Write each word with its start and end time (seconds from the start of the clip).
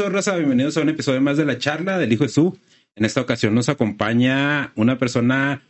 Hey, 0.00 0.06
¿qué 0.06 0.12
pasó, 0.12 0.16
Rosa? 0.16 0.36
Bienvenidos 0.36 0.78
a 0.78 0.80
un 0.80 0.88
episodio 0.88 1.20
más 1.20 1.36
de 1.36 1.44
la 1.44 1.58
charla 1.58 1.98
del 1.98 2.10
Hijo 2.10 2.24
de 2.24 2.30
Su. 2.30 2.56
En 2.96 3.04
esta 3.04 3.20
ocasión 3.20 3.54
nos 3.54 3.68
acompaña 3.68 4.72
una 4.74 4.98
persona 4.98 5.62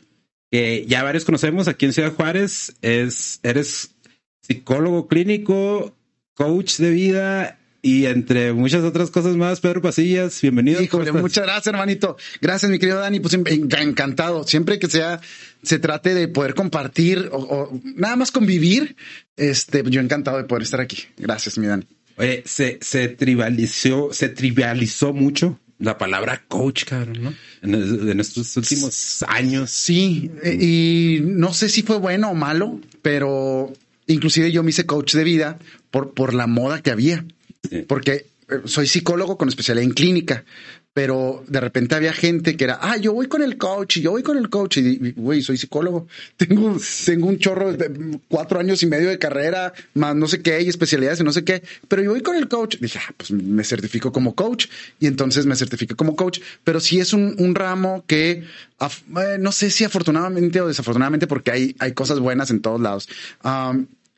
que 0.52 0.84
ya 0.86 1.02
varios 1.02 1.24
conocemos 1.24 1.66
aquí 1.66 1.86
en 1.86 1.92
Ciudad 1.92 2.14
Juárez. 2.14 2.76
Es, 2.80 3.40
eres 3.42 3.96
psicólogo 4.40 5.08
clínico, 5.08 5.96
coach 6.34 6.76
de 6.76 6.90
vida 6.90 7.58
y 7.82 8.06
entre 8.06 8.52
muchas 8.52 8.84
otras 8.84 9.10
cosas 9.10 9.34
más, 9.34 9.58
Pedro 9.58 9.82
Pasillas, 9.82 10.40
bienvenido. 10.40 10.80
Híjole, 10.80 11.10
muchas 11.10 11.44
gracias, 11.44 11.66
hermanito. 11.66 12.16
Gracias, 12.40 12.70
mi 12.70 12.78
querido 12.78 13.00
Dani. 13.00 13.18
Pues 13.18 13.34
encantado. 13.34 14.44
Siempre 14.44 14.78
que 14.78 14.86
sea, 14.86 15.20
se 15.64 15.80
trate 15.80 16.14
de 16.14 16.28
poder 16.28 16.54
compartir 16.54 17.30
o, 17.32 17.68
nada 17.96 18.14
más 18.14 18.30
convivir, 18.30 18.94
este, 19.36 19.82
yo 19.86 20.00
encantado 20.00 20.36
de 20.36 20.44
poder 20.44 20.62
estar 20.62 20.80
aquí. 20.80 20.98
Gracias, 21.16 21.58
mi 21.58 21.66
Dani. 21.66 21.84
Oye, 22.20 22.42
se, 22.44 22.78
se 22.82 23.08
trivializó, 23.08 24.12
se 24.12 24.28
trivializó 24.28 25.14
mucho 25.14 25.58
la 25.78 25.96
palabra 25.96 26.44
coach, 26.48 26.84
cabrón, 26.84 27.22
¿no? 27.22 27.34
En, 27.62 28.20
estos 28.20 28.54
últimos 28.58 29.24
años. 29.26 29.70
Sí, 29.70 30.30
y 30.44 31.20
no 31.22 31.54
sé 31.54 31.70
si 31.70 31.82
fue 31.82 31.96
bueno 31.96 32.30
o 32.30 32.34
malo, 32.34 32.78
pero 33.00 33.72
inclusive 34.06 34.52
yo 34.52 34.62
me 34.62 34.68
hice 34.68 34.84
coach 34.84 35.14
de 35.14 35.24
vida 35.24 35.58
por, 35.90 36.12
por 36.12 36.34
la 36.34 36.46
moda 36.46 36.82
que 36.82 36.90
había. 36.90 37.24
Porque 37.88 38.26
eh, 38.50 38.60
soy 38.66 38.86
psicólogo 38.86 39.38
con 39.38 39.48
especialidad 39.48 39.84
en 39.84 39.94
clínica, 39.94 40.44
pero 40.92 41.44
de 41.46 41.60
repente 41.60 41.94
había 41.94 42.12
gente 42.12 42.56
que 42.56 42.64
era, 42.64 42.78
ah, 42.82 42.96
yo 42.96 43.12
voy 43.12 43.28
con 43.28 43.42
el 43.42 43.56
coach 43.56 43.98
y 43.98 44.02
yo 44.02 44.10
voy 44.10 44.24
con 44.24 44.36
el 44.36 44.50
coach 44.50 44.78
y, 44.78 45.12
güey, 45.12 45.40
soy 45.40 45.56
psicólogo. 45.56 46.08
Tengo, 46.36 46.76
tengo 47.04 47.26
un 47.28 47.38
chorro 47.38 47.72
de 47.72 48.18
cuatro 48.28 48.58
años 48.58 48.82
y 48.82 48.86
medio 48.86 49.08
de 49.08 49.18
carrera, 49.18 49.72
más 49.94 50.16
no 50.16 50.26
sé 50.26 50.42
qué 50.42 50.60
y 50.62 50.68
especialidades 50.68 51.20
y 51.20 51.24
no 51.24 51.32
sé 51.32 51.44
qué, 51.44 51.62
pero 51.86 52.02
yo 52.02 52.10
voy 52.10 52.22
con 52.22 52.36
el 52.36 52.48
coach. 52.48 52.78
Dije, 52.80 52.98
ah, 53.00 53.14
pues 53.16 53.30
me 53.30 53.62
certifico 53.62 54.10
como 54.10 54.34
coach 54.34 54.66
y 54.98 55.06
entonces 55.06 55.46
me 55.46 55.54
certifico 55.54 55.94
como 55.94 56.16
coach, 56.16 56.40
pero 56.64 56.80
sí 56.80 56.98
es 56.98 57.12
un, 57.12 57.36
un 57.38 57.54
ramo 57.54 58.04
que 58.06 58.30
eh, 58.80 59.38
no 59.38 59.52
sé 59.52 59.70
si 59.70 59.84
afortunadamente 59.84 60.60
o 60.60 60.66
desafortunadamente, 60.66 61.26
porque 61.26 61.52
hay, 61.52 61.76
hay 61.78 61.92
cosas 61.92 62.18
buenas 62.18 62.50
en 62.50 62.62
todos 62.62 62.80
lados. 62.80 63.08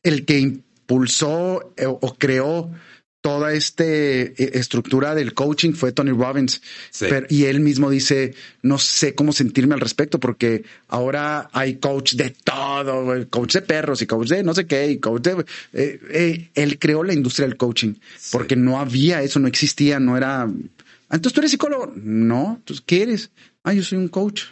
el 0.02 0.24
que 0.24 0.38
impulsó 0.38 1.74
eh, 1.76 1.86
o 1.86 2.14
creó 2.16 2.70
toda 3.22 3.52
esta 3.52 3.84
eh, 3.84 4.34
estructura 4.36 5.14
del 5.14 5.32
coaching 5.32 5.72
fue 5.72 5.92
Tony 5.92 6.10
Robbins. 6.10 6.60
y 7.30 7.44
él 7.44 7.60
mismo 7.60 7.88
dice, 7.88 8.34
no 8.62 8.78
sé 8.78 9.14
cómo 9.14 9.32
sentirme 9.32 9.74
al 9.74 9.80
respecto 9.80 10.20
porque 10.20 10.64
ahora 10.88 11.48
hay 11.52 11.76
coach 11.76 12.14
de 12.14 12.30
todo, 12.30 13.26
coach 13.30 13.54
de 13.54 13.62
perros 13.62 14.02
y 14.02 14.06
coach 14.06 14.28
de 14.28 14.42
no 14.42 14.52
sé 14.52 14.66
qué, 14.66 14.90
y 14.90 14.98
coach 14.98 15.22
de... 15.22 15.44
Eh, 15.72 16.00
eh, 16.10 16.50
él 16.54 16.78
creó 16.78 17.04
la 17.04 17.14
industria 17.14 17.46
del 17.46 17.56
coaching 17.56 17.94
porque 18.32 18.56
no 18.56 18.78
había 18.78 19.22
eso, 19.22 19.38
no 19.38 19.48
existía, 19.48 20.00
no 20.00 20.16
era... 20.16 20.42
Ah, 20.42 21.16
entonces 21.16 21.32
tú 21.32 21.40
eres 21.40 21.52
psicólogo. 21.52 21.92
No, 21.94 22.56
entonces 22.58 22.82
¿qué 22.84 23.02
eres? 23.02 23.30
Ah, 23.62 23.72
yo 23.72 23.84
soy 23.84 23.98
un 23.98 24.08
coach. 24.08 24.44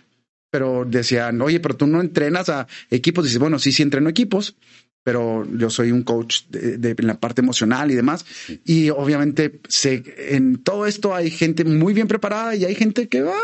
Pero 0.52 0.84
decían, 0.84 1.40
oye, 1.42 1.60
pero 1.60 1.76
tú 1.76 1.86
no 1.86 2.00
entrenas 2.00 2.48
a 2.48 2.66
equipos. 2.90 3.24
Dices, 3.24 3.38
bueno, 3.38 3.60
sí, 3.60 3.70
sí 3.70 3.82
entreno 3.82 4.08
equipos, 4.08 4.56
pero 5.02 5.46
yo 5.56 5.70
soy 5.70 5.92
un 5.92 6.02
coach 6.02 6.44
de, 6.48 6.94
la 6.98 7.18
parte 7.18 7.40
emocional 7.40 7.90
y 7.90 7.94
demás. 7.94 8.24
Y 8.64 8.90
obviamente 8.90 9.60
sé, 9.68 10.02
en 10.16 10.62
todo 10.62 10.86
esto 10.86 11.14
hay 11.14 11.30
gente 11.30 11.64
muy 11.64 11.94
bien 11.94 12.08
preparada 12.08 12.54
y 12.54 12.64
hay 12.64 12.74
gente 12.74 13.08
que 13.08 13.22
va, 13.22 13.38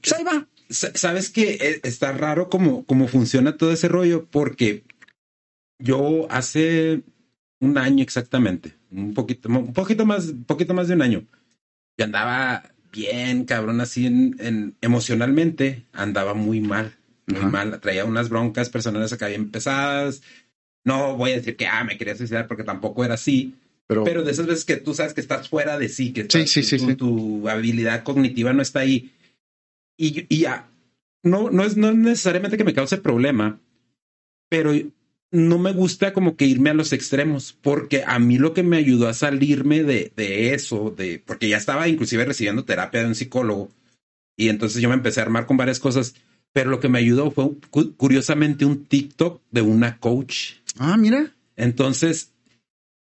pues 0.00 0.12
ahí 0.12 0.24
va. 0.24 0.46
Sabes 0.68 1.30
que 1.30 1.52
e, 1.54 1.80
está 1.84 2.12
raro 2.12 2.48
cómo, 2.48 2.84
cómo 2.84 3.06
funciona 3.06 3.56
todo 3.56 3.72
ese 3.72 3.88
rollo, 3.88 4.26
porque 4.30 4.84
yo 5.78 6.26
hace 6.30 7.02
un 7.60 7.78
año 7.78 8.02
exactamente, 8.02 8.74
un 8.90 9.14
poquito, 9.14 9.48
un 9.48 9.72
poquito 9.72 10.04
más, 10.04 10.32
poquito 10.46 10.74
más 10.74 10.88
de 10.88 10.94
un 10.94 11.02
año, 11.02 11.26
y 11.96 12.02
andaba 12.02 12.74
bien 12.92 13.44
cabrón 13.44 13.80
así 13.80 14.06
en, 14.06 14.76
emocionalmente, 14.80 15.86
andaba 15.92 16.34
muy 16.34 16.60
mal, 16.60 16.92
muy 17.26 17.44
mal, 17.50 17.80
traía 17.80 18.04
unas 18.04 18.28
broncas 18.28 18.70
personales 18.70 19.12
acá 19.12 19.28
bien 19.28 19.50
pesadas, 19.50 20.22
no 20.86 21.16
voy 21.16 21.32
a 21.32 21.36
decir 21.36 21.56
que, 21.56 21.66
ah, 21.66 21.82
me 21.82 21.98
quería 21.98 22.16
suicidar 22.16 22.46
porque 22.46 22.62
tampoco 22.62 23.04
era 23.04 23.14
así. 23.14 23.54
Pero, 23.88 24.04
pero 24.04 24.22
de 24.22 24.30
esas 24.30 24.46
veces 24.46 24.64
que 24.64 24.76
tú 24.76 24.94
sabes 24.94 25.14
que 25.14 25.20
estás 25.20 25.48
fuera 25.48 25.78
de 25.78 25.88
sí, 25.88 26.12
que 26.12 26.24
tu, 26.24 27.48
habilidad 27.48 28.04
cognitiva 28.04 28.52
no 28.52 28.62
está 28.62 28.80
ahí. 28.80 29.10
Y, 29.98 30.26
y 30.28 30.38
ya, 30.38 30.68
no, 31.24 31.50
no, 31.50 31.64
es, 31.64 31.76
no 31.76 31.92
necesariamente 31.92 32.56
que 32.56 32.62
me 32.62 32.72
cause 32.72 32.98
problema, 32.98 33.58
pero 34.48 34.72
no 35.32 35.58
me 35.58 35.72
gusta 35.72 36.12
como 36.12 36.36
que 36.36 36.46
irme 36.46 36.70
a 36.70 36.74
los 36.74 36.92
extremos, 36.92 37.52
porque 37.60 38.04
a 38.06 38.20
mí 38.20 38.38
lo 38.38 38.54
que 38.54 38.62
me 38.62 38.76
ayudó 38.76 39.08
a 39.08 39.14
salirme 39.14 39.82
de, 39.82 40.12
de 40.14 40.54
eso, 40.54 40.94
de, 40.96 41.20
porque 41.24 41.48
ya 41.48 41.56
estaba 41.56 41.88
inclusive 41.88 42.24
recibiendo 42.24 42.64
terapia 42.64 43.00
de 43.00 43.08
un 43.08 43.16
psicólogo, 43.16 43.70
y 44.36 44.50
entonces 44.50 44.80
yo 44.80 44.88
me 44.88 44.94
empecé 44.94 45.18
a 45.18 45.24
armar 45.24 45.46
con 45.46 45.56
varias 45.56 45.80
cosas, 45.80 46.14
pero 46.56 46.70
lo 46.70 46.80
que 46.80 46.88
me 46.88 47.00
ayudó 47.00 47.30
fue 47.30 47.50
curiosamente 47.98 48.64
un 48.64 48.86
TikTok 48.86 49.42
de 49.50 49.60
una 49.60 49.98
coach 49.98 50.52
Ah, 50.78 50.96
mira. 50.96 51.34
Entonces, 51.54 52.32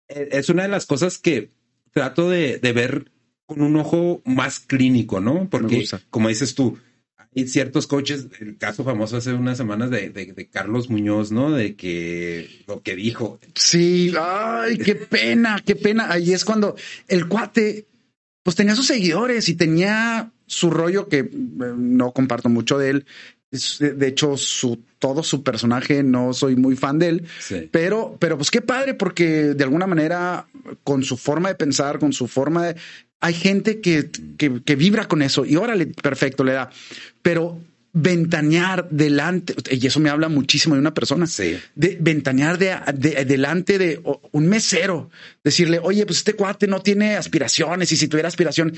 e, 0.07 0.29
es 0.33 0.49
una 0.49 0.61
de 0.61 0.69
las 0.69 0.85
cosas 0.85 1.17
que 1.17 1.49
trato 1.89 2.29
de, 2.29 2.59
ver 2.61 3.11
con 3.47 3.63
un 3.63 3.75
ojo 3.77 4.21
más 4.23 4.59
clínico, 4.59 5.19
¿no? 5.19 5.49
Porque, 5.49 5.83
como 6.11 6.29
dices 6.29 6.53
tú, 6.53 6.77
hay 7.35 7.47
ciertos 7.47 7.87
coaches, 7.87 8.27
el 8.39 8.55
caso 8.55 8.83
famoso 8.83 9.17
hace 9.17 9.33
unas 9.33 9.57
semanas 9.57 9.89
de, 9.89 10.11
de, 10.11 10.47
Carlos 10.47 10.91
Muñoz, 10.91 11.31
¿no? 11.31 11.49
De 11.49 11.75
que 11.75 12.63
lo 12.67 12.83
que 12.83 12.95
dijo. 12.95 13.39
Sí, 13.55 14.13
ay, 14.15 14.77
qué 14.77 14.93
pena, 14.93 15.59
qué 15.65 15.75
pena. 15.75 16.11
Ahí 16.11 16.33
es 16.33 16.45
cuando 16.45 16.75
el 17.07 17.27
cuate, 17.27 17.87
pues 18.43 18.55
tenía 18.55 18.75
sus 18.75 18.85
seguidores 18.85 19.49
y 19.49 19.55
tenía 19.55 20.33
su 20.49 20.71
rollo 20.71 21.07
que 21.07 21.19
eh, 21.19 21.29
no 21.77 22.11
comparto 22.11 22.49
mucho 22.49 22.77
de 22.77 22.89
él, 22.89 23.05
de 23.51 24.07
hecho, 24.07 24.37
su, 24.37 24.79
todo 24.99 25.23
su 25.23 25.43
personaje 25.43 26.03
no 26.03 26.33
soy 26.33 26.55
muy 26.55 26.75
fan 26.75 26.99
de 26.99 27.07
él, 27.09 27.27
pero, 27.71 28.15
pero 28.19 28.37
pues 28.37 28.51
qué 28.51 28.61
padre 28.61 28.93
porque 28.93 29.55
de 29.55 29.63
alguna 29.63 29.87
manera 29.87 30.47
con 30.83 31.03
su 31.03 31.17
forma 31.17 31.49
de 31.49 31.55
pensar, 31.55 31.99
con 31.99 32.13
su 32.13 32.27
forma 32.27 32.67
de... 32.67 32.75
Hay 33.21 33.33
gente 33.33 33.81
que, 33.81 34.11
que, 34.37 34.61
que 34.63 34.75
vibra 34.75 35.07
con 35.07 35.21
eso 35.21 35.45
y 35.45 35.55
órale, 35.57 35.87
perfecto, 35.87 36.43
le 36.43 36.53
da. 36.53 36.69
Pero 37.21 37.59
ventanear 37.91 38.87
delante, 38.89 39.55
y 39.71 39.87
eso 39.87 39.99
me 39.99 40.09
habla 40.09 40.29
muchísimo 40.29 40.75
de 40.75 40.81
una 40.81 40.93
persona, 40.93 41.25
de 41.75 41.97
ventanear 41.99 42.57
de, 42.57 43.25
delante 43.25 43.77
de 43.79 44.01
un 44.31 44.47
mesero, 44.47 45.09
decirle, 45.43 45.79
oye, 45.81 46.05
pues 46.05 46.19
este 46.19 46.33
cuate 46.33 46.67
no 46.67 46.81
tiene 46.81 47.15
aspiraciones 47.15 47.91
y 47.91 47.97
si 47.97 48.07
tuviera 48.07 48.27
aspiración, 48.27 48.75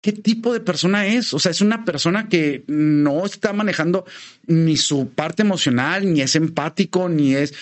¿qué 0.00 0.12
tipo 0.12 0.54
de 0.54 0.60
persona 0.60 1.06
es? 1.06 1.34
O 1.34 1.38
sea, 1.38 1.50
es 1.50 1.60
una 1.60 1.84
persona 1.84 2.28
que 2.28 2.64
no 2.66 3.26
está 3.26 3.52
manejando 3.52 4.06
ni 4.46 4.78
su 4.78 5.10
parte 5.10 5.42
emocional, 5.42 6.10
ni 6.10 6.22
es 6.22 6.34
empático, 6.34 7.10
ni 7.10 7.34
es, 7.34 7.52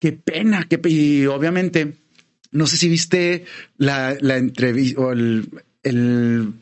qué 0.00 0.12
pena, 0.12 0.66
qué, 0.68 0.80
y 0.88 1.26
obviamente, 1.26 1.94
no 2.50 2.66
sé 2.66 2.78
si 2.78 2.88
viste 2.88 3.44
la, 3.76 4.16
la 4.20 4.38
entrevista 4.38 5.00
o 5.02 5.12
el, 5.12 5.50
el 5.82 6.54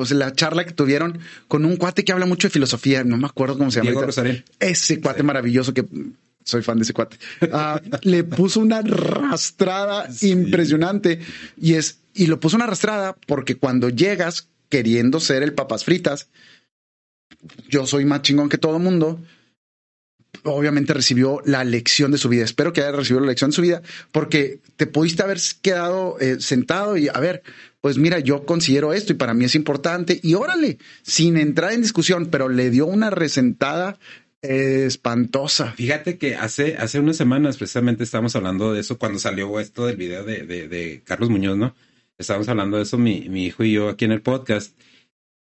pues 0.00 0.12
la 0.12 0.32
charla 0.32 0.64
que 0.64 0.72
tuvieron 0.72 1.18
con 1.46 1.66
un 1.66 1.76
cuate 1.76 2.06
que 2.06 2.12
habla 2.12 2.24
mucho 2.24 2.48
de 2.48 2.52
filosofía, 2.52 3.04
no 3.04 3.18
me 3.18 3.26
acuerdo 3.26 3.58
cómo 3.58 3.70
se 3.70 3.84
llama. 3.84 4.00
Ese 4.58 4.98
cuate 4.98 5.22
maravilloso 5.22 5.74
que 5.74 5.84
soy 6.42 6.62
fan 6.62 6.78
de 6.78 6.84
ese 6.84 6.94
cuate. 6.94 7.18
Ah, 7.52 7.82
le 8.00 8.24
puso 8.24 8.60
una 8.60 8.78
arrastrada 8.78 10.08
impresionante 10.22 11.20
y 11.60 11.74
es, 11.74 11.98
y 12.14 12.28
lo 12.28 12.40
puso 12.40 12.56
una 12.56 12.64
arrastrada 12.64 13.14
porque 13.26 13.56
cuando 13.56 13.90
llegas 13.90 14.48
queriendo 14.70 15.20
ser 15.20 15.42
el 15.42 15.52
papas 15.52 15.84
fritas, 15.84 16.28
yo 17.68 17.86
soy 17.86 18.06
más 18.06 18.22
chingón 18.22 18.48
que 18.48 18.56
todo 18.56 18.78
mundo. 18.78 19.20
Obviamente 20.44 20.94
recibió 20.94 21.42
la 21.44 21.62
lección 21.62 22.10
de 22.10 22.16
su 22.16 22.30
vida. 22.30 22.44
Espero 22.44 22.72
que 22.72 22.80
haya 22.80 22.92
recibido 22.92 23.20
la 23.20 23.26
lección 23.26 23.50
de 23.50 23.56
su 23.56 23.60
vida 23.60 23.82
porque 24.12 24.60
te 24.76 24.86
pudiste 24.86 25.22
haber 25.22 25.38
quedado 25.60 26.18
eh, 26.20 26.40
sentado 26.40 26.96
y 26.96 27.08
a 27.08 27.20
ver, 27.20 27.42
pues 27.80 27.98
mira, 27.98 28.18
yo 28.18 28.44
considero 28.44 28.92
esto 28.92 29.12
y 29.12 29.16
para 29.16 29.34
mí 29.34 29.44
es 29.44 29.54
importante 29.54 30.20
y 30.22 30.34
órale, 30.34 30.78
sin 31.02 31.36
entrar 31.36 31.72
en 31.72 31.82
discusión, 31.82 32.26
pero 32.26 32.48
le 32.48 32.70
dio 32.70 32.86
una 32.86 33.10
resentada 33.10 33.98
espantosa. 34.42 35.72
Fíjate 35.72 36.18
que 36.18 36.34
hace, 36.34 36.76
hace 36.76 36.98
unas 36.98 37.16
semanas 37.16 37.56
precisamente 37.56 38.04
estábamos 38.04 38.34
hablando 38.36 38.72
de 38.72 38.80
eso 38.80 38.98
cuando 38.98 39.18
salió 39.18 39.60
esto 39.60 39.86
del 39.86 39.96
video 39.96 40.24
de, 40.24 40.44
de, 40.46 41.02
Carlos 41.04 41.30
Muñoz, 41.30 41.56
¿no? 41.56 41.74
Estábamos 42.18 42.48
hablando 42.48 42.76
de 42.76 42.84
eso 42.84 42.98
mi, 42.98 43.28
mi, 43.28 43.46
hijo 43.46 43.64
y 43.64 43.72
yo 43.72 43.88
aquí 43.88 44.04
en 44.04 44.12
el 44.12 44.22
podcast. 44.22 44.78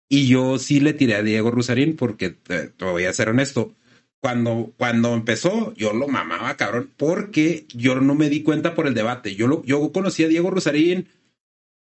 Y 0.09 0.27
yo 0.27 0.59
sí 0.59 0.79
le 0.79 0.93
tiré 0.93 1.15
a 1.15 1.23
Diego 1.23 1.51
Rusarín 1.51 1.95
porque 1.95 2.29
te, 2.29 2.71
voy 2.79 3.05
a 3.05 3.13
ser 3.13 3.29
honesto. 3.29 3.73
Cuando, 4.19 4.73
cuando 4.77 5.13
empezó, 5.13 5.73
yo 5.75 5.93
lo 5.93 6.07
mamaba, 6.07 6.57
cabrón, 6.57 6.89
porque 6.97 7.67
yo 7.75 7.99
no 8.01 8.15
me 8.15 8.29
di 8.29 8.41
cuenta 8.41 8.73
por 8.73 8.87
el 8.87 8.95
debate. 8.95 9.35
Yo, 9.35 9.47
lo, 9.47 9.63
yo 9.63 9.91
conocí 9.91 10.23
a 10.23 10.27
Diego 10.27 10.49
Rusarín 10.49 11.07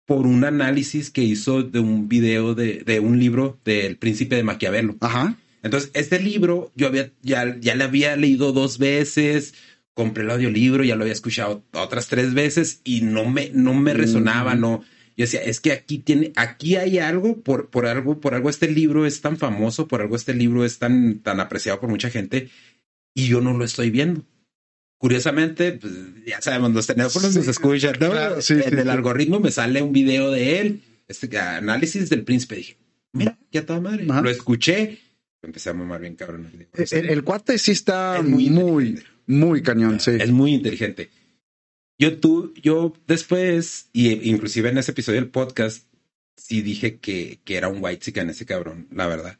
por 0.06 0.27
un 0.27 0.44
análisis 0.44 1.09
que 1.09 1.24
hizo 1.24 1.63
de 1.63 1.80
un 1.80 2.09
video 2.09 2.56
de, 2.56 2.83
de 2.86 3.00
un 3.00 3.19
libro 3.19 3.59
del 3.63 3.98
príncipe 3.98 4.36
de 4.36 4.44
Maquiavelo. 4.44 4.98
Ajá. 5.00 5.38
Entonces, 5.63 5.92
este 5.94 6.19
libro 6.19 6.71
yo 6.75 6.88
había, 6.88 7.12
ya, 7.21 7.57
ya 7.59 7.75
le 7.75 7.83
había 7.83 8.15
leído 8.15 8.51
dos 8.51 8.77
veces, 8.77 9.53
compré 9.94 10.24
el 10.24 10.31
audiolibro, 10.31 10.83
ya 10.83 10.95
lo 10.95 11.03
había 11.03 11.13
escuchado 11.13 11.63
otras 11.74 12.07
tres 12.07 12.33
veces 12.33 12.81
y 12.83 13.01
no 13.01 13.25
me, 13.25 13.51
no 13.53 13.74
me 13.74 13.94
resonaba, 13.94 14.56
mm. 14.56 14.59
no. 14.59 14.83
Yo 15.18 15.25
decía, 15.25 15.42
es 15.42 15.59
que 15.59 15.71
aquí 15.71 16.00
tiene, 16.00 16.31
aquí 16.36 16.77
hay 16.77 16.98
algo, 16.98 17.42
por, 17.42 17.69
por 17.69 17.86
algo, 17.86 18.19
por 18.19 18.33
algo 18.33 18.50
este 18.50 18.71
libro 18.71 19.06
es 19.06 19.21
tan 19.21 19.38
famoso, 19.38 19.88
por 19.88 20.01
algo 20.01 20.15
este 20.15 20.33
libro 20.33 20.65
es 20.65 20.80
tan, 20.80 21.19
tan 21.19 21.39
apreciado 21.39 21.80
por 21.80 21.89
mucha 21.89 22.09
gente 22.09 22.50
y 23.13 23.27
yo 23.27 23.42
no 23.42 23.53
lo 23.53 23.65
estoy 23.65 23.89
viendo. 23.92 24.25
Curiosamente, 25.01 25.71
pues, 25.71 25.94
ya 26.27 26.39
sabemos, 26.44 26.74
los 26.74 26.86
teléfonos 26.86 27.36
nos 27.36 27.48
escuchan, 27.48 27.95
¿no? 28.00 28.13
en 28.13 28.80
el 28.80 28.88
algoritmo 28.88 29.39
me 29.39 29.50
sale 29.50 29.81
un 29.81 29.92
video 29.92 30.30
de 30.30 30.59
él, 30.59 30.83
este 31.07 31.39
análisis 31.39 32.07
del 32.07 32.24
príncipe. 32.24 32.57
Dije, 32.57 32.77
mira, 33.12 33.36
ya 33.51 33.65
toda 33.65 33.81
madre. 33.81 34.06
Lo 34.06 34.30
escuché, 34.30 35.00
empecé 35.42 35.71
a 35.71 35.74
mamar 35.74 36.01
bien 36.01 36.13
cabrón. 36.13 36.51
El, 36.92 37.24
cuate 37.24 37.57
sí 37.57 37.71
está 37.71 38.21
muy, 38.21 38.51
muy, 39.25 39.63
cañón, 39.63 40.00
sí. 40.00 40.12
Es 40.19 40.30
muy 40.30 40.53
inteligente. 40.53 41.09
Yo, 41.98 42.19
tú, 42.19 42.53
yo 42.62 42.94
después, 43.07 43.89
y 43.94 44.30
inclusive 44.30 44.69
en 44.69 44.77
ese 44.77 44.92
episodio 44.92 45.19
del 45.19 45.31
podcast, 45.31 45.88
sí 46.38 46.62
dije 46.62 46.98
que, 46.98 47.39
que 47.44 47.57
era 47.57 47.69
un 47.69 47.83
white 47.83 48.19
en 48.19 48.30
ese 48.30 48.45
cabrón, 48.45 48.86
la 48.92 49.07
verdad. 49.07 49.39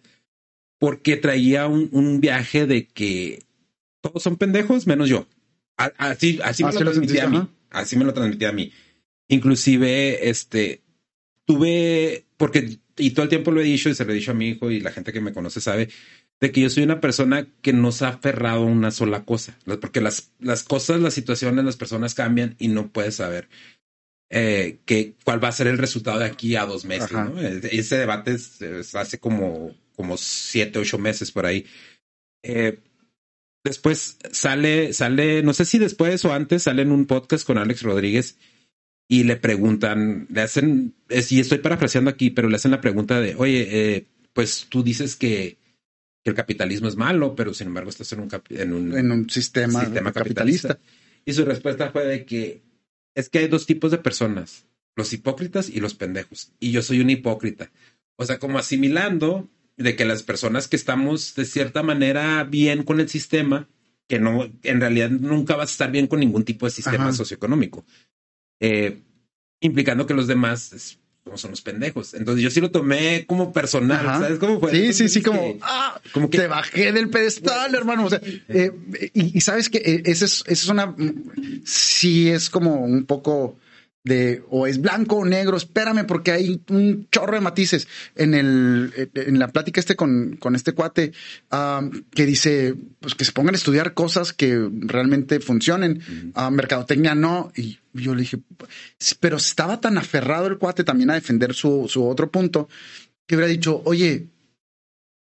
Porque 0.80 1.18
traía 1.18 1.68
un, 1.68 1.88
un 1.92 2.20
viaje 2.20 2.66
de 2.66 2.88
que 2.88 3.44
todos 4.02 4.24
son 4.24 4.38
pendejos 4.38 4.88
menos 4.88 5.08
yo. 5.08 5.28
Así, 5.78 6.40
así, 6.44 6.64
me 6.64 6.72
lo 6.72 6.80
transmitía 6.80 7.24
a 7.26 7.30
mí. 7.30 7.48
Así 7.70 7.96
me 7.96 8.06
lo 8.06 8.14
transmitía 8.14 8.50
a 8.50 8.54
mí. 8.54 8.72
Inclusive, 9.30 10.30
este, 10.30 10.82
tuve, 11.46 12.26
porque, 12.38 12.80
y 12.98 13.12
todo 13.12 13.24
el 13.24 13.30
tiempo 13.30 13.52
lo 13.52 13.62
he 13.62 13.66
dicho 13.66 13.90
y 13.90 13.96
se 13.96 14.06
lo 14.06 14.12
he 14.12 14.16
dicho 14.16 14.32
a 14.32 14.36
mi 14.36 14.50
hijo 14.50 14.70
y 14.70 14.80
la 14.80 14.92
gente 14.92 15.14
que 15.14 15.22
me 15.22 15.34
conoce 15.34 15.62
sabe, 15.62 15.90
de 16.40 16.52
que 16.52 16.62
yo 16.62 16.70
soy 16.70 16.84
una 16.84 17.00
persona 17.00 17.48
que 17.62 17.72
no 17.72 17.92
se 17.92 18.06
ha 18.06 18.10
aferrado 18.10 18.64
a 18.64 18.66
una 18.66 18.92
sola 18.92 19.24
cosa. 19.24 19.58
Porque 19.80 20.02
las, 20.02 20.32
las 20.40 20.64
cosas, 20.64 21.00
las 21.00 21.14
situaciones, 21.14 21.64
las 21.64 21.78
personas 21.78 22.16
cambian 22.16 22.56
y 22.60 22.68
no 22.68 22.92
puedes 22.92 23.16
saber 23.16 23.48
eh, 24.34 24.80
que, 24.86 25.16
cuál 25.26 25.44
va 25.44 25.50
a 25.50 25.54
ser 25.54 25.68
el 25.68 25.78
resultado 25.78 26.20
de 26.20 26.26
aquí 26.26 26.56
a 26.56 26.66
dos 26.66 26.86
meses. 26.86 27.12
¿no? 27.12 27.40
Ese 27.40 27.98
debate 27.98 28.32
es, 28.32 28.96
hace 28.96 29.20
como, 29.20 29.76
como 29.96 30.18
siete, 30.18 30.80
ocho 30.80 30.98
meses 30.98 31.32
por 31.32 31.46
ahí. 31.46 31.66
Eh, 32.42 32.80
después 33.64 34.18
sale, 34.32 34.94
sale, 34.94 35.44
no 35.44 35.54
sé 35.54 35.66
si 35.66 35.78
después 35.78 36.24
o 36.26 36.34
antes, 36.34 36.64
sale 36.64 36.82
en 36.82 36.92
un 36.92 37.06
podcast 37.06 37.46
con 37.46 37.58
Alex 37.58 37.84
Rodríguez 37.84 38.38
y 39.08 39.24
le 39.24 39.36
preguntan, 39.36 40.28
le 40.30 40.42
hacen, 40.42 40.96
y 41.10 41.40
estoy 41.40 41.58
parafraseando 41.58 42.10
aquí, 42.10 42.30
pero 42.30 42.50
le 42.50 42.56
hacen 42.56 42.72
la 42.72 42.82
pregunta 42.82 43.20
de, 43.20 43.36
oye, 43.36 43.68
eh, 43.70 44.08
pues 44.34 44.68
tú 44.70 44.84
dices 44.84 45.16
que, 45.16 45.60
el 46.24 46.36
capitalismo 46.36 46.88
es 46.88 46.96
malo, 46.96 47.36
pero 47.36 47.52
sin 47.52 47.68
embargo 47.68 47.90
estás 47.90 48.14
en 48.14 48.20
un, 48.20 48.30
en 48.96 49.12
un, 49.12 49.28
sistema, 49.28 49.92
capitalista. 50.14 50.80
Y 51.26 51.34
su 51.34 51.46
respuesta 51.46 51.90
fue 51.90 52.06
de 52.06 52.26
que 52.26 52.62
es 53.16 53.30
que 53.30 53.40
hay 53.40 53.48
dos 53.48 53.66
tipos 53.66 53.90
de 53.90 53.98
personas, 53.98 54.66
los 54.96 55.12
hipócritas 55.14 55.68
y 55.68 55.80
los 55.80 55.96
pendejos. 55.96 56.52
Y 56.60 56.72
yo 56.72 56.84
soy 56.84 57.00
un 57.00 57.10
hipócrita. 57.10 57.72
O 58.18 58.26
sea, 58.26 58.38
como 58.38 58.60
asimilando 58.60 59.50
de 59.82 59.96
que 59.96 60.06
las 60.06 60.24
personas 60.24 60.68
que 60.68 60.76
estamos 60.76 61.36
de 61.36 61.46
cierta 61.46 61.84
manera 61.84 62.44
bien 62.44 62.84
con 62.84 63.00
el 63.00 63.10
sistema, 63.10 63.68
que 64.08 64.20
no, 64.20 64.50
en 64.64 64.80
realidad 64.82 65.10
nunca 65.10 65.56
vas 65.56 65.70
a 65.70 65.74
estar 65.74 65.92
bien 65.92 66.08
con 66.08 66.20
ningún 66.20 66.44
tipo 66.44 66.66
de 66.66 66.72
sistema 66.72 67.12
socioeconómico, 67.14 67.86
eh, 68.60 69.02
implicando 69.60 70.06
que 70.06 70.14
los 70.14 70.28
demás 70.28 70.98
son 71.36 71.52
los 71.52 71.62
pendejos. 71.62 72.14
Entonces 72.14 72.44
yo 72.44 72.50
sí 72.50 72.60
lo 72.62 72.72
tomé 72.72 73.26
como 73.26 73.54
personal, 73.54 74.04
¿sabes 74.06 74.40
cómo 74.40 74.60
fue? 74.60 74.72
Sí, 74.72 74.94
sí, 74.94 75.10
sí, 75.10 75.22
como, 75.22 75.58
ah, 75.62 76.00
como 76.14 76.30
que 76.30 76.40
te 76.40 76.48
bajé 76.48 76.92
del 76.92 77.10
pedestal, 77.10 77.74
hermano. 77.76 78.06
O 78.06 78.10
sea, 78.10 78.22
eh, 78.50 78.72
y, 79.14 79.40
sabes 79.42 79.70
que 79.70 79.78
eh, 79.80 80.04
esa 80.06 80.26
es, 80.26 80.44
esa 80.48 80.64
es 80.64 80.68
una, 80.68 80.96
sí 81.64 82.30
es 82.30 82.50
como 82.50 82.84
un 82.84 83.06
poco 83.06 83.58
de 84.04 84.44
o 84.50 84.66
es 84.66 84.82
blanco 84.82 85.18
o 85.18 85.26
negro, 85.26 85.58
espérame 85.58 86.06
porque 86.06 86.32
hay 86.32 86.62
un 86.70 87.08
chorro 87.12 87.36
de 87.36 87.42
matices. 87.42 87.88
En 88.16 88.34
el 88.34 89.12
en 89.14 89.40
la 89.40 89.50
plática 89.50 89.80
este 89.80 89.96
con, 89.96 90.38
con 90.38 90.56
este 90.56 90.74
cuate 90.74 91.12
que 92.14 92.26
dice 92.26 92.76
pues 93.00 93.16
que 93.16 93.26
se 93.26 93.32
pongan 93.32 93.56
a 93.56 93.58
estudiar 93.58 93.94
cosas 93.94 94.34
que 94.34 94.68
realmente 94.72 95.40
funcionen, 95.40 96.32
a 96.36 96.50
mercadotecnia 96.50 97.16
no. 97.16 97.52
Y 97.56 97.80
yo 97.94 98.16
le 98.16 98.22
dije, 98.22 98.40
pero 99.20 99.38
estaba 99.38 99.80
tan 99.80 99.98
aferrado 99.98 100.48
el 100.48 100.58
cuate 100.58 100.84
también 100.84 101.12
a 101.12 101.16
defender 101.16 101.54
su, 101.54 101.88
su 101.88 102.08
otro 102.08 102.32
punto 102.32 102.70
que 103.28 103.36
hubiera 103.36 103.52
dicho, 103.52 103.82
"Oye, 103.86 104.28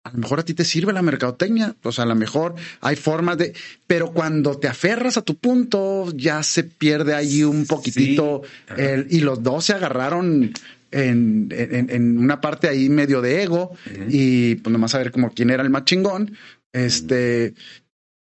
a 0.08 0.14
lo 0.14 0.20
mejor 0.20 0.40
a 0.40 0.46
ti 0.46 0.54
te 0.54 0.66
sirve 0.66 0.94
la 0.94 1.02
mercadotecnia, 1.02 1.76
o 1.84 1.92
sea, 1.92 2.04
a 2.04 2.08
lo 2.08 2.16
mejor 2.16 2.56
hay 2.82 2.96
formas 2.96 3.38
de, 3.38 3.54
pero 3.86 4.12
cuando 4.12 4.58
te 4.58 4.68
aferras 4.68 5.18
a 5.18 5.22
tu 5.22 5.36
punto, 5.36 6.12
ya 6.16 6.44
se 6.44 6.64
pierde 6.64 7.14
ahí 7.14 7.44
un 7.44 7.66
poquitito 7.66 8.42
el, 8.76 9.08
y 9.10 9.22
los 9.22 9.44
dos 9.44 9.66
se 9.66 9.74
agarraron 9.74 10.54
en, 10.92 11.50
en, 11.52 12.18
una 12.18 12.40
parte 12.40 12.68
ahí 12.70 12.90
medio 12.90 13.22
de 13.22 13.44
ego 13.44 13.76
y 14.10 14.56
pues 14.56 14.72
nomás 14.72 14.96
a 14.96 15.00
ver 15.00 15.12
como 15.12 15.32
quién 15.32 15.50
era 15.50 15.64
el 15.64 15.70
más 15.70 15.86
chingón, 15.86 16.36
este, 16.72 17.54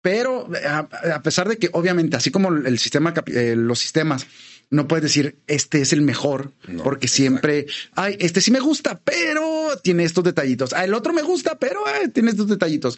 pero 0.01 0.49
a, 0.67 1.21
pesar 1.21 1.47
de 1.47 1.57
que 1.57 1.69
obviamente 1.73 2.17
así 2.17 2.31
como 2.31 2.49
el 2.49 2.79
sistema, 2.79 3.13
eh, 3.27 3.55
los 3.57 3.79
sistemas 3.79 4.25
no 4.71 4.87
puedes 4.87 5.03
decir 5.03 5.37
este 5.47 5.81
es 5.81 5.93
el 5.93 6.01
mejor, 6.01 6.53
porque 6.83 7.07
siempre, 7.07 7.67
ay, 7.93 8.17
este 8.19 8.41
sí 8.41 8.51
me 8.51 8.61
gusta, 8.61 8.99
pero 8.99 9.77
tiene 9.83 10.03
estos 10.03 10.23
detallitos. 10.23 10.73
Ah, 10.73 10.85
el 10.85 10.93
otro 10.93 11.13
me 11.13 11.21
gusta, 11.21 11.59
pero 11.59 11.83
tiene 12.13 12.31
estos 12.31 12.47
detallitos. 12.47 12.97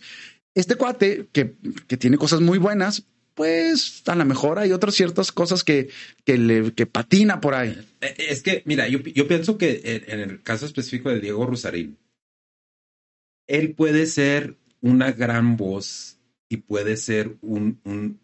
Este 0.55 0.75
cuate 0.75 1.27
que, 1.33 1.55
que 1.87 1.97
tiene 1.97 2.17
cosas 2.17 2.41
muy 2.41 2.59
buenas, 2.59 3.07
pues 3.33 4.03
a 4.05 4.15
lo 4.15 4.25
mejor 4.25 4.59
hay 4.59 4.71
otras 4.71 4.95
ciertas 4.95 5.31
cosas 5.31 5.63
que, 5.63 5.89
que, 6.25 6.37
le, 6.37 6.73
que 6.73 6.85
patina 6.85 7.41
por 7.41 7.55
ahí. 7.55 7.71
Eh, 8.01 8.13
eh, 8.17 8.25
es 8.29 8.43
que, 8.43 8.61
mira, 8.65 8.87
yo, 8.87 8.99
yo 8.99 9.27
pienso 9.27 9.57
que 9.57 9.81
en, 10.07 10.19
el 10.19 10.41
caso 10.41 10.65
específico 10.65 11.09
de 11.09 11.19
Diego 11.19 11.45
Rosarín, 11.45 11.97
él 13.47 13.73
puede 13.73 14.05
ser 14.05 14.57
una 14.81 15.11
gran 15.11 15.57
voz 15.57 16.17
y 16.49 16.57
puede 16.57 16.97
ser 16.97 17.35
un, 17.41 17.79
un, 17.83 18.19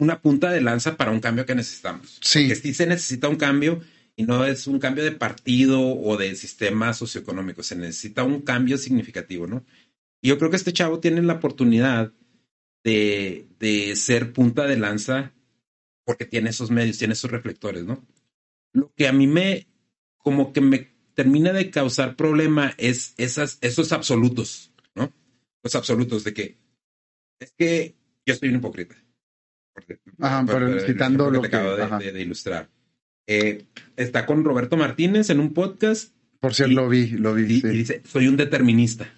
una 0.00 0.20
punta 0.20 0.50
de 0.50 0.60
lanza 0.60 0.96
para 0.96 1.10
un 1.12 1.20
cambio 1.20 1.46
que 1.46 1.54
necesitamos. 1.54 2.18
Sí. 2.20 2.48
Que 2.48 2.56
sí 2.56 2.74
se 2.74 2.86
necesita 2.86 3.28
un 3.28 3.36
cambio 3.36 3.80
y 4.16 4.24
no 4.24 4.44
es 4.44 4.66
un 4.66 4.78
cambio 4.78 5.04
de 5.04 5.12
partido 5.12 5.80
o 5.80 6.16
de 6.16 6.34
sistema 6.34 6.92
socioeconómico, 6.92 7.62
se 7.62 7.76
necesita 7.76 8.24
un 8.24 8.42
cambio 8.42 8.76
significativo, 8.76 9.46
¿no? 9.46 9.64
Y 10.20 10.28
yo 10.28 10.38
creo 10.38 10.50
que 10.50 10.56
este 10.56 10.72
chavo 10.72 11.00
tiene 11.00 11.22
la 11.22 11.34
oportunidad 11.34 12.12
de, 12.84 13.46
de 13.58 13.96
ser 13.96 14.32
punta 14.32 14.66
de 14.66 14.76
lanza 14.76 15.32
porque 16.04 16.26
tiene 16.26 16.50
esos 16.50 16.70
medios, 16.70 16.98
tiene 16.98 17.14
esos 17.14 17.30
reflectores, 17.30 17.84
¿no? 17.84 18.04
Lo 18.72 18.92
que 18.94 19.08
a 19.08 19.12
mí 19.12 19.26
me, 19.26 19.68
como 20.18 20.52
que 20.52 20.60
me 20.60 20.90
termina 21.14 21.52
de 21.52 21.70
causar 21.70 22.16
problema 22.16 22.74
es 22.78 23.14
esas, 23.16 23.58
esos 23.60 23.92
absolutos, 23.92 24.72
¿no? 24.94 25.12
Los 25.62 25.74
absolutos 25.74 26.24
de 26.24 26.34
que 26.34 26.58
es 27.38 27.52
que 27.56 27.96
yo 28.26 28.34
soy 28.34 28.50
un 28.50 28.56
hipócrita 28.56 28.96
Ajá, 30.18 30.44
pero 30.46 30.80
citando 30.80 31.30
lo 31.30 31.40
que, 31.40 31.48
acabo 31.48 31.76
de, 31.76 32.22
ilustrar. 32.22 32.68
Eh, 33.26 33.66
está 33.96 34.26
con 34.26 34.44
Roberto 34.44 34.76
Martínez 34.76 35.30
en 35.30 35.40
un 35.40 35.52
podcast. 35.52 36.14
Por 36.40 36.54
cierto, 36.54 36.74
lo 36.74 36.88
vi, 36.88 37.08
lo 37.08 37.34
vi. 37.34 37.42
Y, 37.42 37.60
dice, 37.60 38.02
soy 38.04 38.28
un 38.28 38.36
determinista. 38.36 39.12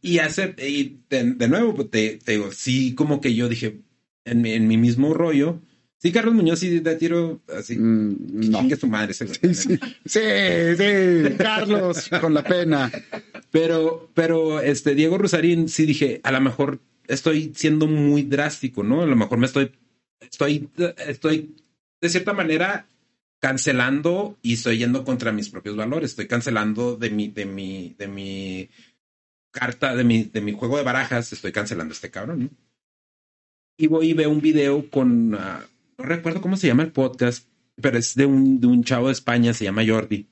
Y 0.00 0.18
hace, 0.18 0.54
y 0.58 1.00
de, 1.08 1.48
nuevo, 1.48 1.74
pues, 1.74 1.90
te, 1.90 2.18
digo, 2.26 2.52
sí, 2.52 2.94
como 2.94 3.20
que 3.20 3.34
yo 3.34 3.48
dije, 3.48 3.80
en 4.24 4.42
mi, 4.42 4.52
en 4.52 4.68
mi 4.68 4.76
mismo 4.76 5.14
rollo, 5.14 5.60
Sí, 5.98 6.12
Carlos 6.12 6.34
Muñoz 6.34 6.60
sí 6.60 6.78
de 6.80 6.94
tiro 6.96 7.40
así. 7.56 7.76
Mm, 7.76 8.50
no. 8.50 8.68
Que 8.68 8.76
su 8.76 8.86
madre. 8.86 9.14
Sí, 9.14 9.26
sí, 9.54 9.78
sí, 10.04 11.36
Carlos, 11.38 12.08
con 12.20 12.34
la 12.34 12.44
pena. 12.44 12.92
Pero, 13.50 14.10
pero 14.14 14.60
este 14.60 14.94
Diego 14.94 15.16
Rosarín 15.16 15.68
sí 15.68 15.86
dije, 15.86 16.20
a 16.22 16.32
lo 16.32 16.40
mejor 16.40 16.80
estoy 17.08 17.52
siendo 17.54 17.86
muy 17.86 18.22
drástico, 18.22 18.82
¿no? 18.82 19.02
A 19.02 19.06
lo 19.06 19.16
mejor 19.16 19.38
me 19.38 19.46
estoy, 19.46 19.72
estoy, 20.20 20.68
estoy 21.06 21.56
de 22.00 22.08
cierta 22.08 22.32
manera 22.32 22.86
cancelando 23.40 24.38
y 24.42 24.54
estoy 24.54 24.78
yendo 24.78 25.04
contra 25.04 25.32
mis 25.32 25.48
propios 25.48 25.76
valores. 25.76 26.10
Estoy 26.10 26.26
cancelando 26.26 26.96
de 26.96 27.10
mi, 27.10 27.28
de 27.28 27.46
mi, 27.46 27.94
de 27.98 28.08
mi 28.08 28.70
carta, 29.50 29.94
de 29.94 30.04
mi, 30.04 30.24
de 30.24 30.40
mi 30.40 30.52
juego 30.52 30.76
de 30.76 30.82
barajas, 30.82 31.32
estoy 31.32 31.52
cancelando 31.52 31.92
a 31.92 31.96
este 31.96 32.10
cabrón, 32.10 32.40
¿no? 32.40 32.50
Y 33.78 33.88
voy 33.88 34.10
y 34.10 34.12
veo 34.14 34.30
un 34.30 34.40
video 34.40 34.90
con, 34.90 35.34
ah, 35.34 35.66
no 35.98 36.04
recuerdo 36.04 36.40
cómo 36.40 36.56
se 36.56 36.66
llama 36.66 36.82
el 36.82 36.92
podcast, 36.92 37.48
pero 37.80 37.98
es 37.98 38.14
de 38.14 38.26
un, 38.26 38.60
de 38.60 38.66
un 38.66 38.84
chavo 38.84 39.06
de 39.06 39.12
España, 39.12 39.52
se 39.52 39.64
llama 39.64 39.86
Jordi. 39.86 40.28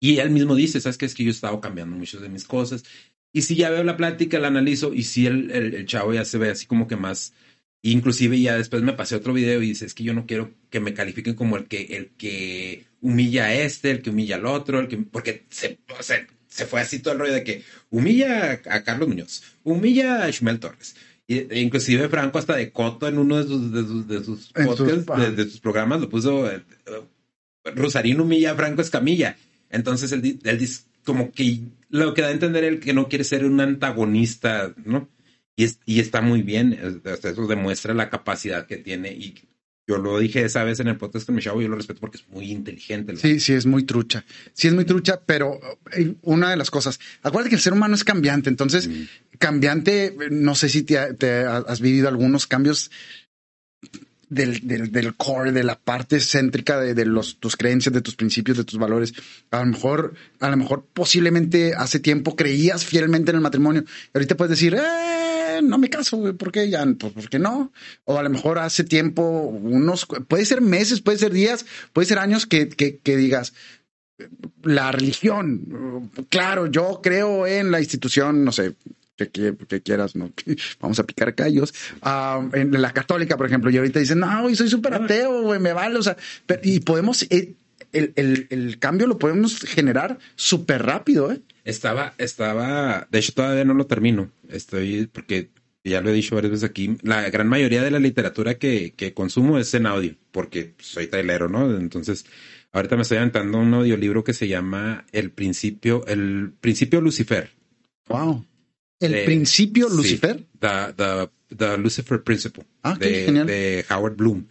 Y 0.00 0.18
él 0.18 0.30
mismo 0.30 0.54
dice, 0.54 0.80
¿sabes 0.80 0.98
qué? 0.98 1.06
Es 1.06 1.14
que 1.14 1.24
yo 1.24 1.30
he 1.30 1.32
estado 1.32 1.60
cambiando 1.60 1.96
muchas 1.96 2.20
de 2.20 2.28
mis 2.28 2.44
cosas 2.44 2.84
y 3.34 3.42
si 3.42 3.56
ya 3.56 3.68
veo 3.68 3.82
la 3.82 3.96
plática, 3.96 4.38
la 4.38 4.46
analizo 4.46 4.94
y 4.94 5.02
si 5.02 5.26
el, 5.26 5.50
el, 5.50 5.86
chavo 5.86 6.14
ya 6.14 6.24
se 6.24 6.38
ve 6.38 6.50
así 6.50 6.66
como 6.66 6.86
que 6.86 6.94
más, 6.94 7.34
inclusive 7.82 8.40
ya 8.40 8.56
después 8.56 8.82
me 8.82 8.92
pasé 8.92 9.16
otro 9.16 9.32
video 9.32 9.60
y 9.60 9.70
dice, 9.70 9.86
es 9.86 9.92
que 9.92 10.04
yo 10.04 10.14
no 10.14 10.24
quiero 10.24 10.52
que 10.70 10.78
me 10.78 10.94
califiquen 10.94 11.34
como 11.34 11.56
el 11.56 11.66
que, 11.66 11.82
el 11.96 12.10
que 12.16 12.84
humilla 13.00 13.46
a 13.46 13.54
este, 13.54 13.90
el 13.90 14.02
que 14.02 14.10
humilla 14.10 14.36
al 14.36 14.46
otro, 14.46 14.78
el 14.78 14.86
que, 14.86 14.98
porque 14.98 15.46
se, 15.50 15.80
o 15.98 16.02
sea, 16.04 16.24
se 16.46 16.64
fue 16.64 16.80
así 16.80 17.00
todo 17.00 17.14
el 17.14 17.20
rollo 17.20 17.34
de 17.34 17.42
que 17.42 17.64
humilla 17.90 18.62
a 18.70 18.84
Carlos 18.84 19.08
Muñoz, 19.08 19.42
humilla 19.64 20.24
a 20.24 20.30
Shumel 20.30 20.60
Torres 20.60 20.94
e 21.26 21.58
inclusive 21.58 22.08
Franco 22.08 22.38
hasta 22.38 22.54
de 22.54 22.70
Coto 22.70 23.08
en 23.08 23.18
uno 23.18 23.38
de 23.38 23.48
sus, 23.48 23.72
de 23.72 23.82
sus, 23.82 24.06
de 24.06 24.22
sus 24.22 24.52
podcasts, 24.52 25.36
de, 25.36 25.44
sus 25.44 25.58
programas, 25.58 26.00
lo 26.00 26.08
puso 26.08 26.48
eh, 26.48 26.62
Rosarino 27.64 28.22
humilla 28.22 28.54
Franco 28.54 28.82
Escamilla. 28.82 29.36
Entonces 29.70 30.12
él, 30.12 30.38
él 30.44 30.58
dice 30.58 30.82
como 31.04 31.32
que 31.32 31.60
lo 31.90 32.14
que 32.14 32.22
da 32.22 32.28
a 32.28 32.32
entender 32.32 32.64
él 32.64 32.80
que 32.80 32.92
no 32.92 33.08
quiere 33.08 33.24
ser 33.24 33.44
un 33.44 33.60
antagonista, 33.60 34.74
¿no? 34.84 35.08
Y, 35.56 35.68
y 35.86 36.00
está 36.00 36.20
muy 36.20 36.42
bien, 36.42 37.00
eso 37.04 37.46
demuestra 37.46 37.94
la 37.94 38.10
capacidad 38.10 38.66
que 38.66 38.76
tiene 38.76 39.12
y 39.12 39.34
yo 39.86 39.98
lo 39.98 40.18
dije 40.18 40.42
esa 40.42 40.64
vez 40.64 40.80
en 40.80 40.88
el 40.88 40.96
podcast 40.96 41.26
con 41.26 41.34
mi 41.34 41.42
chavo, 41.42 41.60
yo 41.60 41.68
lo 41.68 41.76
respeto 41.76 42.00
porque 42.00 42.16
es 42.16 42.26
muy 42.28 42.50
inteligente. 42.50 43.16
Sí, 43.16 43.38
sí, 43.38 43.52
es 43.52 43.66
muy 43.66 43.82
trucha. 43.82 44.24
Sí, 44.54 44.68
es 44.68 44.74
muy 44.74 44.86
trucha, 44.86 45.20
pero 45.24 45.60
eh, 45.92 46.14
una 46.22 46.50
de 46.50 46.56
las 46.56 46.70
cosas, 46.70 46.98
acuérdate 47.22 47.50
que 47.50 47.56
el 47.56 47.60
ser 47.60 47.74
humano 47.74 47.94
es 47.94 48.02
cambiante, 48.02 48.48
entonces, 48.48 48.88
mm. 48.88 49.02
cambiante, 49.38 50.16
no 50.30 50.54
sé 50.54 50.70
si 50.70 50.84
te, 50.84 50.98
has 50.98 51.80
vivido 51.80 52.08
algunos 52.08 52.46
cambios 52.46 52.90
del, 54.34 54.66
del, 54.66 54.92
del, 54.92 55.14
core, 55.14 55.52
de 55.52 55.64
la 55.64 55.78
parte 55.78 56.20
céntrica 56.20 56.78
de, 56.78 56.94
de, 56.94 57.06
los, 57.06 57.38
tus 57.38 57.56
creencias, 57.56 57.92
de 57.92 58.00
tus 58.00 58.16
principios, 58.16 58.56
de 58.56 58.64
tus 58.64 58.78
valores. 58.78 59.14
A 59.50 59.60
lo 59.60 59.66
mejor, 59.66 60.14
a 60.40 60.50
lo 60.50 60.56
mejor 60.56 60.86
posiblemente 60.92 61.74
hace 61.76 62.00
tiempo 62.00 62.36
creías 62.36 62.84
fielmente 62.84 63.30
en 63.30 63.36
el 63.36 63.42
matrimonio. 63.42 63.84
Y 63.86 64.10
ahorita 64.18 64.36
puedes 64.36 64.50
decir, 64.50 64.74
¡eh! 64.74 65.60
no 65.62 65.78
me 65.78 65.90
caso, 65.90 66.36
¿por 66.36 66.52
qué 66.52 66.68
ya? 66.68 66.84
Pues 66.98 67.12
porque 67.12 67.38
no. 67.38 67.72
O 68.04 68.18
a 68.18 68.22
lo 68.22 68.30
mejor 68.30 68.58
hace 68.58 68.84
tiempo, 68.84 69.22
unos, 69.22 70.06
puede 70.28 70.44
ser 70.44 70.60
meses, 70.60 71.00
puede 71.00 71.18
ser 71.18 71.32
días, 71.32 71.64
puede 71.92 72.06
ser 72.06 72.18
años 72.18 72.46
que, 72.46 72.68
que, 72.68 72.98
que 72.98 73.16
digas, 73.16 73.54
la 74.62 74.92
religión, 74.92 76.10
claro, 76.28 76.66
yo 76.66 77.00
creo 77.02 77.46
en 77.46 77.70
la 77.70 77.80
institución, 77.80 78.44
no 78.44 78.52
sé, 78.52 78.74
que, 79.16 79.54
que, 79.68 79.82
quieras, 79.82 80.16
¿no? 80.16 80.32
Vamos 80.80 80.98
a 80.98 81.04
picar 81.04 81.34
callos. 81.34 81.74
Ah, 82.02 82.46
en 82.52 82.80
la 82.80 82.92
católica, 82.92 83.36
por 83.36 83.46
ejemplo, 83.46 83.70
y 83.70 83.76
ahorita 83.76 84.00
dicen, 84.00 84.20
no, 84.20 84.54
soy 84.54 84.68
súper 84.68 84.94
ateo, 84.94 85.42
güey, 85.42 85.60
me 85.60 85.72
vale, 85.72 85.98
o 85.98 86.02
sea, 86.02 86.16
y 86.62 86.80
podemos, 86.80 87.22
eh, 87.30 87.54
el, 87.92 88.12
el, 88.16 88.46
el, 88.50 88.78
cambio 88.78 89.06
lo 89.06 89.18
podemos 89.18 89.60
generar 89.60 90.18
súper 90.34 90.82
rápido, 90.82 91.32
¿eh? 91.32 91.40
Estaba, 91.64 92.14
estaba, 92.18 93.06
de 93.10 93.18
hecho 93.18 93.32
todavía 93.32 93.64
no 93.64 93.74
lo 93.74 93.86
termino. 93.86 94.30
Estoy, 94.48 95.06
porque 95.06 95.50
ya 95.84 96.00
lo 96.00 96.10
he 96.10 96.12
dicho 96.12 96.34
varias 96.34 96.52
veces 96.52 96.68
aquí, 96.68 96.96
la 97.02 97.28
gran 97.30 97.48
mayoría 97.48 97.82
de 97.82 97.90
la 97.90 97.98
literatura 97.98 98.54
que, 98.54 98.94
que 98.96 99.14
consumo 99.14 99.58
es 99.58 99.72
en 99.74 99.86
audio, 99.86 100.14
porque 100.32 100.74
soy 100.78 101.06
tailero, 101.06 101.48
¿no? 101.48 101.76
Entonces, 101.76 102.26
ahorita 102.72 102.96
me 102.96 103.02
estoy 103.02 103.18
aventando 103.18 103.58
un 103.58 103.72
audiolibro 103.74 104.24
que 104.24 104.34
se 104.34 104.48
llama 104.48 105.04
El 105.12 105.30
Principio, 105.30 106.04
El 106.06 106.52
Principio 106.60 107.00
Lucifer. 107.00 107.50
Wow. 108.08 108.44
El 109.00 109.24
Principio 109.24 109.88
Lucifer. 109.88 110.44
the, 110.60 111.28
the, 111.56 111.78
Lucifer 111.78 112.22
Principle. 112.22 112.64
Ah, 112.82 112.96
de, 112.98 113.44
de 113.44 113.84
Howard 113.90 114.16
Bloom. 114.16 114.46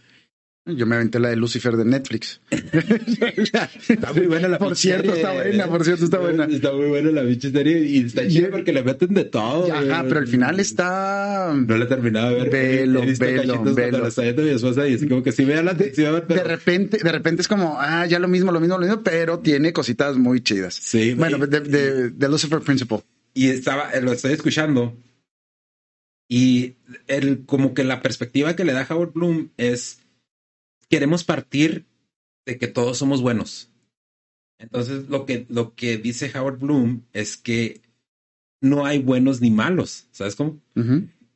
Yo 0.66 0.86
me 0.86 0.96
aventé 0.96 1.18
la 1.18 1.28
de 1.28 1.36
Lucifer 1.36 1.76
de 1.76 1.84
Netflix. 1.84 2.40
está 2.50 4.12
muy 4.14 4.26
buena 4.26 4.48
la 4.48 4.58
Por 4.58 4.74
cierto, 4.76 5.12
está 5.12 5.34
buena, 5.34 5.66
por 5.66 5.84
cierto, 5.84 6.04
está 6.06 6.18
buena. 6.18 6.46
Está 6.46 6.72
muy 6.72 6.86
buena 6.86 7.10
la 7.10 7.22
pinche 7.22 7.50
serie 7.50 7.84
y 7.84 7.98
está 7.98 8.26
chida 8.26 8.48
porque 8.50 8.72
le 8.72 8.82
meten 8.82 9.12
de 9.12 9.24
todo. 9.24 9.70
Ajá, 9.70 10.04
pero 10.08 10.20
al 10.20 10.26
final 10.26 10.58
está. 10.60 11.52
No 11.54 11.76
le 11.76 11.84
he 11.84 11.88
terminado 11.88 12.30
de 12.30 12.48
ver. 12.48 12.50
Velo, 12.50 13.02
velo, 13.18 13.74
velo. 13.74 14.06
Está 14.06 14.22
mi 14.22 14.48
esposa 14.48 14.88
y 14.88 14.94
así 14.94 15.06
como 15.06 15.22
que 15.22 15.32
sí 15.32 15.44
vea 15.44 15.62
la 15.62 15.74
de, 15.74 15.90
de 15.90 16.44
repente, 16.44 16.96
de 16.96 17.12
repente 17.12 17.42
es 17.42 17.48
como, 17.48 17.76
ah, 17.78 18.06
ya 18.06 18.18
lo 18.18 18.28
mismo, 18.28 18.50
lo 18.50 18.58
mismo, 18.58 18.78
lo 18.78 18.86
mismo, 18.86 19.02
pero 19.02 19.40
tiene 19.40 19.74
cositas 19.74 20.16
muy 20.16 20.40
chidas. 20.40 20.74
Sí. 20.74 21.12
Bueno, 21.12 21.46
de, 21.46 21.60
de, 21.60 22.10
de 22.10 22.28
Lucifer 22.30 22.60
Principle. 22.60 23.02
Y 23.34 23.50
estaba, 23.50 23.94
lo 24.00 24.12
estoy 24.12 24.32
escuchando 24.32 24.96
y 26.28 26.76
el, 27.06 27.44
como 27.44 27.74
que 27.74 27.84
la 27.84 28.02
perspectiva 28.02 28.56
que 28.56 28.64
le 28.64 28.72
da 28.72 28.86
Howard 28.88 29.12
Bloom 29.12 29.50
es 29.56 30.00
queremos 30.88 31.24
partir 31.24 31.86
de 32.46 32.58
que 32.58 32.68
todos 32.68 32.98
somos 32.98 33.22
buenos. 33.22 33.70
Entonces, 34.58 35.08
lo 35.08 35.26
que, 35.26 35.46
lo 35.48 35.74
que 35.74 35.98
dice 35.98 36.30
Howard 36.36 36.58
Bloom 36.58 37.02
es 37.12 37.36
que 37.36 37.82
no 38.60 38.86
hay 38.86 38.98
buenos 38.98 39.40
ni 39.40 39.50
malos, 39.50 40.08
¿sabes 40.10 40.36
cómo? 40.36 40.60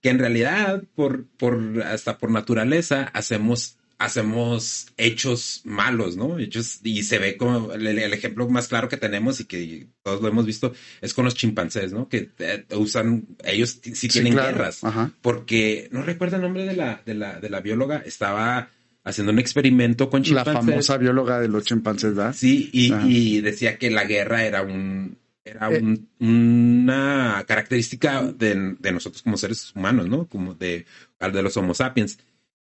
Que 0.01 0.09
en 0.09 0.19
realidad, 0.19 0.85
por, 0.95 1.27
por, 1.27 1.83
hasta 1.83 2.19
por 2.19 2.31
naturaleza, 2.31 3.05
hacemos, 3.05 3.78
hacemos 3.99 4.87
hechos 4.97 5.61
malos, 5.65 6.17
¿no? 6.17 6.39
Hechos, 6.39 6.81
y 6.85 7.03
se 7.03 7.19
ve 7.19 7.37
como 7.37 7.73
el, 7.73 7.87
ejemplo 8.13 8.49
más 8.49 8.69
claro 8.69 8.89
que 8.89 8.97
tenemos 8.97 9.41
y 9.41 9.45
que 9.45 9.89
todos 10.03 10.23
lo 10.23 10.29
hemos 10.29 10.47
visto 10.47 10.73
es 11.01 11.13
con 11.13 11.25
los 11.25 11.35
chimpancés, 11.35 11.93
¿no? 11.93 12.09
Que 12.09 12.31
eh, 12.39 12.65
usan, 12.77 13.27
ellos 13.45 13.81
sí 13.83 14.09
tienen 14.09 14.37
guerras, 14.37 14.83
porque 15.21 15.89
no 15.91 16.03
recuerdo 16.03 16.37
el 16.37 16.43
nombre 16.43 16.65
de 16.65 16.77
la, 16.77 17.03
de 17.05 17.15
la, 17.15 17.41
de 17.41 17.51
la 17.51 17.61
bióloga, 17.61 18.03
estaba 18.07 18.71
haciendo 19.03 19.33
un 19.33 19.41
experimento 19.41 20.09
con 20.09 20.23
chimpancés. 20.23 20.55
La 20.55 20.61
famosa 20.61 20.97
bióloga 20.97 21.41
de 21.41 21.49
los 21.49 21.65
chimpancés, 21.65 22.15
¿verdad? 22.15 22.35
Sí, 22.37 22.71
y, 22.73 23.41
decía 23.41 23.79
que 23.79 23.91
la 23.91 24.05
guerra 24.05 24.45
era 24.45 24.63
un 24.63 25.19
era 25.45 25.73
eh. 25.73 25.83
una 26.21 27.43
característica 27.49 28.23
de, 28.23 28.77
nosotros 28.93 29.23
como 29.23 29.37
seres 29.39 29.75
humanos, 29.75 30.09
¿no? 30.09 30.27
Como 30.27 30.55
de, 30.55 30.87
de 31.19 31.43
los 31.43 31.57
Homo 31.57 31.75
sapiens. 31.75 32.19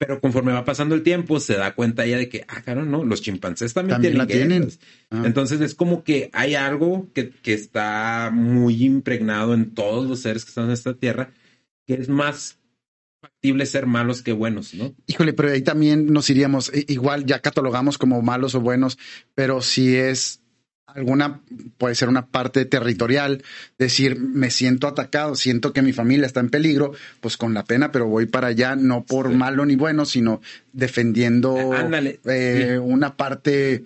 Pero 0.06 0.20
conforme 0.20 0.52
va 0.52 0.66
pasando 0.66 0.96
el 0.96 1.02
tiempo, 1.02 1.40
se 1.40 1.56
da 1.56 1.76
cuenta 1.76 2.04
ella 2.04 2.18
de 2.18 2.28
que, 2.28 2.44
ah, 2.50 2.62
claro, 2.62 2.84
no, 2.84 3.06
los 3.06 3.22
chimpancés 3.22 3.74
también, 3.74 4.02
tienen 4.02 4.18
la 4.18 4.28
tienen. 4.28 4.70
Ah. 5.10 5.24
Entonces 5.26 5.62
es 5.62 5.76
como 5.76 6.04
que 6.04 6.30
hay 6.34 6.56
algo 6.56 7.08
que, 7.14 7.30
que 7.30 7.54
está 7.54 8.30
muy 8.34 8.84
impregnado 8.84 9.54
en 9.54 9.74
todos 9.74 10.06
los 10.06 10.20
seres 10.20 10.44
que 10.44 10.50
están 10.50 10.66
en 10.66 10.72
esta 10.72 10.94
tierra, 10.94 11.32
que 11.88 11.94
es 11.94 12.10
más 12.10 12.60
factible 13.22 13.66
ser 13.66 13.86
malos 13.86 14.22
que 14.22 14.34
buenos, 14.34 14.74
¿no? 14.74 14.94
Híjole, 15.08 15.32
pero 15.32 15.50
ahí 15.50 15.62
también 15.62 16.12
nos 16.12 16.30
iríamos, 16.30 16.70
igual 16.74 17.26
ya 17.26 17.40
catalogamos 17.40 17.98
como 17.98 18.22
malos 18.22 18.56
o 18.56 18.60
buenos, 18.60 18.98
pero 19.34 19.62
si 19.62 19.96
es 19.96 20.43
alguna, 20.96 21.42
puede 21.78 21.96
ser 21.96 22.10
una 22.10 22.28
parte 22.28 22.66
territorial, 22.66 23.44
decir, 23.78 24.20
me 24.20 24.50
siento 24.50 24.88
atacado, 24.88 25.36
siento 25.36 25.74
que 25.74 25.82
mi 25.82 25.94
familia 25.94 26.26
está 26.26 26.40
en 26.40 26.50
peligro, 26.50 26.94
pues 27.22 27.38
con 27.38 27.54
la 27.54 27.64
pena, 27.64 27.92
pero 27.92 28.08
voy 28.08 28.26
para 28.26 28.48
allá, 28.48 28.76
no 28.76 29.06
por 29.06 29.30
malo 29.30 29.66
ni 29.66 29.76
bueno, 29.76 30.06
sino 30.06 30.42
defendiendo 30.72 31.58
eh, 32.26 32.80
una 32.82 33.16
parte 33.16 33.84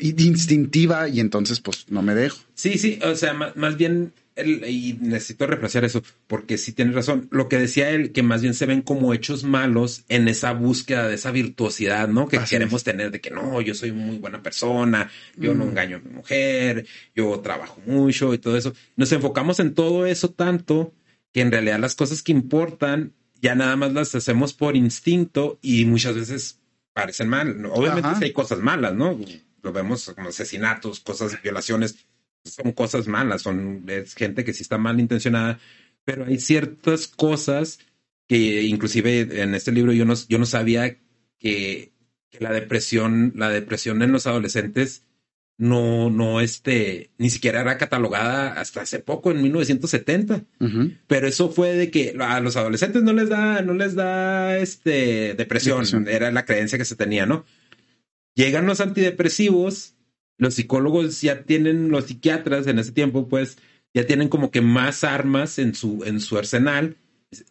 instintiva 0.00 1.08
y 1.08 1.20
entonces 1.20 1.60
pues 1.60 1.86
no 1.88 2.02
me 2.02 2.14
dejo. 2.14 2.38
Sí, 2.54 2.78
sí, 2.78 2.98
o 3.02 3.14
sea, 3.14 3.32
más 3.32 3.76
bien 3.76 4.12
y 4.46 4.98
necesito 5.00 5.46
refrasear 5.46 5.84
eso, 5.84 6.02
porque 6.26 6.58
sí 6.58 6.72
tienes 6.72 6.94
razón. 6.94 7.28
Lo 7.30 7.48
que 7.48 7.58
decía 7.58 7.90
él, 7.90 8.12
que 8.12 8.22
más 8.22 8.42
bien 8.42 8.54
se 8.54 8.66
ven 8.66 8.82
como 8.82 9.12
hechos 9.14 9.44
malos 9.44 10.04
en 10.08 10.28
esa 10.28 10.52
búsqueda 10.52 11.08
de 11.08 11.14
esa 11.14 11.30
virtuosidad, 11.30 12.08
¿no? 12.08 12.28
Que 12.28 12.38
queremos 12.38 12.84
tener 12.84 13.10
de 13.10 13.20
que 13.20 13.30
no, 13.30 13.60
yo 13.60 13.74
soy 13.74 13.92
muy 13.92 14.18
buena 14.18 14.42
persona, 14.42 15.10
yo 15.36 15.54
no 15.54 15.64
mm. 15.64 15.68
engaño 15.68 15.96
a 15.96 16.00
mi 16.00 16.10
mujer, 16.10 16.86
yo 17.14 17.40
trabajo 17.40 17.80
mucho 17.86 18.34
y 18.34 18.38
todo 18.38 18.56
eso. 18.56 18.72
Nos 18.96 19.12
enfocamos 19.12 19.60
en 19.60 19.74
todo 19.74 20.06
eso 20.06 20.30
tanto 20.30 20.94
que 21.32 21.40
en 21.40 21.50
realidad 21.50 21.78
las 21.78 21.94
cosas 21.94 22.22
que 22.22 22.32
importan 22.32 23.14
ya 23.40 23.54
nada 23.54 23.76
más 23.76 23.92
las 23.92 24.14
hacemos 24.14 24.52
por 24.52 24.76
instinto 24.76 25.58
y 25.62 25.84
muchas 25.84 26.14
veces 26.14 26.60
parecen 26.92 27.28
mal. 27.28 27.64
Obviamente 27.72 28.24
hay 28.24 28.32
cosas 28.32 28.58
malas, 28.58 28.94
¿no? 28.94 29.18
Lo 29.62 29.72
vemos 29.72 30.10
como 30.14 30.28
asesinatos, 30.28 31.00
cosas, 31.00 31.40
violaciones 31.42 32.06
son 32.44 32.72
cosas 32.72 33.06
malas, 33.06 33.42
son 33.42 33.84
es 33.88 34.14
gente 34.14 34.44
que 34.44 34.52
sí 34.52 34.62
está 34.62 34.78
mal 34.78 35.00
intencionada, 35.00 35.58
pero 36.04 36.26
hay 36.26 36.38
ciertas 36.38 37.06
cosas 37.06 37.78
que 38.26 38.62
inclusive 38.62 39.42
en 39.42 39.54
este 39.54 39.72
libro 39.72 39.92
yo 39.92 40.04
no, 40.04 40.14
yo 40.28 40.38
no 40.38 40.46
sabía 40.46 40.98
que, 41.38 41.92
la 42.38 42.52
depresión, 42.52 43.32
la 43.34 43.48
depresión 43.48 44.02
en 44.02 44.12
los 44.12 44.26
adolescentes 44.28 45.04
no, 45.58 46.08
no, 46.10 46.40
este, 46.40 47.10
ni 47.18 47.28
siquiera 47.28 47.60
era 47.60 47.76
catalogada 47.76 48.52
hasta 48.52 48.82
hace 48.82 49.00
poco, 49.00 49.30
en 49.30 49.42
1970. 49.42 50.44
Pero 51.06 51.26
eso 51.26 51.50
fue 51.50 51.74
de 51.74 51.90
que 51.90 52.16
a 52.18 52.40
los 52.40 52.56
adolescentes 52.56 53.02
no 53.02 53.12
les 53.12 53.28
da, 53.28 53.60
no 53.62 53.74
les 53.74 53.94
da, 53.94 54.56
este, 54.56 55.34
depresión. 55.34 55.80
depresión. 55.80 56.08
Era 56.08 56.30
la 56.30 56.46
creencia 56.46 56.78
que 56.78 56.86
se 56.86 56.96
tenía, 56.96 57.26
¿no? 57.26 57.44
Llegan 58.34 58.64
los 58.64 58.80
antidepresivos 58.80 59.96
los 60.40 60.54
psicólogos 60.54 61.20
ya 61.20 61.42
tienen, 61.42 61.90
los 61.90 62.06
psiquiatras 62.06 62.66
en 62.66 62.78
ese 62.78 62.92
tiempo, 62.92 63.28
pues 63.28 63.58
ya 63.92 64.06
tienen 64.06 64.30
como 64.30 64.50
que 64.50 64.62
más 64.62 65.04
armas 65.04 65.58
en 65.58 65.74
su, 65.74 66.02
en 66.04 66.18
su 66.18 66.38
arsenal. 66.38 66.96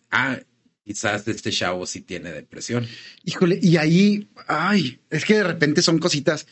Ah, 0.09 0.39
quizás 0.83 1.27
este 1.27 1.51
chavo 1.51 1.85
sí 1.85 2.01
tiene 2.01 2.31
depresión. 2.31 2.87
Híjole, 3.23 3.59
y 3.61 3.77
ahí, 3.77 4.27
ay, 4.47 4.99
es 5.11 5.23
que 5.23 5.35
de 5.35 5.43
repente 5.43 5.83
son 5.83 5.99
cositas 5.99 6.47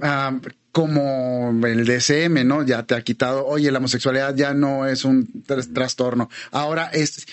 ah, 0.00 0.40
como 0.72 1.54
el 1.66 1.84
DSM, 1.84 2.46
¿no? 2.46 2.64
Ya 2.64 2.86
te 2.86 2.94
ha 2.94 3.02
quitado, 3.02 3.44
oye, 3.44 3.70
la 3.70 3.78
homosexualidad 3.78 4.34
ya 4.34 4.54
no 4.54 4.86
es 4.86 5.04
un 5.04 5.44
trastorno. 5.44 6.30
Ahora 6.52 6.86
es, 6.86 7.26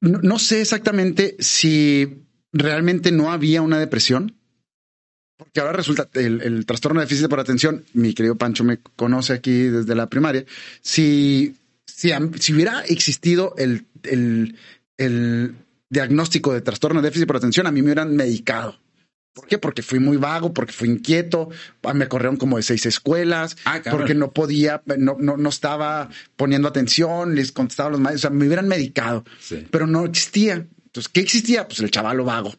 no 0.00 0.38
sé 0.38 0.62
exactamente 0.62 1.36
si 1.40 2.24
realmente 2.54 3.12
no 3.12 3.30
había 3.30 3.60
una 3.60 3.78
depresión 3.78 4.39
porque 5.40 5.60
ahora 5.60 5.72
resulta 5.72 6.08
el, 6.14 6.64
trastorno 6.64 7.00
de 7.00 7.06
déficit 7.06 7.28
por 7.28 7.40
atención, 7.40 7.84
mi 7.94 8.14
querido 8.14 8.36
Pancho 8.36 8.62
me 8.62 8.78
conoce 8.96 9.32
aquí 9.32 9.64
desde 9.64 9.94
la 9.94 10.08
primaria, 10.08 10.44
si, 10.80 11.56
si, 11.86 12.10
si 12.38 12.54
hubiera 12.54 12.82
existido 12.84 13.54
el 13.58 13.86
el, 14.04 14.56
el 14.96 15.54
diagnóstico 15.88 16.52
de 16.52 16.60
trastorno 16.60 17.00
de 17.00 17.08
déficit 17.08 17.26
por 17.26 17.36
atención, 17.36 17.66
a 17.66 17.72
mí 17.72 17.80
me 17.80 17.86
hubieran 17.86 18.14
medicado. 18.14 18.78
¿Por 19.32 19.46
qué? 19.46 19.58
Porque 19.58 19.82
fui 19.82 20.00
muy 20.00 20.16
vago, 20.16 20.52
porque 20.52 20.72
fui 20.72 20.88
inquieto, 20.88 21.50
ah, 21.84 21.94
me 21.94 22.08
corrieron 22.08 22.36
como 22.36 22.56
de 22.56 22.64
seis 22.64 22.84
escuelas, 22.86 23.56
Ah, 23.64 23.80
porque 23.90 24.14
no 24.14 24.32
podía, 24.32 24.82
no, 24.98 25.16
no, 25.20 25.36
no 25.36 25.48
estaba 25.48 26.10
poniendo 26.36 26.66
atención, 26.66 27.36
les 27.36 27.52
contestaba 27.52 27.88
a 27.88 27.92
los 27.92 28.00
maestros, 28.00 28.24
o 28.24 28.28
sea, 28.28 28.36
me 28.36 28.46
hubieran 28.46 28.66
medicado, 28.66 29.24
Sí. 29.40 29.66
pero 29.70 29.86
no 29.86 30.04
existía. 30.04 30.66
Entonces, 30.86 31.08
¿qué 31.12 31.20
existía? 31.20 31.68
Pues 31.68 31.78
el 31.78 31.92
chavalo 31.92 32.24
vago. 32.24 32.52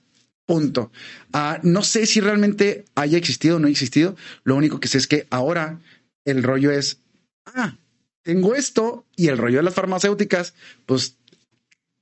Punto. 0.51 0.91
Ah, 1.31 1.59
no 1.63 1.81
sé 1.81 2.05
si 2.05 2.19
realmente 2.19 2.83
haya 2.95 3.17
existido 3.17 3.55
o 3.55 3.59
no 3.59 3.69
existido. 3.69 4.17
Lo 4.43 4.55
único 4.57 4.81
que 4.81 4.89
sé 4.89 4.97
es 4.97 5.07
que 5.07 5.25
ahora 5.29 5.79
el 6.25 6.43
rollo 6.43 6.71
es, 6.71 6.97
ah, 7.45 7.77
tengo 8.23 8.53
esto 8.53 9.05
y 9.15 9.27
el 9.27 9.37
rollo 9.37 9.57
de 9.57 9.63
las 9.63 9.73
farmacéuticas, 9.73 10.53
pues 10.85 11.15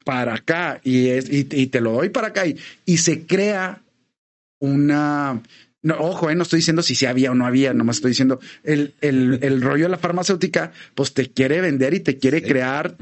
para 0.03 0.33
acá 0.33 0.81
y, 0.83 1.09
es, 1.09 1.29
y, 1.29 1.47
y 1.51 1.67
te 1.67 1.79
lo 1.79 1.91
doy 1.91 2.09
para 2.09 2.29
acá 2.29 2.47
y, 2.47 2.57
y 2.85 2.97
se 2.97 3.27
crea 3.27 3.83
una... 4.59 5.41
No, 5.81 5.95
ojo, 5.99 6.29
eh, 6.29 6.35
no 6.35 6.43
estoy 6.43 6.57
diciendo 6.57 6.81
si 6.81 6.95
sí 6.95 7.05
había 7.05 7.31
o 7.31 7.35
no 7.35 7.45
había, 7.45 7.73
nomás 7.73 7.97
estoy 7.97 8.11
diciendo 8.11 8.39
el, 8.63 8.95
el, 8.99 9.39
el 9.43 9.61
rollo 9.61 9.85
de 9.85 9.89
la 9.89 9.97
farmacéutica, 9.97 10.73
pues 10.95 11.13
te 11.13 11.29
quiere 11.31 11.61
vender 11.61 11.93
y 11.93 11.99
te 12.01 12.17
quiere 12.17 12.39
Sí. 12.39 12.45
crear. 12.47 12.97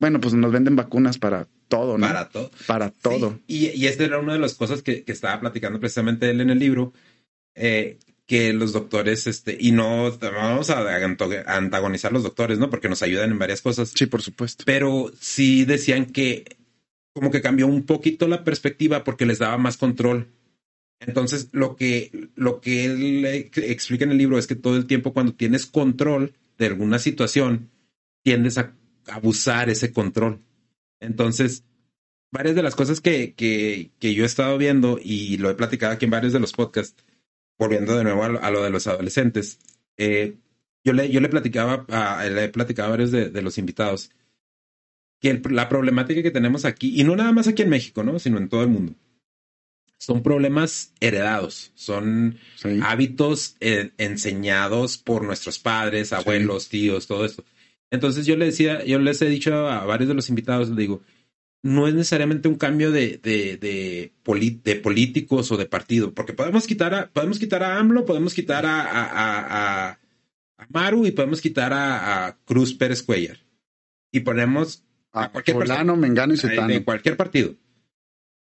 Bueno, 0.00 0.20
pues 0.20 0.34
nos 0.34 0.52
venden 0.52 0.76
vacunas 0.76 1.18
para 1.18 1.46
todo, 1.68 1.98
¿no? 1.98 2.06
Para 2.06 2.28
todo. 2.28 2.50
Para 2.66 2.90
todo. 2.90 3.38
Sí, 3.46 3.70
Y, 3.74 3.82
y 3.82 3.86
esta 3.86 4.04
era 4.04 4.18
una 4.18 4.32
de 4.34 4.38
las 4.38 4.54
cosas 4.54 4.82
que, 4.82 5.04
que 5.04 5.12
estaba 5.12 5.40
platicando 5.40 5.78
precisamente 5.80 6.30
él 6.30 6.40
en 6.40 6.50
el 6.50 6.58
libro, 6.58 6.92
eh, 7.54 7.98
que 8.26 8.52
los 8.52 8.72
doctores, 8.72 9.26
este, 9.26 9.56
y 9.58 9.70
no 9.72 10.10
vamos 10.18 10.70
a 10.70 10.84
antagonizar 11.46 12.10
a 12.10 12.14
los 12.14 12.24
doctores, 12.24 12.58
¿no? 12.58 12.70
Porque 12.70 12.88
nos 12.88 13.02
ayudan 13.02 13.30
en 13.30 13.38
varias 13.38 13.60
cosas, 13.62 13.92
Sí, 13.94 14.06
por 14.06 14.20
supuesto. 14.22 14.64
pero 14.66 15.12
sí 15.20 15.64
decían 15.64 16.06
que 16.06 16.56
como 17.12 17.30
que 17.30 17.40
cambió 17.40 17.66
un 17.66 17.84
poquito 17.86 18.28
la 18.28 18.44
perspectiva 18.44 19.04
porque 19.04 19.26
les 19.26 19.38
daba 19.38 19.56
más 19.58 19.76
control. 19.76 20.28
Entonces, 21.00 21.48
lo 21.52 21.76
que, 21.76 22.10
lo 22.34 22.60
que 22.60 22.84
él 22.84 23.24
explica 23.54 24.04
en 24.04 24.10
el 24.12 24.18
libro 24.18 24.38
es 24.38 24.46
que 24.46 24.54
todo 24.56 24.76
el 24.76 24.86
tiempo 24.86 25.12
cuando 25.12 25.34
tienes 25.34 25.66
control 25.66 26.32
de 26.58 26.66
alguna 26.66 26.98
situación, 26.98 27.70
tiendes 28.22 28.58
a 28.58 28.74
abusar 29.06 29.70
ese 29.70 29.92
control. 29.92 30.40
Entonces, 31.00 31.64
varias 32.32 32.54
de 32.54 32.62
las 32.62 32.74
cosas 32.74 33.00
que, 33.00 33.34
que, 33.34 33.90
que 33.98 34.14
yo 34.14 34.22
he 34.24 34.26
estado 34.26 34.58
viendo 34.58 34.98
y 35.02 35.36
lo 35.38 35.50
he 35.50 35.54
platicado 35.54 35.92
aquí 35.92 36.04
en 36.06 36.10
varios 36.10 36.32
de 36.32 36.40
los 36.40 36.52
podcasts, 36.52 37.04
volviendo 37.58 37.96
de 37.96 38.04
nuevo 38.04 38.22
a 38.24 38.28
lo, 38.28 38.42
a 38.42 38.50
lo 38.50 38.62
de 38.62 38.70
los 38.70 38.86
adolescentes, 38.86 39.58
eh, 39.96 40.36
yo, 40.84 40.92
le, 40.92 41.10
yo 41.10 41.20
le 41.20 41.28
platicaba 41.28 41.84
a, 41.88 42.24
le 42.26 42.44
he 42.44 42.48
platicado 42.48 42.88
a 42.88 42.90
varios 42.90 43.10
de, 43.10 43.30
de 43.30 43.42
los 43.42 43.58
invitados 43.58 44.10
que 45.20 45.30
el- 45.30 45.42
la 45.50 45.68
problemática 45.68 46.22
que 46.22 46.30
tenemos 46.30 46.64
aquí, 46.64 47.00
y 47.00 47.04
no 47.04 47.16
nada 47.16 47.32
más 47.32 47.48
aquí 47.48 47.62
en 47.62 47.70
México, 47.70 48.02
¿no? 48.02 48.18
sino 48.18 48.38
en 48.38 48.48
todo 48.48 48.62
el 48.62 48.68
mundo, 48.68 48.94
son 49.98 50.22
problemas 50.22 50.92
heredados, 51.00 51.72
son 51.74 52.38
Sí. 52.56 52.78
hábitos 52.82 53.56
eh, 53.60 53.92
enseñados 53.96 54.98
por 54.98 55.24
nuestros 55.24 55.58
padres, 55.58 56.12
abuelos, 56.12 56.68
tíos, 56.68 57.06
todo 57.06 57.24
esto. 57.24 57.44
Entonces 57.90 58.26
yo 58.26 58.36
le 58.36 58.46
decía, 58.46 58.84
yo 58.84 58.98
les 58.98 59.22
he 59.22 59.28
dicho 59.28 59.68
a 59.68 59.84
varios 59.84 60.08
de 60.08 60.14
los 60.14 60.28
invitados, 60.28 60.68
les 60.68 60.76
digo, 60.76 61.02
no 61.62 61.86
es 61.88 61.94
necesariamente 61.94 62.48
un 62.48 62.56
cambio 62.56 62.90
de, 62.92 63.18
de, 63.22 63.56
de, 63.56 64.12
de 64.64 64.76
políticos 64.76 65.50
o 65.52 65.56
de 65.56 65.66
partido, 65.66 66.12
porque 66.12 66.32
podemos 66.32 66.66
quitar 66.66 66.94
a, 66.94 67.08
podemos 67.08 67.38
quitar 67.38 67.62
a 67.62 67.78
AMLO, 67.78 68.04
podemos 68.04 68.34
quitar 68.34 68.66
a, 68.66 68.82
a, 68.82 69.88
a, 69.90 69.98
Maru 70.68 71.06
y 71.06 71.12
podemos 71.12 71.40
quitar 71.40 71.72
a, 71.72 72.26
a 72.26 72.36
Cruz 72.44 72.74
Pérez 72.74 73.02
Cuellar. 73.02 73.38
Y 74.12 74.20
ponemos 74.20 74.84
A 75.12 75.30
cualquier 75.30 75.58
persona. 75.58 75.80
fulano, 75.80 75.96
mengano 75.96 76.34
y 76.34 76.36
sutano. 76.36 76.68
de 76.68 76.84
cualquier 76.84 77.16
partido. 77.16 77.54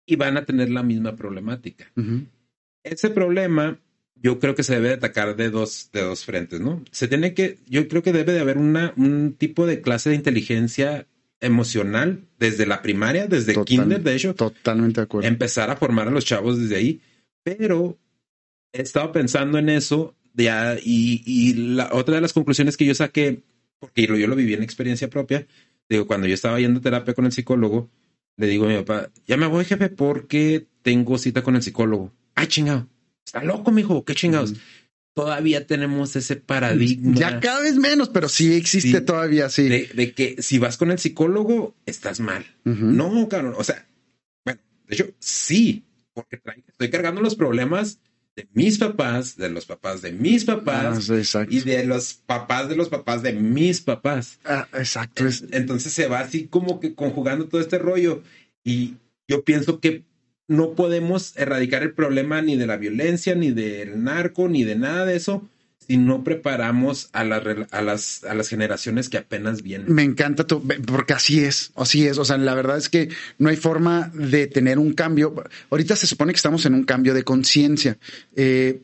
Y 0.06 0.16
van 0.16 0.36
a 0.36 0.44
tener 0.44 0.70
la 0.70 0.82
misma 0.82 1.14
problemática 1.16 1.92
ese 2.90 3.10
problema 3.10 3.78
yo 4.22 4.38
creo 4.40 4.54
que 4.54 4.62
se 4.62 4.74
debe 4.74 4.88
de 4.88 4.94
atacar 4.94 5.36
de 5.36 5.50
dos, 5.50 5.90
de 5.92 6.02
dos 6.02 6.24
frentes, 6.24 6.60
¿no? 6.60 6.82
Se 6.90 7.08
tiene 7.08 7.34
que, 7.34 7.58
yo 7.68 7.86
creo 7.88 8.02
que 8.02 8.12
debe 8.12 8.32
de 8.32 8.40
haber 8.40 8.58
una, 8.58 8.92
un 8.96 9.34
tipo 9.38 9.66
de 9.66 9.80
clase 9.80 10.10
de 10.10 10.16
inteligencia 10.16 11.06
emocional 11.40 12.24
desde 12.38 12.66
la 12.66 12.82
primaria, 12.82 13.26
desde 13.26 13.54
Total- 13.54 13.64
kinder, 13.64 14.02
de 14.02 14.14
hecho, 14.14 14.34
Totalmente 14.34 15.00
de 15.00 15.04
acuerdo. 15.04 15.28
empezar 15.28 15.70
a 15.70 15.76
formar 15.76 16.08
a 16.08 16.10
los 16.10 16.24
chavos 16.24 16.58
desde 16.60 16.76
ahí, 16.76 17.00
pero 17.44 17.96
he 18.72 18.82
estado 18.82 19.12
pensando 19.12 19.58
en 19.58 19.68
eso 19.68 20.14
ya, 20.34 20.76
y, 20.82 21.22
y 21.26 21.54
la 21.54 21.90
otra 21.92 22.16
de 22.16 22.20
las 22.20 22.32
conclusiones 22.32 22.76
que 22.76 22.84
yo 22.86 22.94
saqué, 22.94 23.40
porque 23.78 24.06
yo, 24.06 24.16
yo 24.16 24.26
lo 24.26 24.36
viví 24.36 24.54
en 24.54 24.62
experiencia 24.62 25.08
propia, 25.08 25.46
digo, 25.88 26.06
cuando 26.06 26.26
yo 26.26 26.34
estaba 26.34 26.58
yendo 26.60 26.80
a 26.80 26.82
terapia 26.82 27.14
con 27.14 27.24
el 27.26 27.32
psicólogo, 27.32 27.88
le 28.36 28.46
digo 28.46 28.64
a 28.66 28.68
mi 28.68 28.76
papá, 28.82 29.10
ya 29.26 29.36
me 29.36 29.46
voy, 29.46 29.64
jefe, 29.64 29.88
porque 29.88 30.66
tengo 30.82 31.18
cita 31.18 31.42
con 31.42 31.56
el 31.56 31.62
psicólogo. 31.62 32.12
Ay, 32.34 32.46
chingado. 32.48 32.86
Está 33.28 33.44
loco, 33.44 33.70
mijo. 33.70 34.04
Qué 34.06 34.14
chingados. 34.14 34.54
Todavía 35.14 35.66
tenemos 35.66 36.16
ese 36.16 36.36
paradigma 36.36 37.14
Ya 37.14 37.40
cada 37.40 37.60
vez 37.60 37.74
menos, 37.76 38.08
pero 38.08 38.28
sí 38.28 38.54
existe 38.54 38.98
Sí. 38.98 39.04
todavía, 39.04 39.48
sí. 39.50 39.68
de, 39.68 39.90
de 39.92 40.12
que 40.12 40.36
si 40.40 40.58
vas 40.58 40.76
con 40.78 40.90
el 40.90 40.98
psicólogo, 40.98 41.74
estás 41.84 42.20
mal. 42.20 42.46
No, 42.64 43.28
cabrón. 43.28 43.54
O 43.58 43.64
sea, 43.64 43.86
bueno, 44.46 44.60
de 44.86 44.94
hecho, 44.94 45.10
sí, 45.18 45.84
porque 46.14 46.40
estoy 46.68 46.88
cargando 46.90 47.20
los 47.20 47.34
problemas 47.34 47.98
de 48.36 48.48
mis 48.54 48.78
papás, 48.78 49.36
de 49.36 49.50
los 49.50 49.66
papás 49.66 50.00
de 50.00 50.12
mis 50.12 50.48
Ah, 50.48 50.54
papás 50.56 51.10
exacto. 51.10 51.52
y 51.54 51.60
de 51.60 51.84
los 51.84 52.14
papás 52.14 52.68
de 52.68 52.76
los 52.76 52.88
papás 52.88 53.22
de 53.22 53.32
mis 53.34 53.80
papás. 53.82 54.38
Ah, 54.44 54.68
exacto. 54.74 55.26
es- 55.26 55.44
Entonces 55.50 55.92
se 55.92 56.06
va 56.06 56.20
así 56.20 56.46
como 56.46 56.78
que 56.80 56.94
conjugando 56.94 57.46
todo 57.48 57.60
este 57.60 57.78
rollo 57.78 58.22
y 58.64 58.94
yo 59.26 59.42
pienso 59.44 59.80
que 59.80 60.04
no 60.48 60.72
podemos 60.72 61.34
erradicar 61.36 61.82
el 61.82 61.92
problema 61.92 62.42
ni 62.42 62.56
de 62.56 62.66
la 62.66 62.76
violencia, 62.76 63.34
ni 63.34 63.50
del 63.52 64.02
narco, 64.02 64.48
ni 64.48 64.64
de 64.64 64.76
nada 64.76 65.04
de 65.04 65.16
eso 65.16 65.46
si 65.86 65.96
no 65.96 66.22
preparamos 66.22 67.08
a, 67.14 67.24
las 67.24 67.42
rela- 67.42 67.66
a, 67.70 67.80
las, 67.80 68.22
a 68.24 68.34
las 68.34 68.48
generaciones 68.50 69.08
que 69.08 69.16
apenas 69.16 69.62
vienen. 69.62 69.90
Me 69.94 70.02
encanta 70.02 70.46
tu, 70.46 70.62
porque 70.84 71.14
así 71.14 71.42
es, 71.42 71.72
así 71.76 72.06
es. 72.06 72.18
O 72.18 72.26
sea, 72.26 72.36
la 72.36 72.54
verdad 72.54 72.76
es 72.76 72.90
que 72.90 73.08
no 73.38 73.48
hay 73.48 73.56
forma 73.56 74.10
de 74.12 74.46
tener 74.48 74.78
un 74.78 74.92
cambio. 74.92 75.34
Ahorita 75.70 75.96
se 75.96 76.06
supone 76.06 76.32
que 76.32 76.36
estamos 76.36 76.66
en 76.66 76.74
un 76.74 76.84
cambio 76.84 77.14
de 77.14 77.22
conciencia. 77.22 77.96
Eh, 78.36 78.82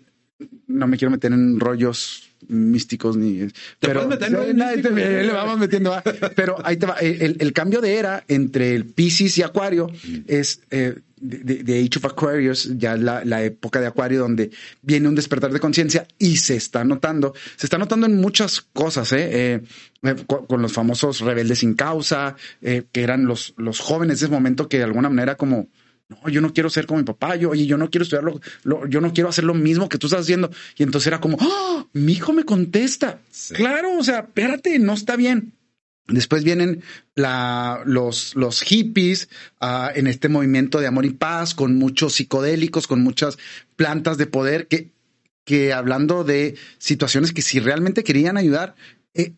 no 0.66 0.86
me 0.86 0.96
quiero 0.96 1.10
meter 1.10 1.30
en 1.32 1.60
rollos 1.60 2.23
místicos 2.48 3.16
ni 3.16 3.46
¿Te 3.46 3.52
pero 3.80 4.08
meter 4.08 4.28
en 4.28 4.56
no, 4.56 4.70
le 4.70 5.32
vamos 5.32 5.58
metiendo 5.58 5.94
pero 6.34 6.56
ahí 6.64 6.76
te 6.76 6.86
va 6.86 6.94
el, 7.00 7.52
cambio 7.52 7.80
de 7.80 7.96
era 7.96 8.24
entre 8.28 8.74
el 8.74 8.84
Pisces 8.86 9.38
y 9.38 9.42
Acuario 9.42 9.90
es 10.26 10.60
eh, 10.70 10.94
de, 11.16 11.78
Age 11.78 11.98
of 11.98 12.04
Aquarius 12.04 12.70
ya 12.76 12.96
la, 12.96 13.24
la 13.24 13.42
época 13.42 13.80
de 13.80 13.86
Acuario 13.86 14.20
donde 14.20 14.50
viene 14.82 15.08
un 15.08 15.14
despertar 15.14 15.52
de 15.52 15.60
conciencia 15.60 16.06
y 16.18 16.36
se 16.36 16.56
está 16.56 16.84
notando 16.84 17.34
se 17.56 17.66
está 17.66 17.78
notando 17.78 18.06
en 18.06 18.20
muchas 18.20 18.60
cosas 18.60 19.12
¿eh? 19.12 19.28
Eh, 19.32 19.62
eh, 20.02 20.14
con 20.26 20.60
los 20.60 20.72
famosos 20.72 21.20
rebeldes 21.20 21.60
sin 21.60 21.74
causa 21.74 22.36
eh, 22.60 22.84
que 22.92 23.02
eran 23.02 23.26
los 23.26 23.54
los 23.56 23.80
jóvenes 23.80 24.20
de 24.20 24.26
ese 24.26 24.34
momento 24.34 24.68
que 24.68 24.78
de 24.78 24.84
alguna 24.84 25.08
manera 25.08 25.36
como 25.36 25.68
no, 26.08 26.28
yo 26.28 26.40
no 26.40 26.52
quiero 26.52 26.68
ser 26.70 26.86
como 26.86 26.98
mi 26.98 27.04
papá, 27.04 27.36
yo, 27.36 27.50
oye, 27.50 27.66
yo 27.66 27.76
no 27.78 27.90
quiero 27.90 28.02
estudiar 28.02 28.24
lo, 28.24 28.40
lo- 28.64 28.86
yo 28.86 29.00
no 29.00 29.12
quiero 29.12 29.28
hacer 29.30 29.44
lo 29.44 29.54
mismo 29.54 29.88
que 29.88 29.98
tú 29.98 30.06
estás 30.06 30.20
haciendo. 30.22 30.50
Y 30.76 30.82
entonces 30.82 31.06
era 31.06 31.20
como, 31.20 31.38
¡Ah! 31.40 31.86
mi 31.92 32.12
hijo 32.12 32.32
me 32.32 32.44
contesta. 32.44 33.20
Sí. 33.30 33.54
Claro, 33.54 33.98
o 33.98 34.04
sea, 34.04 34.18
espérate, 34.20 34.78
no 34.78 34.92
está 34.94 35.16
bien. 35.16 35.54
Después 36.06 36.44
vienen 36.44 36.82
la, 37.14 37.82
los, 37.86 38.34
los 38.36 38.60
hippies 38.60 39.30
ah, 39.60 39.90
en 39.94 40.06
este 40.06 40.28
movimiento 40.28 40.78
de 40.78 40.86
amor 40.86 41.06
y 41.06 41.10
paz, 41.10 41.54
con 41.54 41.76
muchos 41.76 42.12
psicodélicos, 42.14 42.86
con 42.86 43.02
muchas 43.02 43.38
plantas 43.76 44.18
de 44.18 44.26
poder, 44.26 44.66
que, 44.68 44.90
que 45.46 45.72
hablando 45.72 46.22
de 46.22 46.56
situaciones 46.76 47.32
que 47.32 47.40
si 47.40 47.58
realmente 47.60 48.04
querían 48.04 48.36
ayudar, 48.36 48.74
eh, 49.14 49.32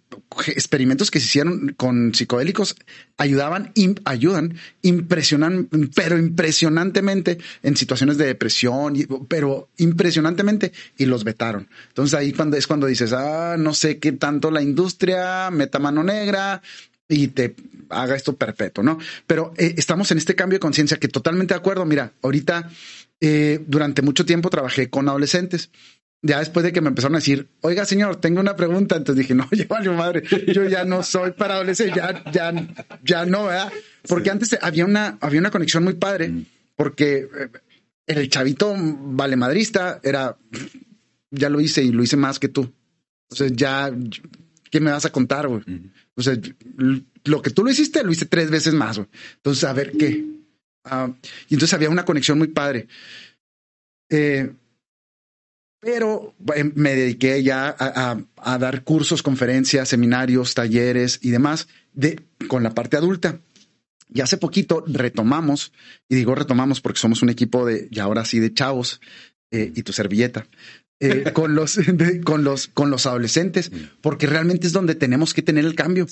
experimentos 0.49 1.11
que 1.11 1.21
se 1.21 1.27
hicieron 1.27 1.75
con 1.77 2.15
psicodélicos 2.15 2.77
ayudaban, 3.19 3.73
im- 3.75 4.01
ayudan, 4.05 4.57
impresionan, 4.83 5.69
pero 5.95 6.19
impresionantemente 6.19 7.39
en 7.63 7.77
situaciones 7.77 8.17
de 8.17 8.27
depresión, 8.27 8.95
pero 9.29 9.69
impresionantemente 9.77 10.73
y 10.97 11.05
los 11.07 11.25
vetaron. 11.25 11.69
Entonces 11.89 12.19
ahí 12.19 12.33
cuando 12.33 12.57
es 12.57 12.67
cuando 12.67 12.87
dices, 12.87 13.13
ah, 13.13 13.57
no 13.59 13.75
sé 13.75 13.99
qué 13.99 14.13
tanto 14.13 14.51
la 14.51 14.63
industria 14.63 15.51
meta 15.51 15.79
mano 15.79 16.03
negra 16.03 16.63
y 17.09 17.29
te 17.29 17.55
haga 17.91 18.17
esto 18.17 18.35
perpetuo, 18.35 18.83
¿no? 18.83 18.99
Pero 19.27 19.53
eh, 19.57 19.75
estamos 19.77 20.11
en 20.11 20.19
este 20.19 20.35
cambio 20.35 20.57
de 20.57 20.61
conciencia 20.61 20.97
que 20.97 21.09
totalmente 21.09 21.55
de 21.55 21.59
acuerdo. 21.59 21.85
Mira, 21.85 22.13
ahorita 22.23 22.71
eh, 23.21 23.61
durante 23.67 24.03
mucho 24.03 24.25
tiempo 24.27 24.51
trabajé 24.51 24.91
con 24.91 25.09
adolescentes 25.09 25.71
ya 26.27 26.41
después 26.41 26.65
de 26.65 26.73
que 26.73 26.81
me 26.81 26.89
empezaron 26.89 27.15
a 27.15 27.19
decir, 27.19 27.49
oiga, 27.61 27.85
señor, 27.85 28.17
tengo 28.17 28.41
una 28.41 28.57
pregunta. 28.57 28.97
Entonces 28.97 29.23
dije, 29.23 29.35
no, 29.35 29.49
ya 29.53 29.67
valió 29.69 29.93
madre, 29.95 30.23
yo 30.53 30.65
ya 30.65 30.85
no 30.85 31.03
soy 31.03 31.33
para 31.33 31.55
adolescentes, 31.55 31.97
ya, 31.97 32.25
ya, 32.33 32.53
ya 33.03 33.25
no, 33.27 33.45
¿verdad? 33.45 33.73
Porque 34.09 34.31
antes 34.31 34.57
había 34.61 34.85
una, 34.85 35.19
había 35.21 35.41
una 35.41 35.51
conexión 35.51 35.85
muy 35.85 35.95
padre, 35.95 36.33
porque 36.75 37.29
eh, 37.39 37.49
el 38.07 38.29
chavito 38.29 38.75
valemadrista 38.77 40.01
era, 40.03 40.37
ya 41.31 41.49
lo 41.49 41.61
hice 41.61 41.83
y 41.83 41.93
lo 41.93 42.03
hice 42.03 42.17
más 42.17 42.39
que 42.39 42.49
tú. 42.49 42.73
Entonces 43.31 43.57
ya, 43.57 43.93
¿qué 44.71 44.81
me 44.81 44.91
vas 44.91 45.05
a 45.05 45.13
contar, 45.13 45.49
güey? 45.49 45.63
O 46.15 46.23
sea, 46.23 46.37
lo 47.25 47.43
que 47.43 47.51
tú 47.51 47.65
lo 47.65 47.71
hiciste, 47.71 48.05
lo 48.05 48.13
hice 48.13 48.27
tres 48.27 48.51
veces 48.51 48.75
más. 48.75 49.01
Entonces, 49.37 49.65
a 49.65 49.73
ver 49.73 49.93
qué. 49.93 50.25
Ah, 50.85 51.11
y 51.49 51.55
entonces 51.55 51.75
había 51.75 51.91
una 51.91 52.05
conexión 52.05 52.39
muy 52.39 52.49
padre. 52.49 52.87
Eh, 54.09 54.53
pero 55.87 56.35
em, 56.57 56.73
me 56.75 56.97
dediqué 56.97 57.45
ya 57.45 57.75
a, 57.79 58.59
dar 58.59 58.83
cursos, 58.83 59.23
conferencias, 59.23 59.89
seminarios, 59.89 60.53
talleres 60.53 61.21
y 61.23 61.31
demás 61.31 61.69
de, 61.93 62.21
con 62.49 62.65
la 62.65 62.75
parte 62.75 62.97
adulta. 62.97 63.39
Y 64.13 64.21
hace 64.21 64.37
poquito 64.37 64.85
retomamos, 64.89 65.73
y 66.09 66.17
digo 66.17 66.35
retomamos 66.35 66.81
porque 66.81 66.99
somos 66.99 67.23
un 67.23 67.31
equipo 67.31 67.65
de, 67.65 67.87
y 67.89 68.01
ahora 68.01 68.25
sí, 68.25 68.41
de 68.41 68.53
chavos, 68.53 69.01
eh, 69.53 69.73
y 69.77 69.85
tu 69.85 69.93
servilleta, 69.93 70.49
eh, 70.99 71.31
con, 71.33 71.55
los, 71.55 71.79
con, 72.25 72.43
los, 72.43 72.67
con 72.67 72.91
los 72.91 73.07
adolescentes, 73.07 73.71
mm. 73.71 74.01
porque 74.01 74.27
realmente 74.27 74.67
es 74.67 74.73
donde 74.73 74.97
tenemos 74.97 75.35
que 75.35 75.43
tener 75.43 75.65
el 75.65 75.77
cambio. 75.77 76.09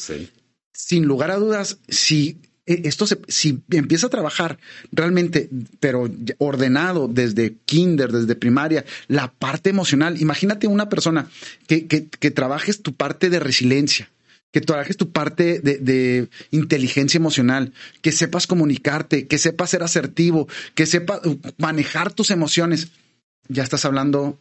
Sin 0.72 1.04
lugar 1.04 1.32
a 1.32 1.36
dudas, 1.36 1.78
si 1.88 2.28
eh, 2.28 2.53
esto 2.66 3.06
se, 3.06 3.18
si 3.28 3.62
empieza 3.70 4.06
a 4.06 4.10
trabajar 4.10 4.58
realmente, 4.90 5.50
pero 5.80 6.08
ordenado 6.38 7.08
desde 7.08 7.56
kinder, 7.66 8.10
desde 8.10 8.36
primaria, 8.36 8.84
la 9.08 9.32
parte 9.32 9.70
emocional, 9.70 10.20
imagínate 10.20 10.66
una 10.66 10.88
persona 10.88 11.28
que, 11.66 11.86
que, 11.86 12.30
trabajes 12.30 12.82
tu 12.82 12.94
parte 12.94 13.28
de 13.28 13.38
resiliencia, 13.38 14.10
que 14.50 14.62
trabajes 14.62 14.96
tu 14.96 15.10
parte 15.12 15.60
de, 15.60 15.78
de, 15.78 16.28
inteligencia 16.52 17.18
emocional, 17.18 17.72
que 18.00 18.12
sepas 18.12 18.46
comunicarte, 18.46 19.26
que 19.26 19.38
sepas 19.38 19.70
ser 19.70 19.82
asertivo, 19.82 20.48
que 20.74 20.86
sepas 20.86 21.20
manejar 21.58 22.12
tus 22.12 22.30
emociones. 22.30 22.88
Ya 23.48 23.62
estás 23.62 23.84
hablando 23.84 24.38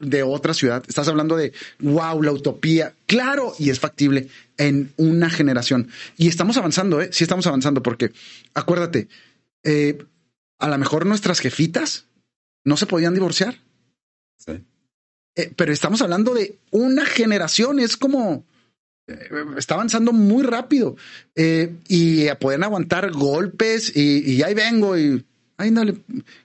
de 0.00 0.22
otra 0.22 0.54
ciudad. 0.54 0.84
Estás 0.86 1.08
hablando 1.08 1.36
de, 1.36 1.52
wow, 1.80 2.22
la 2.22 2.32
utopía. 2.32 2.94
Claro, 3.06 3.54
y 3.58 3.70
es 3.70 3.80
factible 3.80 4.28
en 4.56 4.92
una 4.96 5.28
generación. 5.28 5.88
Y 6.16 6.28
estamos 6.28 6.56
avanzando, 6.56 7.00
¿eh? 7.00 7.10
Sí 7.12 7.24
estamos 7.24 7.46
avanzando 7.46 7.82
porque, 7.82 8.12
acuérdate, 8.54 9.08
eh, 9.64 9.98
a 10.58 10.68
lo 10.68 10.78
mejor 10.78 11.06
nuestras 11.06 11.40
jefitas 11.40 12.06
no 12.64 12.76
se 12.76 12.86
podían 12.86 13.14
divorciar. 13.14 13.60
Sí. 14.38 14.64
Eh, 15.34 15.52
pero 15.56 15.72
estamos 15.72 16.02
hablando 16.02 16.34
de 16.34 16.58
una 16.70 17.04
generación. 17.04 17.80
Es 17.80 17.96
como, 17.96 18.44
eh, 19.08 19.28
está 19.56 19.74
avanzando 19.74 20.12
muy 20.12 20.44
rápido. 20.44 20.96
y 21.34 22.28
pueden 22.40 22.62
aguantar 22.62 23.10
golpes 23.10 23.96
y, 23.96 24.32
y 24.32 24.42
ahí 24.42 24.54
vengo 24.54 24.96
y 24.96 25.24
Ay, 25.56 25.70
no, 25.70 25.82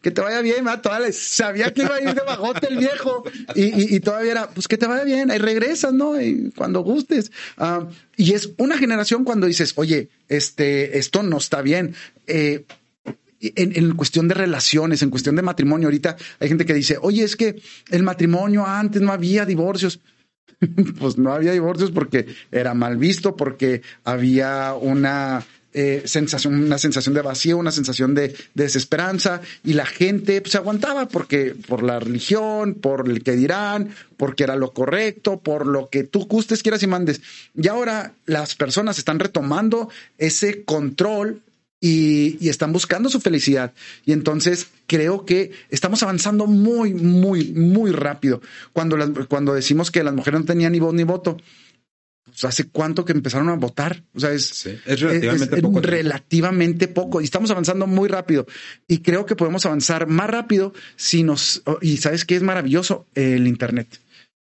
que 0.02 0.12
te 0.12 0.22
vaya 0.22 0.41
bien, 0.41 0.67
va, 0.67 0.82
todavía 0.82 1.12
sabía 1.12 1.74
que 1.74 1.82
iba 1.82 1.96
a 1.96 2.02
ir 2.02 2.13
de 2.13 2.22
bajote 2.22 2.67
el 2.67 2.78
viejo 2.78 3.24
y, 3.56 3.96
y, 3.96 4.00
todavía 4.00 4.32
era, 4.32 4.50
pues 4.50 4.67
que 4.67 4.78
te 4.78 4.86
vaya 4.86 5.04
bien, 5.04 5.32
ahí 5.32 5.39
regresas, 5.39 5.93
¿no? 5.93 6.22
Y 6.22 6.52
cuando 6.56 6.82
gustes. 6.82 7.32
Ah, 7.58 7.88
y 8.15 8.34
es 8.34 8.52
una 8.58 8.78
generación 8.78 9.24
cuando 9.24 9.48
dices, 9.48 9.74
oye, 9.78 10.10
este, 10.28 10.98
esto 10.98 11.24
no 11.24 11.38
está 11.38 11.62
bien. 11.62 11.96
Eh, 12.28 12.65
en, 13.39 13.78
en, 13.78 13.96
cuestión 13.96 14.28
de 14.28 14.34
relaciones, 14.34 15.02
en 15.02 15.10
cuestión 15.10 15.36
de 15.36 15.41
matrimonio, 15.41 15.88
ahorita 15.88 16.17
hay 16.39 16.48
gente 16.50 16.65
que 16.65 16.74
dice, 16.74 16.98
oye, 17.02 17.24
es 17.24 17.36
que 17.36 17.62
el 17.89 18.04
matrimonio 18.04 18.65
antes 18.65 19.02
no 19.02 19.12
había 19.12 19.46
divorcios. 19.46 20.00
pues 21.00 21.17
no 21.17 21.32
había 21.32 21.52
divorcios 21.52 21.91
porque 21.91 22.26
era 22.52 22.74
mal 22.74 22.98
visto, 22.98 23.36
porque 23.36 23.82
había 24.04 24.74
una 24.74 25.46
eh, 25.80 26.02
sensación, 26.06 26.56
una 26.56 26.80
sensación 26.80 27.13
de 27.13 27.22
vacío, 27.22 27.56
una 27.56 27.70
sensación 27.70 28.16
de, 28.16 28.36
desesperanza 28.56 29.42
y 29.63 29.74
la 29.74 29.86
gente 29.86 30.42
pues, 30.42 30.54
se 30.54 30.58
aguantaba 30.58 31.08
porque 31.08 31.54
por 31.68 31.84
la 31.84 32.00
religión, 32.00 32.74
por 32.74 33.08
el 33.08 33.22
que 33.22 33.34
dirán, 33.34 33.92
porque 34.18 34.44
era 34.44 34.56
lo 34.56 34.74
correcto, 34.74 35.40
por 35.40 35.68
lo 35.68 35.90
que 35.92 36.04
tú 36.04 36.26
gustes, 36.26 36.63
quieras 36.63 36.82
y 36.82 36.88
mandes. 36.88 37.22
Y 37.54 37.68
ahora 37.68 38.13
las 38.26 38.56
personas 38.56 38.98
están 38.98 39.20
retomando 39.20 39.90
ese 40.18 40.63
control 40.63 41.44
y, 41.80 42.50
están 42.50 42.74
buscando 42.74 43.08
su 43.08 43.20
felicidad. 43.20 43.72
Y 44.04 44.13
entonces 44.13 44.70
creo 44.88 45.26
que 45.26 45.52
estamos 45.70 46.02
avanzando 46.02 46.48
muy, 46.48 46.96
muy, 46.96 47.54
muy 47.54 47.92
rápido. 47.92 48.42
Cuando, 48.74 48.98
cuando 49.28 49.54
decimos 49.54 49.92
que 49.92 50.04
las 50.04 50.16
mujeres 50.16 50.40
no 50.40 50.46
tenían 50.48 50.72
ni 50.72 50.80
voz 50.80 50.96
ni 50.96 51.04
voto, 51.04 51.38
¿hace 52.43 52.69
cuánto 52.69 53.06
que 53.06 53.13
empezaron 53.13 53.50
a 53.50 53.56
votar? 53.56 54.04
O 54.13 54.19
sea, 54.19 54.32
es, 54.32 54.67
relativamente, 54.86 55.62
poco, 55.62 55.82
relativamente 55.82 56.88
poco. 56.88 57.21
Y 57.21 57.23
estamos 57.23 57.52
avanzando 57.52 57.88
muy 57.88 58.10
rápido. 58.10 58.45
Y 58.88 59.00
creo 59.00 59.26
que 59.26 59.36
podemos 59.36 59.65
avanzar 59.65 60.08
más 60.08 60.30
rápido 60.30 60.73
si 60.95 61.23
nos... 61.23 61.63
Y 61.82 61.97
sabes 61.97 62.26
qué 62.26 62.36
es 62.36 62.43
maravilloso? 62.43 63.08
El 63.15 63.47
Internet. 63.47 64.00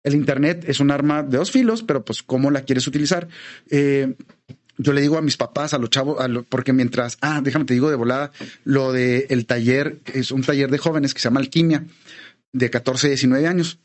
El 0.03 0.15
Internet 0.15 0.65
es 0.67 0.79
un 0.79 0.91
arma 0.91 1.23
de 1.23 1.37
dos 1.37 1.51
filos, 1.51 1.83
pero 1.83 2.03
pues 2.03 2.23
cómo 2.23 2.49
la 2.49 2.63
quieres 2.63 2.87
utilizar. 2.87 3.27
Eh, 3.69 4.15
yo 4.77 4.93
le 4.93 5.01
digo 5.01 5.17
a 5.17 5.21
mis 5.21 5.37
papás, 5.37 5.73
a 5.73 5.77
los 5.77 5.89
chavos, 5.89 6.17
porque 6.49 6.73
mientras, 6.73 7.17
ah, 7.21 7.41
déjame 7.43 7.65
te 7.65 7.73
digo 7.73 7.89
de 7.89 7.95
volada, 7.95 8.31
lo 8.63 8.91
de 8.91 9.27
el 9.29 9.45
taller, 9.45 9.99
es 10.13 10.31
un 10.31 10.41
taller 10.41 10.71
de 10.71 10.79
jóvenes 10.79 11.13
que 11.13 11.19
se 11.19 11.25
llama 11.25 11.39
Alquimia, 11.39 11.85
de 12.51 12.69
14, 12.69 13.09
19 13.09 13.47
años 13.47 13.79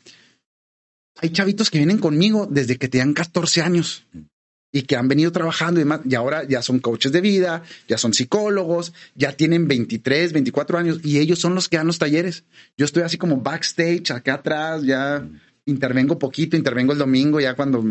hay 1.18 1.30
chavitos 1.30 1.70
que 1.70 1.78
vienen 1.78 1.98
conmigo 1.98 2.46
desde 2.50 2.76
que 2.76 2.88
tenían 2.88 3.14
14 3.14 3.62
años 3.62 4.06
y 4.72 4.82
que 4.82 4.96
han 4.96 5.08
venido 5.08 5.32
trabajando 5.32 5.80
y 5.80 5.84
demás, 5.84 6.00
y 6.04 6.14
ahora 6.14 6.44
ya 6.44 6.60
son 6.60 6.80
coaches 6.80 7.12
de 7.12 7.20
vida, 7.20 7.62
ya 7.88 7.96
son 7.96 8.12
psicólogos, 8.12 8.92
ya 9.14 9.32
tienen 9.32 9.68
23, 9.68 10.32
24 10.32 10.78
años 10.78 11.00
y 11.02 11.18
ellos 11.18 11.38
son 11.38 11.54
los 11.54 11.68
que 11.68 11.78
dan 11.78 11.86
los 11.86 11.98
talleres. 11.98 12.44
Yo 12.76 12.84
estoy 12.84 13.02
así 13.02 13.16
como 13.16 13.38
backstage, 13.38 14.10
acá 14.10 14.34
atrás, 14.34 14.82
ya 14.82 15.26
intervengo 15.64 16.18
poquito, 16.18 16.56
intervengo 16.56 16.92
el 16.92 16.98
domingo, 16.98 17.40
ya 17.40 17.54
cuando 17.54 17.84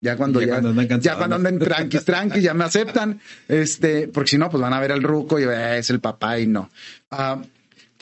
ya 0.00 0.16
cuando 0.16 0.42
ya, 0.42 0.60
ya, 0.98 1.16
cuando 1.16 1.36
andan 1.36 1.58
tranquis, 1.58 2.04
tranquis, 2.04 2.42
ya 2.42 2.52
me 2.52 2.64
aceptan, 2.64 3.20
este, 3.48 4.08
porque 4.08 4.30
si 4.30 4.38
no, 4.38 4.50
pues 4.50 4.60
van 4.60 4.74
a 4.74 4.80
ver 4.80 4.92
al 4.92 5.02
ruco 5.02 5.40
y 5.40 5.44
eh, 5.44 5.78
es 5.78 5.88
el 5.88 6.00
papá 6.00 6.38
y 6.38 6.46
no. 6.46 6.68
Ah, 7.10 7.40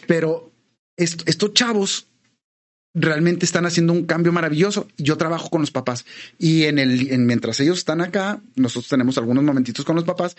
pero 0.09 0.51
estos 0.97 1.55
chavos 1.55 2.09
realmente 2.95 3.45
están 3.45 3.67
haciendo 3.67 3.93
un 3.93 4.07
cambio 4.07 4.33
maravilloso. 4.33 4.89
Yo 4.97 5.17
trabajo 5.17 5.51
con 5.51 5.61
los 5.61 5.71
papás 5.71 6.05
y 6.39 6.65
en 6.65 6.79
el, 6.79 7.11
en, 7.11 7.27
mientras 7.27 7.61
ellos 7.61 7.79
están 7.79 8.01
acá, 8.01 8.41
nosotros 8.55 8.89
tenemos 8.89 9.19
algunos 9.19 9.45
momentitos 9.45 9.85
con 9.85 9.97
los 9.97 10.05
papás 10.05 10.37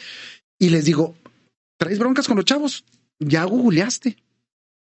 y 0.60 0.70
les 0.70 0.86
digo, 0.86 1.16
traes 1.78 2.00
broncas 2.00 2.28
con 2.28 2.38
los 2.38 2.46
chavos, 2.46 2.86
ya 3.20 3.44
googleaste, 3.44 4.18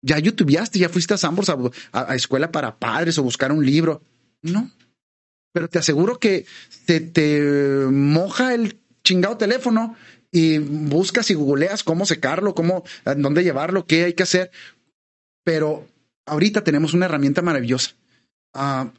ya 0.03 0.19
youtubeaste, 0.19 0.79
ya 0.79 0.89
fuiste 0.89 1.15
a 1.15 1.19
Sambors 1.19 1.49
a, 1.49 1.57
a, 1.93 2.15
escuela 2.15 2.51
para 2.51 2.77
padres 2.77 3.19
o 3.19 3.23
buscar 3.23 3.53
un 3.53 3.65
libro. 3.65 4.03
No, 4.43 4.71
pero 5.53 5.69
te 5.69 5.79
aseguro 5.79 6.19
que 6.19 6.47
te, 6.87 7.01
te 7.01 7.41
moja 7.91 8.55
el 8.55 8.81
chingado 9.05 9.37
teléfono 9.37 9.97
y 10.31 10.59
buscas 10.59 11.31
y 11.31 11.35
googleas 11.35 11.85
cómo 11.85 12.07
secarlo, 12.07 12.55
cómo, 12.55 12.85
dónde 13.17 13.45
llevarlo, 13.45 13.87
qué 13.87 14.05
hay 14.05 14.15
que 14.15 14.23
hacer. 14.23 14.51
Pero 15.45 15.87
ahorita 16.27 16.65
tenemos 16.65 16.95
una 16.95 17.07
herramienta 17.07 17.43
maravillosa. 17.43 17.93
Uh, 18.55 18.91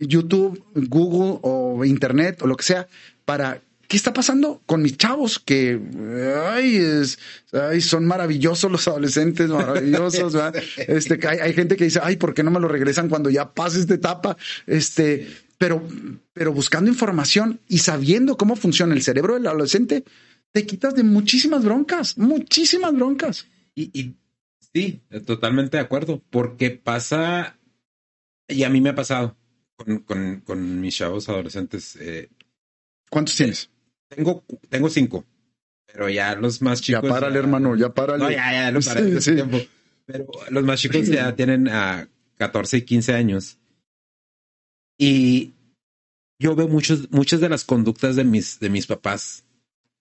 YouTube, 0.00 0.64
Google 0.74 1.40
o 1.42 1.84
Internet 1.84 2.42
o 2.42 2.46
lo 2.46 2.56
que 2.56 2.64
sea 2.64 2.88
para 3.24 3.60
¿Qué 3.88 3.96
está 3.96 4.12
pasando 4.12 4.60
con 4.66 4.82
mis 4.82 4.98
chavos? 4.98 5.38
Que 5.38 5.80
ay, 6.52 6.76
es, 6.76 7.18
ay, 7.54 7.80
son 7.80 8.04
maravillosos 8.04 8.70
los 8.70 8.86
adolescentes, 8.86 9.48
maravillosos. 9.48 10.34
este, 10.76 11.26
hay, 11.26 11.38
hay, 11.38 11.54
gente 11.54 11.74
que 11.74 11.84
dice, 11.84 11.98
ay, 12.02 12.16
¿por 12.16 12.34
qué 12.34 12.42
no 12.42 12.50
me 12.50 12.60
lo 12.60 12.68
regresan 12.68 13.08
cuando 13.08 13.30
ya 13.30 13.54
pase 13.54 13.80
esta 13.80 13.94
etapa? 13.94 14.36
Este, 14.66 15.26
pero, 15.56 15.82
pero 16.34 16.52
buscando 16.52 16.90
información 16.90 17.60
y 17.66 17.78
sabiendo 17.78 18.36
cómo 18.36 18.56
funciona 18.56 18.94
el 18.94 19.00
cerebro 19.00 19.34
del 19.34 19.46
adolescente, 19.46 20.04
te 20.52 20.66
quitas 20.66 20.94
de 20.94 21.04
muchísimas 21.04 21.64
broncas, 21.64 22.18
muchísimas 22.18 22.92
broncas. 22.92 23.46
Y, 23.74 23.84
y 23.98 24.16
Sí, 24.74 25.02
totalmente 25.26 25.76
de 25.76 25.82
acuerdo, 25.82 26.22
porque 26.30 26.70
pasa, 26.70 27.58
y 28.46 28.64
a 28.64 28.68
mí 28.68 28.80
me 28.80 28.90
ha 28.90 28.94
pasado 28.94 29.36
con, 29.76 30.40
con, 30.40 30.80
mis 30.80 30.96
chavos 30.96 31.28
adolescentes. 31.28 31.96
Eh, 31.96 32.28
¿Cuántos 33.10 33.36
tienes? 33.36 33.70
Tengo, 34.08 34.44
tengo 34.68 34.88
cinco, 34.88 35.24
pero 35.86 36.08
ya 36.08 36.34
los 36.34 36.60
más 36.62 36.80
chicos. 36.80 37.02
Ya 37.02 37.08
párale, 37.08 37.38
hermano, 37.38 37.76
ya 37.76 37.92
párale. 37.92 38.24
No, 38.24 38.30
ya, 38.30 38.52
ya, 38.52 38.70
no 38.70 38.82
sí. 38.82 39.36
Pero 40.04 40.26
los 40.50 40.64
más 40.64 40.80
chicos 40.80 41.06
ya 41.06 41.34
tienen 41.36 41.68
a 41.68 42.08
14 42.36 42.78
y 42.78 42.82
15 42.82 43.14
años. 43.14 43.58
Y 44.98 45.54
yo 46.38 46.54
veo 46.54 46.68
muchos, 46.68 47.10
muchas 47.10 47.40
de 47.40 47.48
las 47.48 47.64
conductas 47.64 48.16
de 48.16 48.24
mis, 48.24 48.58
de 48.60 48.70
mis 48.70 48.86
papás. 48.86 49.44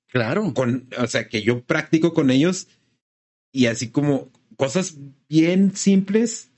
Claro. 0.07 0.53
Con, 0.53 0.89
o 0.97 1.07
sea, 1.07 1.27
que 1.27 1.41
yo 1.41 1.63
practico 1.63 2.13
con 2.13 2.31
ellos 2.31 2.67
y 3.51 3.65
así 3.65 3.89
como, 3.89 4.31
cosas 4.57 4.97
bien 5.29 5.75
simples 5.75 6.51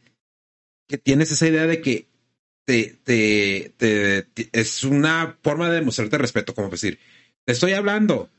que 0.87 0.97
tienes 0.97 1.31
esa 1.31 1.47
idea 1.47 1.67
de 1.67 1.81
que 1.81 2.07
te, 2.65 2.97
te, 3.03 3.73
te, 3.77 4.49
es 4.51 4.83
una 4.83 5.37
forma 5.43 5.69
de 5.69 5.75
demostrarte 5.75 6.17
respeto, 6.17 6.53
como 6.55 6.69
decir, 6.69 6.99
te 7.45 7.53
estoy 7.53 7.73
hablando. 7.73 8.29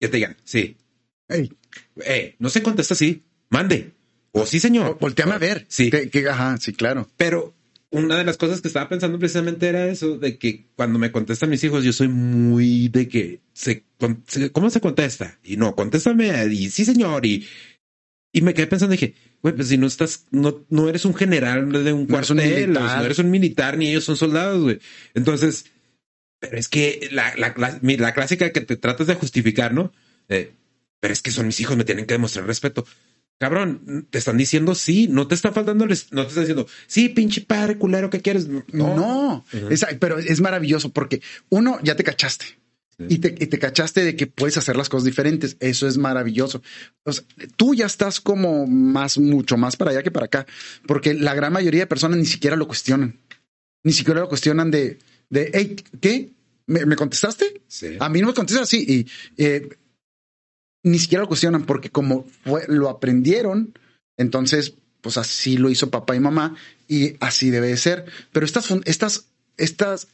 Que 0.00 0.08
te 0.08 0.16
digan, 0.16 0.36
sí. 0.44 0.76
Hey. 1.28 1.52
Eh, 2.04 2.36
no 2.38 2.50
se 2.50 2.62
contesta 2.62 2.94
así, 2.94 3.24
mande. 3.50 3.92
O 4.32 4.46
sí, 4.46 4.58
señor. 4.60 4.98
Volteame 5.00 5.32
a 5.32 5.38
ver. 5.38 5.64
Sí. 5.68 5.90
Que, 5.90 6.28
ajá, 6.28 6.56
sí, 6.58 6.72
claro. 6.72 7.08
Pero 7.16 7.54
una 7.90 8.16
de 8.16 8.24
las 8.24 8.36
cosas 8.36 8.60
que 8.60 8.68
estaba 8.68 8.88
pensando 8.88 9.18
precisamente 9.18 9.68
era 9.68 9.86
eso, 9.86 10.18
de 10.18 10.36
que 10.36 10.66
cuando 10.74 10.98
me 10.98 11.12
contestan 11.12 11.50
mis 11.50 11.62
hijos, 11.62 11.84
yo 11.84 11.92
soy 11.92 12.08
muy 12.08 12.88
de 12.88 13.08
que 13.08 13.40
se, 13.52 13.84
¿cómo 14.52 14.70
se 14.70 14.80
contesta? 14.80 15.38
Y 15.44 15.56
no, 15.56 15.76
contéstame, 15.76 16.46
y 16.46 16.68
sí, 16.70 16.84
señor, 16.84 17.24
y, 17.24 17.46
y 18.34 18.42
me 18.42 18.52
quedé 18.52 18.66
pensando, 18.66 18.90
dije, 18.90 19.14
güey, 19.42 19.54
pues 19.54 19.68
si 19.68 19.78
no 19.78 19.86
estás, 19.86 20.26
no, 20.32 20.66
no 20.68 20.88
eres 20.88 21.04
un 21.04 21.14
general 21.14 21.70
de 21.70 21.92
un 21.92 22.06
cuartel, 22.06 22.72
no, 22.72 22.80
no 22.80 23.04
eres 23.04 23.20
un 23.20 23.30
militar, 23.30 23.78
ni 23.78 23.88
ellos 23.88 24.02
son 24.02 24.16
soldados, 24.16 24.60
güey. 24.60 24.80
Entonces, 25.14 25.66
pero 26.40 26.58
es 26.58 26.68
que 26.68 27.08
la, 27.12 27.32
la, 27.36 27.54
la, 27.80 28.12
clásica 28.12 28.50
que 28.50 28.60
te 28.60 28.76
tratas 28.76 29.06
de 29.06 29.14
justificar, 29.14 29.72
¿no? 29.72 29.92
Eh, 30.28 30.50
pero 30.98 31.12
es 31.12 31.22
que 31.22 31.30
son 31.30 31.46
mis 31.46 31.60
hijos, 31.60 31.76
me 31.76 31.84
tienen 31.84 32.06
que 32.06 32.14
demostrar 32.14 32.44
respeto. 32.44 32.84
Cabrón, 33.38 34.08
te 34.10 34.18
están 34.18 34.36
diciendo 34.36 34.74
sí, 34.74 35.06
no 35.06 35.28
te 35.28 35.36
está 35.36 35.52
faltando, 35.52 35.86
no 35.86 35.88
te 35.88 36.28
está 36.28 36.40
diciendo 36.40 36.66
sí, 36.88 37.08
pinche 37.08 37.40
padre 37.40 37.78
culero, 37.78 38.10
¿qué 38.10 38.20
quieres? 38.20 38.48
No, 38.48 38.64
no 38.96 39.44
pero 40.00 40.18
es 40.18 40.40
maravilloso 40.40 40.92
porque 40.92 41.22
uno, 41.50 41.78
ya 41.84 41.94
te 41.94 42.02
cachaste. 42.02 42.46
Y, 43.08 43.18
te, 43.18 43.28
y 43.28 43.46
te 43.46 43.58
cachaste 43.58 44.04
de 44.04 44.16
que 44.16 44.26
puedes 44.26 44.56
hacer 44.56 44.76
las 44.76 44.88
cosas 44.88 45.04
diferentes. 45.04 45.56
Eso 45.60 45.86
es 45.86 45.98
maravilloso. 45.98 46.62
tú 47.56 47.74
ya 47.74 47.86
estás 47.86 48.20
como 48.20 48.66
más, 48.66 49.18
mucho 49.18 49.56
más 49.56 49.76
para 49.76 49.90
allá 49.90 50.02
que 50.02 50.10
para 50.10 50.26
acá, 50.26 50.46
porque 50.86 51.14
la 51.14 51.34
gran 51.34 51.52
mayoría 51.52 51.80
de 51.80 51.86
personas 51.86 52.18
ni 52.18 52.26
siquiera 52.26 52.56
lo 52.56 52.66
cuestionan. 52.66 53.18
Ni 53.82 53.92
siquiera 53.92 54.20
lo 54.20 54.28
cuestionan 54.28 54.70
de, 54.70 54.98
de 55.28 55.50
hey, 55.52 55.76
¿qué? 56.00 56.30
¿Me, 56.66 56.96
contestaste? 56.96 57.62
Sí. 57.68 57.96
A 58.00 58.08
mí 58.08 58.20
no 58.20 58.28
me 58.28 58.34
contestas 58.34 58.68
así. 58.68 59.06
Y 59.36 59.42
eh, 59.42 59.68
ni 60.82 60.98
siquiera 60.98 61.22
lo 61.22 61.28
cuestionan 61.28 61.66
porque 61.66 61.90
como 61.90 62.26
lo 62.68 62.88
aprendieron, 62.88 63.74
entonces 64.16 64.74
pues 65.00 65.18
así 65.18 65.58
lo 65.58 65.68
hizo 65.68 65.90
papá 65.90 66.16
y 66.16 66.20
mamá 66.20 66.56
y 66.88 67.16
así 67.20 67.50
debe 67.50 67.68
de 67.68 67.76
ser. 67.76 68.06
Pero 68.32 68.46
estas, 68.46 68.70
estas, 68.86 69.26
estas 69.58 70.08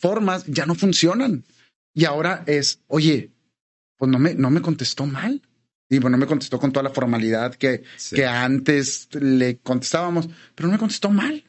formas 0.00 0.46
ya 0.46 0.64
no 0.64 0.74
funcionan. 0.74 1.44
Y 1.94 2.04
ahora 2.04 2.42
es, 2.46 2.80
oye, 2.88 3.30
pues 3.96 4.10
no 4.10 4.18
me, 4.18 4.34
no 4.34 4.50
me 4.50 4.60
contestó 4.60 5.06
mal. 5.06 5.40
Y 5.88 5.98
bueno, 5.98 6.16
no 6.16 6.22
me 6.22 6.26
contestó 6.26 6.58
con 6.58 6.72
toda 6.72 6.82
la 6.82 6.90
formalidad 6.90 7.54
que, 7.54 7.84
que 8.12 8.26
antes 8.26 9.08
le 9.12 9.58
contestábamos, 9.58 10.28
pero 10.54 10.66
no 10.66 10.72
me 10.72 10.78
contestó 10.78 11.10
mal. 11.10 11.44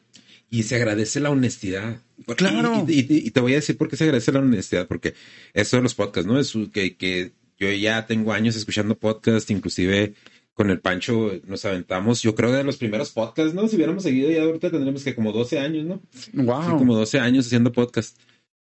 Y 0.49 0.63
se 0.63 0.75
agradece 0.75 1.19
la 1.19 1.31
honestidad. 1.31 2.01
Claro. 2.37 2.85
Y, 2.87 3.31
te 3.31 3.39
voy 3.39 3.53
a 3.53 3.55
decir 3.55 3.77
por 3.77 3.89
qué 3.89 3.97
se 3.97 4.03
agradece 4.03 4.31
la 4.31 4.39
honestidad, 4.39 4.87
porque 4.87 5.15
eso 5.53 5.77
de 5.77 5.83
los 5.83 5.95
podcasts, 5.95 6.27
¿no? 6.27 6.39
Es 6.39 6.53
que, 6.71 6.95
que 6.95 7.33
yo 7.57 7.71
ya 7.71 8.05
tengo 8.05 8.33
años 8.33 8.55
escuchando 8.55 8.97
podcast, 8.97 9.49
inclusive 9.49 10.13
con 10.53 10.69
el 10.69 10.79
Pancho 10.79 11.33
nos 11.45 11.65
aventamos, 11.65 12.21
yo 12.21 12.33
creo 12.33 12.51
de 12.53 12.63
los 12.63 12.77
primeros 12.77 13.11
podcasts, 13.11 13.53
¿no? 13.53 13.67
Si 13.67 13.75
hubiéramos 13.75 14.03
seguido 14.03 14.31
ya 14.31 14.43
ahorita 14.43 14.71
tendríamos 14.71 15.03
que 15.03 15.13
como 15.13 15.33
12 15.33 15.59
años, 15.59 15.85
¿no? 15.85 16.01
Wow. 16.33 16.77
como 16.77 16.95
12 16.95 17.19
años 17.19 17.47
haciendo 17.47 17.73
podcast. 17.73 18.17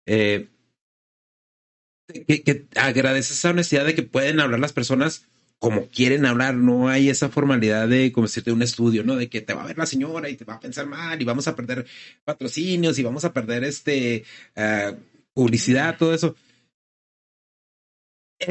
Eh, 0.05 0.47
que, 2.13 2.43
que 2.43 2.65
agradeces 2.75 3.37
esa 3.37 3.51
honestidad 3.51 3.85
de 3.85 3.95
que 3.95 4.03
pueden 4.03 4.39
hablar 4.39 4.59
las 4.59 4.73
personas 4.73 5.25
como 5.59 5.87
quieren 5.87 6.25
hablar, 6.25 6.55
no 6.55 6.87
hay 6.87 7.09
esa 7.09 7.27
formalidad 7.27 7.89
de 7.89 8.13
como 8.13 8.27
decirte 8.27 8.53
un 8.53 8.61
estudio, 8.61 9.03
¿no? 9.03 9.17
De 9.17 9.29
que 9.29 9.41
te 9.41 9.53
va 9.53 9.63
a 9.63 9.67
ver 9.67 9.77
la 9.77 9.85
señora 9.85 10.29
y 10.29 10.37
te 10.37 10.45
va 10.45 10.55
a 10.55 10.59
pensar 10.59 10.87
mal 10.87 11.21
y 11.21 11.25
vamos 11.25 11.49
a 11.49 11.55
perder 11.55 11.85
patrocinios 12.23 12.97
y 12.97 13.03
vamos 13.03 13.25
a 13.25 13.33
perder 13.33 13.65
este 13.65 14.23
uh, 14.55 14.95
publicidad, 15.33 15.97
todo 15.97 16.13
eso. 16.13 16.35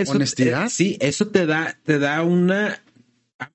Honestidad. 0.07 0.69
sí, 0.69 0.99
eso 1.01 1.29
te 1.29 1.47
da, 1.47 1.79
te 1.83 1.99
da 1.99 2.23
una. 2.23 2.83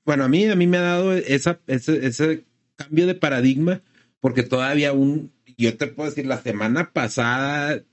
Bueno, 0.04 0.24
a 0.24 0.28
mí, 0.28 0.46
a 0.46 0.56
mí 0.56 0.66
me 0.66 0.78
ha 0.78 0.82
dado 0.82 1.14
esa, 1.14 1.60
ese, 1.68 2.08
ese 2.08 2.46
cambio 2.76 3.06
de 3.06 3.14
paradigma, 3.14 3.82
porque 4.20 4.42
todavía 4.42 4.94
un, 4.94 5.32
yo 5.60 5.78
te 5.78 5.86
puedo 5.86 6.10
decir, 6.10 6.26
la 6.26 6.42
semana 6.42 6.92
pasada 6.92 7.84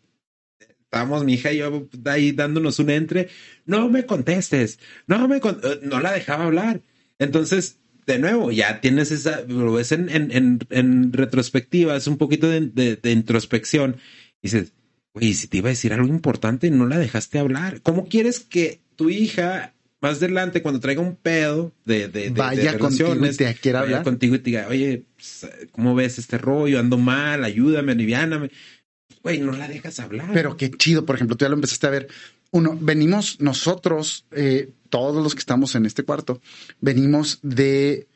estábamos 0.90 1.24
mi 1.24 1.34
hija 1.34 1.52
y 1.52 1.58
yo 1.58 1.88
ahí 2.06 2.32
dándonos 2.32 2.80
un 2.80 2.90
entre, 2.90 3.28
no 3.64 3.88
me 3.88 4.06
contestes, 4.06 4.80
no 5.06 5.28
me 5.28 5.36
eh, 5.36 5.80
no 5.82 6.00
la 6.00 6.12
dejaba 6.12 6.46
hablar. 6.46 6.82
Entonces, 7.20 7.78
de 8.06 8.18
nuevo, 8.18 8.50
ya 8.50 8.80
tienes 8.80 9.12
esa, 9.12 9.42
lo 9.42 9.74
ves 9.74 9.92
en, 9.92 10.08
en, 10.10 10.58
en, 10.68 11.12
retrospectiva, 11.12 11.94
es 11.94 12.08
un 12.08 12.18
poquito 12.18 12.48
de, 12.48 12.60
de, 12.60 13.12
introspección. 13.12 13.98
Y 14.42 14.48
dices, 14.48 14.72
Oye, 15.12 15.32
si 15.34 15.46
te 15.46 15.58
iba 15.58 15.68
a 15.68 15.70
decir 15.70 15.92
algo 15.92 16.08
importante, 16.08 16.70
no 16.70 16.86
la 16.86 16.98
dejaste 16.98 17.38
hablar. 17.38 17.82
¿Cómo 17.82 18.06
quieres 18.06 18.40
que 18.40 18.80
tu 18.96 19.10
hija 19.10 19.74
más 20.00 20.16
adelante, 20.16 20.62
cuando 20.62 20.80
traiga 20.80 21.02
un 21.02 21.14
pedo 21.14 21.72
de, 21.84 22.08
de, 22.08 22.30
vaya 22.30 22.78
contigo 22.78 23.14
y 23.14 23.36
te 23.36 23.54
quiera 23.54 23.80
hablar 23.80 24.02
contigo 24.02 24.34
y 24.34 24.38
te 24.38 24.44
diga, 24.44 24.66
oye, 24.68 25.04
pues, 25.14 25.46
¿cómo 25.72 25.94
ves 25.94 26.18
este 26.18 26.38
rollo? 26.38 26.80
Ando 26.80 26.96
mal, 26.96 27.44
ayúdame, 27.44 27.92
aliviáname. 27.92 28.50
Güey, 29.22 29.38
no 29.40 29.52
la 29.52 29.68
dejas 29.68 30.00
hablar. 30.00 30.30
Pero 30.32 30.56
qué 30.56 30.70
chido, 30.70 31.04
por 31.04 31.16
ejemplo, 31.16 31.36
tú 31.36 31.44
ya 31.44 31.48
lo 31.48 31.54
empezaste 31.56 31.86
a 31.86 31.90
ver. 31.90 32.08
Uno, 32.52 32.76
venimos 32.80 33.40
nosotros, 33.40 34.26
eh, 34.32 34.72
todos 34.88 35.22
los 35.22 35.34
que 35.34 35.40
estamos 35.40 35.74
en 35.74 35.86
este 35.86 36.02
cuarto, 36.02 36.40
venimos 36.80 37.38
de, 37.42 38.08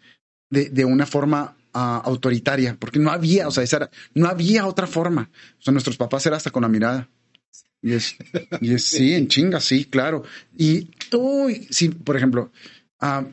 de, 0.51 0.71
de 0.71 0.85
una 0.85 1.07
forma 1.07 1.57
autoritaria, 1.75 2.77
porque 2.79 3.01
no 3.01 3.11
había, 3.11 3.49
o 3.49 3.51
sea, 3.51 3.65
esa 3.65 3.91
no 4.15 4.29
había 4.29 4.67
otra 4.67 4.87
forma. 4.87 5.31
O 5.59 5.63
sea, 5.63 5.73
nuestros 5.73 5.97
papás 5.97 6.25
era 6.25 6.37
hasta 6.37 6.51
con 6.51 6.63
la 6.63 6.69
mirada. 6.69 7.09
Y 7.83 7.93
es, 7.93 8.17
y 8.61 8.73
es 8.75 8.85
sí, 8.85 9.13
en 9.13 9.29
chinga, 9.29 9.61
sí, 9.61 9.85
claro. 9.85 10.23
Y 10.57 10.85
tú, 11.11 11.49
sí, 11.71 11.89
por 11.91 12.17
ejemplo, 12.17 12.51
a, 13.01 13.27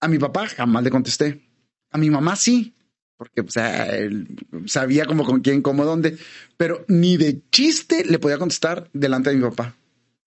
a 0.00 0.08
mi 0.08 0.18
papá 0.18 0.48
jamás 0.48 0.82
le 0.82 0.90
contesté. 0.90 1.42
A 1.90 1.98
mi 1.98 2.10
mamá 2.10 2.34
sí, 2.34 2.74
porque 3.16 3.40
o 3.40 3.50
sea, 3.50 3.96
él 3.96 4.26
sabía 4.66 5.06
como 5.06 5.24
con 5.24 5.40
quién, 5.40 5.62
cómo, 5.62 5.84
dónde, 5.84 6.18
pero 6.56 6.84
ni 6.88 7.16
de 7.16 7.40
chiste 7.50 8.04
le 8.04 8.18
podía 8.18 8.38
contestar 8.38 8.88
delante 8.92 9.30
de 9.30 9.36
mi 9.36 9.42
papá 9.42 9.74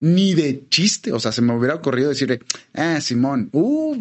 ni 0.00 0.34
de 0.34 0.66
chiste. 0.68 1.12
O 1.12 1.20
sea, 1.20 1.30
se 1.32 1.42
me 1.42 1.54
hubiera 1.54 1.76
ocurrido 1.76 2.08
decirle, 2.08 2.40
ah, 2.74 3.00
Simón, 3.00 3.50
uh, 3.52 3.94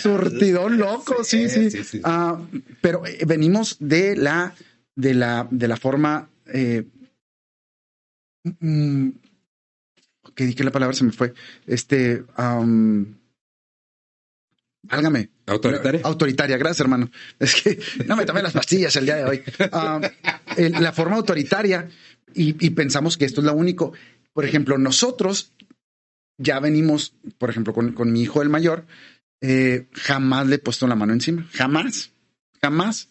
surtidón 0.00 0.78
loco, 0.78 1.22
sí, 1.22 1.48
sí. 1.48 2.00
Ah, 2.04 2.40
pero 2.80 3.06
eh, 3.06 3.24
venimos 3.26 3.76
de 3.78 4.16
la, 4.16 4.54
de 4.96 5.14
la, 5.14 5.46
de 5.50 5.68
la 5.68 5.76
forma, 5.76 6.30
eh, 6.46 6.84
mm, 8.44 9.10
que 10.34 10.46
dije 10.46 10.64
la 10.64 10.72
palabra, 10.72 10.96
se 10.96 11.04
me 11.04 11.12
fue. 11.12 11.34
Este, 11.66 12.24
válgame. 14.82 15.28
Autoritaria. 15.52 16.00
Autoritaria, 16.04 16.56
gracias, 16.56 16.80
hermano. 16.80 17.10
Es 17.38 17.60
que 17.60 17.78
no 18.06 18.16
me 18.16 18.24
tomé 18.24 18.42
las 18.42 18.52
pastillas 18.52 18.94
el 18.96 19.06
día 19.06 19.16
de 19.16 19.24
hoy. 19.24 19.42
la 20.80 20.92
forma 20.92 21.16
autoritaria, 21.16 21.88
y, 22.34 22.66
y, 22.66 22.70
pensamos 22.70 23.16
que 23.16 23.24
esto 23.24 23.40
es 23.40 23.46
lo 23.46 23.54
único. 23.54 23.92
Por 24.32 24.44
ejemplo, 24.44 24.78
nosotros 24.78 25.52
ya 26.38 26.60
venimos, 26.60 27.14
por 27.38 27.50
ejemplo, 27.50 27.72
con, 27.72 27.92
con 27.92 28.12
mi 28.12 28.22
hijo 28.22 28.42
el 28.42 28.48
mayor, 28.48 28.86
eh, 29.40 29.88
jamás 29.92 30.46
le 30.46 30.56
he 30.56 30.58
puesto 30.58 30.86
la 30.86 30.94
mano 30.94 31.12
encima, 31.12 31.46
jamás, 31.52 32.12
jamás, 32.60 33.08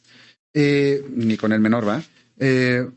eh, 0.53 1.03
ni 1.09 1.37
con 1.37 1.51
el 1.51 1.59
menor, 1.59 1.87
¿va? 1.87 2.03
Eh, 2.39 2.87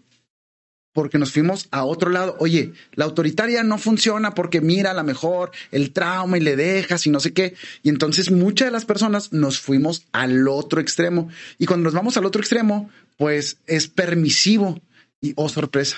porque 0.95 1.19
nos 1.19 1.33
fuimos 1.33 1.69
a 1.73 1.85
otro 1.85 2.09
lado. 2.09 2.37
Oye, 2.39 2.73
la 2.95 3.05
autoritaria 3.05 3.63
no 3.63 3.77
funciona 3.77 4.35
porque 4.35 4.63
mira 4.63 4.93
a 4.93 4.95
lo 4.95 5.05
mejor 5.05 5.51
el 5.71 5.93
trauma 5.93 6.39
y 6.39 6.41
le 6.41 6.57
dejas 6.57 7.07
y 7.07 7.11
no 7.11 7.21
sé 7.21 7.35
qué. 7.35 7.55
Y 7.83 7.91
entonces 7.91 8.31
muchas 8.31 8.69
de 8.69 8.73
las 8.73 8.87
personas 8.87 9.33
nos 9.33 9.61
fuimos 9.61 10.07
al 10.13 10.49
otro 10.49 10.81
extremo. 10.81 11.29
Y 11.59 11.67
cuando 11.67 11.85
nos 11.85 11.95
vamos 11.95 12.17
al 12.17 12.25
otro 12.25 12.41
extremo, 12.41 12.89
pues 13.19 13.59
es 13.67 13.89
permisivo. 13.89 14.81
Y 15.21 15.33
oh, 15.37 15.49
sorpresa, 15.49 15.97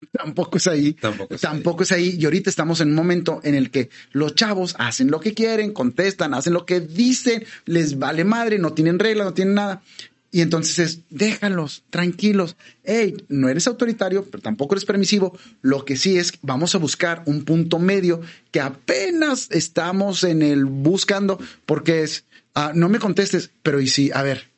Tampoco 0.12 0.58
es 0.58 0.66
ahí. 0.66 0.92
Tampoco 0.92 1.82
es, 1.82 1.92
ahí. 1.92 2.16
Y 2.18 2.24
ahorita 2.24 2.50
estamos 2.50 2.80
en 2.80 2.90
un 2.90 2.94
momento 2.94 3.40
en 3.42 3.54
el 3.54 3.70
que 3.70 3.90
los 4.12 4.34
chavos 4.34 4.76
hacen 4.78 5.10
lo 5.10 5.20
que 5.20 5.34
quieren, 5.34 5.72
contestan, 5.72 6.34
hacen 6.34 6.52
lo 6.52 6.66
que 6.66 6.80
dicen, 6.80 7.44
les 7.64 7.98
vale 7.98 8.24
madre, 8.24 8.58
no 8.58 8.72
tienen 8.72 8.98
regla, 8.98 9.24
no 9.24 9.34
tienen 9.34 9.54
nada. 9.54 9.82
Y 10.30 10.42
entonces 10.42 10.78
es, 10.78 11.00
déjalos, 11.08 11.84
tranquilos. 11.90 12.56
Hey, 12.82 13.16
no 13.28 13.48
eres 13.48 13.66
autoritario, 13.66 14.24
pero 14.24 14.42
tampoco 14.42 14.74
eres 14.74 14.84
permisivo. 14.84 15.38
Lo 15.62 15.84
que 15.84 15.96
sí 15.96 16.18
es, 16.18 16.32
vamos 16.42 16.74
a 16.74 16.78
buscar 16.78 17.22
un 17.26 17.44
punto 17.44 17.78
medio 17.78 18.20
que 18.50 18.60
apenas 18.60 19.48
estamos 19.50 20.24
en 20.24 20.42
el 20.42 20.64
buscando, 20.64 21.38
porque 21.64 22.02
es, 22.02 22.24
ah, 22.54 22.72
no 22.74 22.88
me 22.88 22.98
contestes, 22.98 23.50
pero 23.62 23.80
y 23.80 23.86
sí, 23.86 24.10
a 24.12 24.22
ver, 24.22 24.50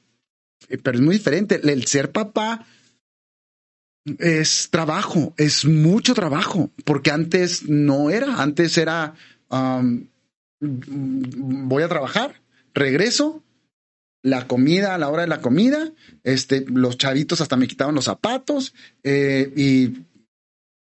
eh, 0.68 0.78
pero 0.78 0.98
es 0.98 1.04
muy 1.04 1.16
diferente. 1.16 1.60
El 1.62 1.84
ser 1.86 2.12
papá 2.12 2.66
es 4.18 4.68
trabajo, 4.70 5.34
es 5.36 5.64
mucho 5.64 6.14
trabajo, 6.14 6.70
porque 6.84 7.10
antes 7.10 7.68
no 7.68 8.10
era, 8.10 8.40
antes 8.42 8.78
era, 8.78 9.14
voy 10.60 11.82
a 11.82 11.88
trabajar, 11.88 12.40
regreso, 12.74 13.42
la 14.28 14.46
comida 14.46 14.94
a 14.94 14.98
la 14.98 15.08
hora 15.08 15.22
de 15.22 15.28
la 15.28 15.40
comida, 15.40 15.92
este, 16.24 16.64
los 16.68 16.98
chavitos 16.98 17.40
hasta 17.40 17.56
me 17.56 17.68
quitaban 17.68 17.94
los 17.94 18.04
zapatos 18.06 18.74
eh, 19.02 19.52
y 19.56 20.04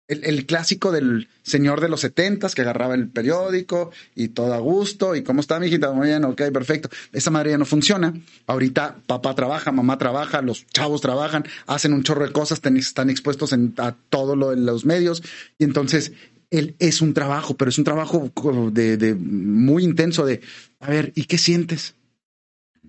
el, 0.08 0.46
clásico 0.46 0.92
del 0.92 1.28
señor 1.42 1.80
de 1.80 1.88
los 1.88 2.00
setentas 2.00 2.54
que 2.54 2.62
agarraba 2.62 2.94
el 2.94 3.08
periódico 3.08 3.90
y 4.14 4.28
todo 4.28 4.54
a 4.54 4.58
gusto. 4.58 5.14
¿Y 5.14 5.22
cómo 5.22 5.40
está, 5.40 5.58
mi 5.58 5.66
hijita? 5.66 5.92
Muy 5.92 6.08
bien, 6.08 6.24
ok, 6.24 6.42
perfecto. 6.52 6.90
Esa 7.12 7.30
madre 7.30 7.50
ya 7.50 7.58
no 7.58 7.64
funciona. 7.64 8.14
Ahorita 8.46 8.96
papá 9.06 9.34
trabaja, 9.34 9.72
mamá 9.72 9.96
trabaja, 9.98 10.42
los 10.42 10.66
chavos 10.66 11.00
trabajan, 11.00 11.44
hacen 11.66 11.92
un 11.92 12.02
chorro 12.02 12.26
de 12.26 12.32
cosas, 12.32 12.60
están 12.64 13.10
expuestos 13.10 13.54
a 13.78 13.96
todo 14.10 14.36
lo 14.36 14.50
de 14.50 14.56
los 14.56 14.84
medios. 14.84 15.22
Y 15.58 15.64
entonces 15.64 16.12
él 16.50 16.76
es 16.78 17.00
un 17.00 17.14
trabajo, 17.14 17.56
pero 17.56 17.70
es 17.70 17.78
un 17.78 17.84
trabajo 17.84 18.30
de 18.72 19.16
muy 19.18 19.84
intenso 19.84 20.26
de, 20.26 20.40
a 20.80 20.90
ver, 20.90 21.12
¿y 21.14 21.24
qué 21.24 21.38
sientes? 21.38 21.94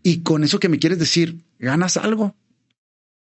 Y 0.05 0.21
con 0.21 0.43
eso 0.43 0.59
que 0.59 0.69
me 0.69 0.77
quieres 0.77 0.99
decir, 0.99 1.39
¿ganas 1.57 1.97
algo? 1.97 2.35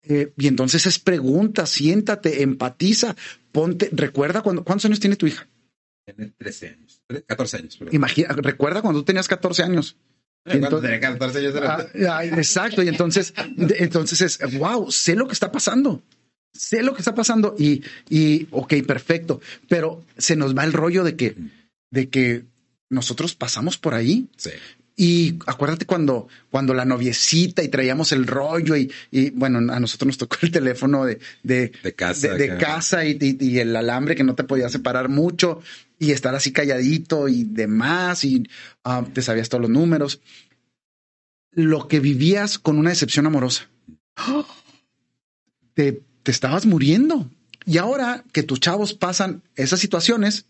Eh, 0.04 0.34
y 0.36 0.48
entonces 0.48 0.86
es 0.86 1.00
pregunta, 1.00 1.66
siéntate, 1.66 2.44
empatiza, 2.44 3.16
ponte, 3.54 3.90
recuerda 3.94 4.42
cuando, 4.42 4.66
¿cuántos 4.66 4.84
años 4.84 5.00
tiene 5.00 5.16
tu 5.16 5.26
hija? 5.26 5.48
Tiene 6.04 6.34
13 6.38 6.68
años, 6.68 7.02
14 7.28 7.58
años. 7.58 7.80
Imagina, 7.94 8.28
recuerda 8.34 8.82
cuando 8.82 9.00
tú 9.00 9.06
tenías 9.06 9.30
14 9.30 9.64
años. 9.64 9.96
Eh, 10.44 10.60
tenía 10.60 11.00
14 11.00 11.40
años 11.40 11.56
ah, 12.10 12.26
exacto, 12.26 12.84
y 12.84 12.90
entonces, 12.90 13.34
entonces 13.56 14.20
es, 14.20 14.60
wow, 14.60 14.92
sé 14.92 15.16
lo 15.16 15.28
que 15.28 15.34
está 15.34 15.54
pasando. 15.54 16.04
Sé 16.52 16.84
lo 16.84 16.94
que 16.94 17.00
está 17.00 17.16
pasando 17.16 17.56
y, 17.58 17.84
y, 18.10 18.50
ok, 18.52 18.74
perfecto, 18.86 19.40
pero 19.70 20.04
se 20.18 20.36
nos 20.36 20.58
va 20.58 20.66
el 20.66 20.74
rollo 20.74 21.06
de 21.06 21.16
que, 21.16 21.38
de 21.90 22.10
que 22.10 22.44
nosotros 22.90 23.34
pasamos 23.34 23.78
por 23.78 23.94
ahí. 23.94 24.28
Sí. 24.36 24.52
Y 24.97 25.39
acuérdate 25.45 25.86
cuando, 25.86 26.29
cuando 26.49 26.73
la 26.73 26.86
noviecita 26.86 27.62
y 27.62 27.67
traíamos 27.67 28.13
el 28.13 28.25
rollo 28.25 28.77
y, 28.77 28.89
y 29.12 29.29
bueno, 29.31 29.58
a 29.73 29.79
nosotros 29.79 30.08
nos 30.08 30.17
tocó 30.17 30.38
el 30.41 30.51
teléfono 30.51 31.03
de, 31.03 31.19
de, 31.43 31.71
casa, 31.95 32.34
de, 32.34 32.58
casa 32.58 33.03
y, 33.03 33.17
y, 33.19 33.60
el 33.60 33.75
alambre 33.75 34.15
que 34.15 34.23
no 34.23 34.36
te 34.36 34.45
podía 34.45 34.69
separar 34.69 35.10
mucho 35.10 35.62
y 35.99 36.12
estar 36.12 36.34
así 36.34 36.53
calladito 36.53 37.27
y 37.27 37.43
demás 37.43 38.23
y 38.23 38.43
ah, 38.86 39.05
te 39.13 39.21
sabías 39.21 39.49
todos 39.49 39.63
los 39.63 39.71
números. 39.71 40.21
Lo 41.51 41.89
que 41.89 41.99
vivías 41.99 42.58
con 42.58 42.77
una 42.77 42.91
decepción 42.91 43.25
amorosa. 43.25 43.69
Te, 45.73 46.01
te 46.23 46.31
estabas 46.31 46.65
muriendo. 46.65 47.29
Y 47.65 47.79
ahora 47.79 48.23
que 48.31 48.43
tus 48.43 48.62
chavos 48.62 48.93
pasan 48.93 49.43
esas 49.58 49.81
situaciones, 49.81 50.45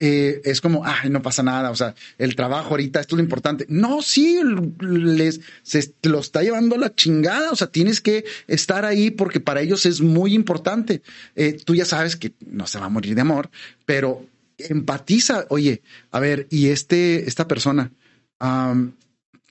eh, 0.00 0.42
es 0.44 0.60
como, 0.60 0.84
ay, 0.84 1.08
no 1.08 1.22
pasa 1.22 1.42
nada, 1.42 1.70
o 1.70 1.76
sea, 1.76 1.94
el 2.18 2.34
trabajo 2.34 2.70
ahorita, 2.70 3.00
esto 3.00 3.14
es 3.14 3.18
lo 3.18 3.22
importante. 3.22 3.64
No, 3.68 4.02
sí, 4.02 4.40
les 4.80 5.40
se 5.62 5.94
lo 6.02 6.18
está 6.18 6.42
llevando 6.42 6.76
la 6.76 6.94
chingada, 6.94 7.52
o 7.52 7.56
sea, 7.56 7.68
tienes 7.68 8.00
que 8.00 8.24
estar 8.46 8.84
ahí 8.84 9.10
porque 9.10 9.40
para 9.40 9.60
ellos 9.60 9.86
es 9.86 10.00
muy 10.00 10.34
importante. 10.34 11.02
Eh, 11.36 11.58
tú 11.64 11.74
ya 11.74 11.84
sabes 11.84 12.16
que 12.16 12.34
no 12.46 12.66
se 12.66 12.78
va 12.78 12.86
a 12.86 12.90
morir 12.90 13.14
de 13.14 13.20
amor, 13.20 13.50
pero 13.86 14.26
empatiza, 14.58 15.46
oye, 15.48 15.82
a 16.10 16.20
ver, 16.20 16.46
y 16.50 16.68
este, 16.68 17.28
esta 17.28 17.48
persona, 17.48 17.92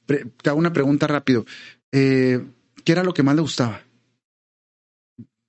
te 0.06 0.50
hago 0.50 0.60
una 0.60 0.74
pregunta 0.74 1.08
rápido, 1.08 1.46
eh, 1.92 2.44
¿qué 2.84 2.92
era 2.92 3.04
lo 3.04 3.14
que 3.14 3.24
más 3.24 3.36
le 3.36 3.42
gustaba? 3.42 3.82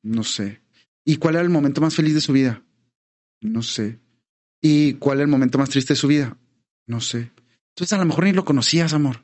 No 0.02 0.22
sé. 0.22 0.60
¿Y 1.04 1.16
cuál 1.16 1.34
era 1.34 1.42
el 1.42 1.50
momento 1.50 1.80
más 1.80 1.94
feliz 1.94 2.14
de 2.14 2.20
su 2.20 2.32
vida? 2.32 2.62
No 3.40 3.62
sé. 3.62 3.98
¿Y 4.66 4.94
cuál 4.94 5.18
es 5.18 5.24
el 5.24 5.28
momento 5.28 5.58
más 5.58 5.68
triste 5.68 5.92
de 5.92 5.98
su 6.00 6.08
vida? 6.08 6.38
No 6.86 7.02
sé. 7.02 7.30
Entonces 7.74 7.92
a 7.92 7.98
lo 7.98 8.06
mejor 8.06 8.24
ni 8.24 8.32
lo 8.32 8.46
conocías, 8.46 8.94
amor. 8.94 9.22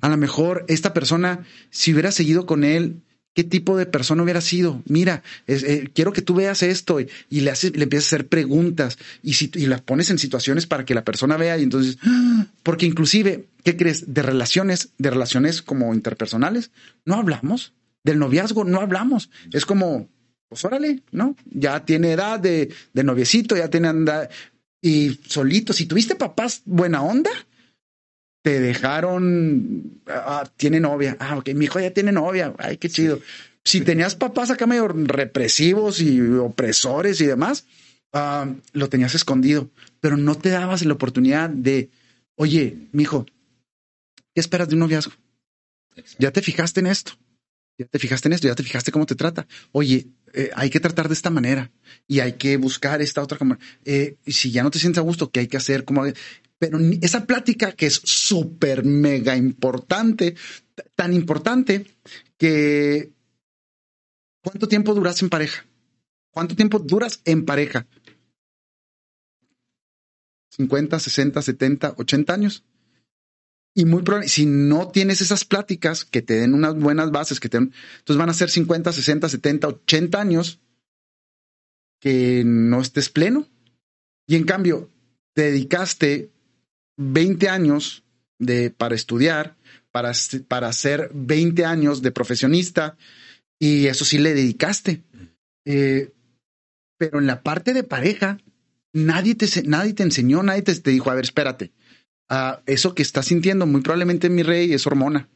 A 0.00 0.08
lo 0.08 0.16
mejor 0.16 0.64
esta 0.68 0.94
persona, 0.94 1.44
si 1.68 1.92
hubiera 1.92 2.10
seguido 2.10 2.46
con 2.46 2.64
él, 2.64 3.02
¿qué 3.34 3.44
tipo 3.44 3.76
de 3.76 3.84
persona 3.84 4.22
hubiera 4.22 4.40
sido? 4.40 4.82
Mira, 4.86 5.22
eh, 5.46 5.90
quiero 5.92 6.14
que 6.14 6.22
tú 6.22 6.32
veas 6.32 6.62
esto 6.62 6.98
y, 6.98 7.08
le, 7.28 7.50
haces, 7.50 7.76
le 7.76 7.82
empiezas 7.82 8.06
a 8.06 8.16
hacer 8.16 8.28
preguntas 8.28 8.96
y, 9.22 9.66
las 9.66 9.82
pones 9.82 10.08
en 10.08 10.18
situaciones 10.18 10.66
para 10.66 10.86
que 10.86 10.94
la 10.94 11.04
persona 11.04 11.36
vea 11.36 11.58
y 11.58 11.62
entonces, 11.62 11.98
porque 12.62 12.86
inclusive, 12.86 13.44
¿qué 13.64 13.76
crees? 13.76 14.14
De 14.14 14.22
relaciones, 14.22 14.92
de 14.96 15.10
relaciones 15.10 15.60
como 15.60 15.92
interpersonales, 15.92 16.70
no 17.04 17.16
hablamos. 17.16 17.74
Del 18.02 18.18
noviazgo 18.18 18.64
no 18.64 18.80
hablamos. 18.80 19.28
Es 19.52 19.66
como, 19.66 20.08
pues 20.48 20.64
órale, 20.64 21.02
¿no? 21.10 21.36
Ya 21.44 21.84
tiene 21.84 22.12
edad 22.12 22.40
de, 22.40 22.72
de 22.94 23.04
noviecito, 23.04 23.56
ya 23.56 23.68
tiene 23.68 23.88
edad, 23.88 24.30
y 24.84 25.18
solito, 25.26 25.72
si 25.72 25.86
tuviste 25.86 26.14
papás 26.14 26.60
buena 26.66 27.02
onda, 27.02 27.30
te 28.42 28.60
dejaron, 28.60 30.02
ah, 30.06 30.46
tiene 30.58 30.78
novia, 30.78 31.16
ah, 31.20 31.38
ok, 31.38 31.54
mi 31.54 31.64
hijo 31.64 31.80
ya 31.80 31.90
tiene 31.90 32.12
novia, 32.12 32.52
ay, 32.58 32.76
qué 32.76 32.90
chido. 32.90 33.18
Si 33.64 33.80
tenías 33.80 34.14
papás 34.14 34.50
acá 34.50 34.66
medio 34.66 34.88
represivos 34.88 36.02
y 36.02 36.20
opresores 36.20 37.18
y 37.22 37.24
demás, 37.24 37.64
ah, 38.12 38.46
lo 38.74 38.90
tenías 38.90 39.14
escondido, 39.14 39.70
pero 40.00 40.18
no 40.18 40.34
te 40.34 40.50
dabas 40.50 40.84
la 40.84 40.92
oportunidad 40.92 41.48
de, 41.48 41.88
oye, 42.36 42.76
mi 42.92 43.04
hijo, 43.04 43.24
¿qué 44.34 44.40
esperas 44.42 44.68
de 44.68 44.74
un 44.74 44.80
noviazgo? 44.80 45.14
Ya 46.18 46.30
te 46.30 46.42
fijaste 46.42 46.80
en 46.80 46.88
esto, 46.88 47.12
ya 47.78 47.86
te 47.86 47.98
fijaste 47.98 48.28
en 48.28 48.34
esto, 48.34 48.46
ya 48.46 48.54
te 48.54 48.62
fijaste 48.62 48.92
cómo 48.92 49.06
te 49.06 49.14
trata. 49.14 49.46
Oye, 49.72 50.08
eh, 50.32 50.50
hay 50.54 50.70
que 50.70 50.80
tratar 50.80 51.08
de 51.08 51.14
esta 51.14 51.30
manera 51.30 51.70
y 52.06 52.20
hay 52.20 52.34
que 52.34 52.56
buscar 52.56 53.02
esta 53.02 53.22
otra. 53.22 53.38
Eh, 53.84 54.16
si 54.26 54.50
ya 54.50 54.62
no 54.62 54.70
te 54.70 54.78
sientes 54.78 54.98
a 54.98 55.02
gusto, 55.02 55.30
¿qué 55.30 55.40
hay 55.40 55.48
que 55.48 55.56
hacer? 55.56 55.84
¿Cómo? 55.84 56.04
Pero 56.58 56.78
esa 57.02 57.26
plática 57.26 57.72
que 57.72 57.86
es 57.86 58.00
súper 58.04 58.84
mega 58.84 59.36
importante, 59.36 60.36
tan 60.94 61.12
importante 61.12 61.86
que 62.38 63.12
¿cuánto 64.42 64.68
tiempo 64.68 64.94
duras 64.94 65.20
en 65.22 65.28
pareja? 65.28 65.66
¿Cuánto 66.30 66.56
tiempo 66.56 66.78
duras 66.78 67.20
en 67.24 67.44
pareja? 67.44 67.86
50, 70.50 71.00
60, 71.00 71.42
70, 71.42 71.94
80 71.96 72.32
años. 72.32 72.64
Y 73.76 73.86
muy 73.86 74.02
probable, 74.02 74.28
si 74.28 74.46
no 74.46 74.88
tienes 74.88 75.20
esas 75.20 75.44
pláticas 75.44 76.04
que 76.04 76.22
te 76.22 76.34
den 76.34 76.54
unas 76.54 76.76
buenas 76.76 77.10
bases, 77.10 77.40
que 77.40 77.48
te 77.48 77.56
entonces 77.56 78.16
van 78.16 78.30
a 78.30 78.34
ser 78.34 78.48
50, 78.48 78.92
60, 78.92 79.28
70, 79.28 79.68
80 79.68 80.20
años 80.20 80.60
que 82.00 82.44
no 82.46 82.80
estés 82.80 83.08
pleno. 83.08 83.48
Y 84.28 84.36
en 84.36 84.44
cambio, 84.44 84.90
te 85.34 85.50
dedicaste 85.50 86.30
20 86.98 87.48
años 87.48 88.04
de, 88.38 88.70
para 88.70 88.94
estudiar, 88.94 89.56
para, 89.90 90.12
para 90.46 90.68
hacer 90.68 91.10
20 91.12 91.64
años 91.64 92.00
de 92.00 92.12
profesionista, 92.12 92.96
y 93.58 93.86
eso 93.86 94.04
sí 94.04 94.18
le 94.18 94.34
dedicaste. 94.34 95.02
Eh, 95.64 96.12
pero 96.96 97.18
en 97.18 97.26
la 97.26 97.42
parte 97.42 97.72
de 97.72 97.82
pareja, 97.82 98.38
nadie 98.92 99.34
te, 99.34 99.48
nadie 99.64 99.94
te 99.94 100.04
enseñó, 100.04 100.44
nadie 100.44 100.62
te, 100.62 100.74
te 100.76 100.90
dijo, 100.92 101.10
a 101.10 101.14
ver, 101.14 101.24
espérate 101.24 101.72
Eso 102.66 102.94
que 102.94 103.02
estás 103.02 103.26
sintiendo, 103.26 103.66
muy 103.66 103.80
probablemente 103.80 104.28
mi 104.28 104.42
rey 104.42 104.72
es 104.72 104.86
hormona. 104.86 105.28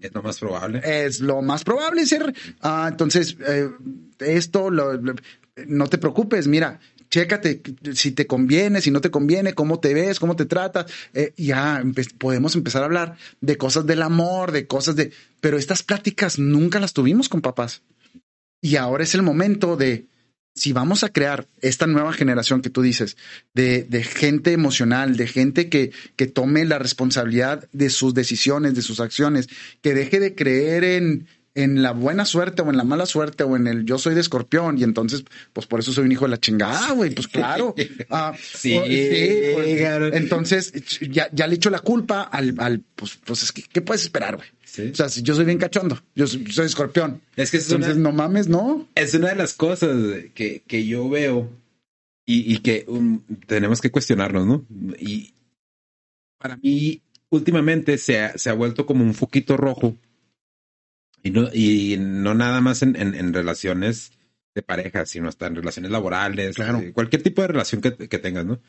Es 0.00 0.12
lo 0.12 0.22
más 0.22 0.38
probable. 0.38 0.82
Es 0.84 1.20
lo 1.20 1.42
más 1.42 1.64
probable 1.64 2.06
ser. 2.06 2.34
Ah, 2.60 2.88
entonces, 2.90 3.36
eh, 3.46 3.70
esto 4.18 4.70
no 4.70 5.86
te 5.86 5.98
preocupes, 5.98 6.48
mira, 6.48 6.80
chécate 7.10 7.62
si 7.94 8.10
te 8.10 8.26
conviene, 8.26 8.80
si 8.80 8.90
no 8.90 9.00
te 9.00 9.10
conviene, 9.10 9.54
cómo 9.54 9.78
te 9.78 9.94
ves, 9.94 10.18
cómo 10.18 10.34
te 10.34 10.46
tratas. 10.46 10.86
Eh, 11.12 11.32
ya 11.36 11.82
podemos 12.18 12.56
empezar 12.56 12.82
a 12.82 12.86
hablar 12.86 13.16
de 13.40 13.56
cosas 13.56 13.86
del 13.86 14.02
amor, 14.02 14.50
de 14.50 14.66
cosas 14.66 14.96
de. 14.96 15.12
Pero 15.40 15.58
estas 15.58 15.82
pláticas 15.82 16.38
nunca 16.38 16.80
las 16.80 16.92
tuvimos 16.92 17.28
con 17.28 17.40
papás. 17.40 17.82
Y 18.60 18.76
ahora 18.76 19.04
es 19.04 19.14
el 19.14 19.22
momento 19.22 19.76
de 19.76 20.06
si 20.54 20.72
vamos 20.72 21.02
a 21.02 21.08
crear 21.08 21.48
esta 21.60 21.86
nueva 21.86 22.12
generación 22.12 22.62
que 22.62 22.70
tú 22.70 22.80
dices, 22.80 23.16
de, 23.54 23.82
de 23.82 24.04
gente 24.04 24.52
emocional, 24.52 25.16
de 25.16 25.26
gente 25.26 25.68
que, 25.68 25.90
que, 26.16 26.26
tome 26.26 26.64
la 26.64 26.78
responsabilidad 26.78 27.68
de 27.72 27.90
sus 27.90 28.14
decisiones, 28.14 28.74
de 28.74 28.82
sus 28.82 29.00
acciones, 29.00 29.48
que 29.82 29.94
deje 29.94 30.20
de 30.20 30.34
creer 30.34 30.84
en, 30.84 31.26
en 31.54 31.82
la 31.82 31.92
buena 31.92 32.24
suerte 32.24 32.62
o 32.62 32.70
en 32.70 32.76
la 32.76 32.84
mala 32.84 33.06
suerte 33.06 33.44
o 33.44 33.56
en 33.56 33.66
el 33.66 33.84
yo 33.84 33.98
soy 33.98 34.14
de 34.14 34.20
escorpión 34.20 34.78
y 34.78 34.82
entonces, 34.82 35.24
pues 35.52 35.66
por 35.66 35.80
eso 35.80 35.92
soy 35.92 36.04
un 36.04 36.12
hijo 36.12 36.24
de 36.24 36.30
la 36.30 36.40
chingada, 36.40 36.92
güey, 36.92 37.10
pues 37.10 37.28
claro. 37.28 37.74
Ah, 38.10 38.32
sí, 38.40 38.78
pues, 38.78 40.14
entonces 40.14 40.72
ya, 41.10 41.28
ya 41.32 41.46
le 41.46 41.56
echo 41.56 41.70
la 41.70 41.80
culpa 41.80 42.22
al, 42.22 42.54
al 42.58 42.80
pues, 42.94 43.18
pues 43.24 43.42
es 43.42 43.52
que, 43.52 43.62
¿qué 43.62 43.80
puedes 43.80 44.02
esperar, 44.02 44.36
güey? 44.36 44.48
O 44.78 44.94
sea, 44.94 45.08
si 45.08 45.22
yo 45.22 45.34
soy 45.34 45.44
bien 45.44 45.58
cachondo, 45.58 46.00
yo 46.14 46.26
soy, 46.26 46.44
escorpión. 46.64 47.20
Es 47.36 47.50
que 47.50 47.58
Entonces, 47.58 47.96
no 47.96 48.12
mames, 48.12 48.48
¿no? 48.48 48.88
Es 48.94 49.14
una 49.14 49.28
de 49.28 49.36
las 49.36 49.54
cosas 49.54 49.96
que, 50.34 50.62
que 50.66 50.86
yo 50.86 51.08
veo 51.08 51.50
y, 52.26 52.54
y 52.54 52.58
que 52.58 52.84
um, 52.88 53.22
tenemos 53.46 53.80
que 53.80 53.90
cuestionarnos, 53.90 54.46
¿no? 54.46 54.66
Y 54.98 55.34
para 56.38 56.56
mí, 56.56 57.02
últimamente 57.30 57.98
se 57.98 58.20
ha, 58.20 58.38
se 58.38 58.50
ha 58.50 58.54
vuelto 58.54 58.86
como 58.86 59.04
un 59.04 59.14
foquito 59.14 59.56
rojo 59.56 59.96
y 61.22 61.30
no, 61.30 61.48
y 61.52 61.96
no 61.98 62.34
nada 62.34 62.60
más 62.60 62.82
en, 62.82 62.96
en, 62.96 63.32
relaciones 63.32 64.12
de 64.54 64.62
pareja, 64.62 65.06
sino 65.06 65.28
hasta 65.28 65.46
en 65.46 65.56
relaciones 65.56 65.90
laborales, 65.90 66.56
claro. 66.56 66.80
Eh, 66.80 66.92
cualquier 66.92 67.22
tipo 67.22 67.42
de 67.42 67.48
relación 67.48 67.80
que, 67.80 67.96
que 67.96 68.18
tengas, 68.18 68.44
¿no? 68.44 68.60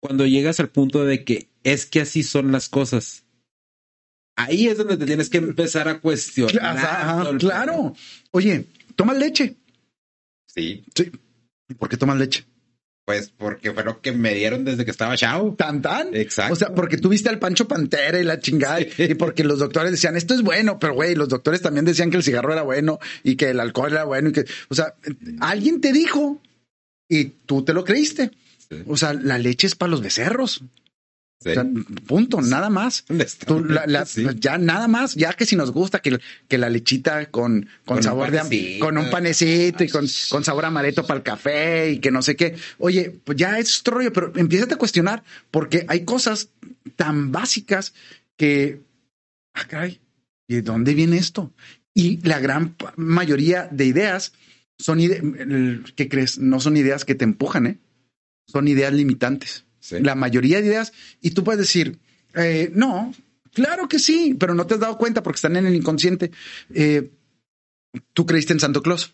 Cuando 0.00 0.26
llegas 0.26 0.58
al 0.60 0.70
punto 0.70 1.04
de 1.04 1.24
que 1.24 1.48
es 1.62 1.86
que 1.86 2.00
así 2.00 2.22
son 2.22 2.50
las 2.50 2.68
cosas 2.68 3.23
Ahí 4.36 4.66
es 4.68 4.78
donde 4.78 4.96
te 4.96 5.06
tienes 5.06 5.30
que 5.30 5.38
empezar 5.38 5.88
a 5.88 6.00
cuestionar. 6.00 7.36
claro. 7.38 7.94
Oye, 8.32 8.66
toma 8.96 9.14
leche. 9.14 9.56
Sí. 10.46 10.84
Sí. 10.94 11.10
¿Y 11.68 11.74
por 11.74 11.88
qué 11.88 11.96
tomas 11.96 12.18
leche? 12.18 12.44
Pues 13.04 13.30
porque 13.36 13.70
fue 13.72 13.84
lo 13.84 14.00
que 14.00 14.12
me 14.12 14.34
dieron 14.34 14.64
desde 14.64 14.84
que 14.84 14.90
estaba 14.90 15.16
chao. 15.16 15.54
Tan 15.54 15.82
tan. 15.82 16.14
Exacto. 16.14 16.54
O 16.54 16.56
sea, 16.56 16.74
porque 16.74 16.96
tú 16.96 17.10
viste 17.10 17.28
al 17.28 17.38
Pancho 17.38 17.68
Pantera 17.68 18.18
y 18.18 18.24
la 18.24 18.40
chingada 18.40 18.80
y 18.80 19.14
porque 19.14 19.44
los 19.44 19.58
doctores 19.58 19.90
decían 19.90 20.16
esto 20.16 20.32
es 20.32 20.42
bueno, 20.42 20.78
pero 20.78 20.94
güey, 20.94 21.14
los 21.14 21.28
doctores 21.28 21.60
también 21.60 21.84
decían 21.84 22.10
que 22.10 22.16
el 22.16 22.22
cigarro 22.22 22.52
era 22.52 22.62
bueno 22.62 22.98
y 23.22 23.36
que 23.36 23.50
el 23.50 23.60
alcohol 23.60 23.92
era 23.92 24.04
bueno 24.04 24.30
y 24.30 24.32
que, 24.32 24.46
o 24.68 24.74
sea, 24.74 24.94
alguien 25.40 25.82
te 25.82 25.92
dijo 25.92 26.40
y 27.06 27.24
tú 27.24 27.62
te 27.62 27.74
lo 27.74 27.84
creíste. 27.84 28.30
Sí. 28.70 28.82
O 28.86 28.96
sea, 28.96 29.12
la 29.12 29.36
leche 29.36 29.66
es 29.66 29.74
para 29.74 29.90
los 29.90 30.00
becerros. 30.00 30.62
Sí. 31.40 31.50
O 31.50 31.54
sea, 31.54 31.66
punto, 32.06 32.40
nada 32.40 32.70
más. 32.70 33.04
Tú, 33.46 33.62
la- 33.64 33.86
la- 33.86 34.06
Sí. 34.06 34.24
Ya 34.40 34.56
nada 34.56 34.88
más, 34.88 35.14
ya 35.14 35.32
que 35.34 35.44
si 35.44 35.56
nos 35.56 35.72
gusta 35.72 36.00
que, 36.00 36.18
que 36.48 36.56
la 36.58 36.70
lechita 36.70 37.30
con, 37.30 37.68
con, 37.84 38.02
sabor 38.02 38.30
de 38.30 38.38
con 38.80 38.96
un 38.96 39.10
panecito 39.10 39.84
y 39.84 39.88
con, 39.88 40.06
con 40.30 40.42
sabor 40.44 40.64
amaretto 40.64 41.06
para 41.06 41.18
el 41.18 41.22
café 41.24 41.90
y 41.92 41.98
que 41.98 42.10
no 42.10 42.22
sé 42.22 42.34
qué. 42.36 42.56
Oye, 42.78 43.10
pues 43.24 43.36
ya 43.36 43.58
es 43.58 43.80
otro 43.80 43.96
rollo, 43.98 44.12
pero 44.12 44.32
empieza 44.36 44.72
a 44.72 44.78
cuestionar 44.78 45.22
porque 45.50 45.84
hay 45.88 46.04
cosas 46.04 46.48
tan 46.96 47.30
básicas 47.30 47.92
que, 48.38 48.80
ah, 49.54 49.66
caray, 49.68 50.00
¿y 50.48 50.54
de 50.54 50.62
dónde 50.62 50.94
viene 50.94 51.18
esto? 51.18 51.52
Y 51.92 52.26
la 52.26 52.38
gran 52.40 52.74
mayoría 52.96 53.68
de 53.70 53.84
ideas 53.84 54.32
son 54.78 54.98
ideas, 55.00 55.22
¿qué 55.94 56.08
crees? 56.08 56.38
No 56.38 56.58
son 56.60 56.76
ideas 56.76 57.04
que 57.04 57.14
te 57.14 57.24
empujan, 57.24 57.66
¿eh? 57.66 57.78
Son 58.48 58.66
ideas 58.66 58.92
limitantes 58.94 59.64
Sí. 59.84 60.00
la 60.00 60.14
mayoría 60.14 60.62
de 60.62 60.68
ideas 60.68 60.94
y 61.20 61.32
tú 61.32 61.44
puedes 61.44 61.58
decir, 61.60 61.98
eh, 62.34 62.70
no, 62.74 63.14
claro 63.52 63.86
que 63.86 63.98
sí, 63.98 64.34
pero 64.40 64.54
no 64.54 64.66
te 64.66 64.72
has 64.74 64.80
dado 64.80 64.96
cuenta 64.96 65.22
porque 65.22 65.36
están 65.36 65.56
en 65.56 65.66
el 65.66 65.74
inconsciente. 65.74 66.30
Eh, 66.72 67.10
tú 68.14 68.24
creíste 68.24 68.54
en 68.54 68.60
Santo 68.60 68.80
Claus. 68.82 69.12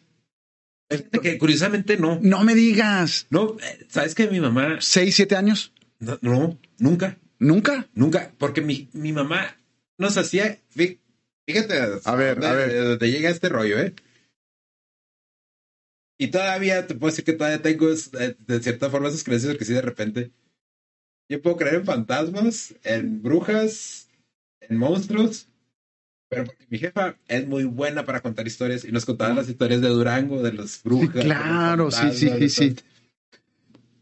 Que 1.22 1.38
curiosamente 1.38 1.96
no. 1.96 2.20
No 2.22 2.44
me 2.44 2.54
digas. 2.54 3.26
No, 3.30 3.56
eh, 3.60 3.86
sabes 3.88 4.14
que 4.14 4.28
mi 4.28 4.38
mamá. 4.38 4.76
¿Seis, 4.80 5.16
siete 5.16 5.34
años? 5.34 5.72
No, 5.98 6.18
no, 6.22 6.56
nunca, 6.78 7.18
¿Nunca? 7.40 7.88
nunca. 7.94 8.32
Porque 8.38 8.60
mi, 8.60 8.88
mi 8.92 9.12
mamá 9.12 9.56
nos 9.98 10.16
hacía. 10.18 10.60
fí- 10.74 10.98
Fíjate. 11.48 11.74
A 12.04 12.14
ver, 12.14 12.44
a 12.44 12.52
ver. 12.54 12.84
dónde 12.84 13.10
llega 13.10 13.28
este 13.30 13.48
rollo, 13.48 13.76
¿eh? 13.80 13.92
Y 16.18 16.28
todavía 16.28 16.86
te 16.86 16.94
puedo 16.94 17.10
decir 17.10 17.24
que 17.24 17.32
todavía 17.32 17.62
tengo 17.62 17.88
de 17.88 18.60
cierta 18.62 18.90
forma 18.90 19.08
esas 19.08 19.24
creencias 19.24 19.52
porque 19.52 19.64
sí, 19.64 19.72
de 19.72 19.82
repente. 19.82 20.30
Yo 21.30 21.40
puedo 21.40 21.56
creer 21.56 21.76
en 21.76 21.84
fantasmas, 21.86 22.74
en 22.84 23.22
brujas, 23.22 24.08
en 24.60 24.76
monstruos. 24.76 25.46
Pero 26.28 26.44
porque 26.44 26.66
mi 26.68 26.78
jefa 26.78 27.16
es 27.28 27.46
muy 27.48 27.64
buena 27.64 28.04
para 28.04 28.20
contar 28.20 28.46
historias 28.46 28.84
y 28.84 28.92
nos 28.92 29.04
contaba 29.06 29.32
las 29.34 29.48
historias 29.48 29.80
de 29.80 29.88
Durango, 29.88 30.42
de 30.42 30.52
las 30.52 30.82
brujas. 30.82 31.14
de 31.14 31.20
claro, 31.22 31.90
sí, 31.90 32.06
sí, 32.12 32.30
sí, 32.38 32.48
sí. 32.48 32.68
de. 32.70 32.82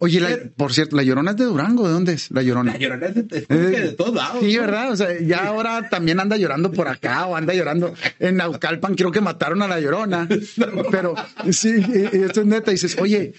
Oye, 0.01 0.21
la- 0.21 0.39
por 0.57 0.73
cierto, 0.73 0.95
la 0.97 1.03
llorona 1.03 1.33
es 1.33 1.37
de 1.39 1.45
Durango. 1.45 1.87
¿De 1.87 1.93
dónde 1.93 2.13
es 2.13 2.31
la 2.31 2.43
llorona? 2.43 2.73
La 2.73 2.79
llorona 2.79 3.07
es 3.09 3.15
de, 3.15 3.27
que 3.27 3.55
de 3.57 3.93
todos 3.93 4.15
lados. 4.15 4.41
Sí. 4.45 4.57
¿verdad? 4.57 4.93
O 4.93 4.97
sea, 4.97 5.21
ya 5.21 5.47
ahora 5.47 5.89
también 5.91 6.21
anda 6.21 6.37
llorando 6.37 6.71
por 6.73 6.87
acá 6.89 7.27
o 7.27 7.35
anda 7.35 7.53
llorando 7.53 7.93
en 8.21 8.37
Naucalpan. 8.37 8.95
Creo 8.95 9.11
que 9.11 9.21
mataron 9.21 9.61
a 9.63 9.69
la 9.69 9.81
llorona. 9.81 10.29
Pero 10.91 11.15
sí, 11.51 11.75
y- 11.79 12.17
y 12.17 12.23
esto 12.23 12.41
es 12.43 12.47
neta. 12.47 12.71
Dices, 12.71 12.97
oye, 13.01 13.33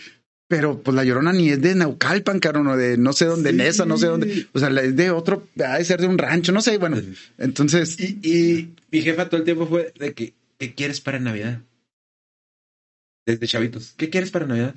pero 0.50 0.82
pues 0.82 0.96
la 0.96 1.04
llorona 1.06 1.32
ni 1.32 1.50
es 1.52 1.62
de 1.62 1.76
Naucalpan, 1.76 2.40
cabrón, 2.40 2.68
o 2.68 2.76
de 2.76 2.98
no 2.98 3.14
sé 3.14 3.26
dónde, 3.26 3.52
Sí. 3.52 3.56
Nesa, 3.56 3.86
no 3.86 3.98
sé 3.98 4.08
dónde. 4.08 4.48
O 4.52 4.60
sea, 4.60 4.70
es 4.82 4.96
de 4.96 5.12
otro, 5.12 5.48
ha 5.64 5.78
de 5.78 5.86
ser 5.86 6.02
de 6.02 6.08
un 6.08 6.18
rancho, 6.18 6.52
no 6.52 6.62
sé. 6.62 6.78
Bueno, 6.78 6.98
entonces, 7.38 7.98
Y, 8.00 8.20
y 8.28 8.76
mi 8.92 9.02
jefa 9.02 9.30
todo 9.30 9.38
el 9.38 9.46
tiempo 9.46 9.68
fue 9.68 9.94
de 9.98 10.14
que, 10.14 10.34
¿qué 10.58 10.74
quieres 10.74 11.00
para 11.02 11.20
Navidad? 11.20 11.62
Desde 13.26 13.48
chavitos, 13.48 13.94
¿qué 13.96 14.10
quieres 14.10 14.32
para 14.32 14.46
Navidad? 14.48 14.76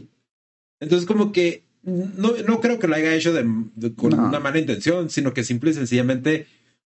Entonces 0.80 1.06
como 1.06 1.32
que 1.32 1.64
no, 1.82 2.36
no 2.46 2.60
creo 2.60 2.78
que 2.78 2.86
lo 2.86 2.94
haya 2.94 3.14
hecho 3.14 3.32
de, 3.32 3.44
de- 3.74 3.94
con 3.94 4.10
No. 4.10 4.28
una 4.28 4.40
mala 4.40 4.58
intención, 4.58 5.08
sino 5.10 5.32
que 5.32 5.42
simple 5.42 5.70
y 5.70 5.74
sencillamente 5.74 6.46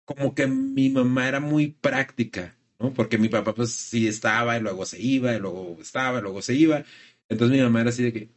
como 0.04 0.34
que 0.34 0.46
mi 0.46 0.90
mamá 0.90 1.28
era 1.28 1.40
muy 1.40 1.68
práctica, 1.80 2.54
¿no? 2.78 2.92
Porque 2.92 3.16
mi 3.18 3.28
papá 3.28 3.54
pues 3.54 3.70
sí 3.72 4.06
estaba 4.06 4.56
y 4.56 4.60
luego 4.60 4.84
se 4.86 5.00
iba 5.00 5.34
y 5.34 5.40
luego 5.40 5.78
estaba 5.80 6.18
y 6.18 6.22
luego 6.22 6.42
se 6.42 6.54
iba. 6.54 6.84
Entonces 7.28 7.56
mi 7.56 7.62
mamá 7.62 7.80
era 7.80 7.90
así 7.90 8.02
de 8.04 8.12
que, 8.12 8.28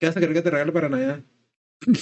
¿qué 0.00 0.06
vas 0.06 0.16
a 0.16 0.20
querer 0.20 0.34
que 0.34 0.42
te 0.42 0.50
regale 0.50 0.72
para 0.72 0.88
Navidad? 0.88 1.20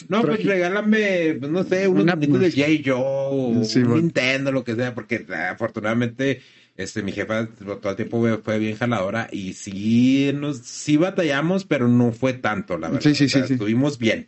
No, 0.09 0.23
pues 0.23 0.45
regálame, 0.45 1.37
pues, 1.39 1.53
no 1.53 1.63
sé, 1.65 1.87
unos 1.87 2.03
Una- 2.05 2.17
muñecos 2.17 2.41
de 2.41 2.51
J. 2.51 2.91
Joe, 2.91 3.65
Sí, 3.65 3.79
un 3.81 3.85
bueno. 3.85 4.01
Nintendo, 4.03 4.51
lo 4.51 4.65
que 4.65 4.75
sea, 4.75 4.95
porque 4.95 5.25
ah, 5.31 5.51
afortunadamente 5.51 6.41
este, 6.77 7.03
mi 7.03 7.13
jefa 7.13 7.47
todo 7.49 7.91
el 7.91 7.97
tiempo 7.97 8.25
fue, 8.43 8.59
bien 8.59 8.77
jaladora 8.77 9.29
y 9.31 9.53
sí, 9.53 10.33
nos, 10.35 10.59
sí 10.59 10.97
batallamos, 10.97 11.65
pero 11.65 11.87
no 11.89 12.11
fue 12.13 12.33
tanto, 12.33 12.77
la 12.79 12.89
verdad. 12.89 13.03
Sí, 13.03 13.15
sí, 13.15 13.25
O 13.27 13.29
sea, 13.29 13.47
sí. 13.47 13.53
Estuvimos 13.53 13.99
bien 13.99 14.27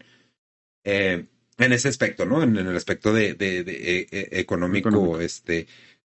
eh, 0.84 1.24
en 1.58 1.72
ese 1.72 1.88
aspecto, 1.88 2.24
¿no? 2.26 2.42
En, 2.42 2.56
en 2.56 2.66
el 2.66 2.76
aspecto 2.76 3.12
de, 3.12 3.34
de- 3.34 3.64
de, 3.64 3.72
eh, 4.00 4.06
eh, 4.10 4.28
económico, 4.32 4.88
Económico. 4.88 5.20
este, 5.20 5.66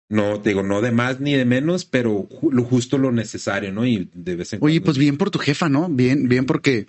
no, 0.09 0.41
te 0.41 0.49
digo, 0.49 0.63
no 0.63 0.81
de 0.81 0.91
más 0.91 1.19
ni 1.21 1.33
de 1.33 1.45
menos, 1.45 1.85
pero 1.85 2.27
ju- 2.27 2.51
lo 2.51 2.63
justo 2.63 2.97
lo 2.97 3.11
necesario, 3.11 3.71
¿no? 3.71 3.85
Y 3.85 4.09
de 4.13 4.35
vez 4.35 4.53
en 4.53 4.59
oye, 4.61 4.75
cuando- 4.79 4.85
pues 4.85 4.97
bien 4.97 5.17
por 5.17 5.31
tu 5.31 5.39
jefa, 5.39 5.69
¿no? 5.69 5.87
Bien, 5.89 6.27
bien 6.27 6.45
porque 6.45 6.87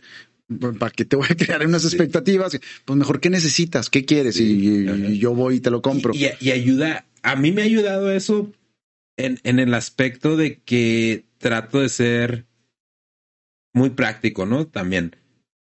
para 0.78 0.90
que 0.90 1.04
te 1.04 1.16
voy 1.16 1.26
a 1.30 1.36
crear 1.36 1.64
unas 1.66 1.84
expectativas, 1.84 2.58
pues 2.84 2.98
mejor 2.98 3.20
qué 3.20 3.30
necesitas, 3.30 3.88
qué 3.90 4.04
quieres 4.04 4.38
y, 4.40 5.18
yo 5.18 5.34
voy 5.34 5.56
y 5.56 5.60
te 5.60 5.70
lo 5.70 5.82
compro. 5.82 6.14
Y, 6.14 6.24
y- 6.26 6.30
y 6.40 6.50
ayuda, 6.50 7.06
a 7.22 7.36
mí 7.36 7.52
me 7.52 7.62
ha 7.62 7.66
ayudado 7.66 8.10
eso 8.10 8.50
en, 9.16 9.38
en 9.44 9.58
el 9.58 9.74
aspecto 9.74 10.36
de 10.36 10.58
que 10.58 11.24
trato 11.38 11.80
de 11.80 11.88
ser 11.88 12.46
muy 13.72 13.90
práctico, 13.90 14.46
¿no? 14.46 14.66
También. 14.66 15.16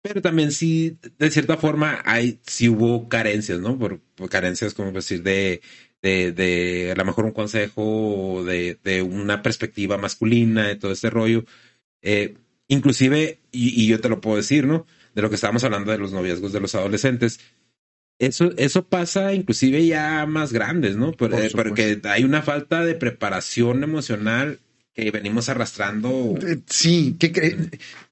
Pero 0.03 0.21
también 0.21 0.51
sí, 0.51 0.97
de 1.19 1.31
cierta 1.31 1.57
forma, 1.57 2.01
hay, 2.05 2.41
sí 2.43 2.69
hubo 2.69 3.09
carencias, 3.09 3.61
¿no? 3.61 3.79
Por, 3.79 4.01
por 4.01 4.29
carencias, 4.29 4.75
como 4.75 4.91
decir, 4.91 5.23
de, 5.23 5.61
de, 6.03 6.33
de 6.33 6.91
a 6.93 6.97
lo 6.97 7.05
mejor 7.05 7.25
un 7.27 7.33
consejo, 7.33 7.83
o 8.37 8.45
de, 8.45 8.79
de 8.83 9.03
una 9.03 9.43
perspectiva 9.43 9.99
masculina, 9.99 10.67
de 10.67 10.77
todo 10.77 10.91
este 10.93 11.11
rollo. 11.11 11.45
Eh, 12.03 12.35
inclusive, 12.69 13.41
y, 13.51 13.83
y 13.83 13.87
yo 13.87 14.01
te 14.01 14.09
lo 14.09 14.21
puedo 14.21 14.37
decir, 14.37 14.67
¿no? 14.67 14.87
De 15.15 15.23
lo 15.23 15.29
que 15.29 15.35
estábamos 15.37 15.65
hablando 15.65 15.93
de 15.93 15.99
los 15.99 16.13
noviazgos 16.13 16.53
de 16.53 16.61
los 16.61 16.75
adolescentes. 16.75 17.41
Eso, 18.19 18.53
eso 18.57 18.87
pasa 18.87 19.33
inclusive 19.35 19.85
ya 19.87 20.27
más 20.27 20.53
grandes, 20.53 20.97
¿no? 20.97 21.13
Por- 21.13 21.31
Por 21.31 21.41
eh, 21.43 21.51
porque 21.55 22.01
hay 22.05 22.25
una 22.25 22.43
falta 22.43 22.85
de 22.85 22.95
preparación 22.95 23.83
emocional 23.83 24.61
que 24.95 25.11
venimos 25.11 25.49
arrastrando. 25.49 26.35
Eh, 26.47 26.61
Sí, 26.67 27.17
que 27.19 27.71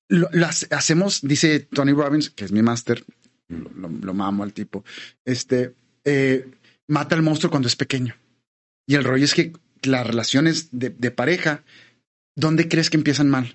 lo, 0.09 0.29
las 0.33 0.67
hacemos, 0.71 1.21
dice 1.23 1.61
Tony 1.61 1.93
Robbins, 1.93 2.31
que 2.31 2.45
es 2.45 2.53
mi 2.53 2.63
máster, 2.63 3.05
lo, 3.49 3.71
lo- 3.77 3.89
lo 3.89 4.15
mamo 4.15 4.43
al 4.43 4.53
tipo. 4.53 4.85
Este 5.25 5.75
eh, 6.05 6.47
mata 6.89 7.15
al 7.15 7.23
monstruo 7.23 7.51
cuando 7.51 7.69
es 7.69 7.77
pequeño. 7.77 8.17
Y 8.87 8.97
el 8.97 9.05
rollo 9.05 9.25
es 9.25 9.35
que 9.35 9.53
las 9.83 10.05
relaciones 10.07 10.69
de, 10.73 10.91
de 10.91 11.11
pareja, 11.13 11.63
¿dónde 12.35 12.69
crees 12.69 12.91
que 12.91 12.97
empiezan 12.97 13.29
mal? 13.31 13.55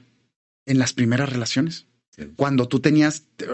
En 0.66 0.80
las 0.80 0.93
primeras 0.93 1.30
relaciones. 1.30 1.88
Sí. 2.09 2.24
Cuando 2.36 2.68
tú 2.68 2.80
tenías, 2.80 3.24
eh, 3.39 3.45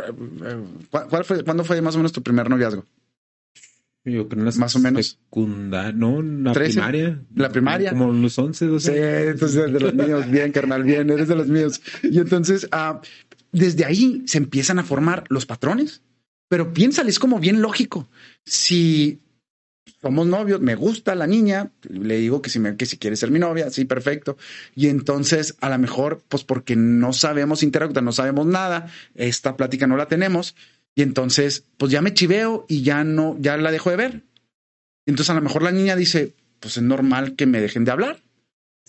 eh, 0.46 0.64
¿cuál 0.90 1.26
fue, 1.26 1.44
¿cuándo 1.44 1.64
fue 1.64 1.82
más 1.82 1.96
o 1.96 1.98
menos 1.98 2.12
tu 2.12 2.22
primer 2.22 2.50
noviazgo? 2.50 2.86
Yo 4.04 4.28
creo 4.28 4.40
en 4.40 4.46
la 4.46 4.52
Más 4.54 4.76
o 4.76 4.80
menos. 4.80 5.20
Secundaria, 5.26 5.92
¿no? 5.92 6.22
La 6.22 6.54
primaria. 6.54 7.24
La 7.36 7.50
primaria. 7.50 7.92
Como 7.92 8.12
los 8.12 8.38
11, 8.38 8.66
12. 8.66 8.92
Sí, 8.92 9.00
entonces 9.30 9.58
eres 9.58 9.74
de 9.74 9.80
los 9.80 9.94
míos, 9.94 10.32
bien, 10.32 10.52
carnal, 10.52 10.84
bien, 10.84 11.10
eres 11.12 11.28
de 11.28 11.36
los 11.36 11.48
míos. 11.48 11.82
Y 12.02 12.18
entonces, 12.18 12.68
ah, 12.72 13.02
desde 13.52 13.86
ahí 13.86 14.24
se 14.26 14.40
empiezan 14.40 14.80
a 14.80 14.84
formar 14.84 15.26
los 15.30 15.46
patrones. 15.46 16.02
Pero 16.48 16.74
piénsale, 16.74 17.12
es 17.12 17.20
como 17.20 17.40
bien 17.40 17.62
lógico. 17.62 18.10
Si 18.44 19.20
somos 20.02 20.28
novios, 20.28 20.62
me 20.62 20.76
gusta 20.76 21.16
la 21.16 21.28
niña, 21.28 21.72
le 21.88 22.18
digo 22.18 22.42
que 22.42 22.50
si, 22.50 22.60
me, 22.60 22.76
que 22.76 22.86
si 22.86 22.98
quiere 22.98 23.16
ser 23.16 23.32
mi 23.32 23.40
novia, 23.40 23.70
sí, 23.70 23.86
perfecto. 23.86 24.38
Y 24.76 24.88
entonces, 24.88 25.56
a 25.62 25.70
lo 25.70 25.78
mejor, 25.78 26.22
pues 26.28 26.44
porque 26.44 26.76
no 26.76 27.14
sabemos 27.14 27.64
interactuar, 27.64 28.04
no 28.04 28.12
sabemos 28.12 28.46
nada, 28.46 28.92
esta 29.16 29.56
plática 29.58 29.88
no 29.88 29.98
la 29.98 30.08
tenemos. 30.08 30.56
Y 30.96 31.04
entonces, 31.04 31.66
pues 31.78 31.92
ya 31.92 32.02
me 32.02 32.14
chiveo 32.14 32.66
y 32.68 32.82
ya 32.82 33.04
no, 33.04 33.38
ya 33.40 33.58
la 33.58 33.72
dejo 33.72 33.90
de 33.90 33.96
ver. 33.96 34.24
Entonces, 35.06 35.30
a 35.30 35.36
lo 35.36 35.42
mejor 35.42 35.64
la 35.64 35.72
niña 35.72 35.96
dice, 35.96 36.34
pues 36.60 36.78
es 36.78 36.84
normal 36.84 37.36
que 37.36 37.46
me 37.46 37.62
dejen 37.62 37.86
de 37.86 37.92
hablar. 37.92 38.22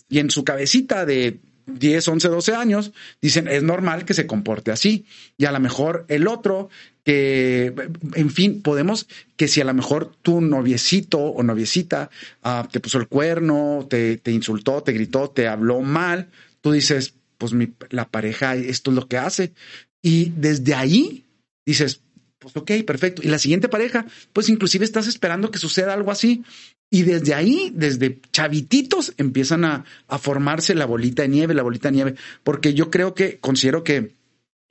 Y 0.09 0.19
en 0.19 0.29
su 0.29 0.43
cabecita 0.43 1.05
de 1.05 1.39
10, 1.65 2.07
11, 2.07 2.27
12 2.27 2.55
años, 2.55 2.91
dicen, 3.21 3.47
es 3.47 3.63
normal 3.63 4.05
que 4.05 4.13
se 4.13 4.27
comporte 4.27 4.71
así. 4.71 5.05
Y 5.37 5.45
a 5.45 5.51
lo 5.51 5.59
mejor 5.59 6.05
el 6.07 6.27
otro, 6.27 6.69
que, 7.03 7.73
en 8.15 8.29
fin, 8.29 8.61
podemos, 8.61 9.07
que 9.35 9.47
si 9.47 9.61
a 9.61 9.65
lo 9.65 9.73
mejor 9.73 10.15
tu 10.21 10.41
noviecito 10.41 11.19
o 11.19 11.43
noviecita 11.43 12.09
ah, 12.43 12.67
te 12.71 12.79
puso 12.79 12.97
el 12.97 13.07
cuerno, 13.07 13.87
te, 13.89 14.19
insultó, 14.27 14.83
te 14.83 14.93
gritó, 14.93 15.29
te 15.29 15.47
habló 15.47 15.81
mal, 15.81 16.29
tú 16.61 16.71
dices, 16.71 17.13
pues 17.37 17.53
mi, 17.53 17.73
la 17.89 18.07
pareja, 18.07 18.55
esto 18.55 18.91
es 18.91 18.95
lo 18.95 19.07
que 19.07 19.17
hace. 19.17 19.53
Y 20.01 20.31
desde 20.37 20.75
ahí 20.75 21.25
dices, 21.65 22.01
pues 22.39 22.55
ok, 22.55 22.71
perfecto. 22.85 23.21
Y 23.23 23.27
la 23.27 23.39
siguiente 23.39 23.67
pareja, 23.67 24.05
pues 24.31 24.49
inclusive 24.49 24.85
estás 24.85 25.07
esperando 25.07 25.51
que 25.51 25.59
suceda 25.59 25.93
algo 25.93 26.11
así. 26.11 26.43
Y 26.89 27.03
desde 27.03 27.33
ahí, 27.33 27.71
desde 27.75 28.19
chavititos, 28.31 29.13
empiezan 29.17 29.65
a, 29.65 29.83
a 30.07 30.19
formarse 30.19 30.75
la 30.75 30.85
bolita 30.85 31.23
de 31.23 31.29
nieve, 31.29 31.53
la 31.53 31.63
bolita 31.63 31.89
de 31.89 31.95
nieve. 31.95 32.15
Porque 32.43 32.73
yo 32.73 32.91
creo 32.91 33.13
que, 33.13 33.39
considero 33.39 33.83
que 33.83 34.13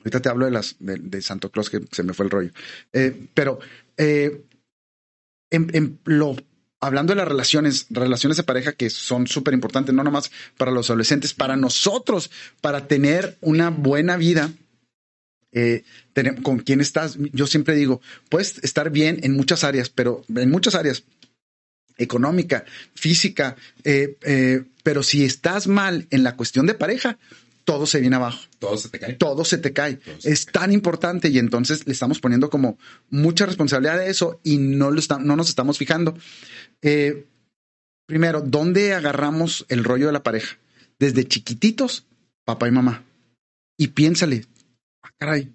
Ahorita 0.03 0.21
te 0.21 0.29
hablo 0.29 0.47
de 0.47 0.51
las 0.51 0.77
de, 0.81 1.23
Santo 1.23 1.51
Claus 1.51 1.71
que 1.71 1.81
se 1.93 2.03
me 2.03 2.13
fue 2.13 2.25
el 2.25 2.31
rollo. 2.31 2.51
Eh, 2.93 3.29
pero 3.35 3.61
eh, 3.97 4.43
en, 5.51 6.01
lo 6.05 6.37
hablando 6.81 7.13
de 7.13 7.19
las 7.19 7.29
relaciones, 7.29 7.87
relaciones 7.91 8.37
de 8.37 8.43
pareja 8.43 8.73
que 8.73 8.91
son 8.91 9.29
súper 9.29 9.55
importantes, 9.55 9.95
no 9.95 10.03
nomás 10.03 10.33
para 10.57 10.73
los 10.73 10.91
adolescentes, 10.91 11.35
para 11.35 11.57
nosotros, 11.57 12.31
para 12.61 12.89
tener 12.89 13.37
una 13.41 13.71
buena 13.71 14.17
vida. 14.17 14.53
Eh, 15.55 15.85
con 16.43 16.61
quién 16.61 16.81
estás, 16.81 17.19
yo 17.33 17.47
siempre 17.47 17.77
digo, 17.77 18.01
puedes 18.31 18.59
estar 18.65 18.91
bien 18.91 19.21
en 19.23 19.37
muchas 19.37 19.65
áreas, 19.65 19.91
pero 19.91 20.25
en 20.35 20.51
muchas 20.51 20.75
áreas, 20.75 21.05
económica, 21.99 22.65
física, 22.95 23.55
pero 24.83 25.03
si 25.03 25.27
estás 25.27 25.67
mal 25.67 26.07
en 26.11 26.23
la 26.23 26.37
cuestión 26.37 26.67
de 26.67 26.73
pareja, 26.73 27.19
todo 27.65 27.87
se 27.87 28.01
viene 28.01 28.17
abajo. 28.17 28.41
Todo 28.59 28.77
se 28.77 28.89
te 28.89 28.99
cae. 28.99 29.15
Todo 29.15 29.45
se 29.45 29.59
te 29.59 29.73
cae. 29.73 29.99
es 30.23 30.47
tan 30.47 30.73
importante 30.73 31.29
y 31.29 31.39
entonces 31.39 31.87
le 31.87 31.93
estamos 31.93 32.21
poniendo 32.21 32.51
como 32.51 32.79
mucha 33.11 33.47
responsabilidad 33.47 33.99
de 33.99 34.11
eso 34.11 34.41
y 34.43 34.59
no, 34.59 34.91
lo 34.91 35.01
no 35.21 35.37
nos 35.37 35.49
estamos 35.49 35.79
fijando. 35.79 36.17
Eh, 36.81 37.27
primero, 38.07 38.41
¿dónde 38.41 38.95
agarramos 38.95 39.65
el 39.69 39.85
rollo 39.85 40.07
de 40.07 40.13
la 40.13 40.23
pareja? 40.23 40.59
Desde 40.99 41.27
chiquititos, 41.27 42.07
papá 42.45 42.69
y 42.69 42.73
mamá. 42.73 43.05
Y 43.77 43.89
piénsale, 43.89 44.47
ah, 45.03 45.11
caray, 45.19 45.53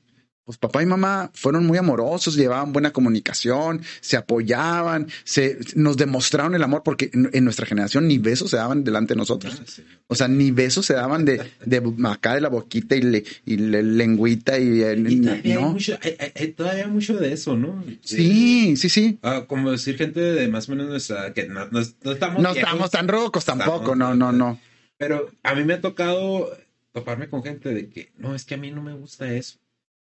pues 0.47 0.57
papá 0.57 0.81
y 0.81 0.85
mamá 0.85 1.29
fueron 1.33 1.65
muy 1.65 1.77
amorosos, 1.77 2.37
llevaban 2.37 2.71
buena 2.71 2.91
comunicación, 2.93 3.81
se 3.99 4.15
apoyaban, 4.15 5.07
se 5.25 5.57
nos 5.75 5.97
demostraron 5.97 6.55
el 6.55 6.63
amor 6.63 6.83
porque 6.85 7.11
en, 7.11 7.43
nuestra 7.43 7.65
generación 7.65 8.07
ni 8.07 8.17
besos 8.17 8.51
se 8.51 8.55
daban 8.55 8.85
delante 8.85 9.13
de 9.13 9.17
nosotros. 9.17 9.61
Ah, 9.61 9.81
o 10.07 10.15
sea, 10.15 10.29
ni 10.29 10.51
besos 10.51 10.85
se 10.85 10.93
daban 10.93 11.25
de, 11.25 11.51
de 11.65 11.83
acá 12.05 12.35
de 12.35 12.39
la 12.39 12.47
boquita 12.47 12.95
y, 12.95 13.01
le, 13.01 13.25
y 13.45 13.57
lengüita 13.57 14.57
y, 14.57 14.79
todavía, 15.19 15.57
hay 15.57 15.57
mucho, 15.57 15.99
hay, 16.33 16.47
todavía 16.53 16.87
mucho 16.87 17.17
de 17.17 17.33
eso, 17.33 17.57
¿no? 17.57 17.83
Sí, 18.03 18.77
sí, 18.77 18.87
sí. 18.87 19.19
Ah, 19.23 19.43
como 19.47 19.71
decir 19.71 19.97
gente 19.97 20.21
de 20.21 20.47
más 20.47 20.69
o 20.69 20.71
menos 20.71 20.87
nuestra 20.87 21.33
que 21.33 21.49
no, 21.49 21.63
estamos 22.09 22.41
no 22.41 22.51
estamos 22.53 22.89
tan 22.89 23.09
rocos 23.09 23.43
tampoco, 23.43 23.97
no, 23.97 24.15
no, 24.15 24.31
no. 24.31 24.57
Pero 24.97 25.29
a 25.43 25.55
mí 25.55 25.65
me 25.65 25.73
ha 25.73 25.81
tocado 25.81 26.57
toparme 26.93 27.27
con 27.27 27.43
gente 27.43 27.73
de 27.73 27.89
que 27.89 28.13
no 28.17 28.33
es 28.33 28.45
que 28.45 28.53
a 28.53 28.57
mí 28.57 28.71
no 28.71 28.81
me 28.81 28.93
gusta 28.93 29.29
eso 29.33 29.59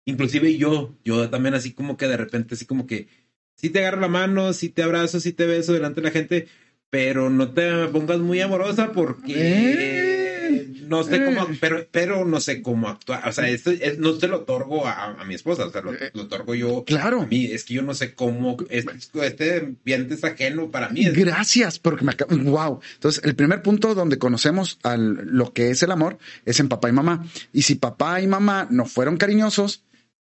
inclusive 0.04 0.56
yo, 0.56 0.94
yo 1.04 1.30
también 1.30 1.54
así 1.54 1.72
como 1.72 1.96
que 1.96 2.08
de 2.08 2.16
repente, 2.16 2.54
así 2.54 2.66
como 2.66 2.86
que, 2.86 3.08
sí 3.54 3.70
te 3.70 3.80
agarro 3.80 4.00
la 4.00 4.08
mano, 4.08 4.52
sí 4.52 4.68
te 4.68 4.82
abrazo, 4.82 5.20
sí 5.20 5.32
te 5.32 5.46
beso 5.46 5.72
delante 5.72 6.00
de 6.00 6.06
la 6.06 6.12
gente, 6.12 6.48
pero 6.90 7.28
no 7.28 7.50
te 7.50 7.86
pongas 7.88 8.20
muy 8.20 8.40
amorosa 8.40 8.92
porque 8.92 9.34
eh. 9.36 10.68
no 10.86 11.02
sé 11.02 11.24
cómo, 11.24 11.42
eh. 11.42 11.58
pero, 11.60 11.84
pero 11.90 12.24
no 12.24 12.38
sé 12.38 12.62
cómo 12.62 12.88
actuar. 12.88 13.28
O 13.28 13.32
sea, 13.32 13.48
esto 13.48 13.72
no 13.98 14.14
se 14.14 14.28
lo 14.28 14.38
otorgo 14.38 14.86
a, 14.86 15.24
mi 15.26 15.34
esposa, 15.34 15.66
o 15.66 15.72
sea, 15.72 15.80
lo, 15.80 15.92
eh. 15.92 16.10
lo, 16.12 16.22
otorgo 16.22 16.54
yo 16.54 16.84
claro. 16.84 17.22
a 17.22 17.26
mí. 17.26 17.46
Es 17.46 17.64
que 17.64 17.74
yo 17.74 17.82
no 17.82 17.94
sé 17.94 18.14
cómo, 18.14 18.56
este 18.70 19.58
ambiente 19.58 20.14
es 20.14 20.22
ajeno 20.22 20.70
para 20.70 20.88
mí. 20.90 21.04
Gracias, 21.06 21.80
porque 21.80 22.04
me 22.04 22.14
wow. 22.44 22.78
Entonces, 22.94 23.24
el 23.24 23.34
primer 23.34 23.62
punto 23.62 23.96
donde 23.96 24.18
conocemos 24.18 24.78
al, 24.84 25.14
lo 25.14 25.52
que 25.52 25.70
es 25.70 25.82
el 25.82 25.90
amor 25.90 26.18
es 26.44 26.60
en 26.60 26.68
papá 26.68 26.90
y 26.90 26.92
mamá. 26.92 27.26
Y 27.52 27.62
si 27.62 27.74
papá 27.74 28.20
y 28.20 28.28
mamá 28.28 28.68
no 28.70 28.84
fueron 28.84 29.16
cariñosos, 29.16 29.82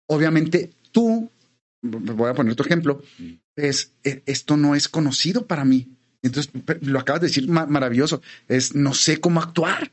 obviamente 0.06 0.70
tú, 0.92 1.30
voy 1.82 2.30
a 2.30 2.34
poner 2.34 2.54
tu 2.54 2.62
ejemplo, 2.62 3.02
es, 3.56 3.92
e, 4.04 4.22
esto 4.26 4.56
no 4.56 4.74
es 4.74 4.88
conocido 4.88 5.46
para 5.46 5.64
mí. 5.64 5.88
Entonces, 6.22 6.52
lo 6.82 6.98
acabas 6.98 7.22
de 7.22 7.28
decir 7.28 7.48
maravilloso, 7.48 8.22
es 8.48 8.74
no 8.74 8.94
sé 8.94 9.18
cómo 9.18 9.40
actuar. 9.40 9.92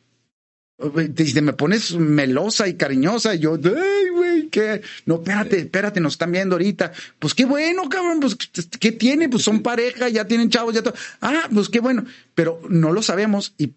Te, 1.16 1.42
me 1.42 1.54
pones 1.54 1.96
melosa 1.96 2.68
y 2.68 2.74
cariñosa, 2.74 3.36
y 3.36 3.40
yo, 3.40 3.54
ay, 3.54 4.10
güey, 4.10 4.50
¿qué? 4.50 4.82
No, 5.06 5.16
espérate, 5.16 5.60
espérate, 5.60 6.02
nos 6.02 6.14
están 6.14 6.32
viendo 6.32 6.56
ahorita. 6.56 6.92
Pues 7.20 7.34
qué 7.36 7.46
bueno, 7.46 7.88
cabrón, 7.88 8.20
pues, 8.20 8.36
¿qué 8.36 8.92
tiene? 8.92 9.30
Pues 9.30 9.44
son 9.44 9.62
pareja, 9.62 10.10
ya 10.10 10.26
tienen 10.26 10.50
chavos, 10.50 10.74
ya 10.74 10.82
todo. 10.82 10.96
Ah, 11.22 11.48
pues 11.54 11.70
qué 11.70 11.80
bueno. 11.80 12.06
Pero 12.34 12.60
no 12.70 12.92
lo 12.92 13.04
sabemos 13.04 13.54
y 13.58 13.74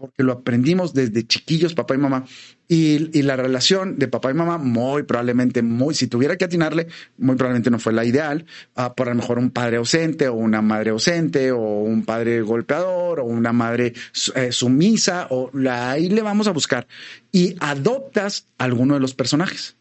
porque 0.00 0.22
lo 0.22 0.32
aprendimos 0.32 0.94
desde 0.94 1.26
chiquillos, 1.26 1.74
papá 1.74 1.94
y 1.94 1.98
mamá. 1.98 2.24
Y, 2.66 3.20
la 3.22 3.36
relación 3.36 3.98
de 3.98 4.08
papá 4.08 4.30
y 4.30 4.34
mamá, 4.34 4.56
muy 4.56 5.02
probablemente, 5.02 5.60
muy, 5.60 5.94
si 5.94 6.06
tuviera 6.06 6.36
que 6.36 6.46
atinarle, 6.46 6.86
muy 7.18 7.36
probablemente 7.36 7.70
no 7.70 7.78
fue 7.78 7.92
la 7.92 8.06
ideal. 8.06 8.46
Ah, 8.74 8.94
por 8.94 9.08
a 9.08 9.10
lo 9.10 9.16
mejor 9.20 9.38
un 9.38 9.50
padre 9.50 9.76
ausente 9.76 10.26
o 10.28 10.34
una 10.34 10.62
madre 10.62 10.90
ausente 10.90 11.52
o 11.52 11.60
un 11.60 12.04
padre 12.04 12.40
golpeador 12.40 13.20
o 13.20 13.24
una 13.24 13.52
madre 13.52 13.92
eh, 14.34 14.52
sumisa 14.52 15.26
o 15.30 15.50
la, 15.52 15.90
ahí 15.90 16.08
le 16.08 16.22
vamos 16.22 16.48
a 16.48 16.52
buscar. 16.52 16.86
Y 17.30 17.56
adoptas 17.60 18.46
alguno 18.56 18.94
de 18.94 19.00
los 19.00 19.14
personajes. 19.14 19.76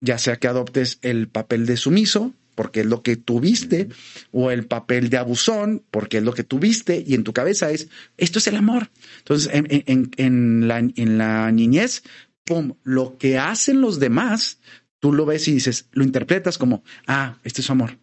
Ya 0.00 0.18
sea 0.18 0.36
que 0.36 0.46
adoptes 0.46 0.98
el 1.02 1.28
papel 1.28 1.66
de 1.66 1.76
sumiso, 1.76 2.32
porque 2.54 2.80
es 2.80 2.86
lo 2.86 3.02
que 3.02 3.16
tuviste, 3.16 3.88
o 4.30 4.50
el 4.50 4.66
papel 4.66 5.10
de 5.10 5.18
abusón, 5.18 5.82
porque 5.90 6.18
es 6.18 6.22
lo 6.22 6.34
que 6.34 6.44
tuviste, 6.44 7.02
y 7.06 7.14
en 7.14 7.24
tu 7.24 7.32
cabeza 7.32 7.70
es, 7.70 7.88
esto 8.16 8.38
es 8.38 8.46
el 8.46 8.56
amor. 8.56 8.90
Entonces, 9.18 9.50
en, 9.52 10.68
la, 10.68 10.78
en 10.78 11.18
la 11.18 11.50
niñez, 11.52 12.02
pum, 12.44 12.74
lo 12.82 13.16
que 13.18 13.38
hacen 13.38 13.80
los 13.80 13.98
demás, 13.98 14.58
tú 15.00 15.12
lo 15.12 15.26
ves 15.26 15.48
y 15.48 15.52
dices, 15.52 15.86
lo 15.92 16.04
interpretas 16.04 16.58
como, 16.58 16.84
ah, 17.06 17.38
este 17.44 17.60
es 17.60 17.66
su 17.66 17.72
amor. 17.72 17.98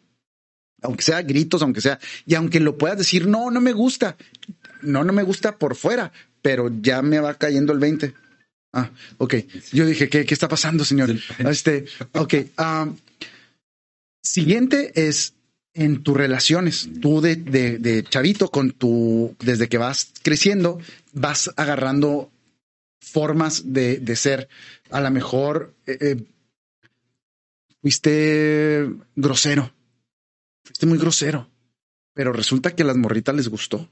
Aunque 0.82 1.04
sea 1.04 1.22
gritos, 1.22 1.62
aunque 1.62 1.82
sea, 1.82 2.00
y 2.26 2.36
aunque 2.36 2.60
lo 2.60 2.78
puedas 2.78 2.98
decir, 2.98 3.28
no, 3.28 3.52
no 3.52 3.62
me 3.62 3.74
gusta, 3.74 4.18
no, 4.82 5.04
no 5.04 5.14
me 5.14 5.24
gusta 5.24 5.58
por 5.58 5.76
fuera, 5.76 6.12
pero 6.42 6.72
ya 6.82 7.02
me 7.02 7.20
va 7.20 7.34
cayendo 7.34 7.74
el 7.74 7.80
20. 7.80 8.14
Ah, 8.74 8.90
ok. 9.18 9.36
Yo 9.74 9.86
dije, 9.86 10.10
¿qué, 10.10 10.26
qué 10.26 10.34
está 10.34 10.48
pasando, 10.48 10.86
señor? 10.86 11.10
Este, 11.40 11.86
ok. 12.14 12.34
Um, 12.58 12.96
Siguiente 14.22 14.92
es 15.08 15.34
en 15.74 16.04
tus 16.04 16.16
relaciones. 16.16 16.90
Tú 17.02 17.22
de, 17.22 17.36
de, 17.36 18.04
chavito 18.04 18.50
con 18.50 18.72
tu, 18.72 19.36
desde 19.40 19.70
que 19.70 19.78
vas 19.78 20.12
creciendo, 20.22 20.80
vas 21.14 21.52
agarrando 21.56 22.32
formas 23.00 23.74
de, 23.74 23.98
de 23.98 24.16
ser. 24.16 24.50
A 24.90 25.02
lo 25.02 25.12
mejor 25.12 25.74
eh, 25.86 25.98
eh, 26.02 26.24
fuiste 27.82 28.90
grosero. 29.16 29.74
Fuiste 30.64 30.86
muy 30.86 30.98
grosero. 30.98 31.50
Pero 32.14 32.34
resulta 32.34 32.76
que 32.76 32.84
a 32.84 32.88
las 32.88 32.98
morritas 32.98 33.36
les 33.36 33.48
gustó. 33.48 33.90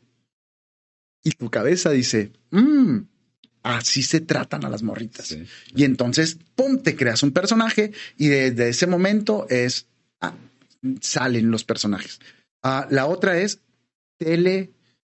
Y 1.23 1.31
tu 1.31 1.49
cabeza 1.49 1.91
dice, 1.91 2.31
mmm, 2.51 2.99
así 3.63 4.03
se 4.03 4.21
tratan 4.21 4.65
a 4.65 4.69
las 4.69 4.83
morritas. 4.83 5.35
Y 5.75 5.83
entonces, 5.83 6.37
pum, 6.55 6.81
te 6.81 6.95
creas 6.95 7.23
un 7.23 7.31
personaje 7.31 7.91
y 8.17 8.27
desde 8.27 8.69
ese 8.69 8.87
momento 8.87 9.47
es 9.49 9.87
salen 11.01 11.51
los 11.51 11.63
personajes. 11.63 12.19
Ah, 12.63 12.87
la 12.89 13.05
otra 13.05 13.37
es 13.37 13.61
tele, 14.17 14.71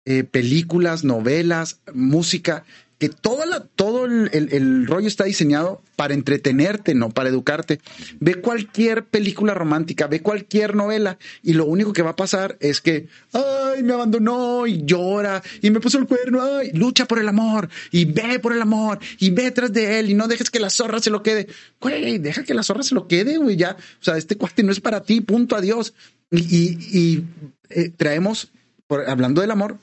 eh, 0.06 0.24
películas, 0.24 1.04
novelas, 1.04 1.82
música, 1.94 2.66
que 3.02 3.10
todo, 3.10 3.48
la, 3.48 3.62
todo 3.62 4.06
el, 4.06 4.86
rollo 4.86 5.08
está 5.08 5.24
diseñado 5.24 5.82
para 5.96 6.14
entretenerte, 6.14 6.94
no 6.94 7.10
para 7.10 7.30
educarte. 7.30 7.82
Ve 8.20 8.36
cualquier 8.36 9.06
película 9.06 9.56
romántica, 9.56 10.06
ve 10.06 10.22
cualquier 10.22 10.76
novela 10.76 11.18
y 11.42 11.54
lo 11.54 11.66
único 11.66 11.94
que 11.94 12.04
va 12.04 12.12
a 12.12 12.16
pasar 12.16 12.58
es 12.60 12.80
que, 12.80 13.08
ay, 13.34 13.82
me 13.82 13.94
abandonó 13.94 14.68
y 14.68 14.86
llora 14.86 15.42
y 15.64 15.72
me 15.72 15.80
puso 15.80 15.98
el 15.98 16.06
cuerno, 16.06 16.44
ay, 16.44 16.74
lucha 16.74 17.06
por 17.06 17.18
el 17.18 17.28
amor 17.28 17.70
y 17.90 18.06
ve 18.06 18.38
por 18.38 18.54
el 18.54 18.62
amor 18.62 19.00
y 19.18 19.32
ve 19.32 19.50
tras 19.50 19.74
de 19.74 19.98
él 19.98 20.12
y 20.12 20.14
no 20.14 20.28
dejes 20.28 20.52
que 20.52 20.60
la 20.60 20.70
zorra 20.70 21.00
se 21.00 21.10
lo 21.10 21.24
quede. 21.24 21.48
Güey, 21.80 22.20
deja 22.20 22.44
que 22.44 22.54
la 22.54 22.62
zorra 22.62 22.84
se 22.84 22.94
lo 22.94 23.08
quede, 23.08 23.38
güey, 23.38 23.56
ya. 23.56 23.78
O 24.00 24.04
sea, 24.04 24.16
este 24.16 24.38
cuate 24.38 24.62
no 24.62 24.72
es 24.72 24.80
para 24.80 25.02
ti, 25.02 25.22
punto, 25.22 25.56
adiós. 25.56 25.96
Y, 26.30 26.78
y, 26.96 27.26
eh, 27.72 27.90
traemos, 27.90 28.52
hablando 29.08 29.42
del 29.42 29.50
amor, 29.50 29.80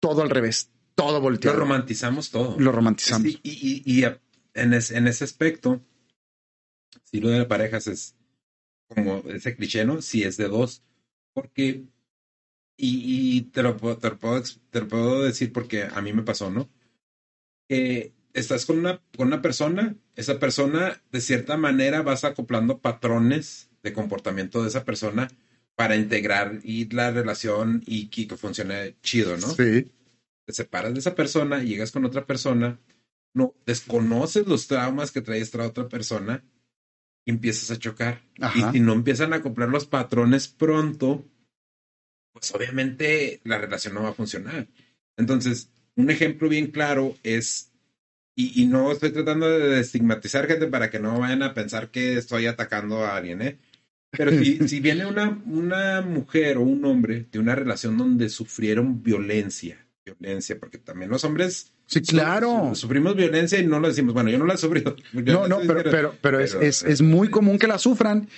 todo 0.00 0.22
al 0.22 0.30
revés 0.30 0.70
todo 0.96 1.20
volteado. 1.20 1.56
Lo 1.56 1.64
romantizamos 1.64 2.30
todo. 2.30 2.58
Lo 2.58 2.72
romantizamos. 2.72 3.28
y, 3.42 3.82
y, 3.84 4.04
en, 4.04 4.18
en, 4.54 5.06
ese 5.06 5.24
aspecto, 5.24 5.80
si 7.04 7.20
lo 7.20 7.28
de 7.28 7.38
las 7.38 7.46
parejas 7.46 7.86
es 7.86 8.16
como 8.88 9.22
ese 9.28 9.54
cliché, 9.54 9.84
¿no? 9.84 10.02
Si 10.02 10.24
es 10.24 10.36
de 10.36 10.48
dos, 10.48 10.82
porque, 11.34 11.84
y, 12.76 13.42
te, 13.42 13.62
lo, 13.62 13.76
te, 13.76 14.08
lo 14.10 14.18
puedo, 14.18 14.42
te 14.70 14.80
lo 14.80 14.88
puedo 14.88 15.22
decir 15.22 15.52
porque 15.52 15.84
a 15.84 16.00
mí 16.00 16.12
me 16.12 16.22
pasó, 16.22 16.50
¿no? 16.50 16.68
Que 17.68 18.14
estás 18.32 18.64
con 18.64 18.78
una, 18.78 19.02
con 19.16 19.28
una 19.28 19.42
persona, 19.42 19.94
esa 20.14 20.38
persona, 20.38 21.02
de 21.12 21.20
cierta 21.20 21.58
manera, 21.58 22.02
vas 22.02 22.24
acoplando 22.24 22.78
patrones 22.78 23.68
de 23.82 23.92
comportamiento 23.92 24.62
de 24.62 24.68
esa 24.68 24.84
persona 24.84 25.28
para 25.74 25.96
integrar 25.96 26.60
y 26.62 26.88
la 26.88 27.10
relación 27.10 27.82
y 27.86 28.08
que 28.08 28.34
funcione 28.36 28.96
chido, 29.02 29.36
¿no? 29.36 29.48
Sí 29.48 29.92
te 30.46 30.52
separas 30.52 30.94
de 30.94 31.00
esa 31.00 31.14
persona 31.14 31.62
y 31.62 31.68
llegas 31.68 31.90
con 31.92 32.04
otra 32.04 32.24
persona, 32.24 32.80
no 33.34 33.54
desconoces 33.66 34.46
los 34.46 34.66
traumas 34.68 35.10
que 35.10 35.20
trae 35.20 35.40
esta 35.40 35.66
otra 35.66 35.88
persona 35.88 36.44
y 37.24 37.32
empiezas 37.32 37.70
a 37.70 37.78
chocar. 37.78 38.22
Y 38.54 38.62
si 38.72 38.80
no 38.80 38.92
empiezan 38.92 39.32
a 39.32 39.36
acoplar 39.36 39.68
los 39.68 39.86
patrones 39.86 40.48
pronto, 40.48 41.28
pues 42.32 42.54
obviamente 42.54 43.40
la 43.44 43.58
relación 43.58 43.94
no 43.94 44.04
va 44.04 44.10
a 44.10 44.14
funcionar. 44.14 44.68
Entonces, 45.16 45.70
un 45.96 46.10
ejemplo 46.10 46.48
bien 46.48 46.70
claro 46.70 47.16
es 47.24 47.72
y, 48.38 48.66
no 48.66 48.92
estoy 48.92 49.12
tratando 49.12 49.48
de 49.48 49.80
estigmatizar 49.80 50.46
gente 50.46 50.66
para 50.66 50.90
que 50.90 50.98
no 50.98 51.18
vayan 51.18 51.42
a 51.42 51.54
pensar 51.54 51.90
que 51.90 52.18
estoy 52.18 52.46
atacando 52.46 53.02
a 53.02 53.16
alguien, 53.16 53.40
¿eh? 53.40 53.58
Pero 54.10 54.30
si, 54.30 54.58
si 54.68 54.80
viene 54.80 55.06
una, 55.06 55.42
una 55.46 56.02
mujer 56.02 56.58
o 56.58 56.60
un 56.60 56.84
hombre 56.84 57.26
de 57.32 57.38
una 57.38 57.54
relación 57.54 57.96
donde 57.96 58.28
sufrieron 58.28 59.02
violencia, 59.02 59.85
violencia, 60.06 60.58
porque 60.58 60.78
también 60.78 61.10
los 61.10 61.24
hombres 61.24 61.72
Sí, 61.86 62.00
claro. 62.00 62.74
Sufrimos 62.74 63.14
violencia 63.14 63.58
y 63.60 63.66
no 63.66 63.78
lo 63.78 63.88
decimos. 63.88 64.12
Bueno, 64.12 64.28
yo 64.28 64.38
no 64.38 64.46
la 64.46 64.54
he 64.54 64.58
sufrido. 64.58 64.96
no, 65.12 65.46
no, 65.46 65.60
pero, 65.60 65.82
pero, 65.84 66.14
pero, 66.20 66.40
es, 66.40 66.54
es, 66.54 66.82
es, 66.82 67.00
muy 67.00 67.28
común 67.28 67.58
que 67.58 67.68
la 67.68 67.78
sufran. 67.78 68.28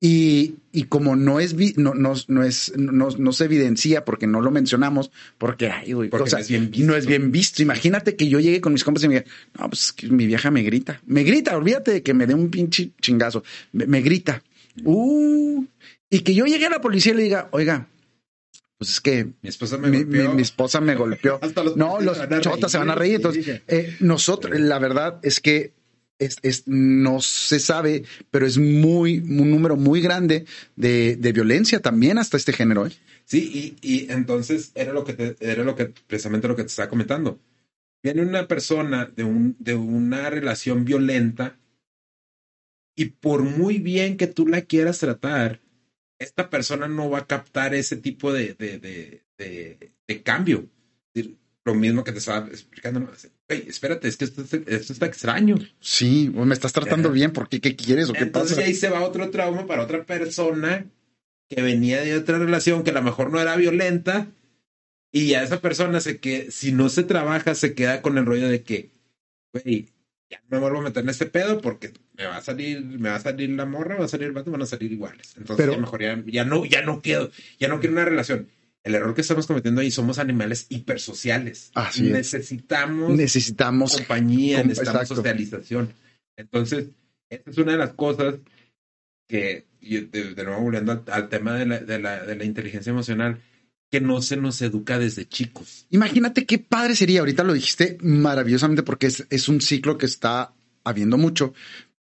Y, 0.00 0.56
y 0.72 0.84
como 0.84 1.16
no 1.16 1.40
es, 1.40 1.54
no, 1.78 1.94
no, 1.94 2.14
no, 2.28 2.42
es, 2.42 2.72
no, 2.76 3.08
no, 3.10 3.32
se 3.32 3.44
evidencia 3.44 4.04
porque 4.04 4.26
no 4.26 4.42
lo 4.42 4.50
mencionamos, 4.50 5.10
porque, 5.38 5.70
ay, 5.70 5.94
o 5.94 6.26
sea, 6.26 6.38
no, 6.38 6.42
es 6.42 6.48
bien 6.48 6.70
visto. 6.70 6.86
no 6.86 6.96
es 6.96 7.06
bien 7.06 7.32
visto. 7.32 7.62
Imagínate 7.62 8.16
que 8.16 8.28
yo 8.28 8.38
llegue 8.38 8.60
con 8.60 8.74
mis 8.74 8.84
compas 8.84 9.04
y 9.04 9.08
me 9.08 9.14
diga, 9.14 9.26
no, 9.58 9.68
pues 9.68 9.92
que 9.92 10.08
mi 10.08 10.26
vieja 10.26 10.50
me 10.50 10.62
grita. 10.62 11.00
Me 11.06 11.24
grita, 11.24 11.56
olvídate 11.56 11.92
de 11.92 12.02
que 12.02 12.12
me 12.12 12.26
dé 12.26 12.34
un 12.34 12.50
pinche 12.50 12.90
chingazo. 13.00 13.44
Me, 13.72 13.86
me 13.86 14.02
grita. 14.02 14.42
Uh, 14.82 15.64
y 16.10 16.20
que 16.20 16.34
yo 16.34 16.44
llegue 16.44 16.66
a 16.66 16.70
la 16.70 16.80
policía 16.80 17.12
y 17.12 17.16
le 17.16 17.22
diga, 17.22 17.48
oiga, 17.52 17.88
pues 18.78 18.90
es 18.90 19.00
que 19.00 19.24
mi 19.40 19.48
esposa 19.48 19.78
me 19.78 19.90
golpeó. 19.90 20.34
Mi, 20.34 20.42
esposa 20.42 20.80
me 20.80 20.94
golpeó. 20.94 21.40
no, 21.76 22.00
los 22.00 22.18
chotas 22.40 22.72
se 22.72 22.78
van 22.78 22.90
a 22.90 22.94
reír. 22.94 23.16
Entonces, 23.16 23.62
eh, 23.68 23.96
nosotros, 24.00 24.58
la 24.58 24.78
verdad 24.78 25.20
es 25.22 25.40
que 25.40 25.72
es, 26.18 26.36
es, 26.42 26.66
no 26.66 27.20
se 27.20 27.60
sabe, 27.60 28.04
pero 28.30 28.46
es 28.46 28.58
muy 28.58 29.18
un 29.18 29.50
número 29.50 29.76
muy 29.76 30.00
grande 30.00 30.46
de, 30.76 31.16
de 31.16 31.32
violencia 31.32 31.80
también 31.80 32.18
hasta 32.18 32.36
este 32.36 32.52
género. 32.52 32.86
¿eh? 32.86 32.92
Sí, 33.24 33.76
y, 33.82 33.94
y, 33.94 34.12
entonces 34.12 34.72
era 34.74 34.92
lo 34.92 35.04
que 35.04 35.14
te, 35.14 35.36
era 35.40 35.64
lo 35.64 35.74
que 35.76 35.92
precisamente 36.06 36.48
lo 36.48 36.56
que 36.56 36.62
te 36.62 36.68
estaba 36.68 36.88
comentando. 36.88 37.38
Viene 38.02 38.22
una 38.22 38.46
persona 38.46 39.06
de 39.06 39.24
un 39.24 39.56
de 39.58 39.74
una 39.74 40.28
relación 40.28 40.84
violenta 40.84 41.58
y 42.96 43.06
por 43.06 43.42
muy 43.42 43.78
bien 43.78 44.16
que 44.16 44.26
tú 44.26 44.46
la 44.46 44.62
quieras 44.62 44.98
tratar, 44.98 45.60
esta 46.18 46.50
persona 46.50 46.88
no 46.88 47.10
va 47.10 47.20
a 47.20 47.26
captar 47.26 47.74
ese 47.74 47.96
tipo 47.96 48.32
de, 48.32 48.54
de, 48.54 48.78
de, 48.78 49.92
de, 50.06 50.22
cambio. 50.22 50.66
Lo 51.64 51.74
mismo 51.74 52.04
que 52.04 52.12
te 52.12 52.18
estaba 52.18 52.46
explicando. 52.48 53.10
espérate, 53.48 54.08
es 54.08 54.16
que 54.16 54.24
esto, 54.26 54.42
está 54.92 55.06
extraño. 55.06 55.56
Sí, 55.80 56.30
me 56.34 56.54
estás 56.54 56.72
tratando 56.72 57.10
bien, 57.10 57.32
¿por 57.32 57.48
qué? 57.48 57.60
¿Qué 57.60 57.74
quieres 57.74 58.10
o 58.10 58.12
qué 58.12 58.20
Entonces 58.24 58.58
ahí 58.58 58.74
se 58.74 58.90
va 58.90 59.04
otro 59.04 59.30
trauma 59.30 59.66
para 59.66 59.82
otra 59.82 60.04
persona 60.04 60.86
que 61.48 61.62
venía 61.62 62.02
de 62.02 62.16
otra 62.16 62.38
relación 62.38 62.82
que 62.82 62.90
a 62.90 62.94
lo 62.94 63.02
mejor 63.02 63.30
no 63.30 63.40
era 63.40 63.56
violenta 63.56 64.26
y 65.12 65.34
a 65.34 65.42
esa 65.42 65.60
persona 65.60 66.00
se 66.00 66.18
que 66.18 66.50
si 66.50 66.72
no 66.72 66.88
se 66.88 67.04
trabaja 67.04 67.54
se 67.54 67.74
queda 67.74 68.02
con 68.02 68.18
el 68.18 68.26
rollo 68.26 68.48
de 68.48 68.62
que, 68.62 68.90
güey, 69.52 69.88
ya 70.34 70.40
no 70.48 70.56
me 70.56 70.58
vuelvo 70.58 70.80
a 70.80 70.82
meter 70.82 71.02
en 71.02 71.10
este 71.10 71.26
pedo 71.26 71.60
porque 71.60 71.92
me 72.16 72.26
va 72.26 72.36
a 72.36 72.40
salir, 72.40 72.82
me 72.82 73.08
va 73.08 73.16
a 73.16 73.20
salir 73.20 73.50
la 73.50 73.66
morra, 73.66 73.96
va 73.96 74.04
a 74.04 74.08
salir 74.08 74.26
el 74.26 74.32
vato, 74.32 74.50
van 74.50 74.62
a 74.62 74.66
salir 74.66 74.92
iguales. 74.92 75.34
Entonces 75.36 75.70
ya 75.70 75.78
mejor 75.78 76.00
ya, 76.26 76.44
no, 76.44 76.64
ya 76.64 76.82
no 76.82 77.00
quiero, 77.00 77.30
ya 77.58 77.68
no 77.68 77.80
quiero 77.80 77.94
una 77.94 78.04
relación. 78.04 78.48
El 78.82 78.94
error 78.94 79.14
que 79.14 79.22
estamos 79.22 79.46
cometiendo 79.46 79.80
ahí 79.80 79.90
somos 79.90 80.18
animales 80.18 80.66
hipersociales. 80.68 81.70
Así 81.74 82.02
necesitamos, 82.02 83.10
necesitamos 83.10 83.96
compañía, 83.96 84.62
necesitamos 84.62 85.08
socialización. 85.08 85.94
Entonces, 86.36 86.88
esta 87.30 87.50
es 87.50 87.58
una 87.58 87.72
de 87.72 87.78
las 87.78 87.94
cosas 87.94 88.36
que, 89.26 89.66
de, 89.80 90.34
nuevo 90.44 90.60
volviendo 90.60 91.02
al, 91.06 91.28
tema 91.28 91.54
de 91.54 91.66
la, 91.66 91.78
de, 91.78 91.98
la, 91.98 92.24
de 92.24 92.36
la 92.36 92.44
inteligencia 92.44 92.90
emocional, 92.90 93.40
que 93.90 94.00
no 94.00 94.22
se 94.22 94.36
nos 94.36 94.60
educa 94.62 94.98
desde 94.98 95.28
chicos. 95.28 95.86
Imagínate 95.90 96.46
qué 96.46 96.58
padre 96.58 96.96
sería, 96.96 97.20
ahorita 97.20 97.44
lo 97.44 97.52
dijiste 97.52 97.96
maravillosamente 98.00 98.82
porque 98.82 99.06
es, 99.06 99.26
es 99.30 99.48
un 99.48 99.60
ciclo 99.60 99.98
que 99.98 100.06
está 100.06 100.52
habiendo 100.84 101.16
mucho. 101.16 101.54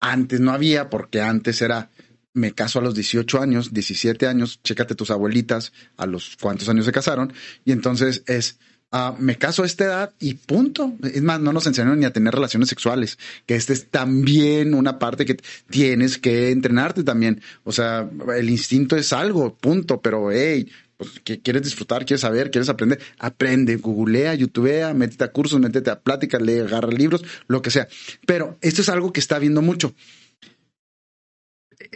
Antes 0.01 0.41
no 0.41 0.53
había, 0.53 0.91
porque 0.91 1.21
antes 1.21 1.63
era, 1.63 1.91
me 2.33 2.53
caso 2.53 2.79
a 2.79 2.83
los 2.83 2.95
18 2.95 3.41
años, 3.41 3.73
17 3.73 4.27
años, 4.27 4.61
chécate 4.63 4.95
tus 4.95 5.11
abuelitas 5.11 5.73
a 5.97 6.07
los 6.07 6.37
cuántos 6.41 6.69
años 6.69 6.85
se 6.85 6.93
casaron, 6.93 7.33
y 7.65 7.73
entonces 7.73 8.23
es, 8.27 8.59
uh, 8.93 9.15
me 9.19 9.37
caso 9.37 9.63
a 9.63 9.67
esta 9.67 9.85
edad 9.85 10.15
y 10.19 10.35
punto. 10.35 10.95
Es 11.03 11.23
más, 11.23 11.41
no 11.41 11.53
nos 11.53 11.67
enseñaron 11.67 12.01
ni 12.01 12.07
a 12.07 12.13
tener 12.13 12.35
relaciones 12.35 12.69
sexuales, 12.69 13.19
que 13.47 13.55
este 13.55 13.73
es 13.73 13.89
también 13.89 14.75
una 14.75 14.99
parte 14.99 15.25
que 15.25 15.37
tienes 15.71 16.19
que 16.19 16.51
entrenarte 16.51 17.05
también. 17.05 17.41
O 17.63 17.73
sea, 17.73 18.09
el 18.37 18.51
instinto 18.51 18.97
es 18.97 19.13
algo, 19.13 19.55
punto, 19.55 20.01
pero 20.01 20.31
hey, 20.33 20.71
pues, 21.05 21.21
que 21.21 21.41
quieres 21.41 21.63
disfrutar, 21.63 22.05
quieres 22.05 22.23
saber, 22.23 22.51
quieres 22.51 22.69
aprender, 22.69 23.01
aprende, 23.19 23.77
googlea, 23.77 24.35
youtubea, 24.35 24.95
métete 24.95 25.25
a 25.25 25.33
cursos, 25.33 25.61
métete 25.61 25.91
a 25.91 26.01
pláticas, 26.01 26.41
lee, 26.41 26.61
agarra 26.61 26.91
libros, 26.91 27.23
lo 27.47 27.63
que 27.63 27.71
sea. 27.71 27.89
Pero 28.27 28.59
esto 28.61 28.83
es 28.83 28.89
algo 28.89 29.13
que 29.13 29.21
está 29.21 29.39
viendo 29.39 29.63
mucho. 29.63 29.95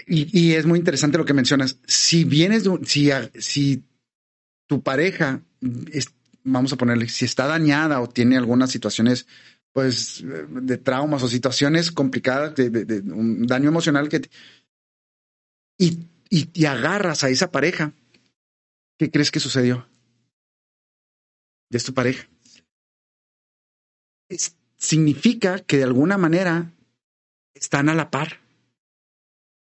Y, 0.06 0.52
es 0.52 0.66
muy 0.66 0.78
interesante 0.78 1.18
lo 1.18 1.24
que 1.24 1.34
mencionas. 1.34 1.78
Si 1.86 2.24
vienes, 2.24 2.64
si, 2.84 3.11
si 3.38 3.84
tu 4.66 4.82
pareja, 4.82 5.42
vamos 6.44 6.72
a 6.72 6.76
ponerle, 6.76 7.09
si 7.09 7.24
está 7.24 7.46
dañada 7.46 8.00
o 8.00 8.09
tiene 8.09 8.36
algunas 8.36 8.70
situaciones 8.70 9.26
pues 9.72 10.24
de 10.24 10.78
traumas 10.78 11.22
o 11.22 11.28
situaciones 11.28 11.92
complicadas, 11.92 12.54
de, 12.56 13.02
un 13.12 13.46
daño 13.46 13.68
emocional 13.68 14.09
que 14.09 14.28
y, 15.78 16.09
y, 16.30 16.64
agarras 16.64 17.22
a 17.22 17.30
esa 17.30 17.50
pareja 17.52 17.92
¿Qué 18.99 19.11
crees 19.11 19.30
que 19.30 19.40
sucedió? 19.40 19.86
De 21.70 21.78
tu 21.78 21.94
pareja. 21.94 22.28
significa 24.76 25.61
que 25.61 25.78
de 25.78 25.84
alguna 25.84 26.18
manera 26.18 26.72
están 27.55 27.88
a 27.88 27.94
la 27.94 28.11
par. 28.11 28.40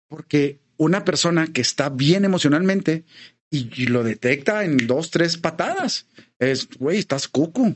Porque 0.10 0.60
una 0.78 1.06
persona 1.06 1.48
que 1.48 1.62
está 1.62 1.90
bien 1.90 2.26
emocionalmente 2.26 3.06
y, 3.50 3.86
lo 3.88 4.04
detecta 4.04 4.64
en 4.64 4.78
dos, 4.88 5.12
tres 5.12 5.38
patadas, 5.38 6.08
es, 6.40 6.70
güey, 6.78 7.00
estás 7.00 7.28
cucu. 7.28 7.76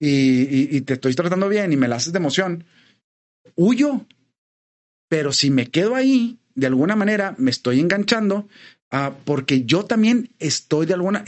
Y, 0.00 0.76
y, 0.76 0.80
te 0.82 0.94
estoy 0.94 1.14
tratando 1.14 1.48
bien 1.48 1.72
y 1.72 1.76
me 1.76 1.88
la 1.88 1.96
haces 1.96 2.12
de 2.12 2.18
emoción, 2.18 2.64
huyo. 3.54 4.06
Pero 5.08 5.32
si 5.32 5.50
me 5.50 5.70
quedo 5.70 5.94
ahí, 5.94 6.38
de 6.54 6.66
alguna 6.66 6.96
manera 6.96 7.34
me 7.38 7.50
estoy 7.50 7.80
enganchando 7.80 8.48
Ah, 8.96 9.12
porque 9.24 9.64
yo 9.64 9.84
también 9.84 10.30
estoy 10.38 10.86
de 10.86 10.94
alguna, 10.94 11.24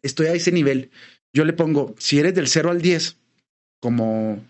estoy 0.00 0.26
a 0.28 0.32
ese 0.32 0.52
nivel. 0.52 0.92
Yo 1.32 1.44
le 1.44 1.52
pongo, 1.52 1.96
si 1.98 2.20
eres 2.20 2.36
del 2.36 2.46
0 2.46 2.70
al 2.70 2.80
10, 2.80 3.16
como, 3.80 4.44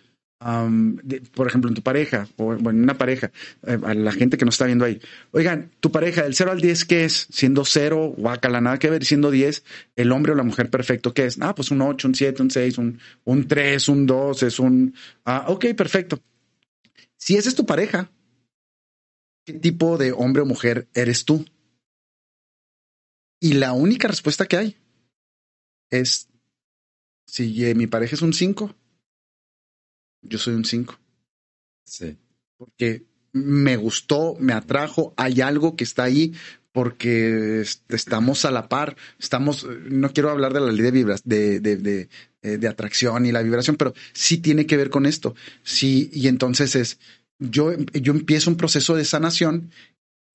por 1.32 1.46
ejemplo, 1.46 1.70
en 1.70 1.74
tu 1.74 1.80
pareja, 1.80 2.28
o 2.36 2.52
en 2.52 2.82
una 2.82 2.98
pareja, 2.98 3.32
eh, 3.66 3.78
a 3.82 3.94
la 3.94 4.12
gente 4.12 4.36
que 4.36 4.44
nos 4.44 4.56
está 4.56 4.66
viendo 4.66 4.84
ahí, 4.84 5.00
oigan, 5.30 5.70
tu 5.80 5.90
pareja 5.90 6.22
del 6.22 6.34
0 6.34 6.50
al 6.50 6.60
10, 6.60 6.84
¿qué 6.84 7.06
es? 7.06 7.28
Siendo 7.30 7.64
0, 7.64 8.12
guacala, 8.18 8.60
nada 8.60 8.78
que 8.78 8.90
ver, 8.90 9.06
siendo 9.06 9.30
10, 9.30 9.64
el 9.96 10.12
hombre 10.12 10.32
o 10.32 10.34
la 10.34 10.42
mujer 10.42 10.68
perfecto, 10.68 11.14
¿qué 11.14 11.24
es? 11.24 11.38
Ah, 11.40 11.54
pues 11.54 11.70
un 11.70 11.80
8, 11.80 12.08
un 12.08 12.14
7, 12.14 12.42
un 12.42 12.50
6, 12.50 12.76
un, 12.76 13.00
un 13.24 13.48
3, 13.48 13.88
un 13.88 14.04
2, 14.04 14.42
es 14.42 14.58
un, 14.58 14.94
ah, 15.24 15.46
ok, 15.48 15.68
perfecto. 15.74 16.20
Si 17.16 17.36
esa 17.36 17.48
es 17.48 17.54
tu 17.54 17.64
pareja, 17.64 18.10
¿qué 19.46 19.54
tipo 19.54 19.96
de 19.96 20.12
hombre 20.12 20.42
o 20.42 20.44
mujer 20.44 20.88
eres 20.92 21.24
tú? 21.24 21.46
Y 23.40 23.54
la 23.54 23.72
única 23.72 24.08
respuesta 24.08 24.46
que 24.46 24.56
hay 24.56 24.76
es, 25.90 26.28
si 27.26 27.64
eh, 27.64 27.74
mi 27.74 27.86
pareja 27.86 28.14
es 28.14 28.22
un 28.22 28.32
5, 28.32 28.74
yo 30.22 30.38
soy 30.38 30.54
un 30.54 30.64
5. 30.64 30.98
Sí. 31.84 32.16
Porque 32.56 33.06
me 33.32 33.76
gustó, 33.76 34.36
me 34.38 34.52
atrajo, 34.52 35.14
hay 35.16 35.40
algo 35.40 35.76
que 35.76 35.84
está 35.84 36.04
ahí 36.04 36.34
porque 36.72 37.64
estamos 37.88 38.44
a 38.44 38.50
la 38.50 38.68
par, 38.68 38.96
estamos, 39.18 39.66
no 39.88 40.12
quiero 40.12 40.30
hablar 40.30 40.52
de 40.52 40.60
la 40.60 40.70
ley 40.70 40.82
de, 40.82 40.90
vibras, 40.90 41.22
de, 41.24 41.60
de, 41.60 41.76
de, 41.76 42.08
eh, 42.42 42.58
de, 42.58 42.68
atracción 42.68 43.26
y 43.26 43.32
la 43.32 43.42
vibración, 43.42 43.76
pero 43.76 43.94
sí 44.12 44.38
tiene 44.38 44.66
que 44.66 44.76
ver 44.76 44.90
con 44.90 45.06
esto. 45.06 45.34
Sí, 45.62 46.10
y 46.12 46.28
entonces 46.28 46.76
es, 46.76 46.98
yo, 47.38 47.72
yo 47.94 48.12
empiezo 48.12 48.50
un 48.50 48.56
proceso 48.56 48.94
de 48.94 49.04
sanación 49.04 49.70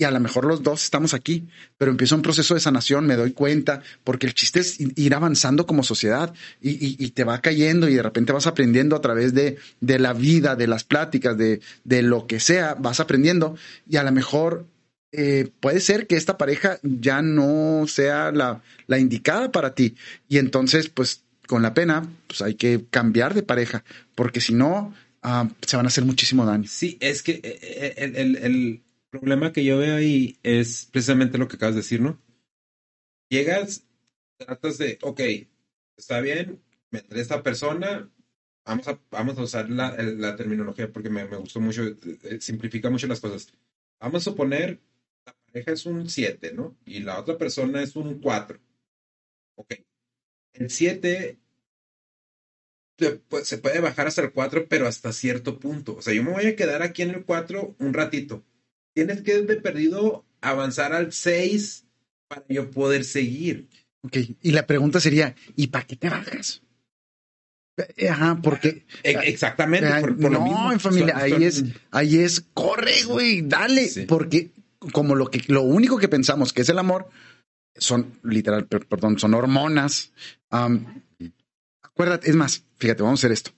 y 0.04 0.06
a 0.06 0.12
lo 0.12 0.20
mejor 0.20 0.44
los 0.44 0.62
dos 0.64 0.84
estamos 0.84 1.14
aquí, 1.14 1.48
pero 1.78 1.90
empiezo 1.90 2.16
un 2.16 2.22
proceso 2.22 2.56
de 2.56 2.60
sanación, 2.60 3.08
me 3.08 3.16
doy 3.16 3.32
cuenta, 3.32 3.82
porque 4.04 4.28
el 4.28 4.34
chiste 4.34 4.60
es 4.60 4.78
ir 4.78 5.16
avanzando 5.16 5.66
como 5.66 5.82
sociedad 5.82 6.34
y, 6.60 7.10
te 7.12 7.24
va 7.24 7.40
cayendo 7.40 7.88
y 7.88 7.94
de 7.94 8.04
repente 8.04 8.34
vas 8.34 8.46
aprendiendo 8.46 8.98
a 8.98 9.02
través 9.02 9.34
de, 9.34 9.58
de 9.80 10.00
la 10.00 10.12
vida, 10.12 10.58
de 10.58 10.68
las 10.68 10.84
pláticas, 10.84 11.38
de, 11.38 11.62
de, 11.86 12.02
lo 12.02 12.28
que 12.28 12.42
sea, 12.42 12.74
vas 12.74 13.00
aprendiendo 13.00 13.56
y 13.90 13.96
a 13.96 14.04
lo 14.04 14.12
mejor 14.12 14.66
eh, 15.14 15.50
puede 15.62 15.80
ser 15.80 16.06
que 16.06 16.18
esta 16.18 16.38
pareja 16.38 16.80
ya 16.84 17.22
no 17.22 17.86
sea 17.88 18.34
la, 18.34 18.62
la 18.88 19.00
indicada 19.00 19.54
para 19.54 19.74
ti 19.74 19.96
y 20.28 20.38
entonces 20.38 20.90
pues 20.90 21.24
con 21.48 21.62
la 21.62 21.74
pena 21.74 22.06
pues 22.28 22.42
hay 22.42 22.56
que 22.56 22.84
cambiar 22.90 23.34
de 23.34 23.44
pareja, 23.44 23.86
porque 24.16 24.42
si 24.42 24.54
no... 24.54 24.94
Ah, 25.26 25.48
se 25.66 25.78
van 25.78 25.86
a 25.86 25.88
hacer 25.88 26.04
muchísimo 26.04 26.46
daño. 26.46 26.66
Sí, 26.68 26.98
es 27.00 27.24
que 27.24 27.40
eh, 27.42 27.42
eh, 27.64 27.94
el, 27.98 28.36
el 28.36 28.83
problema 29.20 29.54
que 29.54 29.64
yo 29.64 29.78
veo 29.78 29.96
ahí 29.96 30.40
es 30.44 30.86
precisamente 30.92 31.38
lo 31.38 31.48
que 31.48 31.56
acabas 31.56 31.76
de 31.76 31.82
decir, 31.82 32.02
¿no? 32.02 32.20
Llegas, 33.30 33.86
tratas 34.38 34.78
de, 34.78 34.98
ok, 35.02 35.22
está 35.98 36.20
bien, 36.20 36.64
me 36.90 37.04
esta 37.12 37.44
persona, 37.44 38.12
vamos 38.66 38.88
a, 38.88 39.00
vamos 39.12 39.38
a 39.38 39.44
usar 39.44 39.70
la, 39.70 39.96
la 40.02 40.36
terminología 40.36 40.92
porque 40.92 41.10
me, 41.10 41.26
me, 41.26 41.38
gustó 41.38 41.60
mucho, 41.60 41.84
eh, 41.86 42.40
simplifica 42.42 42.90
mucho 42.90 43.08
las 43.08 43.20
cosas. 43.20 43.54
Vamos 44.00 44.22
a 44.22 44.32
suponer 44.32 44.82
la 45.26 45.36
pareja 45.46 45.72
es 45.72 45.86
un 45.86 46.10
7, 46.10 46.54
¿no? 46.54 46.76
Y 46.86 47.00
la 47.02 47.20
otra 47.20 47.38
persona 47.38 47.82
es 47.82 47.96
un 47.96 48.20
4. 48.20 48.60
Ok. 49.56 49.74
El 50.54 50.70
7 50.70 51.40
se 53.44 53.58
puede 53.60 53.80
bajar 53.80 54.08
hasta 54.08 54.22
el 54.22 54.32
4, 54.32 54.68
pero 54.68 54.88
hasta 54.88 55.14
cierto 55.14 55.60
punto. 55.60 55.98
O 55.98 56.02
sea, 56.02 56.14
yo 56.14 56.24
me 56.24 56.32
voy 56.32 56.46
a 56.46 56.56
quedar 56.56 56.82
aquí 56.82 57.04
en 57.04 57.12
el 57.12 57.26
4 57.26 57.76
un 57.80 57.94
ratito. 57.94 58.44
Tienes 58.94 59.22
que 59.22 59.42
de 59.42 59.56
perdido 59.58 60.26
avanzar 60.42 60.94
al 60.94 61.12
6 61.12 61.86
para 62.28 62.46
yo 62.50 62.70
poder 62.72 63.04
seguir. 63.04 63.68
Ok, 64.04 64.18
y 64.42 64.52
la 64.52 64.68
pregunta 64.68 65.00
sería, 65.00 65.36
¿y 65.56 65.68
para 65.68 65.86
qué 65.86 65.96
te 65.96 66.10
bajas? 66.10 66.62
Eh, 67.96 68.10
ajá, 68.10 68.40
porque. 68.42 68.86
E, 69.02 69.12
exactamente. 69.24 69.90
Por, 70.02 70.32
no, 70.32 70.72
en 70.72 70.80
familia, 70.80 71.18
ahí 71.18 71.44
es, 71.44 71.64
ahí 71.92 72.20
es, 72.20 72.42
corre, 72.54 73.04
güey, 73.04 73.42
dale. 73.42 73.90
Porque 74.08 74.52
como 74.92 75.16
lo 75.16 75.30
que, 75.32 75.42
lo 75.48 75.64
único 75.64 75.98
que 75.98 76.08
pensamos 76.08 76.54
que 76.54 76.62
es 76.62 76.70
el 76.70 76.78
amor, 76.78 77.10
son 77.76 78.20
literal, 78.24 78.68
perdón, 78.68 79.18
son 79.18 79.34
hormonas. 79.34 80.12
acuérdate, 81.82 82.30
es 82.30 82.36
más, 82.36 82.64
fíjate, 82.78 83.02
vamos 83.02 83.20
a 83.20 83.22
hacer 83.22 83.32
esto. 83.32 83.52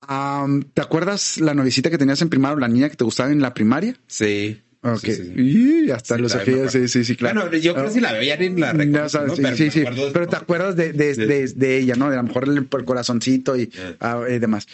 ¿Te 0.00 0.80
acuerdas 0.80 1.38
la 1.38 1.54
novicita 1.54 1.90
que 1.90 1.98
tenías 1.98 2.20
en 2.22 2.28
primaria, 2.28 2.58
la 2.60 2.68
niña 2.68 2.88
que 2.88 2.96
te 2.96 3.04
gustaba 3.04 3.30
en 3.30 3.40
la 3.40 3.54
primaria? 3.54 3.96
Sí. 4.06 4.62
Ok. 4.82 5.08
Y 5.36 5.90
hasta 5.90 6.16
los 6.16 6.32
sí, 6.32 6.88
sí, 6.88 7.04
sí, 7.04 7.16
claro. 7.16 7.42
Bueno, 7.42 7.56
yo 7.56 7.74
creo 7.74 7.86
que 7.86 7.92
si 7.92 8.00
la 8.00 8.12
veía 8.12 8.36
ni 8.36 8.50
la 8.50 8.72
recuerdo. 8.72 9.34
Sí, 9.56 9.70
sí, 9.70 9.84
pero, 10.12 10.28
te 10.28 10.36
acuerdas 10.36 10.76
de, 10.76 10.92
de, 10.92 11.14
de, 11.48 11.78
ella, 11.78 11.96
¿no? 11.96 12.08
De 12.08 12.16
a 12.16 12.22
lo 12.22 12.28
mejor 12.28 12.48
el, 12.48 12.68
corazoncito 12.68 13.56
y, 13.56 13.72
ah, 14.00 14.22
y 14.28 14.38
demás. 14.38 14.68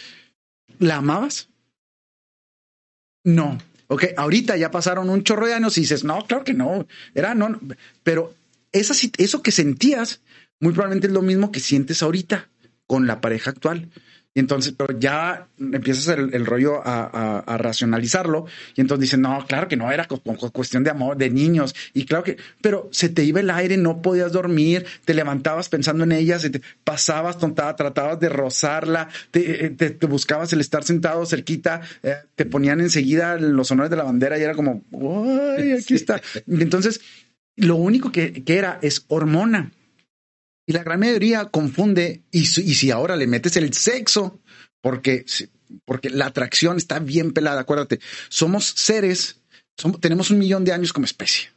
¿La 0.77 0.97
amabas? 0.97 1.49
No. 3.23 3.57
Ok, 3.87 4.05
ahorita 4.17 4.57
ya 4.57 4.71
pasaron 4.71 5.09
un 5.09 5.23
chorro 5.23 5.47
de 5.47 5.53
años 5.53 5.77
y 5.77 5.81
dices, 5.81 6.03
no, 6.03 6.25
claro 6.25 6.43
que 6.43 6.53
no. 6.53 6.87
Era 7.15 7.33
no, 7.33 7.59
pero 8.03 8.33
esa, 8.71 8.93
eso 9.17 9.41
que 9.41 9.51
sentías, 9.51 10.21
muy 10.59 10.73
probablemente 10.73 11.07
es 11.07 11.13
lo 11.13 11.21
mismo 11.21 11.51
que 11.51 11.59
sientes 11.59 12.03
ahorita 12.03 12.49
con 12.85 13.07
la 13.07 13.21
pareja 13.21 13.51
actual. 13.51 13.89
Y 14.35 14.39
entonces, 14.39 14.73
pero 14.75 14.97
ya 14.97 15.47
empiezas 15.59 16.07
el, 16.07 16.33
el 16.33 16.45
rollo 16.47 16.81
a, 16.83 17.37
a, 17.39 17.57
racionalizarlo. 17.59 18.47
Y 18.75 18.81
entonces 18.81 19.01
dicen, 19.01 19.21
no, 19.21 19.45
claro 19.47 19.67
que 19.67 19.77
no, 19.77 19.91
era 19.91 20.07
cuestión 20.07 20.83
de 20.83 20.89
amor, 20.89 21.17
de 21.17 21.29
niños. 21.29 21.75
Y 21.93 22.05
claro 22.05 22.23
que, 22.23 22.37
pero 22.59 22.89
se 22.91 23.09
te 23.09 23.23
iba 23.23 23.41
el 23.41 23.51
aire, 23.51 23.77
no 23.77 24.01
podías 24.01 24.31
dormir, 24.31 24.87
te 25.05 25.13
levantabas 25.13 25.69
pensando 25.69 26.03
en 26.03 26.13
ellas, 26.13 26.41
te 26.41 26.61
pasabas 26.83 27.37
tontada, 27.37 27.75
tratabas 27.75 28.19
de 28.19 28.29
rozarla, 28.29 29.07
te, 29.29 29.69
te, 29.69 30.07
buscabas 30.07 30.51
el 30.51 30.61
estar 30.61 30.83
sentado 30.83 31.25
cerquita, 31.27 31.81
eh, 32.01 32.15
te 32.35 32.45
ponían 32.45 32.81
enseguida 32.81 33.37
los 33.37 33.69
honores 33.69 33.91
de 33.91 33.97
la 33.97 34.03
bandera 34.03 34.39
y 34.39 34.41
era 34.41 34.55
como, 34.55 34.83
¡ay, 35.57 35.73
aquí 35.73 35.93
está! 35.93 36.19
entonces, 36.47 37.01
lo 37.55 37.75
único 37.75 38.11
que, 38.11 38.43
que 38.43 38.57
era 38.57 38.79
es 38.81 39.05
hormona. 39.09 39.71
Y 40.65 40.73
la 40.73 40.83
gran 40.83 40.99
mayoría 40.99 41.45
confunde, 41.45 42.23
y, 42.31 42.45
si 42.45 42.91
ahora 42.91 43.15
le 43.15 43.27
metes 43.27 43.57
el 43.57 43.73
sexo, 43.73 44.39
porque, 44.81 45.25
porque 45.85 46.09
la 46.09 46.27
atracción 46.27 46.77
está 46.77 46.99
bien 46.99 47.33
pelada, 47.33 47.61
acuérdate, 47.61 47.99
somos 48.29 48.65
seres, 48.65 49.41
tenemos 49.99 50.31
un 50.31 50.39
millón 50.39 50.63
de 50.63 50.71
años 50.71 50.93
como 50.93 51.05
especie. 51.05 51.49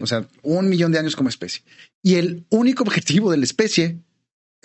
O 0.00 0.06
sea, 0.06 0.26
un 0.42 0.68
millón 0.68 0.92
de 0.92 0.98
años 0.98 1.16
como 1.16 1.28
especie. 1.28 1.62
Y 2.02 2.16
el 2.16 2.46
único 2.50 2.82
objetivo 2.82 3.30
de 3.30 3.38
la 3.38 3.44
especie 3.44 3.98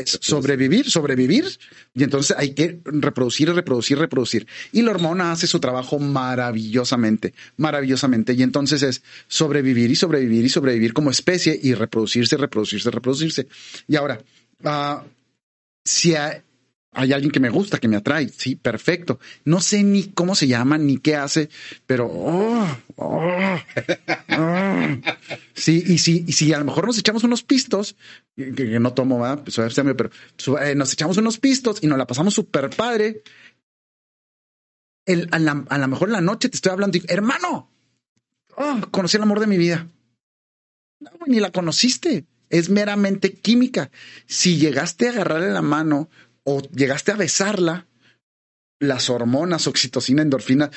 sobrevivir, 0.06 0.90
sobrevivir, 0.90 1.46
y 1.94 2.04
entonces 2.04 2.36
hay 2.38 2.54
que 2.54 2.80
reproducir, 2.86 3.54
reproducir, 3.54 3.98
reproducir. 3.98 4.48
Y 4.72 4.82
la 4.82 4.92
hormona 4.92 5.32
hace 5.32 5.48
su 5.48 5.60
trabajo 5.60 6.00
maravillosamente, 6.00 7.34
maravillosamente. 7.58 8.34
Y 8.34 8.44
entonces 8.44 8.84
es 8.84 9.04
sobrevivir 9.28 9.92
y 9.92 9.96
sobrevivir 9.96 10.46
y 10.46 10.50
sobrevivir 10.50 10.94
como 10.94 11.12
especie 11.12 11.60
y 11.62 11.74
reproducirse, 11.74 12.38
reproducirse, 12.38 12.92
reproducirse. 12.92 13.48
Y 13.88 13.96
ahora, 13.96 14.22
uh, 14.64 15.04
si 15.84 16.16
hay, 16.16 16.42
hay 16.92 17.14
alguien 17.14 17.32
que 17.32 17.40
me 17.40 17.50
gusta, 17.50 17.78
que 17.78 17.88
me 17.88 17.98
atrae, 17.98 18.30
sí, 18.30 18.56
perfecto. 18.56 19.20
No 19.46 19.62
sé 19.62 19.84
ni 19.84 20.06
cómo 20.06 20.34
se 20.34 20.48
llama, 20.48 20.78
ni 20.78 20.98
qué 20.98 21.16
hace, 21.16 21.50
pero 21.86 22.08
oh, 22.08 22.68
oh, 22.96 23.58
oh. 24.38 24.88
sí, 25.54 25.84
y 25.86 26.00
si, 26.00 26.26
y 26.28 26.54
a 26.54 26.60
lo 26.60 26.66
mejor 26.66 26.88
nos 26.88 26.98
echamos 26.98 27.24
unos 27.24 27.44
pistos, 27.44 27.96
que, 28.36 28.80
no 28.80 28.94
tomo, 28.94 29.20
¿verdad? 29.20 29.44
Pues, 29.44 29.56
pero 29.96 30.10
eh, 30.62 30.74
nos 30.76 30.92
echamos 30.94 31.18
unos 31.18 31.38
pistos 31.38 31.78
y 31.82 31.88
nos 31.88 31.98
la 31.98 32.08
pasamos 32.08 32.34
súper 32.34 32.70
padre. 32.72 33.22
El, 35.06 35.28
a, 35.32 35.40
la, 35.40 35.54
lo 35.54 35.88
mejor 35.88 36.10
en 36.10 36.14
la 36.14 36.22
noche 36.22 36.50
te 36.50 36.58
estoy 36.58 36.72
hablando, 36.72 36.98
y, 36.98 37.04
hermano, 37.08 37.70
conocí 38.90 39.18
el 39.18 39.24
amor 39.24 39.40
de 39.40 39.48
mi 39.48 39.58
vida. 39.58 39.88
No, 41.00 41.12
ni 41.28 41.40
la 41.40 41.52
conociste. 41.52 42.26
Es 42.50 42.70
meramente 42.70 43.34
química. 43.34 43.92
Si 44.26 44.58
llegaste 44.58 45.08
a 45.08 45.12
agarrarle 45.12 45.52
la 45.52 45.62
mano 45.62 46.10
o 46.50 46.62
llegaste 46.62 47.12
a 47.12 47.16
besarla, 47.16 47.86
las 48.80 49.12
hormonas, 49.12 49.68
oxitocina, 49.68 50.24
endorfina, 50.24 50.72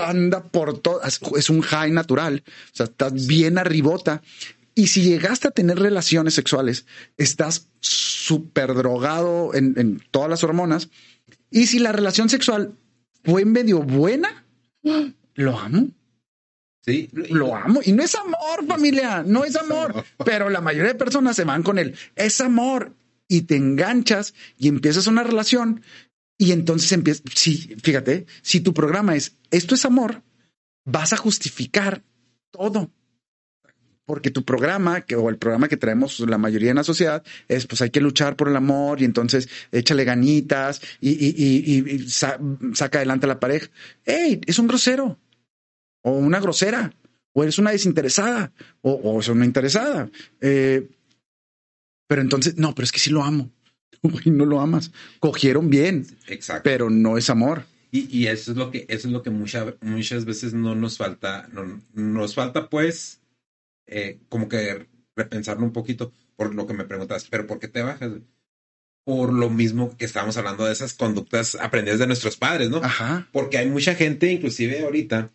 anda 0.00 0.42
por 0.42 0.78
todo, 0.80 1.00
es 1.02 1.48
un 1.48 1.62
high 1.62 1.90
natural, 1.92 2.44
o 2.46 2.76
sea, 2.76 2.84
estás 2.84 3.26
bien 3.26 3.56
arribota. 3.56 4.20
Y 4.74 4.88
si 4.88 5.02
llegaste 5.02 5.48
a 5.48 5.52
tener 5.52 5.78
relaciones 5.78 6.34
sexuales, 6.34 6.84
estás 7.16 7.68
súper 7.80 8.74
drogado 8.74 9.54
en, 9.54 10.02
todas 10.10 10.28
las 10.28 10.44
hormonas. 10.44 10.90
Y 11.50 11.66
si 11.66 11.78
la 11.78 11.92
relación 11.92 12.28
sexual 12.28 12.76
fue 13.24 13.46
medio 13.46 13.80
buena, 13.80 14.44
lo 15.34 15.58
amo. 15.58 15.88
Sí. 16.84 17.08
Lo 17.12 17.56
amo. 17.56 17.80
Y 17.82 17.92
no 17.92 18.02
es 18.02 18.14
amor, 18.14 18.66
familia, 18.66 19.24
no 19.26 19.44
es 19.44 19.56
amor. 19.64 20.04
Pero 20.24 20.50
la 20.50 20.60
mayoría 20.60 20.92
de 20.92 20.98
personas 20.98 21.34
se 21.34 21.44
van 21.44 21.62
con 21.62 21.78
él. 21.78 21.96
Es 22.14 22.40
amor 22.40 22.92
y 23.28 23.42
te 23.42 23.56
enganchas 23.56 24.34
y 24.56 24.68
empiezas 24.68 25.06
una 25.06 25.22
relación 25.22 25.82
y 26.38 26.52
entonces 26.52 26.90
empiezas, 26.92 27.22
sí, 27.34 27.76
fíjate, 27.82 28.26
si 28.42 28.60
tu 28.60 28.72
programa 28.72 29.16
es 29.16 29.36
esto 29.50 29.74
es 29.74 29.84
amor, 29.84 30.22
vas 30.84 31.12
a 31.12 31.16
justificar 31.16 32.02
todo. 32.50 32.90
Porque 34.06 34.30
tu 34.30 34.42
programa, 34.42 35.02
que, 35.02 35.16
o 35.16 35.28
el 35.28 35.36
programa 35.36 35.68
que 35.68 35.76
traemos 35.76 36.18
la 36.20 36.38
mayoría 36.38 36.70
en 36.70 36.76
la 36.76 36.84
sociedad, 36.84 37.22
es 37.46 37.66
pues 37.66 37.82
hay 37.82 37.90
que 37.90 38.00
luchar 38.00 38.36
por 38.36 38.48
el 38.48 38.56
amor 38.56 39.02
y 39.02 39.04
entonces 39.04 39.50
échale 39.70 40.04
ganitas 40.04 40.80
y, 40.98 41.10
y, 41.10 42.08
saca 42.08 42.98
adelante 42.98 43.26
a 43.26 43.28
la 43.28 43.40
pareja. 43.40 43.68
¡Ey! 44.06 44.40
Es 44.46 44.58
un 44.58 44.66
grosero 44.66 45.18
o 46.02 46.12
una 46.12 46.40
grosera 46.40 46.94
o 47.34 47.42
eres 47.42 47.58
una 47.58 47.72
desinteresada 47.72 48.52
o, 48.80 48.92
o 48.92 49.20
es 49.20 49.28
una 49.28 49.44
interesada. 49.44 50.08
Eh, 50.40 50.88
pero 52.08 52.22
entonces, 52.22 52.56
no, 52.56 52.74
pero 52.74 52.84
es 52.84 52.92
que 52.92 52.98
sí 52.98 53.10
lo 53.10 53.22
amo. 53.22 53.52
Y 54.24 54.30
no 54.30 54.44
lo 54.44 54.60
amas. 54.60 54.92
Cogieron 55.20 55.70
bien. 55.70 56.06
Exacto. 56.26 56.62
Pero 56.64 56.90
no 56.90 57.18
es 57.18 57.30
amor. 57.30 57.64
Y, 57.90 58.16
y 58.16 58.26
eso 58.26 58.52
es 58.52 58.56
lo 58.56 58.70
que, 58.70 58.86
eso 58.88 59.08
es 59.08 59.12
lo 59.12 59.22
que 59.22 59.30
muchas 59.30 59.74
muchas 59.80 60.24
veces 60.24 60.54
no 60.54 60.74
nos 60.74 60.98
falta. 60.98 61.48
No, 61.52 61.80
nos 61.94 62.34
falta, 62.34 62.68
pues, 62.68 63.20
eh, 63.86 64.18
como 64.28 64.48
que 64.48 64.86
repensarlo 65.16 65.64
un 65.64 65.72
poquito 65.72 66.12
por 66.36 66.54
lo 66.54 66.66
que 66.66 66.74
me 66.74 66.84
preguntas, 66.84 67.26
pero 67.28 67.46
¿por 67.46 67.58
qué 67.58 67.68
te 67.68 67.82
bajas? 67.82 68.12
Por 69.04 69.32
lo 69.32 69.50
mismo 69.50 69.96
que 69.96 70.04
estábamos 70.04 70.36
hablando 70.36 70.64
de 70.64 70.72
esas 70.72 70.94
conductas 70.94 71.56
aprendidas 71.56 71.98
de 71.98 72.06
nuestros 72.06 72.36
padres, 72.36 72.70
¿no? 72.70 72.78
Ajá. 72.78 73.28
Porque 73.32 73.58
hay 73.58 73.68
mucha 73.68 73.94
gente, 73.94 74.30
inclusive 74.30 74.84
ahorita, 74.84 75.32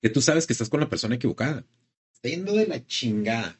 que 0.00 0.08
tú 0.08 0.22
sabes 0.22 0.46
que 0.46 0.54
estás 0.54 0.70
con 0.70 0.80
la 0.80 0.88
persona 0.88 1.16
equivocada. 1.16 1.66
Está 2.14 2.30
yendo 2.30 2.54
de 2.54 2.66
la 2.66 2.86
chingada. 2.86 3.59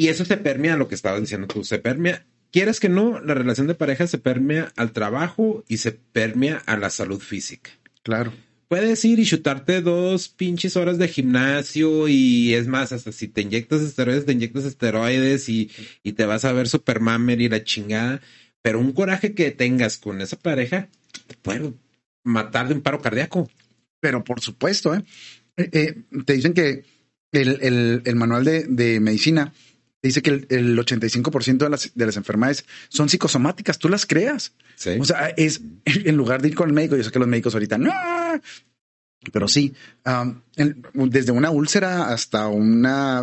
Y 0.00 0.08
eso 0.08 0.24
se 0.24 0.38
permea 0.38 0.78
lo 0.78 0.88
que 0.88 0.94
estabas 0.94 1.20
diciendo 1.20 1.46
tú, 1.46 1.62
se 1.62 1.78
permea, 1.78 2.24
quieras 2.50 2.80
que 2.80 2.88
no, 2.88 3.20
la 3.20 3.34
relación 3.34 3.66
de 3.66 3.74
pareja 3.74 4.06
se 4.06 4.16
permea 4.16 4.72
al 4.76 4.92
trabajo 4.92 5.62
y 5.68 5.76
se 5.76 5.92
permea 5.92 6.62
a 6.64 6.78
la 6.78 6.88
salud 6.88 7.20
física. 7.20 7.70
Claro. 8.02 8.32
Puedes 8.68 9.04
ir 9.04 9.18
y 9.18 9.26
chutarte 9.26 9.82
dos 9.82 10.30
pinches 10.30 10.78
horas 10.78 10.96
de 10.96 11.06
gimnasio 11.06 12.08
y 12.08 12.54
es 12.54 12.66
más, 12.66 12.92
hasta 12.92 13.12
si 13.12 13.28
te 13.28 13.42
inyectas 13.42 13.82
esteroides, 13.82 14.24
te 14.24 14.32
inyectas 14.32 14.64
esteroides 14.64 15.50
y, 15.50 15.70
y 16.02 16.12
te 16.12 16.24
vas 16.24 16.46
a 16.46 16.52
ver 16.54 16.66
super 16.66 17.00
mamer 17.00 17.42
y 17.42 17.50
la 17.50 17.62
chingada. 17.62 18.22
Pero 18.62 18.80
un 18.80 18.92
coraje 18.92 19.34
que 19.34 19.50
tengas 19.50 19.98
con 19.98 20.22
esa 20.22 20.38
pareja 20.38 20.88
te 21.26 21.36
puede 21.36 21.74
matar 22.24 22.68
de 22.68 22.74
un 22.74 22.80
paro 22.80 23.02
cardíaco. 23.02 23.50
Pero 24.00 24.24
por 24.24 24.40
supuesto, 24.40 24.94
¿eh? 24.94 25.04
eh, 25.58 25.68
eh 25.74 25.94
te 26.24 26.32
dicen 26.32 26.54
que 26.54 26.84
el, 27.32 27.58
el, 27.60 28.02
el 28.06 28.16
manual 28.16 28.46
de, 28.46 28.64
de 28.64 28.98
medicina 28.98 29.52
dice 30.02 30.22
que 30.22 30.46
el, 30.48 30.78
85% 30.78 31.58
de 31.58 31.70
las, 31.70 31.90
de 31.94 32.06
las 32.06 32.16
enfermedades 32.16 32.64
son 32.88 33.08
psicosomáticas, 33.08 33.78
tú 33.78 33.88
las 33.88 34.06
creas. 34.06 34.52
O 34.98 35.04
sea, 35.04 35.28
es 35.36 35.60
en 35.84 36.16
lugar 36.16 36.42
de 36.42 36.48
ir 36.48 36.54
con 36.54 36.68
el 36.68 36.74
médico, 36.74 36.96
yo 36.96 37.04
sé 37.04 37.10
que 37.10 37.18
los 37.18 37.28
médicos 37.28 37.54
ahorita 37.54 37.78
no, 37.78 37.92
pero 39.32 39.48
sí, 39.48 39.74
desde 40.54 41.32
una 41.32 41.50
úlcera 41.50 42.08
hasta 42.08 42.48
una 42.48 43.22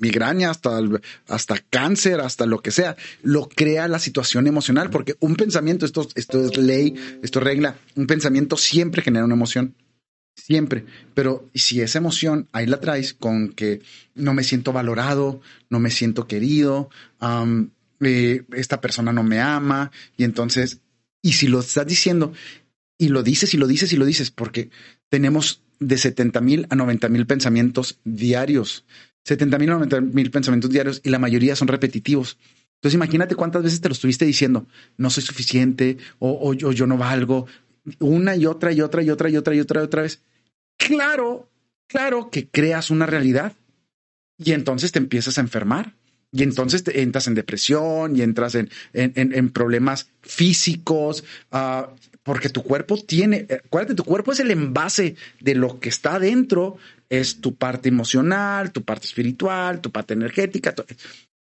migraña, 0.00 0.50
hasta, 0.50 0.80
hasta 1.28 1.58
cáncer, 1.70 2.20
hasta 2.20 2.46
lo 2.46 2.60
que 2.60 2.72
sea, 2.72 2.96
lo 3.22 3.48
crea 3.48 3.86
la 3.86 4.00
situación 4.00 4.48
emocional, 4.48 4.90
porque 4.90 5.14
un 5.20 5.36
pensamiento, 5.36 5.86
esto, 5.86 6.08
esto 6.16 6.44
es 6.44 6.56
ley, 6.56 6.94
esto 7.22 7.38
es 7.38 7.44
regla, 7.44 7.76
un 7.94 8.06
pensamiento 8.06 8.56
siempre 8.56 9.02
genera 9.02 9.24
una 9.24 9.34
emoción. 9.34 9.74
Siempre. 10.40 10.84
Pero 11.14 11.48
si 11.54 11.80
esa 11.80 11.98
emoción 11.98 12.48
ahí 12.52 12.66
la 12.66 12.80
traes 12.80 13.14
con 13.14 13.50
que 13.50 13.82
no 14.14 14.34
me 14.34 14.44
siento 14.44 14.72
valorado, 14.72 15.40
no 15.68 15.80
me 15.80 15.90
siento 15.90 16.26
querido, 16.26 16.88
eh, 18.00 18.44
esta 18.52 18.80
persona 18.80 19.12
no 19.12 19.22
me 19.22 19.40
ama, 19.40 19.90
y 20.16 20.24
entonces, 20.24 20.80
y 21.22 21.34
si 21.34 21.46
lo 21.46 21.60
estás 21.60 21.86
diciendo, 21.86 22.32
y 22.96 23.08
lo 23.08 23.22
dices 23.22 23.54
y 23.54 23.58
lo 23.58 23.66
dices 23.66 23.92
y 23.92 23.96
lo 23.96 24.04
dices, 24.04 24.30
porque 24.30 24.70
tenemos 25.08 25.62
de 25.78 25.98
70 25.98 26.40
mil 26.40 26.66
a 26.70 26.76
90 26.76 27.08
mil 27.08 27.26
pensamientos 27.26 27.98
diarios. 28.04 28.84
70 29.24 29.58
mil 29.58 29.70
a 29.70 29.74
90 29.74 30.00
mil 30.00 30.30
pensamientos 30.30 30.70
diarios 30.70 31.00
y 31.04 31.10
la 31.10 31.18
mayoría 31.18 31.56
son 31.56 31.68
repetitivos. 31.68 32.38
Entonces 32.76 32.94
imagínate 32.94 33.34
cuántas 33.34 33.62
veces 33.62 33.80
te 33.80 33.88
lo 33.88 33.92
estuviste 33.92 34.24
diciendo, 34.24 34.66
no 34.96 35.10
soy 35.10 35.22
suficiente 35.22 35.98
o, 36.18 36.54
yo, 36.54 36.72
yo 36.72 36.86
no 36.86 36.96
valgo, 36.96 37.46
una 37.98 38.36
y 38.36 38.46
otra 38.46 38.72
y 38.72 38.80
otra 38.80 39.02
y 39.02 39.10
otra 39.10 39.28
y 39.28 39.36
otra 39.36 39.54
y 39.54 39.60
otra 39.60 39.80
y 39.80 39.84
otra 39.84 40.02
vez. 40.02 40.22
Claro, 40.86 41.48
claro 41.86 42.30
que 42.30 42.48
creas 42.48 42.90
una 42.90 43.06
realidad 43.06 43.52
y 44.38 44.52
entonces 44.52 44.92
te 44.92 44.98
empiezas 44.98 45.38
a 45.38 45.42
enfermar. 45.42 45.94
Y 46.32 46.44
entonces 46.44 46.84
te 46.84 47.02
entras 47.02 47.26
en 47.26 47.34
depresión 47.34 48.16
y 48.16 48.22
entras 48.22 48.54
en, 48.54 48.70
en, 48.92 49.50
problemas 49.50 50.08
físicos, 50.22 51.24
uh, 51.50 51.86
porque 52.22 52.48
tu 52.48 52.62
cuerpo 52.62 52.96
tiene, 52.96 53.46
eh, 53.48 53.60
acuérdate, 53.64 53.96
tu 53.96 54.04
cuerpo 54.04 54.30
es 54.30 54.38
el 54.38 54.52
envase 54.52 55.16
de 55.40 55.56
lo 55.56 55.80
que 55.80 55.88
está 55.88 56.14
adentro, 56.14 56.78
es 57.08 57.40
tu 57.40 57.56
parte 57.56 57.88
emocional, 57.88 58.70
tu 58.70 58.82
parte 58.84 59.06
espiritual, 59.06 59.80
tu 59.80 59.90
parte 59.90 60.14
energética, 60.14 60.72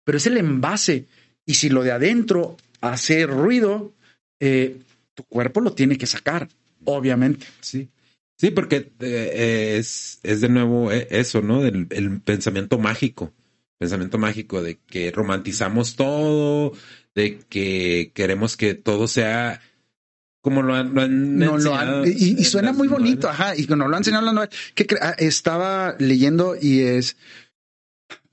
pero 0.05 0.17
es 0.17 0.27
el 0.27 0.39
envase. 0.39 1.05
Y 1.45 1.55
si 1.55 1.69
lo 1.69 1.83
de 1.83 1.93
adentro 1.93 2.57
hace 2.81 3.27
ruido, 3.27 3.93
eh, 4.41 4.79
tu 5.13 5.23
cuerpo 5.25 5.61
lo 5.61 5.75
tiene 5.75 5.99
que 5.99 6.07
sacar, 6.07 6.49
obviamente. 6.85 7.47
Sí. 7.61 7.91
Sí, 8.39 8.53
porque 8.53 8.93
eh, 9.01 9.77
es, 9.79 10.21
es 10.23 10.41
de 10.41 10.49
nuevo 10.49 10.93
eso, 10.93 11.43
¿no? 11.43 11.65
El, 11.65 11.89
el 11.91 12.21
pensamiento 12.21 12.79
mágico. 12.79 13.35
Pensamiento 13.79 14.17
mágico 14.17 14.63
de 14.63 14.79
que 14.87 15.11
romantizamos 15.11 15.97
todo, 15.97 16.73
de 17.15 17.41
que 17.49 18.13
queremos 18.15 18.57
que 18.57 18.75
todo 18.75 19.09
sea 19.09 19.61
como 20.41 20.63
lo 20.63 20.75
han, 20.75 20.95
lo 20.95 22.07
y, 22.07 22.45
suena 22.45 22.73
muy 22.73 22.89
bonito, 22.89 23.29
ajá, 23.29 23.55
y 23.57 23.67
no 23.67 23.77
lo 23.77 23.97
han 23.97 24.01
enseñado 24.01 24.49
que 24.75 24.87
ah, 25.01 25.15
estaba 25.19 25.95
leyendo 25.99 26.57
y 26.61 26.81
es 26.81 27.17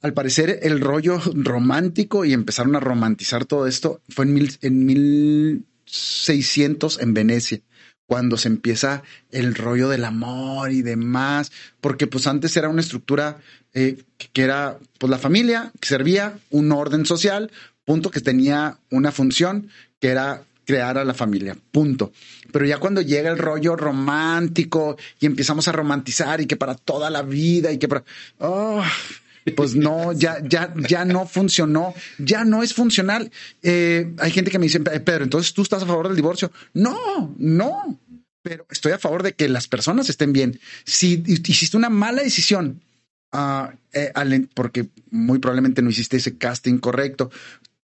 al 0.02 0.14
parecer 0.14 0.60
el 0.62 0.82
rollo 0.82 1.20
romántico 1.34 2.24
y 2.24 2.34
empezaron 2.34 2.76
a 2.76 2.80
romantizar 2.80 3.46
todo 3.46 3.68
esto 3.68 4.02
fue 4.08 4.26
en, 4.26 4.34
mil, 4.34 4.58
en 4.62 4.86
1600 4.86 7.02
en 7.02 7.14
Venecia 7.14 7.62
cuando 8.08 8.38
se 8.38 8.48
empieza 8.48 9.04
el 9.32 9.56
rollo 9.56 9.90
del 9.90 10.06
amor 10.06 10.72
y 10.72 10.82
demás, 10.82 11.52
porque 11.82 12.08
pues 12.08 12.28
antes 12.28 12.56
era 12.56 12.70
una 12.70 12.82
estructura 12.82 13.38
eh, 13.74 14.04
que 14.34 14.42
era 14.42 14.78
pues 15.00 15.10
la 15.10 15.18
familia, 15.18 15.72
que 15.80 15.88
servía 15.88 16.38
un 16.50 16.72
orden 16.72 17.06
social, 17.06 17.52
punto, 17.84 18.12
que 18.12 18.22
tenía 18.22 18.78
una 18.90 19.12
función, 19.12 19.70
que 20.00 20.10
era 20.10 20.44
crear 20.66 20.98
a 20.98 21.06
la 21.06 21.14
familia, 21.14 21.56
punto. 21.72 22.12
Pero 22.52 22.66
ya 22.66 22.80
cuando 22.80 23.02
llega 23.02 23.30
el 23.30 23.38
rollo 23.38 23.76
romántico 23.76 24.98
y 25.20 25.26
empezamos 25.26 25.68
a 25.68 25.72
romantizar 25.72 26.42
y 26.42 26.48
que 26.48 26.58
para 26.58 26.76
toda 26.76 27.10
la 27.10 27.22
vida 27.22 27.72
y 27.72 27.78
que 27.78 27.88
para... 27.88 28.04
Oh, 28.40 28.84
pues 29.52 29.76
no, 29.76 30.12
ya, 30.12 30.40
ya, 30.44 30.74
ya 30.88 31.06
no 31.06 31.28
funcionó, 31.28 31.94
ya 32.18 32.44
no 32.44 32.64
es 32.64 32.74
funcional. 32.74 33.32
Eh, 33.62 34.14
hay 34.18 34.32
gente 34.32 34.50
que 34.50 34.58
me 34.58 34.66
dice, 34.66 34.80
Pedro, 34.80 35.24
entonces 35.24 35.54
tú 35.54 35.62
estás 35.62 35.84
a 35.84 35.86
favor 35.86 36.08
del 36.08 36.16
divorcio. 36.16 36.52
No, 36.74 37.34
no, 37.38 38.00
pero 38.42 38.66
estoy 38.70 38.92
a 38.92 39.00
favor 39.00 39.24
de 39.24 39.34
que 39.34 39.48
las 39.50 39.68
personas 39.68 40.10
estén 40.10 40.34
bien. 40.34 40.60
Si 40.84 41.24
hiciste 41.26 41.78
una 41.78 41.90
mala 41.90 42.24
decisión, 42.24 42.84
uh, 43.34 43.70
porque 44.54 44.90
muy 45.12 45.40
probablemente 45.40 45.82
no 45.82 45.90
hiciste 45.90 46.18
ese 46.18 46.38
casting 46.38 46.78
correcto, 46.80 47.32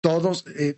todos, 0.01 0.45
eh, 0.57 0.77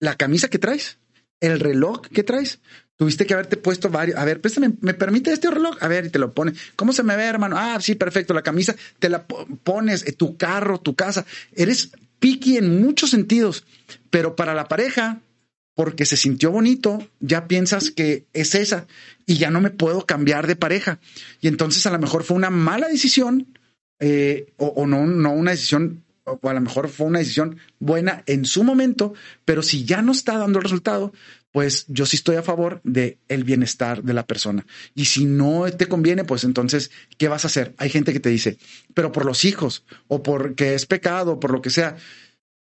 la 0.00 0.16
camisa 0.16 0.48
que 0.48 0.58
traes, 0.58 0.98
el 1.40 1.60
reloj 1.60 2.02
que 2.08 2.22
traes, 2.22 2.60
Tuviste 2.96 3.26
que 3.26 3.34
haberte 3.34 3.56
puesto 3.58 3.90
varios. 3.90 4.18
A 4.18 4.24
ver, 4.24 4.40
préstame, 4.40 4.72
¿me 4.80 4.94
permite 4.94 5.32
este 5.32 5.50
reloj? 5.50 5.76
A 5.80 5.88
ver, 5.88 6.06
y 6.06 6.10
te 6.10 6.18
lo 6.18 6.32
pone. 6.32 6.52
¿Cómo 6.76 6.92
se 6.92 7.02
me 7.02 7.16
ve, 7.16 7.24
hermano? 7.24 7.56
Ah, 7.58 7.78
sí, 7.80 7.94
perfecto. 7.94 8.32
La 8.32 8.42
camisa 8.42 8.74
te 8.98 9.10
la 9.10 9.26
pones, 9.26 10.06
eh, 10.06 10.12
tu 10.12 10.36
carro, 10.36 10.78
tu 10.78 10.94
casa. 10.94 11.26
Eres 11.52 11.90
piqui 12.18 12.56
en 12.56 12.80
muchos 12.80 13.10
sentidos, 13.10 13.64
pero 14.08 14.34
para 14.34 14.54
la 14.54 14.66
pareja, 14.68 15.20
porque 15.74 16.06
se 16.06 16.16
sintió 16.16 16.50
bonito, 16.50 17.06
ya 17.20 17.46
piensas 17.46 17.90
que 17.90 18.24
es 18.32 18.54
esa 18.54 18.86
y 19.26 19.36
ya 19.36 19.50
no 19.50 19.60
me 19.60 19.70
puedo 19.70 20.06
cambiar 20.06 20.46
de 20.46 20.56
pareja. 20.56 20.98
Y 21.42 21.48
entonces 21.48 21.84
a 21.84 21.90
lo 21.90 21.98
mejor 21.98 22.24
fue 22.24 22.36
una 22.36 22.48
mala 22.48 22.88
decisión 22.88 23.58
eh, 24.00 24.52
o, 24.56 24.68
o, 24.68 24.86
no, 24.86 25.06
no 25.06 25.32
una 25.32 25.50
decisión 25.50 26.02
o 26.24 26.48
a 26.48 26.54
lo 26.54 26.60
mejor 26.60 26.88
fue 26.88 27.06
una 27.06 27.20
decisión 27.20 27.58
buena 27.78 28.22
en 28.26 28.44
su 28.44 28.64
momento, 28.64 29.14
pero 29.44 29.62
si 29.62 29.84
ya 29.84 30.02
no 30.02 30.12
está 30.12 30.36
dando 30.36 30.58
el 30.58 30.64
resultado, 30.64 31.12
pues 31.56 31.86
yo 31.88 32.04
sí 32.04 32.16
estoy 32.16 32.36
a 32.36 32.42
favor 32.42 32.82
de 32.84 33.18
el 33.28 33.42
bienestar 33.42 34.02
de 34.02 34.12
la 34.12 34.26
persona. 34.26 34.66
Y 34.94 35.06
si 35.06 35.24
no 35.24 35.64
te 35.72 35.88
conviene, 35.88 36.22
pues 36.22 36.44
entonces, 36.44 36.90
¿qué 37.16 37.28
vas 37.28 37.44
a 37.44 37.46
hacer? 37.46 37.74
Hay 37.78 37.88
gente 37.88 38.12
que 38.12 38.20
te 38.20 38.28
dice, 38.28 38.58
pero 38.92 39.10
por 39.10 39.24
los 39.24 39.46
hijos, 39.46 39.82
o 40.06 40.22
porque 40.22 40.74
es 40.74 40.84
pecado, 40.84 41.40
por 41.40 41.52
lo 41.52 41.62
que 41.62 41.70
sea. 41.70 41.96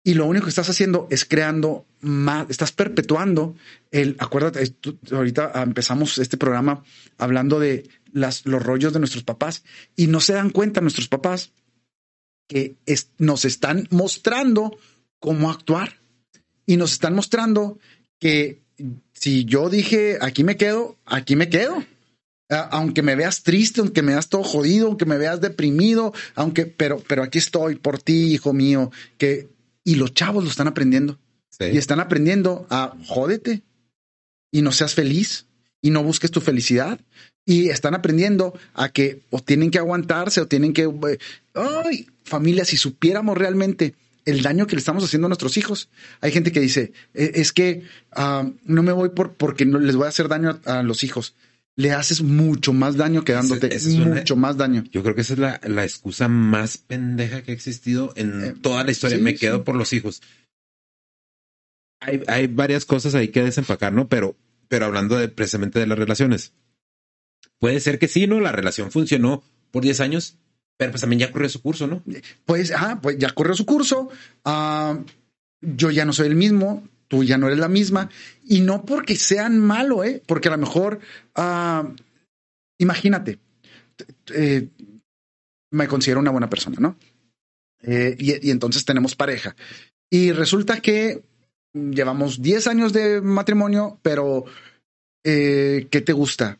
Y 0.04 0.16
lo 0.16 0.26
único 0.26 0.46
que 0.46 0.50
estás 0.50 0.72
haciendo 0.72 1.08
es 1.12 1.24
creando 1.24 1.86
más, 2.00 2.48
estás 2.50 2.72
perpetuando 2.72 3.56
el, 3.92 4.16
acuérdate, 4.18 4.74
ahorita 5.12 5.52
empezamos 5.62 6.18
este 6.18 6.38
programa 6.38 6.84
hablando 7.20 7.60
de 7.60 7.88
las, 8.12 8.44
los 8.48 8.64
rollos 8.64 8.92
de 8.92 8.98
nuestros 8.98 9.24
papás 9.24 9.64
y 9.96 10.08
no 10.08 10.20
se 10.20 10.34
dan 10.34 10.50
cuenta 10.50 10.82
nuestros 10.82 11.08
papás 11.08 11.52
que 12.48 12.76
nos 13.20 13.46
están 13.46 13.88
mostrando 13.92 14.80
cómo 15.20 15.52
actuar 15.52 16.00
y 16.66 16.78
nos 16.78 16.94
están 16.94 17.14
mostrando 17.14 17.78
que 18.18 18.68
si 19.14 19.46
yo 19.46 19.70
dije, 19.70 20.18
aquí 20.22 20.44
me 20.44 20.58
quedo, 20.58 20.98
aquí 21.06 21.36
me 21.36 21.50
quedo. 21.50 21.84
Aunque 22.50 23.04
me 23.04 23.16
veas 23.16 23.44
triste, 23.44 23.80
aunque 23.80 24.02
me 24.02 24.14
veas 24.14 24.28
todo 24.28 24.44
jodido, 24.44 24.88
aunque 24.88 25.06
me 25.06 25.20
veas 25.20 25.40
deprimido, 25.40 26.14
aunque, 26.34 26.66
pero, 26.66 27.04
pero 27.08 27.22
aquí 27.22 27.38
estoy 27.38 27.76
por 27.76 28.02
ti, 28.02 28.34
hijo 28.34 28.54
mío, 28.54 28.92
que, 29.20 29.50
y 29.84 29.96
los 29.96 30.14
chavos 30.16 30.44
lo 30.44 30.50
están 30.50 30.68
aprendiendo. 30.68 31.20
Y 31.60 31.78
están 31.78 32.00
aprendiendo 32.00 32.66
a 32.70 32.96
jódete 33.06 33.64
y 34.52 34.62
no 34.62 34.72
seas 34.72 34.94
feliz 34.94 35.46
y 35.82 35.92
no 35.92 36.04
busques 36.04 36.32
tu 36.32 36.42
felicidad. 36.42 37.00
Y 37.46 37.70
están 37.70 37.96
aprendiendo 37.96 38.58
a 38.74 38.90
que 38.90 39.22
o 39.30 39.40
tienen 39.42 39.70
que 39.70 39.80
aguantarse 39.80 40.40
o 40.40 40.48
tienen 40.48 40.74
que, 40.74 40.90
ay, 41.54 42.08
familia, 42.24 42.64
si 42.64 42.78
supiéramos 42.78 43.38
realmente 43.38 43.96
el 44.30 44.42
daño 44.42 44.68
que 44.68 44.76
le 44.76 44.80
estamos 44.80 45.04
haciendo 45.04 45.28
a 45.28 45.30
nuestros 45.30 45.58
hijos. 45.58 45.90
Hay 46.22 46.32
gente 46.32 46.52
que 46.52 46.60
dice, 46.60 46.94
e, 47.14 47.32
es 47.36 47.52
que 47.52 47.84
ah, 48.12 48.50
no 48.64 48.84
me 48.84 48.92
voy 48.92 49.10
por, 49.10 49.34
porque 49.34 49.66
no 49.66 49.80
les 49.80 49.96
voy 49.96 50.06
a 50.06 50.10
hacer 50.10 50.28
daño 50.28 50.60
a, 50.66 50.84
los 50.84 51.04
hijos. 51.04 51.36
Le 51.76 51.92
haces 51.92 52.22
mucho 52.22 52.74
más 52.74 52.98
daño 52.98 53.24
quedándote, 53.24 53.74
es 53.74 53.88
mucho 53.88 54.36
más 54.36 54.58
daño. 54.58 54.84
Yo 54.92 55.02
creo 55.02 55.16
que 55.16 55.22
esa 55.22 55.34
es 55.34 55.40
la, 55.40 55.62
la 55.64 55.84
excusa 55.84 56.28
más 56.28 56.78
pendeja 56.78 57.42
que 57.42 57.52
ha 57.52 57.54
existido 57.54 58.12
en 58.16 58.44
eh, 58.44 58.54
toda 58.62 58.84
la 58.84 58.92
historia. 58.92 59.18
me 59.18 59.36
quedo 59.36 59.64
por 59.64 59.76
los 59.76 59.94
hijos. 59.94 60.22
Hay, 62.02 62.22
hay, 62.28 62.48
varias 62.48 62.86
cosas 62.86 63.16
ahí 63.16 63.30
que 63.30 63.44
desempacar, 63.44 63.94
¿no? 63.94 64.08
Pero, 64.08 64.36
pero 64.68 64.86
hablando 64.86 65.18
de, 65.18 65.30
precisamente 65.30 65.80
de 65.80 65.88
las 65.88 66.00
relaciones. 66.00 66.54
Puede 67.60 67.80
ser 67.82 68.00
que 68.00 68.08
sí, 68.08 68.26
¿no? 68.26 68.40
La 68.40 68.52
relación 68.52 68.92
funcionó 68.92 69.44
por 69.72 69.84
10 69.84 70.00
años, 70.00 70.38
pero 70.80 70.94
pues 70.94 71.02
también 71.02 71.20
ya 71.20 71.32
corrió 71.34 71.50
su 71.50 71.62
curso, 71.62 71.88
¿no? 71.88 72.02
Pues, 72.46 72.72
ah, 72.72 73.00
pues 73.02 73.18
ya 73.18 73.32
corrió 73.32 73.54
su 73.54 73.66
curso. 73.66 74.10
Ah, 74.46 74.98
yo 75.60 75.92
ya 75.92 76.06
no 76.06 76.14
soy 76.14 76.28
el 76.28 76.38
mismo, 76.38 76.88
tú 77.10 77.26
ya 77.26 77.38
no 77.38 77.48
eres 77.48 77.60
la 77.60 77.68
misma. 77.68 78.10
Y 78.46 78.62
no 78.62 78.86
porque 78.86 79.18
sean 79.18 79.60
malo, 79.60 80.06
¿eh? 80.06 80.24
Porque 80.26 80.48
a 80.48 80.52
lo 80.52 80.58
mejor, 80.58 81.02
ah, 81.36 81.86
imagínate, 82.78 83.40
eh, 84.34 84.70
me 85.70 85.90
considero 85.90 86.22
una 86.22 86.32
buena 86.32 86.50
persona, 86.50 86.78
¿no? 86.80 86.98
Eh, 87.82 88.16
y, 88.18 88.50
entonces 88.50 88.86
tenemos 88.86 89.16
pareja. 89.16 89.58
Y 90.10 90.32
resulta 90.32 90.80
que 90.80 91.26
llevamos 91.74 92.42
10 92.42 92.68
años 92.68 92.94
de 92.94 93.20
matrimonio, 93.20 94.00
pero 94.02 94.46
eh, 95.26 95.90
¿qué 95.92 96.00
te 96.00 96.14
gusta? 96.14 96.58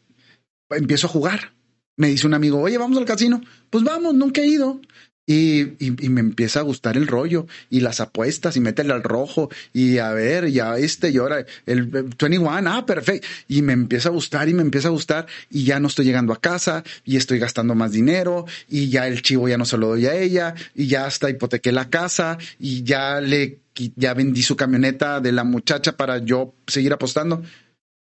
Empiezo 0.70 1.08
a 1.08 1.12
jugar 1.12 1.54
me 2.00 2.08
dice 2.08 2.26
un 2.26 2.34
amigo, 2.34 2.62
oye, 2.62 2.78
vamos 2.78 2.98
al 2.98 3.04
casino. 3.04 3.42
Pues 3.70 3.84
vamos, 3.84 4.16
nunca 4.16 4.40
he 4.42 4.48
ido. 4.48 4.80
Y, 5.28 5.74
y, 5.86 6.10
me 6.10 6.22
empieza 6.22 6.62
a 6.62 6.64
gustar 6.64 6.98
el 6.98 7.06
rollo 7.06 7.46
y 7.70 7.82
las 7.82 8.00
apuestas 8.00 8.56
y 8.56 8.62
métele 8.62 8.94
al 8.94 9.04
rojo 9.04 9.50
y 9.74 10.00
a 10.00 10.12
ver, 10.12 10.50
ya 10.50 10.76
este 10.80 11.12
y 11.12 11.18
ahora 11.18 11.46
el 11.68 11.86
21, 11.86 12.50
ah, 12.50 12.86
perfecto. 12.86 13.28
Y 13.48 13.62
me 13.62 13.74
empieza 13.74 14.10
a 14.10 14.12
gustar 14.14 14.48
y 14.50 14.56
me 14.56 14.64
empieza 14.64 14.88
a 14.88 14.92
gustar 14.92 15.28
y 15.52 15.66
ya 15.66 15.80
no 15.80 15.90
estoy 15.90 16.06
llegando 16.06 16.34
a 16.34 16.40
casa 16.40 16.84
y 17.04 17.18
estoy 17.18 17.38
gastando 17.38 17.76
más 17.76 17.92
dinero 17.92 18.46
y 18.70 18.90
ya 18.90 19.06
el 19.06 19.22
chivo 19.22 19.48
ya 19.50 19.58
no 19.58 19.66
se 19.66 19.78
lo 19.78 19.90
doy 19.90 20.08
a 20.08 20.16
ella 20.16 20.56
y 20.74 20.88
ya 20.88 21.06
hasta 21.06 21.30
hipotequé 21.30 21.74
la 21.74 21.90
casa 21.92 22.40
y 22.58 22.82
ya 22.84 23.22
le, 23.22 23.60
ya 23.98 24.16
vendí 24.16 24.42
su 24.42 24.56
camioneta 24.56 25.20
de 25.20 25.34
la 25.34 25.44
muchacha 25.44 25.96
para 25.96 26.18
yo 26.20 26.56
seguir 26.66 26.94
apostando. 26.94 27.44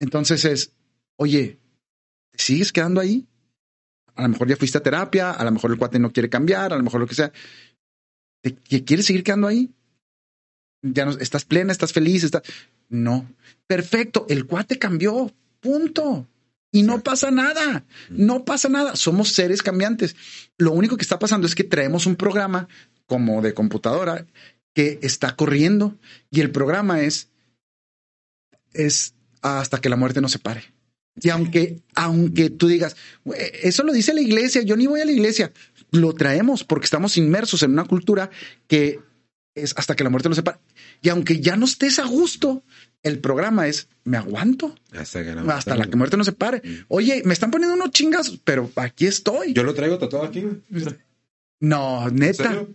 Entonces 0.00 0.44
es, 0.46 0.72
oye, 1.18 1.58
¿sigues 2.34 2.72
quedando 2.72 3.00
ahí? 3.00 3.28
A 4.14 4.22
lo 4.22 4.28
mejor 4.28 4.48
ya 4.48 4.56
fuiste 4.56 4.78
a 4.78 4.82
terapia, 4.82 5.30
a 5.30 5.44
lo 5.44 5.52
mejor 5.52 5.70
el 5.70 5.78
cuate 5.78 5.98
no 5.98 6.12
quiere 6.12 6.28
cambiar, 6.28 6.72
a 6.72 6.76
lo 6.76 6.82
mejor 6.82 7.00
lo 7.00 7.06
que 7.06 7.14
sea. 7.14 7.32
¿Te, 8.42 8.54
¿Quieres 8.54 9.06
seguir 9.06 9.24
quedando 9.24 9.46
ahí? 9.46 9.70
Ya 10.82 11.04
no, 11.04 11.12
estás 11.12 11.44
plena, 11.44 11.72
estás 11.72 11.92
feliz, 11.92 12.24
estás. 12.24 12.42
No. 12.88 13.26
Perfecto, 13.66 14.26
el 14.28 14.46
cuate 14.46 14.78
cambió. 14.78 15.32
Punto. 15.60 16.26
Y 16.72 16.82
no 16.82 17.02
pasa 17.02 17.30
nada, 17.30 17.84
no 18.08 18.44
pasa 18.44 18.68
nada. 18.70 18.96
Somos 18.96 19.32
seres 19.32 19.62
cambiantes. 19.62 20.16
Lo 20.56 20.72
único 20.72 20.96
que 20.96 21.02
está 21.02 21.18
pasando 21.18 21.46
es 21.46 21.54
que 21.54 21.64
traemos 21.64 22.06
un 22.06 22.16
programa 22.16 22.66
como 23.06 23.42
de 23.42 23.52
computadora 23.52 24.26
que 24.74 24.98
está 25.02 25.36
corriendo 25.36 25.98
y 26.30 26.40
el 26.40 26.50
programa 26.50 27.02
es, 27.02 27.28
es 28.72 29.14
hasta 29.42 29.80
que 29.82 29.90
la 29.90 29.96
muerte 29.96 30.22
nos 30.22 30.32
separe. 30.32 30.72
Y 31.20 31.28
aunque, 31.28 31.82
aunque 31.94 32.50
tú 32.50 32.68
digas, 32.68 32.96
eso 33.62 33.82
lo 33.82 33.92
dice 33.92 34.14
la 34.14 34.22
iglesia, 34.22 34.62
yo 34.62 34.76
ni 34.76 34.86
voy 34.86 35.00
a 35.00 35.04
la 35.04 35.12
iglesia, 35.12 35.52
lo 35.90 36.14
traemos 36.14 36.64
porque 36.64 36.84
estamos 36.84 37.16
inmersos 37.16 37.62
en 37.62 37.72
una 37.72 37.84
cultura 37.84 38.30
que 38.66 39.00
es 39.54 39.74
hasta 39.76 39.94
que 39.94 40.04
la 40.04 40.10
muerte 40.10 40.28
nos 40.28 40.36
separe. 40.36 40.58
Y 41.02 41.10
aunque 41.10 41.40
ya 41.40 41.56
no 41.56 41.66
estés 41.66 41.98
a 41.98 42.06
gusto, 42.06 42.62
el 43.02 43.18
programa 43.18 43.68
es, 43.68 43.88
me 44.04 44.16
aguanto 44.16 44.74
hasta, 44.92 45.22
la, 45.76 45.86
que 45.86 45.96
muerte 45.96 46.16
nos 46.16 46.26
separe. 46.26 46.62
Mm. 46.64 46.84
Oye, 46.88 47.22
me 47.24 47.34
están 47.34 47.50
poniendo 47.50 47.74
unos 47.74 47.90
chingas, 47.90 48.38
pero 48.44 48.70
aquí 48.76 49.06
estoy. 49.06 49.52
Yo 49.52 49.64
lo 49.64 49.74
traigo 49.74 49.98
tatuado 49.98 50.26
aquí. 50.26 50.46
No, 51.60 52.08
neta. 52.10 52.66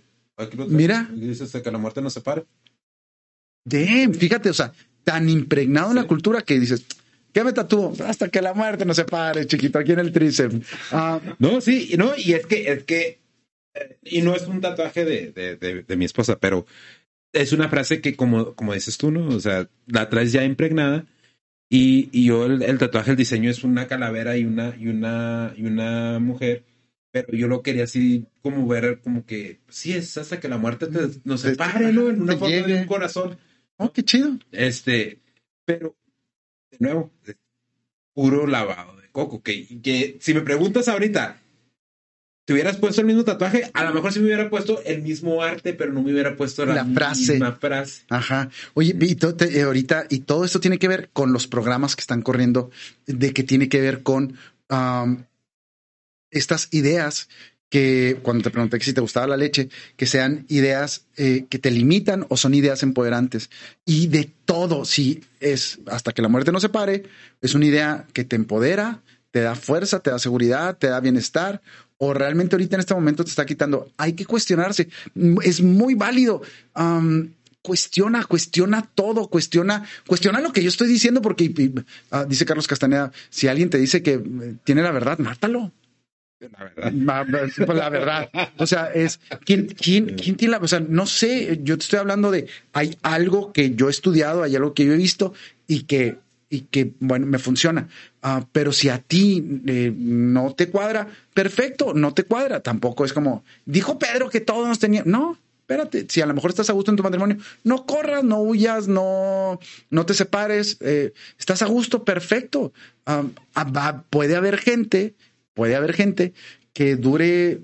Mira. 0.68 1.10
Dice 1.14 1.46
hasta 1.46 1.64
que 1.64 1.72
la 1.72 1.78
muerte 1.78 2.02
nos 2.02 2.14
separe. 2.14 2.46
Damn, 3.66 4.14
fíjate, 4.14 4.50
o 4.50 4.54
sea, 4.54 4.72
tan 5.04 5.28
impregnado 5.30 5.90
en 5.90 5.96
la 5.96 6.06
cultura 6.06 6.42
que 6.42 6.60
dices, 6.60 6.86
¿Qué 7.38 7.44
me 7.44 7.54
tatúo? 7.54 7.94
Hasta 8.04 8.30
que 8.30 8.42
la 8.42 8.56
muerte 8.56 8.84
no 8.84 8.96
se 8.96 9.06
pare, 9.06 9.46
chiquito, 9.46 9.78
aquí 9.78 9.92
en 9.92 10.00
el 10.00 10.12
tríceps. 10.12 10.56
Ah, 10.92 11.22
no, 11.38 11.62
sí, 11.62 11.94
no, 11.96 12.14
y 12.18 12.34
es 12.34 12.48
que, 12.48 12.72
es 12.72 12.84
que, 12.84 13.20
eh, 13.76 13.98
y 14.02 14.24
no 14.24 14.36
es 14.36 14.48
un 14.48 14.60
tatuaje 14.60 15.06
de, 15.06 15.32
de, 15.34 15.84
de, 15.84 15.96
mi 15.98 16.06
esposa, 16.06 16.40
pero 16.40 16.66
es 17.32 17.54
una 17.54 17.70
frase 17.70 18.02
que, 18.02 18.16
como, 18.16 18.56
como 18.56 18.74
dices 18.74 18.98
tú, 18.98 19.12
¿no? 19.12 19.28
O 19.28 19.40
sea, 19.40 19.70
la 19.86 20.10
traes 20.10 20.32
ya 20.32 20.44
impregnada. 20.46 21.06
Y, 21.70 22.10
y 22.12 22.26
yo, 22.26 22.48
el, 22.48 22.78
tatuaje, 22.80 23.12
el 23.12 23.18
diseño 23.18 23.52
es 23.52 23.64
una 23.64 23.86
calavera 23.86 24.36
y 24.36 24.44
una, 24.44 24.76
y 24.76 24.88
una, 24.88 25.54
y 25.56 25.68
una 25.68 26.18
mujer 26.18 26.64
pero 27.12 27.34
yo 27.34 27.48
lo 27.48 27.62
quería 27.62 27.84
así 27.84 28.26
como 28.42 28.68
ver 28.68 29.00
como 29.02 29.28
que 29.28 29.60
sí 29.70 29.94
es 29.94 30.18
hasta 30.18 30.40
que 30.40 30.50
la 30.50 30.58
muerte 30.58 30.88
nos 31.24 31.42
separe, 31.42 31.94
¿no? 31.94 32.10
En 32.10 32.20
una 32.20 32.36
forma 32.36 32.66
de 32.66 32.82
un 32.82 32.86
corazón. 32.88 33.38
Oh, 33.78 33.94
qué 33.94 34.04
chido. 34.04 34.40
Este, 34.52 35.20
pero 35.66 35.96
de 36.72 36.78
nuevo, 36.80 37.12
puro 38.14 38.48
lavado 38.48 38.98
de 38.98 39.10
coco. 39.12 39.42
Que, 39.42 39.82
que 39.82 40.18
si 40.20 40.34
me 40.34 40.42
preguntas 40.42 40.88
ahorita, 40.88 41.42
te 42.48 42.54
hubieras 42.54 42.78
puesto 42.78 43.02
el 43.02 43.08
mismo 43.08 43.26
tatuaje, 43.26 43.70
a 43.74 43.84
lo 43.84 43.94
mejor 43.94 44.14
sí 44.14 44.20
me 44.20 44.28
hubiera 44.28 44.50
puesto 44.50 44.82
el 44.86 45.02
mismo 45.02 45.44
arte, 45.44 45.74
pero 45.74 45.92
no 45.92 46.02
me 46.02 46.14
hubiera 46.14 46.38
puesto 46.38 46.66
la, 46.66 46.86
frase. 46.86 47.34
misma 47.34 47.52
frase. 47.52 48.04
Ajá. 48.08 48.50
Oye, 48.74 48.96
y 48.98 49.18
eh, 49.22 49.62
ahorita, 49.64 50.06
y 50.10 50.20
todo 50.20 50.46
esto 50.46 50.62
tiene 50.62 50.80
que 50.80 50.88
ver 50.88 51.10
con 51.12 51.34
los 51.34 51.46
programas 51.46 51.98
que 51.98 52.02
están 52.02 52.22
corriendo, 52.22 52.72
de 53.06 53.34
que 53.34 53.44
tiene 53.44 53.68
que 53.68 53.82
ver 53.82 54.02
con 54.02 54.38
estas 56.32 56.70
ideas 56.72 57.28
que 57.70 58.20
cuando 58.22 58.44
te 58.44 58.50
pregunté 58.50 58.80
que 58.80 58.86
si 58.86 58.94
te 58.94 59.02
gustaba 59.02 59.28
la 59.28 59.38
leche, 59.38 59.70
que 59.96 60.06
sean 60.06 60.46
ideas 60.48 61.06
eh, 61.18 61.46
que 61.50 61.60
te 61.60 61.72
limitan 61.72 62.26
o 62.30 62.38
son 62.38 62.54
ideas 62.54 62.84
empoderantes. 62.84 63.50
Y 63.86 64.08
de 64.08 64.30
todo, 64.46 64.86
si 64.86 65.24
es 65.40 65.80
hasta 65.88 66.14
que 66.14 66.22
la 66.22 66.30
muerte 66.30 66.52
no 66.52 66.60
se 66.60 66.70
pare, 66.70 67.04
es 67.42 67.56
una 67.56 67.66
idea 67.66 68.08
que 68.14 68.24
te 68.24 68.36
empodera, 68.36 69.02
te 69.32 69.42
da 69.42 69.56
fuerza, 69.56 70.00
te 70.00 70.12
da 70.12 70.20
seguridad, 70.20 70.78
te 70.78 70.88
da 70.88 71.00
bienestar, 71.00 71.62
o 71.98 72.14
realmente 72.14 72.56
ahorita 72.56 72.76
en 72.76 72.80
este 72.82 72.94
momento 72.94 73.24
te 73.24 73.32
está 73.32 73.46
quitando. 73.46 73.92
Hay 73.98 74.14
que 74.14 74.26
cuestionarse. 74.26 74.88
Es 75.44 75.62
muy 75.62 75.96
válido. 75.96 76.42
cuestiona, 77.62 78.24
cuestiona 78.24 78.90
todo, 78.96 79.28
cuestiona, 79.28 79.84
cuestiona 80.06 80.40
lo 80.40 80.54
que 80.54 80.64
yo 80.64 80.70
estoy 80.70 80.88
diciendo, 80.88 81.22
porque 81.22 81.54
ah, 82.12 82.24
dice 82.24 82.46
Carlos 82.46 82.68
Castaneda, 82.68 83.12
si 83.30 83.50
alguien 83.50 83.70
te 83.70 83.78
dice 83.78 84.02
que 84.02 84.14
eh, 84.14 84.56
tiene 84.64 84.84
la 84.84 84.92
verdad, 84.92 85.18
mátalo. 85.18 85.74
La 86.40 87.24
verdad. 87.24 87.48
Pues, 87.66 87.78
la 87.78 87.90
verdad. 87.90 88.30
O 88.58 88.68
sea, 88.68 88.92
es 88.94 89.20
¿quién, 89.44 89.68
quién, 89.68 90.16
quién 90.16 90.36
tiene 90.36 90.52
la. 90.52 90.58
O 90.60 90.68
sea, 90.68 90.80
no 90.80 91.08
sé, 91.08 91.60
yo 91.64 91.78
te 91.78 91.84
estoy 91.84 92.00
hablando 92.00 92.30
de. 92.30 92.48
Hay 92.74 92.98
algo 93.02 93.52
que 93.52 93.74
yo 93.74 93.88
he 93.88 93.92
estudiado, 93.92 94.44
hay 94.44 94.56
algo 94.56 94.74
que 94.74 94.86
yo 94.86 94.94
he 94.94 94.98
visto 94.98 95.34
y 95.66 95.84
que, 95.84 96.20
y 96.50 96.62
que 96.62 96.94
bueno, 97.00 97.26
me 97.26 97.40
funciona. 97.40 97.88
Ah, 98.22 98.46
pero 98.52 98.72
si 98.72 98.90
a 98.90 99.00
ti 99.00 99.62
eh, 99.66 99.92
no 99.96 100.54
te 100.54 100.70
cuadra, 100.70 101.08
perfecto, 101.34 101.94
no 101.96 102.14
te 102.14 102.24
cuadra. 102.24 102.60
Tampoco 102.62 103.04
es 103.04 103.14
como. 103.14 103.44
Dijo 103.66 103.98
Pedro 103.98 104.30
que 104.30 104.42
todos 104.42 104.68
nos 104.68 104.78
tenían. 104.78 105.06
No, 105.08 105.40
espérate, 105.62 106.06
si 106.08 106.22
a 106.22 106.28
lo 106.28 106.36
mejor 106.36 106.52
estás 106.52 106.70
a 106.70 106.74
gusto 106.74 106.92
en 106.92 106.98
tu 106.98 107.04
matrimonio, 107.04 107.38
no 107.64 107.88
corras, 107.88 108.24
no 108.24 108.42
huyas, 108.42 108.88
no, 108.88 109.60
no 109.90 110.06
te 110.06 110.14
separes, 110.14 110.78
eh, 110.82 111.14
estás 111.40 111.64
a 111.64 111.66
gusto, 111.66 112.06
perfecto. 112.06 112.74
Ah, 113.08 113.24
ah, 113.56 114.04
puede 114.12 114.36
haber 114.36 114.60
gente 114.60 115.16
puede 115.58 115.76
haber 115.76 115.94
gente 115.94 116.34
que 116.72 116.96
dure 116.96 117.62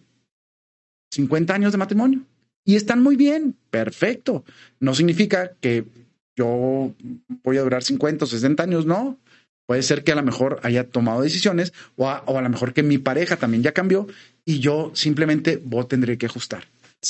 50 1.11 1.53
años 1.53 1.71
de 1.71 1.77
matrimonio 1.77 2.25
y 2.65 2.75
están 2.75 3.03
muy 3.03 3.15
bien, 3.15 3.55
perfecto. 3.69 4.43
No 4.79 4.95
significa 4.95 5.51
que 5.61 5.85
yo 6.35 6.95
voy 7.43 7.57
a 7.57 7.61
durar 7.61 7.83
50 7.83 8.25
o 8.25 8.27
60 8.27 8.63
años, 8.63 8.87
no. 8.87 9.19
Puede 9.67 9.83
ser 9.83 10.03
que 10.03 10.11
a 10.11 10.15
lo 10.15 10.23
mejor 10.23 10.59
haya 10.63 10.89
tomado 10.89 11.21
decisiones 11.21 11.71
o 11.95 12.09
a, 12.09 12.23
lo 12.25 12.49
mejor 12.49 12.73
que 12.73 12.81
mi 12.81 12.97
pareja 12.97 13.37
también 13.37 13.61
ya 13.61 13.73
cambió 13.73 14.07
y 14.43 14.59
yo 14.59 14.91
simplemente 14.95 15.61
vos 15.63 15.87
tendré 15.87 16.17
que 16.17 16.25
ajustar. 16.25 16.63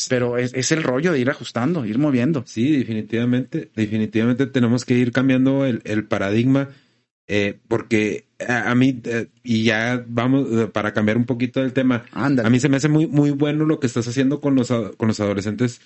Pero 0.10 0.38
es, 0.38 0.72
el 0.72 0.84
rollo 0.84 1.14
de 1.14 1.20
ir 1.20 1.30
ajustando, 1.30 1.86
ir 1.86 1.98
moviendo. 1.98 2.44
Sí, 2.46 2.76
definitivamente, 2.78 3.72
definitivamente 3.74 4.48
tenemos 4.48 4.84
que 4.84 4.96
ir 4.96 5.14
cambiando 5.14 5.66
el, 5.66 5.82
el 5.86 6.04
paradigma 6.04 6.70
eh, 7.28 7.58
porque 7.70 8.26
a, 8.46 8.76
mí, 8.76 9.02
eh, 9.06 9.28
y 9.44 9.64
ya 9.64 10.04
vamos, 10.08 10.48
eh, 10.52 10.68
para 10.68 10.94
cambiar 10.94 11.18
un 11.18 11.26
poquito 11.26 11.62
del 11.62 11.72
tema, 11.72 12.06
a 12.12 12.30
mí 12.30 12.60
se 12.60 12.68
me 12.68 12.78
hace 12.78 12.90
muy, 12.90 13.08
muy 13.08 13.32
bueno 13.32 13.66
lo 13.66 13.80
que 13.80 13.88
estás 13.88 14.08
haciendo 14.08 14.42
con 14.42 14.56
los, 14.56 14.68
con 14.98 15.08
los 15.08 15.20
adolescentes, 15.22 15.80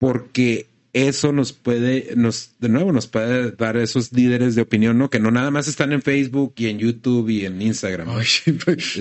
porque 0.00 0.66
eso 0.92 1.32
nos 1.32 1.52
puede, 1.52 2.14
nos, 2.16 2.56
de 2.58 2.68
nuevo, 2.68 2.90
nos 2.92 3.06
puede 3.06 3.52
dar 3.52 3.76
esos 3.76 4.12
líderes 4.12 4.56
de 4.56 4.62
opinión, 4.62 4.98
¿no? 4.98 5.08
Que 5.08 5.20
no 5.20 5.30
nada 5.30 5.52
más 5.52 5.68
están 5.68 5.92
en 5.92 6.02
Facebook 6.02 6.54
y 6.56 6.66
en 6.66 6.78
YouTube 6.78 7.28
y 7.28 7.46
en 7.46 7.62
Instagram. 7.62 8.08
Pues, 8.12 8.42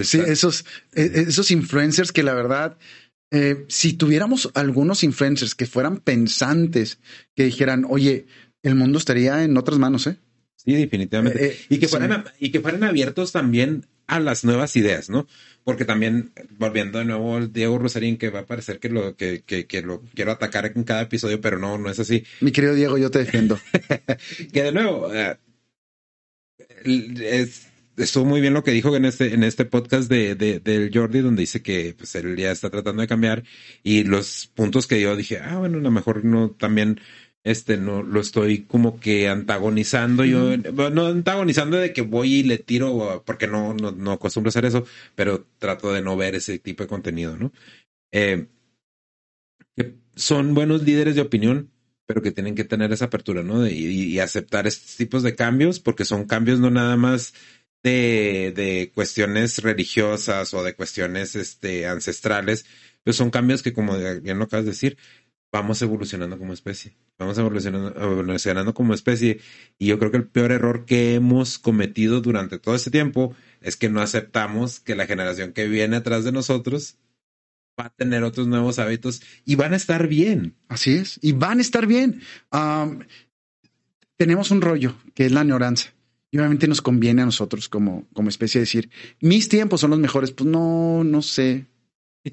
sí, 0.03 0.19
esos, 0.25 0.65
esos 0.93 1.51
influencers 1.51 2.11
que 2.11 2.23
la 2.23 2.35
verdad, 2.35 2.77
si 3.67 3.93
tuviéramos 3.93 4.51
algunos 4.53 5.03
influencers 5.03 5.55
que 5.55 5.65
fueran 5.65 5.97
pensantes, 5.97 6.99
que 7.35 7.45
dijeran, 7.45 7.85
oye, 7.89 8.27
el 8.63 8.75
mundo 8.75 8.99
estaría 8.99 9.43
en 9.43 9.57
otras 9.57 9.79
manos, 9.79 10.05
¿eh? 10.07 10.17
Sí, 10.63 10.73
definitivamente. 10.75 11.47
Eh, 11.47 11.57
y, 11.69 11.79
que 11.79 11.87
fueran, 11.87 12.23
y 12.39 12.51
que 12.51 12.59
fueran 12.59 12.83
abiertos 12.83 13.31
también 13.31 13.87
a 14.05 14.19
las 14.19 14.43
nuevas 14.43 14.75
ideas, 14.75 15.09
¿no? 15.09 15.25
Porque 15.63 15.85
también, 15.85 16.33
volviendo 16.57 16.99
de 16.99 17.05
nuevo 17.05 17.37
al 17.37 17.51
Diego 17.51 17.79
Rosarín, 17.79 18.17
que 18.17 18.29
va 18.29 18.41
a 18.41 18.45
parecer 18.45 18.79
que 18.79 18.89
lo, 18.89 19.15
que, 19.15 19.41
que, 19.43 19.65
que, 19.65 19.81
lo 19.81 20.01
quiero 20.13 20.31
atacar 20.31 20.71
en 20.75 20.83
cada 20.83 21.01
episodio, 21.01 21.41
pero 21.41 21.57
no, 21.57 21.79
no 21.79 21.89
es 21.89 21.99
así. 21.99 22.23
Mi 22.41 22.51
querido 22.51 22.75
Diego, 22.75 22.97
yo 22.99 23.09
te 23.09 23.19
defiendo. 23.19 23.59
que 24.53 24.63
de 24.63 24.71
nuevo, 24.71 25.07
uh, 25.07 25.37
es, 26.85 27.67
estuvo 27.97 28.25
muy 28.25 28.41
bien 28.41 28.53
lo 28.53 28.63
que 28.63 28.71
dijo 28.71 28.95
en 28.95 29.05
este, 29.05 29.33
en 29.33 29.43
este 29.43 29.65
podcast 29.65 30.09
de, 30.09 30.35
de, 30.35 30.59
del 30.59 30.91
Jordi, 30.93 31.21
donde 31.21 31.41
dice 31.41 31.61
que 31.61 31.95
pues, 31.97 32.13
él 32.15 32.35
ya 32.37 32.51
está 32.51 32.69
tratando 32.69 33.01
de 33.01 33.07
cambiar 33.07 33.43
y 33.81 34.03
los 34.03 34.51
puntos 34.53 34.87
que 34.87 35.01
yo 35.01 35.15
dije, 35.15 35.39
ah, 35.39 35.57
bueno, 35.57 35.79
a 35.79 35.81
lo 35.81 35.91
mejor 35.91 36.23
no 36.23 36.51
también 36.51 36.99
este 37.43 37.77
no 37.77 38.03
lo 38.03 38.21
estoy 38.21 38.63
como 38.63 38.99
que 38.99 39.27
antagonizando. 39.27 40.25
Yo 40.25 40.57
no 40.57 41.07
antagonizando 41.07 41.77
de 41.77 41.93
que 41.93 42.01
voy 42.01 42.35
y 42.35 42.43
le 42.43 42.57
tiro 42.57 43.23
porque 43.25 43.47
no 43.47 43.73
no 43.73 43.91
no 43.91 44.11
acostumbro 44.11 44.49
a 44.49 44.51
hacer 44.51 44.65
eso 44.65 44.85
pero 45.15 45.45
trato 45.59 45.91
de 45.93 46.01
no 46.01 46.15
ver 46.17 46.35
ese 46.35 46.59
tipo 46.59 46.83
de 46.83 46.89
contenido 46.89 47.35
no 47.37 47.51
eh, 48.11 48.47
son 50.15 50.53
buenos 50.53 50.83
líderes 50.83 51.15
de 51.15 51.21
opinión 51.21 51.71
pero 52.05 52.21
que 52.21 52.31
tienen 52.31 52.55
que 52.55 52.65
tener 52.65 52.91
esa 52.91 53.05
apertura 53.05 53.41
no 53.43 53.65
y, 53.67 53.71
y, 53.73 54.19
aceptar 54.19 54.67
estos 54.67 54.97
tipos 54.97 55.23
de 55.23 55.35
cambios 55.35 55.79
porque 55.79 56.05
son 56.05 56.25
cambios 56.25 56.59
no 56.59 56.69
nada 56.69 56.97
más 56.97 57.33
de, 57.83 58.53
de 58.55 58.91
cuestiones 58.93 59.59
religiosas 59.59 60.53
o 60.53 60.63
de 60.63 60.75
cuestiones 60.75 61.35
este 61.35 61.87
ancestrales 61.87 62.65
Pero 63.03 63.13
son 63.13 63.31
cambios 63.31 63.63
que, 63.63 63.73
como 63.73 63.97
bien 64.21 64.37
lo 64.37 64.45
acabas 64.45 64.65
de 64.65 64.71
decir, 64.71 64.97
vamos 65.51 65.81
evolucionando 65.81 66.37
como 66.37 66.53
especie. 66.53 66.95
Vamos 67.21 67.37
evolucionando, 67.37 67.93
evolucionando 68.01 68.73
como 68.73 68.95
especie. 68.95 69.39
Y 69.77 69.85
yo 69.85 69.99
creo 69.99 70.09
que 70.09 70.17
el 70.17 70.27
peor 70.27 70.51
error 70.51 70.85
que 70.85 71.13
hemos 71.13 71.59
cometido 71.59 72.19
durante 72.19 72.57
todo 72.57 72.73
este 72.73 72.89
tiempo 72.89 73.35
es 73.61 73.77
que 73.77 73.89
no 73.89 74.01
aceptamos 74.01 74.79
que 74.79 74.95
la 74.95 75.05
generación 75.05 75.53
que 75.53 75.67
viene 75.67 75.97
atrás 75.97 76.23
de 76.23 76.31
nosotros 76.31 76.97
va 77.79 77.85
a 77.85 77.89
tener 77.91 78.23
otros 78.23 78.47
nuevos 78.47 78.79
hábitos 78.79 79.21
y 79.45 79.53
van 79.53 79.73
a 79.73 79.75
estar 79.75 80.07
bien. 80.07 80.55
Así 80.67 80.93
es, 80.93 81.19
y 81.21 81.33
van 81.33 81.59
a 81.59 81.61
estar 81.61 81.85
bien. 81.85 82.23
tenemos 84.17 84.49
un 84.49 84.61
rollo 84.61 84.95
que 85.13 85.27
es 85.27 85.31
la 85.31 85.41
añoranza. 85.41 85.93
Y 86.31 86.39
obviamente 86.39 86.67
nos 86.67 86.81
conviene 86.81 87.21
a 87.21 87.25
nosotros 87.25 87.69
como, 87.69 88.07
como 88.13 88.29
especie 88.29 88.61
decir, 88.61 88.89
mis 89.19 89.47
tiempos 89.47 89.81
son 89.81 89.91
los 89.91 89.99
mejores. 89.99 90.31
Pues 90.31 90.49
no, 90.49 91.03
no 91.03 91.21
sé. 91.21 91.67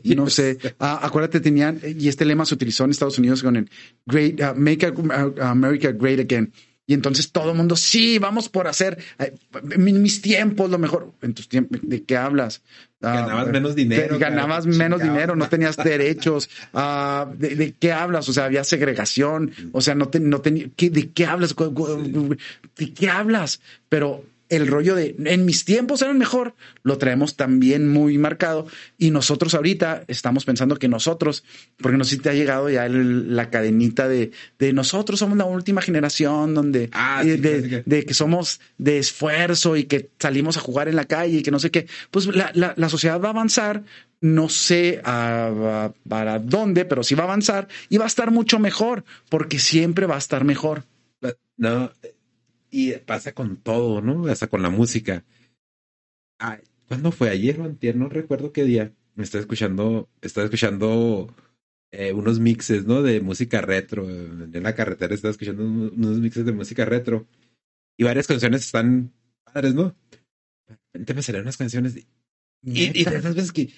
No 0.04 0.28
sé. 0.28 0.58
Ah, 0.78 1.00
acuérdate, 1.02 1.40
tenían, 1.40 1.80
y 1.82 2.08
este 2.08 2.24
lema 2.24 2.44
se 2.44 2.54
utilizó 2.54 2.84
en 2.84 2.90
Estados 2.90 3.18
Unidos 3.18 3.42
con 3.42 3.56
el 3.56 3.70
Great, 4.06 4.40
uh, 4.40 4.58
Make 4.58 4.92
America 5.40 5.92
Great 5.92 6.20
Again. 6.20 6.52
Y 6.88 6.94
entonces 6.94 7.32
todo 7.32 7.50
el 7.50 7.56
mundo, 7.56 7.76
sí, 7.76 8.18
vamos 8.18 8.48
por 8.48 8.66
hacer 8.66 8.96
en 9.18 10.02
mis 10.02 10.22
tiempos 10.22 10.70
lo 10.70 10.78
mejor. 10.78 11.12
En 11.20 11.34
tus 11.34 11.46
tiempos, 11.46 11.80
¿de 11.82 12.02
qué 12.02 12.16
hablas? 12.16 12.62
Ah, 13.02 13.26
ganabas 13.26 13.48
menos 13.48 13.74
dinero. 13.74 14.18
Ganabas 14.18 14.66
menos 14.66 15.02
dinero, 15.02 15.36
no 15.36 15.50
tenías 15.50 15.76
derechos. 15.84 16.48
Ah, 16.72 17.30
¿de, 17.36 17.74
qué 17.78 17.92
hablas? 17.92 18.26
O 18.30 18.32
sea, 18.32 18.46
había 18.46 18.64
segregación. 18.64 19.52
O 19.72 19.82
sea, 19.82 19.94
no, 19.94 20.10
no 20.18 20.40
tenía. 20.40 20.68
¿De 20.78 21.10
qué 21.10 21.26
hablas? 21.26 21.54
¿De 21.54 22.94
qué 22.94 23.10
hablas? 23.10 23.60
Pero 23.90 24.24
el 24.48 24.66
rollo 24.66 24.94
de 24.94 25.14
en 25.24 25.44
mis 25.44 25.64
tiempos 25.64 26.02
eran 26.02 26.18
mejor, 26.18 26.54
lo 26.82 26.98
traemos 26.98 27.36
también 27.36 27.88
muy 27.88 28.18
marcado. 28.18 28.66
Y 28.96 29.10
nosotros 29.10 29.54
ahorita 29.54 30.04
estamos 30.08 30.44
pensando 30.44 30.76
que 30.76 30.88
nosotros, 30.88 31.44
porque 31.78 31.98
no 31.98 32.04
sé 32.04 32.16
si 32.16 32.22
te 32.22 32.30
ha 32.30 32.34
llegado 32.34 32.70
ya 32.70 32.88
la 32.88 33.50
cadenita 33.50 34.08
de, 34.08 34.32
de 34.58 34.72
nosotros 34.72 35.18
somos 35.18 35.36
la 35.36 35.44
última 35.44 35.82
generación 35.82 36.54
donde 36.54 36.88
ah, 36.92 37.22
eh, 37.24 37.82
de, 37.84 38.04
que 38.04 38.14
somos 38.14 38.60
de 38.78 38.98
esfuerzo 38.98 39.76
y 39.76 39.84
que 39.84 40.10
salimos 40.18 40.56
a 40.56 40.60
jugar 40.60 40.88
en 40.88 40.96
la 40.96 41.04
calle 41.04 41.38
y 41.38 41.42
que 41.42 41.50
no 41.50 41.58
sé 41.58 41.70
qué. 41.70 41.86
Pues 42.10 42.26
la, 42.26 42.52
la, 42.54 42.88
sociedad 42.88 43.20
va 43.20 43.28
a 43.28 43.32
avanzar, 43.32 43.82
no 44.20 44.48
sé 44.48 45.00
para 45.02 46.38
dónde, 46.38 46.84
pero 46.84 47.02
sí 47.02 47.14
va 47.14 47.24
a 47.24 47.26
avanzar 47.26 47.68
y 47.88 47.98
va 47.98 48.04
a 48.04 48.08
estar 48.08 48.30
mucho 48.30 48.58
mejor, 48.58 49.04
porque 49.28 49.58
siempre 49.58 50.06
va 50.06 50.14
a 50.14 50.18
estar 50.18 50.44
mejor. 50.44 50.84
No, 51.56 51.90
y 52.70 52.92
pasa 52.92 53.32
con 53.32 53.56
todo, 53.56 54.00
¿no? 54.00 54.26
Hasta 54.26 54.46
con 54.48 54.62
la 54.62 54.70
música. 54.70 55.24
¿Cuándo 56.86 57.12
fue? 57.12 57.30
Ayer 57.30 57.60
o 57.60 57.64
antier, 57.64 57.96
no 57.96 58.08
recuerdo 58.08 58.52
qué 58.52 58.64
día. 58.64 58.92
Me 59.14 59.24
estaba 59.24 59.42
escuchando, 59.42 60.08
estaba 60.20 60.44
escuchando 60.44 61.34
eh, 61.90 62.12
unos 62.12 62.40
mixes, 62.40 62.86
¿no? 62.86 63.02
De 63.02 63.20
música 63.20 63.60
retro. 63.60 64.08
En 64.08 64.62
la 64.62 64.74
carretera 64.74 65.14
estaba 65.14 65.32
escuchando 65.32 65.64
unos 65.64 66.18
mixes 66.18 66.44
de 66.44 66.52
música 66.52 66.84
retro. 66.84 67.26
Y 67.96 68.04
varias 68.04 68.26
canciones 68.26 68.64
están 68.64 69.12
padres, 69.44 69.74
¿no? 69.74 69.96
De 70.66 70.76
repente 70.92 71.14
me 71.14 71.22
salieron 71.22 71.46
unas 71.46 71.56
canciones. 71.56 71.96
Y, 71.96 72.04
y, 72.62 73.04
de 73.04 73.16
esas 73.16 73.34
veces 73.34 73.52
que. 73.52 73.70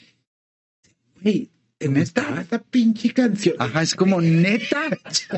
Güey, 1.23 1.51
neta, 1.89 2.41
esta 2.41 2.63
pinche 2.63 3.13
canción. 3.13 3.57
Ajá, 3.59 3.83
es 3.83 3.95
como 3.95 4.21
neta, 4.21 4.83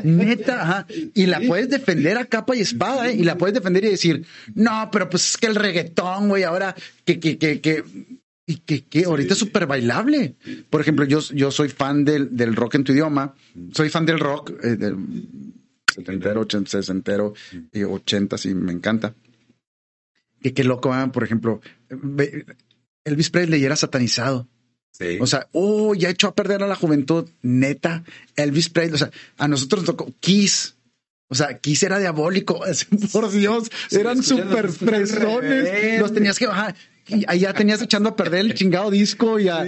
neta, 0.03 0.61
ajá. 0.61 0.87
Y 1.13 1.25
la 1.25 1.39
puedes 1.39 1.69
defender 1.69 2.17
a 2.17 2.25
capa 2.25 2.55
y 2.55 2.59
espada, 2.59 3.09
¿eh? 3.09 3.15
Y 3.15 3.23
la 3.23 3.37
puedes 3.37 3.53
defender 3.53 3.85
y 3.85 3.89
decir, 3.89 4.25
no, 4.53 4.89
pero 4.91 5.09
pues 5.09 5.31
es 5.31 5.37
que 5.37 5.47
el 5.47 5.55
reggaetón, 5.55 6.27
güey, 6.29 6.43
ahora 6.43 6.75
que, 7.05 7.19
que, 7.19 7.37
que, 7.37 7.61
que, 7.61 7.83
y 8.45 8.57
que, 8.57 8.83
que 8.83 9.05
ahorita 9.05 9.33
es 9.33 9.39
súper 9.39 9.67
bailable. 9.67 10.35
Por 10.69 10.81
ejemplo, 10.81 11.05
yo, 11.05 11.19
yo 11.33 11.49
soy 11.49 11.69
fan 11.69 12.03
del, 12.03 12.35
del 12.35 12.55
rock 12.55 12.75
en 12.75 12.83
tu 12.83 12.91
idioma, 12.91 13.35
soy 13.71 13.89
fan 13.89 14.05
del 14.05 14.19
rock, 14.19 14.51
eh, 14.63 14.75
del 14.75 14.97
setentero, 15.93 16.41
ochenta, 16.41 16.71
sesentero 16.71 17.33
y 17.71 17.83
ochenta, 17.83 18.37
sí, 18.37 18.53
me 18.53 18.73
encanta. 18.73 19.15
Que 20.41 20.53
qué 20.53 20.65
loco, 20.65 20.93
¿eh? 20.93 21.07
por 21.07 21.23
ejemplo, 21.23 21.61
Elvis 23.05 23.29
Presley 23.29 23.63
era 23.63 23.77
satanizado 23.77 24.49
o 25.19 25.27
sea, 25.27 25.47
oh, 25.51 25.95
ya 25.95 26.09
echó 26.09 26.27
a 26.27 26.35
perder 26.35 26.63
a 26.63 26.67
la 26.67 26.75
juventud, 26.75 27.29
neta. 27.41 28.03
Elvis 28.35 28.69
Presley, 28.69 28.95
o 28.95 28.97
sea, 28.97 29.11
a 29.37 29.47
nosotros 29.47 29.81
nos 29.81 29.95
tocó 29.95 30.13
Kiss. 30.19 30.75
O 31.29 31.35
sea, 31.35 31.57
Kiss 31.57 31.83
era 31.83 31.99
diabólico, 31.99 32.61
por 33.11 33.31
Dios, 33.31 33.71
eran 33.91 34.21
súper 34.21 34.69
fresones. 34.69 35.99
Los 35.99 36.13
tenías 36.13 36.37
que 36.37 36.47
bajar. 36.47 36.75
Y 37.07 37.25
tenías 37.53 37.81
echando 37.81 38.09
a 38.09 38.15
perder 38.15 38.41
el 38.41 38.53
chingado 38.55 38.89
disco 38.89 39.39
y 39.39 39.49
a, 39.49 39.63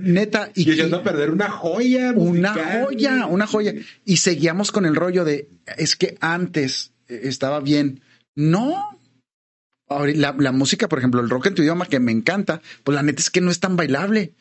neta. 0.00 0.50
Y, 0.54 0.70
echando 0.70 0.98
a 0.98 1.02
perder 1.02 1.30
una 1.30 1.50
joya. 1.50 2.12
Una 2.16 2.54
joya, 2.54 3.26
una 3.26 3.46
joya. 3.46 3.74
Y 4.04 4.16
seguíamos 4.16 4.72
con 4.72 4.86
el 4.86 4.96
rollo 4.96 5.24
de 5.24 5.48
es 5.76 5.96
que 5.96 6.16
antes 6.20 6.92
estaba 7.06 7.60
bien. 7.60 8.00
No, 8.34 8.98
la, 10.06 10.34
la, 10.38 10.52
música, 10.52 10.88
por 10.88 10.98
ejemplo, 10.98 11.20
el 11.20 11.30
rock 11.30 11.46
en 11.46 11.54
tu 11.54 11.62
idioma 11.62 11.86
que 11.86 12.00
me 12.00 12.12
encanta, 12.12 12.60
pues 12.84 12.94
la 12.94 13.02
neta 13.02 13.20
es 13.20 13.30
que 13.30 13.40
no 13.40 13.50
es 13.50 13.60
tan 13.60 13.76
bailable. 13.76 14.32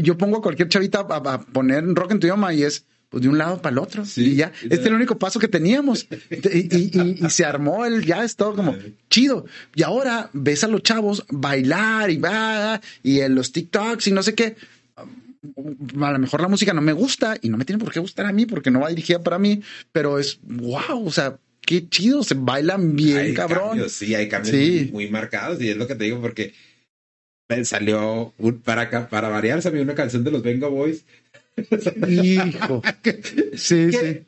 yo 0.00 0.18
pongo 0.18 0.38
a 0.38 0.42
cualquier 0.42 0.68
chavita 0.68 1.00
a, 1.00 1.40
poner 1.40 1.84
rock 1.84 2.12
en 2.12 2.20
tu 2.20 2.26
idioma 2.26 2.54
y 2.54 2.62
es 2.62 2.84
pues 3.08 3.22
de 3.22 3.28
un 3.28 3.38
lado 3.38 3.62
para 3.62 3.74
el 3.74 3.78
otro. 3.78 4.02
y 4.16 4.34
ya, 4.34 4.52
este 4.62 4.74
es 4.74 4.86
el 4.86 4.94
único 4.94 5.18
paso 5.18 5.38
que 5.38 5.46
teníamos. 5.46 6.08
Y, 6.30 7.28
se 7.28 7.44
armó 7.44 7.84
el, 7.84 8.04
ya 8.04 8.24
es 8.24 8.34
todo 8.34 8.56
como 8.56 8.74
chido. 9.08 9.46
Y 9.74 9.84
ahora 9.84 10.30
ves 10.32 10.64
a 10.64 10.68
los 10.68 10.82
chavos 10.82 11.24
bailar 11.28 12.10
y 12.10 12.16
va, 12.16 12.80
y 13.02 13.20
en 13.20 13.36
los 13.36 13.52
TikToks 13.52 14.08
y 14.08 14.12
no 14.12 14.22
sé 14.22 14.34
qué. 14.34 14.56
A 16.00 16.12
lo 16.12 16.18
mejor 16.18 16.40
la 16.40 16.48
música 16.48 16.72
no 16.72 16.80
me 16.80 16.92
gusta 16.92 17.36
y 17.40 17.50
no 17.50 17.56
me 17.56 17.64
tiene 17.64 17.78
por 17.78 17.92
qué 17.92 18.00
gustar 18.00 18.26
a 18.26 18.32
mí 18.32 18.46
porque 18.46 18.70
no 18.70 18.80
va 18.80 18.88
dirigida 18.88 19.22
para 19.22 19.38
mí, 19.38 19.62
pero 19.92 20.18
es 20.18 20.40
wow, 20.42 21.06
o 21.06 21.12
sea, 21.12 21.38
qué 21.66 21.88
chido, 21.88 22.22
se 22.22 22.34
bailan 22.34 22.96
bien, 22.96 23.34
cabrón. 23.34 23.88
sí, 23.88 24.14
hay 24.14 24.28
cambios 24.28 24.90
Muy, 24.92 25.08
marcados 25.08 25.60
y 25.60 25.70
es 25.70 25.76
lo 25.76 25.86
que 25.86 25.94
te 25.94 26.04
digo 26.04 26.20
porque 26.20 26.52
salió 27.64 28.32
para, 28.64 29.08
para 29.08 29.28
variar, 29.28 29.62
salió 29.62 29.82
una 29.82 29.94
canción 29.94 30.24
de 30.24 30.30
los 30.30 30.42
Venga 30.42 30.68
Boys. 30.68 31.04
Hijo. 32.08 32.82
sí, 33.54 33.92
sí 33.92 34.26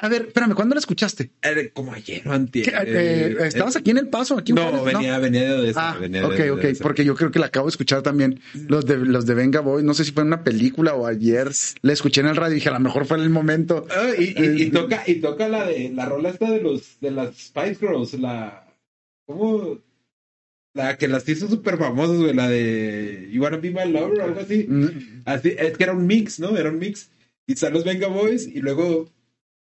a 0.00 0.08
ver, 0.08 0.26
espérame, 0.28 0.54
¿cuándo 0.54 0.74
la 0.74 0.78
escuchaste? 0.78 1.30
como 1.74 1.92
ayer 1.92 2.26
o 2.26 2.32
antier. 2.32 2.72
Eh, 2.86 3.36
¿Estabas 3.40 3.76
aquí 3.76 3.90
en 3.90 3.98
El 3.98 4.08
Paso? 4.08 4.38
Aquí 4.38 4.52
no, 4.52 4.82
venía, 4.82 5.18
venía 5.18 5.54
de 5.54 5.70
esa. 5.70 5.90
Ah, 5.90 5.98
ok, 6.24 6.40
ok, 6.52 6.64
porque 6.80 7.04
yo 7.04 7.14
creo 7.14 7.30
que 7.30 7.38
la 7.38 7.46
acabo 7.46 7.66
de 7.66 7.72
escuchar 7.72 8.02
también. 8.02 8.40
Los 8.68 8.86
de, 8.86 8.96
los 8.96 9.26
de 9.26 9.34
Venga 9.34 9.60
Boy, 9.60 9.82
no 9.82 9.92
sé 9.92 10.04
si 10.04 10.12
fue 10.12 10.22
en 10.22 10.28
una 10.28 10.42
película 10.42 10.94
o 10.94 11.06
ayer 11.06 11.50
la 11.82 11.92
escuché 11.92 12.22
en 12.22 12.28
el 12.28 12.36
radio 12.36 12.52
y 12.52 12.54
dije, 12.56 12.70
a 12.70 12.72
lo 12.72 12.80
mejor 12.80 13.04
fue 13.04 13.18
en 13.18 13.24
el 13.24 13.30
momento. 13.30 13.86
Ah, 13.90 14.12
y, 14.18 14.34
y, 14.62 14.70
toca, 14.70 15.02
y 15.06 15.16
toca 15.16 15.48
la 15.48 15.66
de 15.66 15.90
la 15.90 16.06
rola 16.06 16.30
esta 16.30 16.50
de 16.50 16.62
los 16.62 16.98
de 17.00 17.10
las 17.10 17.36
Spice 17.36 17.76
Girls, 17.76 18.14
la 18.14 18.66
¿cómo? 19.26 19.78
La 20.74 20.96
que 20.96 21.08
las 21.08 21.28
hizo 21.28 21.48
súper 21.48 21.76
famosas, 21.76 22.16
güey, 22.16 22.32
la 22.32 22.48
de 22.48 23.28
You 23.30 23.42
Wanna 23.42 23.58
Be 23.58 23.70
My 23.70 23.92
Lover 23.92 24.20
o 24.20 24.24
algo 24.24 24.40
así. 24.40 24.64
Mm. 24.66 25.22
Así, 25.26 25.54
es 25.58 25.76
que 25.76 25.84
era 25.84 25.92
un 25.92 26.06
mix, 26.06 26.40
¿no? 26.40 26.56
Era 26.56 26.70
un 26.70 26.78
mix. 26.78 27.10
Y 27.46 27.52
están 27.52 27.74
los 27.74 27.84
Venga 27.84 28.06
Boys 28.06 28.46
y 28.46 28.60
luego 28.60 29.10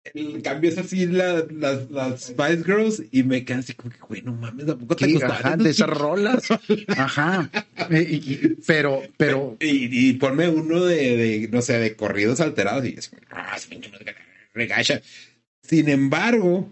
el 0.03 0.41
cambio 0.41 0.69
es 0.69 0.77
así 0.77 1.05
las, 1.05 1.51
las 1.51 2.21
Spice 2.21 2.63
Girls 2.63 3.03
y 3.11 3.23
me 3.23 3.45
quedé 3.45 3.59
así 3.59 3.73
como 3.73 3.91
que, 3.91 3.99
güey, 3.99 4.21
no 4.23 4.33
mames, 4.33 4.65
tampoco 4.65 4.95
te 4.95 5.23
Ajá, 5.23 5.55
de 5.57 5.69
esas 5.69 5.89
rolas. 5.89 6.47
Ajá. 6.97 7.49
Eh, 7.89 8.55
pero, 8.65 9.03
pero. 9.17 9.57
Y, 9.59 10.09
y, 10.09 10.13
ponme 10.13 10.49
uno 10.49 10.83
de, 10.83 11.17
de, 11.17 11.47
no 11.49 11.61
sé, 11.61 11.77
de 11.77 11.95
corridos 11.95 12.41
alterados 12.41 12.85
y 12.85 12.95
es 12.97 13.11
ah, 13.31 13.57
regacha. 14.53 15.01
Sin 15.61 15.87
embargo, 15.89 16.71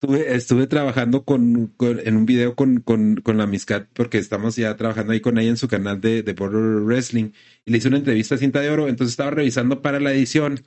estuve, 0.00 0.34
estuve 0.34 0.66
trabajando 0.66 1.24
con, 1.24 1.74
en 1.78 2.16
un 2.16 2.26
video 2.26 2.54
con, 2.54 2.80
con, 2.80 3.16
con 3.16 3.36
la 3.36 3.46
Miscat 3.46 3.86
porque 3.92 4.18
estamos 4.18 4.56
ya 4.56 4.76
trabajando 4.76 5.12
ahí 5.12 5.20
con 5.20 5.38
ella 5.38 5.50
en 5.50 5.56
su 5.58 5.68
canal 5.68 6.00
de, 6.00 6.22
de 6.22 6.32
Border 6.32 6.82
Wrestling 6.82 7.32
y 7.66 7.70
le 7.70 7.78
hice 7.78 7.88
una 7.88 7.98
entrevista 7.98 8.34
a 8.34 8.38
Cinta 8.38 8.60
de 8.60 8.70
Oro, 8.70 8.88
entonces 8.88 9.12
estaba 9.12 9.30
revisando 9.30 9.82
para 9.82 10.00
la 10.00 10.12
edición 10.12 10.60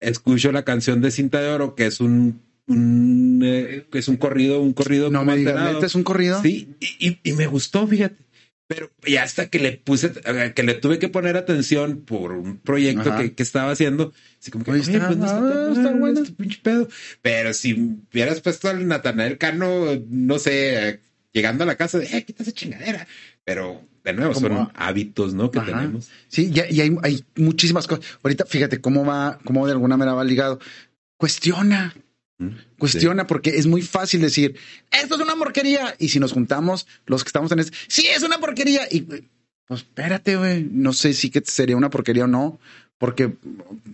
escucho 0.00 0.52
la 0.52 0.64
canción 0.64 1.00
de 1.00 1.10
Cinta 1.10 1.40
de 1.40 1.48
Oro, 1.48 1.74
que 1.74 1.86
es 1.86 2.00
un, 2.00 2.42
un 2.66 3.40
eh, 3.44 3.86
es 3.92 4.08
un 4.08 4.16
corrido, 4.16 4.60
un 4.60 4.72
corrido. 4.72 5.10
No 5.10 5.24
me 5.24 5.36
digas, 5.36 5.82
¿es 5.82 5.94
un 5.94 6.04
corrido? 6.04 6.40
Sí, 6.42 6.74
y, 6.80 7.18
y, 7.22 7.32
me 7.32 7.46
gustó, 7.46 7.86
fíjate. 7.86 8.24
Pero 8.66 8.90
ya 9.06 9.22
hasta 9.22 9.48
que 9.48 9.58
le 9.58 9.72
puse, 9.72 10.12
que 10.54 10.62
le 10.62 10.74
tuve 10.74 10.98
que 10.98 11.08
poner 11.08 11.36
atención 11.36 12.00
por 12.00 12.32
un 12.32 12.56
proyecto 12.56 13.14
que, 13.14 13.34
que, 13.34 13.42
estaba 13.42 13.70
haciendo, 13.70 14.14
así 14.40 14.50
como 14.50 14.64
que, 14.64 14.70
Oye, 14.70 14.80
está, 14.80 15.06
pues 15.06 15.18
no 15.18 15.26
está, 15.26 15.72
está 15.72 15.92
bueno 15.92 16.20
este 16.20 16.32
pinche 16.32 16.60
pedo. 16.62 16.88
Pero 17.20 17.52
si 17.52 17.74
hubieras 18.10 18.40
puesto 18.40 18.70
al 18.70 18.88
Natanael 18.88 19.36
Cano, 19.36 20.02
no 20.08 20.38
sé, 20.38 21.00
llegando 21.32 21.64
a 21.64 21.66
la 21.66 21.76
casa 21.76 21.98
de, 21.98 22.06
eh, 22.06 22.24
quita 22.24 22.42
esa 22.42 22.52
chingadera. 22.52 23.06
Pero 23.44 23.86
de 24.04 24.12
nuevo, 24.12 24.34
son 24.34 24.70
hábitos, 24.74 25.32
¿no? 25.32 25.50
Que 25.50 25.60
tenemos. 25.60 26.10
Sí, 26.28 26.52
y, 26.54 26.60
hay, 26.60 26.96
hay, 27.02 27.24
muchísimas 27.36 27.86
cosas. 27.86 28.04
Ahorita, 28.22 28.44
fíjate 28.44 28.80
cómo 28.80 29.04
va, 29.04 29.38
cómo 29.44 29.66
de 29.66 29.72
alguna 29.72 29.96
manera 29.96 30.14
va 30.14 30.24
ligado. 30.24 30.60
Cuestiona. 31.16 31.94
Mm, 32.36 32.48
Cuestiona 32.78 33.26
porque 33.26 33.56
es 33.56 33.66
muy 33.66 33.80
fácil 33.80 34.20
decir, 34.20 34.56
esto 34.90 35.14
es 35.14 35.20
una 35.22 35.36
porquería. 35.36 35.94
Y 35.98 36.10
si 36.10 36.20
nos 36.20 36.32
juntamos, 36.32 36.86
los 37.06 37.24
que 37.24 37.28
estamos 37.28 37.50
en 37.52 37.60
este, 37.60 37.76
sí, 37.88 38.06
es 38.06 38.22
una 38.22 38.38
porquería. 38.38 38.82
Y 38.90 39.00
pues 39.66 39.80
espérate, 39.80 40.36
güey, 40.36 40.68
no 40.70 40.92
sé 40.92 41.14
si 41.14 41.30
que 41.30 41.42
sería 41.42 41.76
una 41.76 41.88
porquería 41.88 42.24
o 42.24 42.28
no, 42.28 42.60
porque 42.98 43.36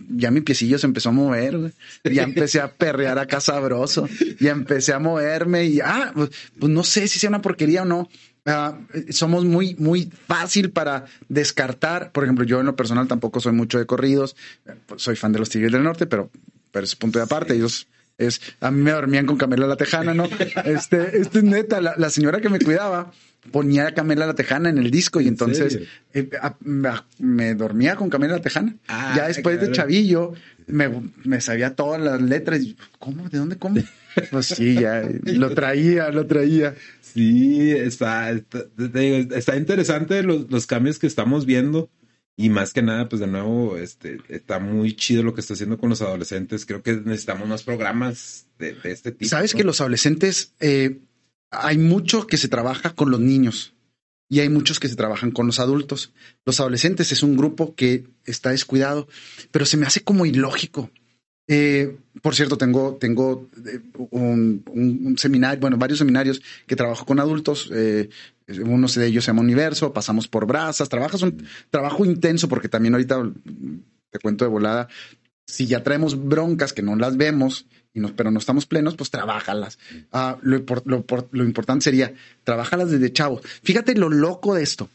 ya 0.09 0.29
mi 0.29 0.41
piecillo 0.41 0.77
se 0.77 0.87
empezó 0.87 1.09
a 1.09 1.13
mover, 1.13 1.57
güey. 1.57 1.71
ya 2.03 2.23
empecé 2.23 2.59
a 2.59 2.73
perrear 2.73 3.17
acá 3.17 3.39
sabroso, 3.39 4.09
ya 4.41 4.51
empecé 4.51 4.91
a 4.91 4.99
moverme 4.99 5.65
y, 5.65 5.79
ah, 5.79 6.11
pues, 6.13 6.31
pues 6.59 6.69
no 6.69 6.83
sé 6.83 7.07
si 7.07 7.17
sea 7.17 7.29
una 7.29 7.41
porquería 7.41 7.83
o 7.83 7.85
no. 7.85 8.09
Ah, 8.45 8.75
somos 9.11 9.45
muy, 9.45 9.75
muy 9.75 10.11
fácil 10.27 10.71
para 10.71 11.05
descartar. 11.29 12.11
Por 12.11 12.23
ejemplo, 12.23 12.43
yo 12.43 12.59
en 12.59 12.65
lo 12.65 12.75
personal 12.75 13.07
tampoco 13.07 13.39
soy 13.39 13.53
mucho 13.53 13.77
de 13.77 13.85
corridos, 13.85 14.35
soy 14.95 15.15
fan 15.15 15.31
de 15.31 15.39
los 15.39 15.49
Tigres 15.49 15.71
del 15.71 15.83
Norte, 15.83 16.07
pero, 16.07 16.31
pero 16.71 16.83
es 16.83 16.95
punto 16.95 17.19
de 17.19 17.25
aparte. 17.25 17.53
Ellos 17.53 17.87
es, 18.17 18.41
a 18.59 18.71
mí 18.71 18.81
me 18.81 18.91
dormían 18.91 19.25
con 19.25 19.37
Camila 19.37 19.67
la 19.67 19.77
Tejana, 19.77 20.13
¿no? 20.13 20.25
Este, 20.65 21.19
este 21.19 21.39
es 21.39 21.43
neta, 21.43 21.81
la, 21.81 22.09
señora 22.09 22.41
que 22.41 22.49
me 22.49 22.59
cuidaba 22.59 23.11
ponía 23.49 23.87
a 23.87 23.93
Camila 23.93 24.27
la 24.27 24.35
Tejana 24.35 24.69
en 24.69 24.77
el 24.77 24.91
disco 24.91 25.19
y 25.19 25.27
entonces 25.27 25.79
eh, 26.13 26.29
me, 26.59 27.55
dormía 27.55 27.95
con 27.95 28.09
Camila 28.09 28.33
la 28.33 28.41
Tejana. 28.41 28.75
Ah, 28.87 29.13
ya 29.17 29.27
después 29.27 29.59
de 29.59 29.71
Chavillo 29.71 30.33
me, 30.67 31.41
sabía 31.41 31.75
todas 31.75 32.01
las 32.01 32.21
letras. 32.21 32.61
¿Cómo? 32.99 33.27
¿De 33.29 33.37
dónde? 33.37 33.57
¿Cómo? 33.57 33.81
Pues 34.29 34.47
sí, 34.47 34.75
ya 34.75 35.07
lo 35.23 35.53
traía, 35.53 36.09
lo 36.09 36.27
traía. 36.27 36.75
Sí, 37.01 37.71
está, 37.71 38.31
está, 38.31 39.55
interesante 39.55 40.21
los, 40.23 40.51
los 40.51 40.67
cambios 40.67 40.99
que 40.99 41.07
estamos 41.07 41.45
viendo. 41.45 41.89
Y 42.37 42.49
más 42.49 42.73
que 42.73 42.81
nada, 42.81 43.07
pues 43.07 43.19
de 43.19 43.27
nuevo, 43.27 43.77
este, 43.77 44.17
está 44.29 44.59
muy 44.59 44.95
chido 44.95 45.21
lo 45.21 45.33
que 45.33 45.41
está 45.41 45.53
haciendo 45.53 45.77
con 45.77 45.89
los 45.89 46.01
adolescentes. 46.01 46.65
Creo 46.65 46.81
que 46.81 46.93
necesitamos 46.93 47.47
más 47.47 47.63
programas 47.63 48.47
de, 48.57 48.75
este 48.83 49.11
tipo. 49.11 49.29
Sabes 49.29 49.53
que 49.53 49.63
los 49.63 49.79
adolescentes, 49.79 50.53
eh, 50.59 50.99
hay 51.51 51.77
mucho 51.77 52.25
que 52.27 52.37
se 52.37 52.47
trabaja 52.47 52.95
con 52.95 53.11
los 53.11 53.19
niños 53.19 53.73
y 54.29 54.39
hay 54.39 54.49
muchos 54.49 54.79
que 54.79 54.87
se 54.87 54.95
trabajan 54.95 55.31
con 55.31 55.45
los 55.45 55.59
adultos. 55.59 56.13
Los 56.45 56.61
adolescentes 56.61 57.11
es 57.11 57.21
un 57.21 57.35
grupo 57.35 57.75
que 57.75 58.05
está 58.25 58.51
descuidado, 58.51 59.07
pero 59.51 59.65
se 59.65 59.75
me 59.75 59.85
hace 59.85 60.03
como 60.03 60.25
ilógico. 60.25 60.89
Eh, 61.47 61.97
por 62.21 62.33
cierto, 62.33 62.57
tengo, 62.57 62.95
tengo 62.95 63.49
eh, 63.67 63.81
un, 64.11 65.15
seminario, 65.17 65.59
bueno, 65.59 65.75
varios 65.75 65.99
seminarios 65.99 66.41
que 66.65 66.77
trabajo 66.77 67.05
con 67.05 67.19
adultos. 67.19 67.69
Eh, 67.73 68.09
uno 68.63 68.87
de 68.87 69.05
ellos 69.05 69.25
se 69.25 69.31
llama 69.31 69.41
Universo, 69.41 69.91
pasamos 69.91 70.29
por 70.29 70.45
brasas, 70.45 70.87
trabajas 70.87 71.21
un 71.23 71.45
trabajo 71.69 72.05
intenso 72.05 72.47
porque 72.47 72.69
también 72.69 72.93
ahorita 72.93 73.29
te 74.11 74.19
cuento 74.19 74.45
de 74.45 74.51
volada, 74.51 74.87
si 75.45 75.67
ya 75.67 75.83
traemos 75.83 76.21
broncas 76.23 76.71
que 76.71 76.81
no 76.81 76.95
las 76.95 77.17
vemos, 77.17 77.65
y 77.93 77.99
no, 77.99 78.15
pero 78.15 78.31
no 78.31 78.39
estamos 78.39 78.65
plenos, 78.65 78.95
pues 78.95 79.09
trabájalas. 79.09 79.77
Ah, 80.11 80.37
lo, 80.41 80.63
lo, 80.85 81.43
importante 81.43 81.83
sería, 81.83 82.13
trabájalas 82.43 82.91
desde 82.91 83.11
chavo. 83.11 83.41
Fíjate 83.63 83.95
lo 83.95 84.09
loco 84.09 84.55
de 84.55 84.63
esto. 84.63 84.89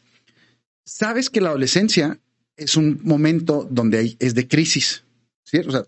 Sabes 0.84 1.28
que 1.30 1.40
la 1.40 1.50
adolescencia 1.50 2.18
es 2.56 2.76
un 2.76 3.00
momento 3.02 3.66
donde 3.70 3.98
hay, 3.98 4.16
es 4.18 4.34
de 4.34 4.48
crisis, 4.48 5.04
¿cierto? 5.44 5.68
O 5.68 5.72
sea, 5.72 5.82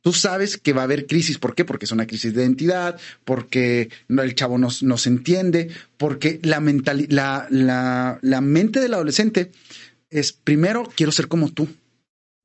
tú 0.00 0.12
sabes 0.12 0.56
que 0.56 0.72
va 0.72 0.82
a 0.82 0.84
haber 0.84 1.06
crisis. 1.06 1.38
¿Por 1.38 1.54
qué? 1.54 1.64
Porque 1.64 1.84
es 1.84 1.92
una 1.92 2.06
crisis 2.06 2.32
de 2.32 2.42
identidad, 2.42 2.98
porque 3.24 3.90
el 4.08 4.34
chavo 4.34 4.56
no, 4.56 4.70
se 4.70 5.08
entiende, 5.08 5.70
porque 5.98 6.40
la, 6.42 6.60
la, 6.60 7.46
la, 7.50 8.18
la 8.22 8.40
mente 8.40 8.80
del 8.80 8.94
adolescente 8.94 9.50
es, 10.08 10.32
primero, 10.32 10.90
quiero 10.96 11.12
ser 11.12 11.28
como 11.28 11.50
tú. 11.52 11.68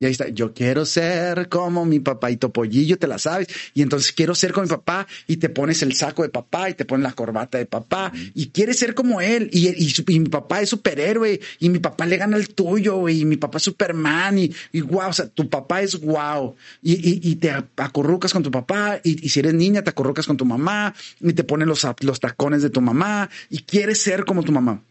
Y 0.04 0.06
ahí 0.06 0.12
está, 0.12 0.28
yo 0.28 0.52
quiero 0.52 0.84
ser 0.84 1.48
como 1.48 1.86
mi 1.86 1.98
papá 1.98 2.30
y 2.30 2.36
Topollillo, 2.36 2.98
te 2.98 3.06
la 3.06 3.18
sabes. 3.18 3.48
Y 3.72 3.80
entonces 3.80 4.12
quiero 4.12 4.34
ser 4.34 4.52
como 4.52 4.64
mi 4.64 4.68
papá 4.68 5.06
y 5.26 5.38
te 5.38 5.48
pones 5.48 5.80
el 5.80 5.94
saco 5.94 6.22
de 6.24 6.28
papá 6.28 6.68
y 6.68 6.74
te 6.74 6.84
pones 6.84 7.04
la 7.04 7.12
corbata 7.12 7.56
de 7.56 7.64
papá 7.64 8.12
y 8.34 8.48
quieres 8.48 8.78
ser 8.78 8.94
como 8.94 9.22
él. 9.22 9.48
Y, 9.50 9.68
y, 9.70 10.20
mi 10.20 10.28
papá 10.28 10.60
es 10.60 10.68
superhéroe 10.68 11.40
y 11.58 11.70
mi 11.70 11.78
papá 11.78 12.04
le 12.04 12.18
gana 12.18 12.36
el 12.36 12.50
tuyo 12.50 13.08
y 13.08 13.24
mi 13.24 13.38
papá 13.38 13.56
es 13.56 13.64
Superman 13.64 14.36
y, 14.36 14.52
y 14.72 14.82
wow, 14.82 15.08
o 15.08 15.12
sea, 15.14 15.26
tu 15.26 15.48
papá 15.48 15.80
es 15.80 15.98
wow. 15.98 16.54
Y, 16.82 17.30
y 17.30 17.36
te 17.36 17.50
acurrucas 17.78 18.34
con 18.34 18.42
tu 18.42 18.50
papá 18.50 19.00
y, 19.02 19.26
si 19.30 19.40
eres 19.40 19.54
niña 19.54 19.80
te 19.80 19.88
acurrucas 19.88 20.26
con 20.26 20.36
tu 20.36 20.44
mamá 20.44 20.94
y 21.18 21.32
te 21.32 21.44
pones 21.44 21.66
los, 21.66 21.86
los 22.00 22.20
tacones 22.20 22.60
de 22.60 22.68
tu 22.68 22.82
mamá 22.82 23.30
y 23.48 23.60
quieres 23.60 24.02
ser 24.02 24.26
como 24.26 24.42
tu 24.42 24.52
mamá. 24.52 24.82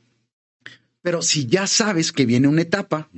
Pero 1.04 1.22
si 1.22 1.46
ya 1.46 1.68
sabes 1.68 2.12
que 2.12 2.26
viene 2.26 2.48
una 2.48 2.64
etapa 2.64 3.10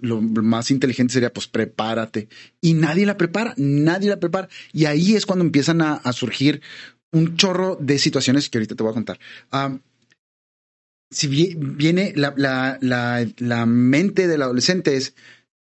lo 0.00 0.20
más 0.20 0.70
inteligente 0.70 1.12
sería, 1.12 1.32
pues 1.32 1.46
prepárate. 1.46 2.28
Y 2.60 2.74
nadie 2.74 3.06
la 3.06 3.16
prepara, 3.16 3.54
nadie 3.56 4.08
la 4.08 4.20
prepara. 4.20 4.48
Y 4.72 4.84
ahí 4.86 5.14
es 5.14 5.26
cuando 5.26 5.44
empiezan 5.44 5.82
a, 5.82 6.12
surgir 6.12 6.62
un 7.12 7.36
chorro 7.36 7.76
de 7.80 7.98
situaciones 7.98 8.48
que 8.48 8.58
ahorita 8.58 8.74
te 8.74 8.82
voy 8.82 8.90
a 8.90 8.94
contar. 8.94 9.18
si 11.10 11.26
viene 11.26 12.12
la, 12.16 12.34
la, 12.36 12.78
la, 12.80 13.26
la, 13.38 13.66
mente 13.66 14.28
del 14.28 14.42
adolescente 14.42 14.96
es, 14.96 15.14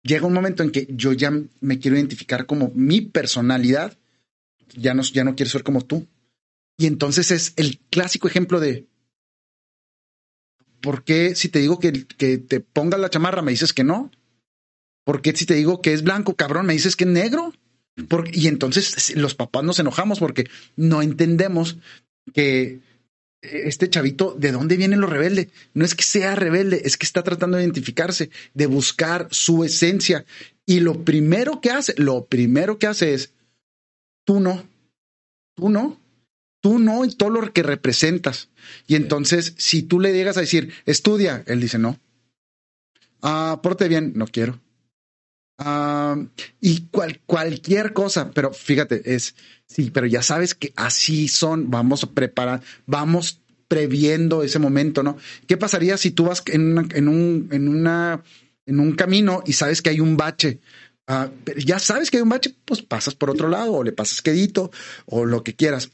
llega 0.02 0.26
un 0.26 0.34
momento 0.34 0.62
en 0.62 0.70
que 0.70 0.86
yo 0.90 1.12
ya 1.12 1.32
me 1.60 1.78
quiero 1.78 1.96
identificar 1.96 2.46
como 2.46 2.70
mi 2.74 3.00
personalidad, 3.00 3.96
ya 4.76 4.94
no, 4.94 5.02
ya 5.02 5.24
no 5.24 5.34
quiero 5.36 5.50
ser 5.50 5.62
como 5.62 5.84
tú. 5.84 6.06
Y 6.76 6.86
entonces 6.86 7.30
es 7.30 7.54
el 7.56 7.80
clásico 7.90 8.28
ejemplo 8.28 8.60
de, 8.60 8.86
¿por 10.80 11.04
qué 11.04 11.34
si 11.34 11.48
te 11.48 11.58
digo 11.58 11.78
que, 11.78 12.06
que 12.06 12.38
te 12.38 12.60
pongas 12.60 13.00
la 13.00 13.10
chamarra 13.10 13.42
me 13.42 13.50
dices 13.50 13.72
que 13.72 13.84
no? 13.84 14.10
¿Por 15.08 15.22
qué 15.22 15.34
si 15.34 15.46
te 15.46 15.54
digo 15.54 15.80
que 15.80 15.94
es 15.94 16.02
blanco, 16.02 16.34
cabrón, 16.36 16.66
me 16.66 16.74
dices 16.74 16.94
que 16.94 17.04
es 17.04 17.10
negro? 17.10 17.54
y 18.30 18.46
entonces 18.46 19.16
los 19.16 19.34
papás 19.34 19.64
nos 19.64 19.78
enojamos 19.78 20.18
porque 20.18 20.50
no 20.76 21.00
entendemos 21.00 21.78
que 22.34 22.80
este 23.40 23.88
chavito, 23.88 24.36
¿de 24.38 24.52
dónde 24.52 24.76
viene 24.76 24.98
lo 24.98 25.06
rebelde? 25.06 25.48
No 25.72 25.86
es 25.86 25.94
que 25.94 26.04
sea 26.04 26.34
rebelde, 26.34 26.82
es 26.84 26.98
que 26.98 27.06
está 27.06 27.22
tratando 27.22 27.56
de 27.56 27.62
identificarse, 27.62 28.28
de 28.52 28.66
buscar 28.66 29.28
su 29.30 29.64
esencia. 29.64 30.26
Y 30.66 30.80
lo 30.80 31.04
primero 31.04 31.62
que 31.62 31.70
hace, 31.70 31.94
lo 31.96 32.26
primero 32.26 32.78
que 32.78 32.88
hace 32.88 33.14
es, 33.14 33.32
tú 34.26 34.40
no, 34.40 34.68
tú 35.56 35.70
no, 35.70 35.98
tú 36.60 36.78
no 36.78 37.06
y 37.06 37.14
todo 37.14 37.30
lo 37.30 37.50
que 37.54 37.62
representas. 37.62 38.50
Y 38.86 38.94
entonces, 38.94 39.54
si 39.56 39.82
tú 39.82 40.00
le 40.00 40.12
llegas 40.12 40.36
a 40.36 40.42
decir, 40.42 40.74
estudia, 40.84 41.44
él 41.46 41.62
dice 41.62 41.78
no. 41.78 41.98
Ah, 43.22 43.60
porte 43.62 43.88
bien, 43.88 44.12
no 44.14 44.26
quiero 44.26 44.60
y 46.60 46.88
cualquier 47.26 47.92
cosa, 47.92 48.30
pero 48.30 48.52
fíjate, 48.52 49.14
es, 49.14 49.34
sí, 49.66 49.90
pero 49.90 50.06
ya 50.06 50.22
sabes 50.22 50.54
que 50.54 50.72
así 50.76 51.26
son, 51.26 51.70
vamos 51.70 52.04
a 52.04 52.10
preparar, 52.10 52.62
vamos 52.86 53.40
previendo 53.66 54.42
ese 54.42 54.58
momento, 54.58 55.02
¿no? 55.02 55.16
¿Qué 55.46 55.56
pasaría 55.56 55.96
si 55.96 56.12
tú 56.12 56.24
vas 56.24 56.42
en, 56.46 56.88
en, 56.94 57.08
un, 57.08 57.48
en, 57.52 57.68
una, 57.68 58.22
en 58.66 58.80
un 58.80 58.92
camino 58.92 59.42
y 59.46 59.52
sabes 59.52 59.82
que 59.82 59.90
hay 59.90 60.00
un 60.00 60.16
bache? 60.16 60.60
Ah, 61.06 61.30
ya 61.56 61.78
sabes 61.78 62.10
que 62.10 62.18
hay 62.18 62.22
un 62.22 62.28
bache, 62.28 62.54
pues 62.64 62.82
pasas 62.82 63.14
por 63.14 63.30
otro 63.30 63.48
lado 63.48 63.72
o 63.72 63.84
le 63.84 63.92
pasas 63.92 64.22
quedito 64.22 64.70
o 65.06 65.24
lo 65.24 65.42
que 65.42 65.54
quieras. 65.54 65.90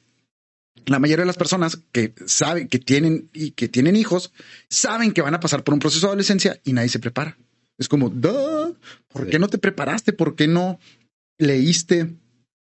La 0.86 0.98
mayoría 0.98 1.22
de 1.22 1.28
las 1.28 1.38
personas 1.38 1.78
que 1.92 2.12
saben 2.26 2.68
que 2.68 2.78
tienen 2.78 3.30
y 3.32 3.52
que 3.52 3.68
tienen 3.68 3.96
hijos 3.96 4.32
saben 4.68 5.12
que 5.12 5.22
van 5.22 5.34
a 5.34 5.40
pasar 5.40 5.64
por 5.64 5.72
un 5.72 5.80
proceso 5.80 6.06
de 6.06 6.10
adolescencia 6.10 6.60
y 6.64 6.74
nadie 6.74 6.90
se 6.90 6.98
prepara. 6.98 7.38
Es 7.78 7.88
como, 7.88 8.12
¿por 9.08 9.28
qué 9.28 9.38
no 9.38 9.48
te 9.48 9.58
preparaste? 9.58 10.12
¿Por 10.12 10.36
qué 10.36 10.46
no 10.46 10.78
leíste? 11.38 12.14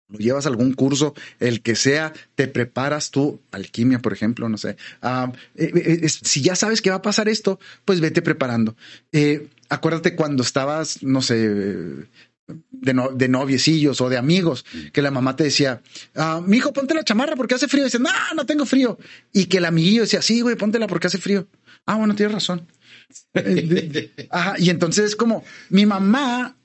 ¿Lo 0.09 0.17
llevas 0.17 0.47
algún 0.47 0.73
curso, 0.73 1.13
el 1.39 1.61
que 1.61 1.75
sea, 1.75 2.13
te 2.33 2.47
preparas 2.47 3.11
tú, 3.11 3.41
alquimia, 3.51 3.99
por 3.99 4.11
ejemplo, 4.11 4.49
no 4.49 4.57
sé. 4.57 4.75
Ah, 5.03 5.31
eh, 5.55 5.71
eh, 5.75 5.99
eh, 6.01 6.09
si 6.09 6.41
ya 6.41 6.55
sabes 6.55 6.81
que 6.81 6.89
va 6.89 6.97
a 6.97 7.01
pasar 7.03 7.29
esto, 7.29 7.59
pues 7.85 7.99
vete 8.01 8.23
preparando. 8.23 8.75
acuérdate 9.69 10.15
cuando 10.15 10.41
estabas, 10.41 11.03
no 11.03 11.21
sé, 11.21 11.35
de, 11.37 12.07
de, 12.71 13.27
noviecillos 13.27 14.01
o 14.01 14.09
de 14.09 14.17
amigos, 14.17 14.65
que 14.91 15.03
la 15.03 15.11
mamá 15.11 15.35
te 15.35 15.43
decía, 15.43 15.83
ah, 16.15 16.41
mi 16.43 16.57
hijo, 16.57 16.73
ponte 16.73 16.95
la 16.95 17.03
chamarra 17.03 17.35
porque 17.35 17.53
hace 17.53 17.67
frío. 17.67 17.83
Y 17.83 17.85
dice, 17.85 17.99
no, 17.99 18.09
no 18.35 18.47
tengo 18.47 18.65
frío. 18.65 18.97
Y 19.31 19.45
que 19.45 19.57
el 19.57 19.65
amiguillo 19.65 20.01
decía, 20.01 20.23
sí, 20.23 20.41
güey, 20.41 20.55
póntela 20.55 20.87
porque 20.87 21.05
hace 21.05 21.19
frío. 21.19 21.47
Ah, 21.85 21.97
bueno, 21.97 22.15
tienes 22.15 22.33
razón. 22.33 22.67
Ajá, 24.29 24.55
y 24.57 24.69
entonces 24.69 25.15
como 25.15 25.43
mi 25.69 25.85
mamá, 25.85 26.57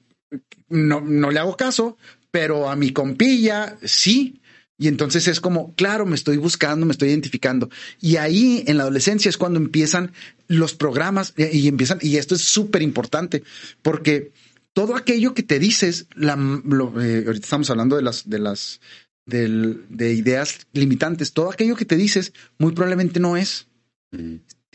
no, 0.69 1.01
no 1.01 1.31
le 1.31 1.39
hago 1.39 1.57
caso, 1.57 1.97
pero 2.31 2.69
a 2.69 2.77
mi 2.77 2.93
compilla 2.93 3.77
sí. 3.83 4.41
Y 4.77 4.89
entonces 4.89 5.29
es 5.29 5.41
como, 5.41 5.73
claro, 5.75 6.05
me 6.05 6.17
estoy 6.17 6.37
buscando, 6.37 6.85
me 6.85 6.91
estoy 6.91 7.11
identificando. 7.11 7.71
Y 8.01 8.17
ahí 8.17 8.65
en 8.67 8.77
la 8.77 8.83
adolescencia 8.83 9.29
es 9.29 9.37
cuando 9.37 9.61
empiezan 9.61 10.13
los 10.49 10.75
programas 10.75 11.33
eh, 11.37 11.51
y 11.53 11.69
empiezan, 11.69 11.99
y 12.03 12.17
esto 12.17 12.35
es 12.35 12.41
súper 12.41 12.83
importante, 12.83 13.45
porque 13.83 14.33
todo 14.73 14.97
aquello 14.97 15.33
que 15.33 15.45
te 15.45 15.61
dices, 15.61 16.09
la, 16.17 16.33
eh, 16.33 17.23
ahorita 17.25 17.45
estamos 17.45 17.71
hablando 17.71 17.95
de 17.95 18.03
las, 18.03 18.29
de 18.29 18.41
las, 18.41 18.81
de 19.27 20.13
ideas 20.13 20.67
limitantes, 20.73 21.33
todo 21.33 21.53
aquello 21.53 21.77
que 21.77 21.85
te 21.85 21.97
dices 21.97 22.33
muy 22.59 22.73
probablemente 22.73 23.21
no 23.21 23.37
es. 23.37 23.69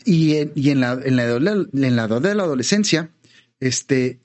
Y 0.04 0.36
en, 0.36 0.52
en, 0.56 0.80
la, 0.80 0.92
en, 0.92 1.16
la, 1.16 1.24
edad 1.24 2.20
de 2.20 2.34
la 2.34 2.42
adolescencia, 2.42 3.12
este, 3.60 4.20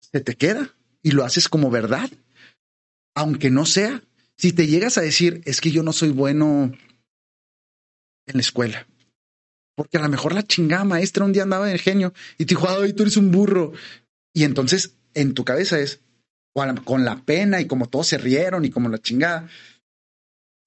se 0.00 0.20
te 0.20 0.34
queda 0.34 0.74
y 1.02 1.12
lo 1.12 1.24
haces 1.24 1.48
como 1.48 1.70
verdad, 1.70 2.10
aunque 3.14 3.50
no 3.50 3.66
sea. 3.66 4.02
Si 4.36 4.52
te 4.52 4.66
llegas 4.66 4.98
a 4.98 5.02
decir, 5.02 5.42
es 5.44 5.60
que 5.60 5.70
yo 5.70 5.82
no 5.82 5.92
soy 5.92 6.10
bueno 6.10 6.72
en 8.26 8.34
la 8.34 8.40
escuela, 8.40 8.86
Porque 9.74 9.98
a 9.98 10.02
lo 10.02 10.08
mejor 10.08 10.34
la 10.34 10.42
chingada 10.42 10.84
maestra 10.84 11.24
un 11.24 11.32
día 11.32 11.42
andaba 11.42 11.70
en 11.70 11.78
genio 11.78 12.12
y 12.38 12.44
te 12.44 12.54
dijo, 12.54 12.68
ay, 12.68 12.92
tú 12.92 13.02
eres 13.02 13.16
un 13.16 13.30
burro. 13.30 13.72
Y 14.32 14.44
entonces 14.44 14.96
en 15.14 15.34
tu 15.34 15.44
cabeza 15.44 15.78
es, 15.78 16.00
con 16.84 17.04
la 17.04 17.24
pena 17.24 17.60
y 17.60 17.66
como 17.66 17.88
todos 17.88 18.08
se 18.08 18.18
rieron 18.18 18.64
y 18.64 18.70
como 18.70 18.88
la 18.88 18.98
chingada, 18.98 19.48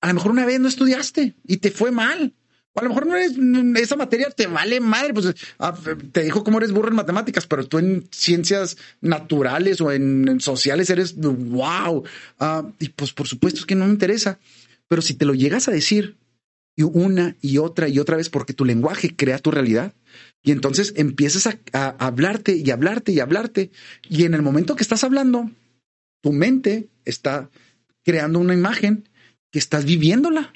a 0.01 0.07
lo 0.07 0.13
mejor 0.13 0.31
una 0.31 0.45
vez 0.45 0.59
no 0.59 0.67
estudiaste 0.67 1.35
y 1.45 1.57
te 1.57 1.71
fue 1.71 1.91
mal. 1.91 2.33
O 2.73 2.79
a 2.79 2.83
lo 2.83 2.89
mejor 2.89 3.05
no 3.05 3.15
eres, 3.15 3.33
esa 3.81 3.95
materia 3.95 4.29
te 4.31 4.47
vale 4.47 4.79
madre, 4.79 5.13
pues 5.13 5.33
ah, 5.59 5.77
te 6.11 6.23
dijo 6.23 6.43
cómo 6.43 6.57
eres 6.57 6.71
burro 6.71 6.89
en 6.89 6.95
matemáticas, 6.95 7.45
pero 7.45 7.67
tú 7.67 7.77
en 7.77 8.07
ciencias 8.11 8.77
naturales 8.99 9.79
o 9.79 9.91
en, 9.91 10.39
sociales 10.39 10.89
eres 10.89 11.15
wow. 11.15 12.03
Ah, 12.39 12.67
y 12.79 12.89
pues 12.89 13.13
por 13.13 13.27
supuesto 13.27 13.59
es 13.59 13.65
que 13.65 13.75
no 13.75 13.85
me 13.85 13.91
interesa. 13.91 14.39
Pero 14.87 15.01
si 15.01 15.13
te 15.13 15.25
lo 15.25 15.33
llegas 15.33 15.67
a 15.67 15.71
decir 15.71 16.17
una 16.77 17.35
y 17.39 17.59
otra 17.59 17.87
y 17.87 17.99
otra 17.99 18.17
vez, 18.17 18.29
porque 18.29 18.53
tu 18.53 18.65
lenguaje 18.65 19.15
crea 19.15 19.37
tu 19.37 19.51
realidad, 19.51 19.93
y 20.41 20.51
entonces 20.51 20.93
empiezas 20.97 21.47
a 21.73 21.89
hablarte 21.99 22.55
y 22.55 22.69
hablarte 22.71 23.11
y 23.11 23.19
hablarte, 23.19 23.71
y 24.09 24.25
en 24.25 24.33
el 24.33 24.41
momento 24.41 24.75
que 24.75 24.83
estás 24.83 25.03
hablando, 25.03 25.51
tu 26.21 26.33
mente 26.33 26.89
está 27.05 27.49
creando 28.03 28.39
una 28.39 28.53
imagen 28.53 29.07
que 29.51 29.59
estás 29.59 29.85
viviéndola. 29.85 30.53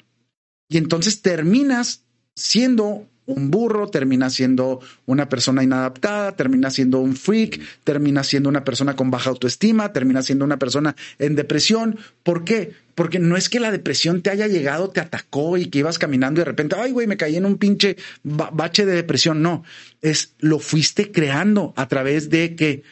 Y 0.68 0.76
entonces 0.76 1.22
terminas 1.22 2.04
siendo 2.38 3.06
un 3.28 3.50
burro, 3.50 3.88
termina 3.88 4.30
siendo 4.30 4.80
una 5.04 5.28
persona 5.28 5.62
inadaptada, 5.62 6.32
termina 6.32 6.70
siendo 6.70 6.98
un 6.98 7.14
freak, 7.14 7.60
termina 7.84 8.24
siendo 8.24 8.48
una 8.48 8.64
persona 8.64 8.96
con 8.96 9.10
baja 9.10 9.28
autoestima, 9.28 9.92
termina 9.92 10.22
siendo 10.22 10.46
una 10.46 10.58
persona 10.58 10.96
en 11.18 11.36
depresión. 11.36 11.98
¿Por 12.22 12.44
qué? 12.44 12.72
Porque 12.94 13.18
no 13.18 13.36
es 13.36 13.50
que 13.50 13.60
la 13.60 13.70
depresión 13.70 14.22
te 14.22 14.30
haya 14.30 14.46
llegado, 14.46 14.88
te 14.88 15.00
atacó 15.00 15.58
y 15.58 15.66
que 15.66 15.80
ibas 15.80 15.98
caminando 15.98 16.40
y 16.40 16.42
de 16.42 16.46
repente, 16.46 16.76
ay, 16.78 16.90
güey, 16.90 17.06
me 17.06 17.18
caí 17.18 17.36
en 17.36 17.44
un 17.44 17.58
pinche 17.58 17.98
bache 18.22 18.86
de 18.86 18.94
depresión. 18.94 19.42
No, 19.42 19.62
es 20.00 20.32
lo 20.38 20.58
fuiste 20.58 21.12
creando 21.12 21.74
a 21.76 21.86
través 21.86 22.30
de 22.30 22.56
que 22.56 22.82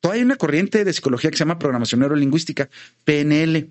todavía 0.00 0.20
hay 0.20 0.26
una 0.26 0.36
corriente 0.36 0.84
de 0.84 0.92
psicología 0.92 1.30
que 1.30 1.36
se 1.38 1.44
llama 1.44 1.58
programación 1.58 2.00
neurolingüística, 2.00 2.68
PNL 3.04 3.70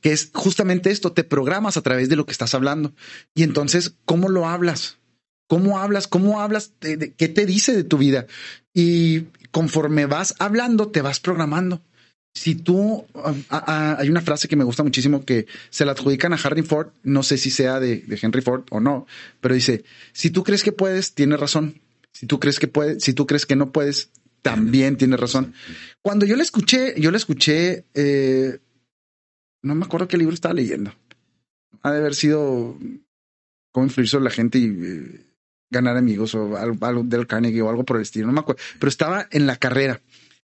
que 0.00 0.12
es 0.12 0.30
justamente 0.32 0.90
esto, 0.90 1.12
te 1.12 1.24
programas 1.24 1.76
a 1.76 1.82
través 1.82 2.08
de 2.08 2.16
lo 2.16 2.26
que 2.26 2.32
estás 2.32 2.54
hablando. 2.54 2.94
Y 3.34 3.42
entonces, 3.42 3.94
¿cómo 4.04 4.28
lo 4.28 4.46
hablas? 4.46 4.98
¿Cómo 5.46 5.78
hablas? 5.78 6.06
¿Cómo 6.06 6.40
hablas? 6.40 6.72
¿Qué 6.80 7.28
te 7.28 7.46
dice 7.46 7.74
de 7.74 7.84
tu 7.84 7.98
vida? 7.98 8.26
Y 8.74 9.22
conforme 9.50 10.06
vas 10.06 10.34
hablando, 10.38 10.88
te 10.88 11.02
vas 11.02 11.20
programando. 11.20 11.82
Si 12.34 12.54
tú, 12.54 13.06
ah, 13.14 13.34
ah, 13.50 13.64
ah, 13.66 13.96
hay 13.98 14.10
una 14.10 14.20
frase 14.20 14.46
que 14.46 14.56
me 14.56 14.64
gusta 14.64 14.84
muchísimo 14.84 15.24
que 15.24 15.46
se 15.70 15.84
la 15.84 15.92
adjudican 15.92 16.32
a 16.32 16.38
Henry 16.42 16.62
Ford, 16.62 16.88
no 17.02 17.22
sé 17.22 17.36
si 17.38 17.50
sea 17.50 17.80
de, 17.80 18.04
Henry 18.22 18.42
Ford 18.42 18.64
o 18.70 18.78
no, 18.78 19.06
pero 19.40 19.54
dice, 19.54 19.82
si 20.12 20.30
tú 20.30 20.44
crees 20.44 20.62
que 20.62 20.70
puedes, 20.70 21.14
tienes 21.14 21.40
razón. 21.40 21.80
Si 22.12 22.26
tú 22.26 22.38
crees 22.38 22.60
que 22.60 22.68
puedes, 22.68 23.02
si 23.02 23.12
tú 23.12 23.26
crees 23.26 23.46
que 23.46 23.56
no 23.56 23.72
puedes, 23.72 24.10
también 24.42 24.96
tienes 24.96 25.18
razón. 25.18 25.54
Cuando 26.02 26.26
yo 26.26 26.36
le 26.36 26.42
escuché, 26.42 26.94
yo 27.00 27.10
le 27.10 27.16
escuché 27.16 27.86
eh, 27.94 28.58
no 29.62 29.74
me 29.74 29.84
acuerdo 29.84 30.08
qué 30.08 30.16
libro 30.16 30.34
estaba 30.34 30.54
leyendo. 30.54 30.92
Ha 31.82 31.92
de 31.92 31.98
haber 31.98 32.14
sido 32.14 32.76
cómo 33.72 33.86
influir 33.86 34.08
sobre 34.08 34.24
la 34.24 34.30
gente 34.30 34.58
y 34.58 34.64
eh, 34.66 35.26
ganar 35.70 35.96
amigos 35.96 36.34
o 36.34 36.56
algo, 36.56 37.02
del 37.04 37.26
Carnegie 37.26 37.62
o 37.62 37.70
algo 37.70 37.84
por 37.84 37.96
el 37.96 38.02
estilo. 38.02 38.26
No 38.26 38.32
me 38.32 38.40
acuerdo, 38.40 38.62
pero 38.78 38.88
estaba 38.88 39.28
en 39.30 39.46
la 39.46 39.56
carrera. 39.56 40.00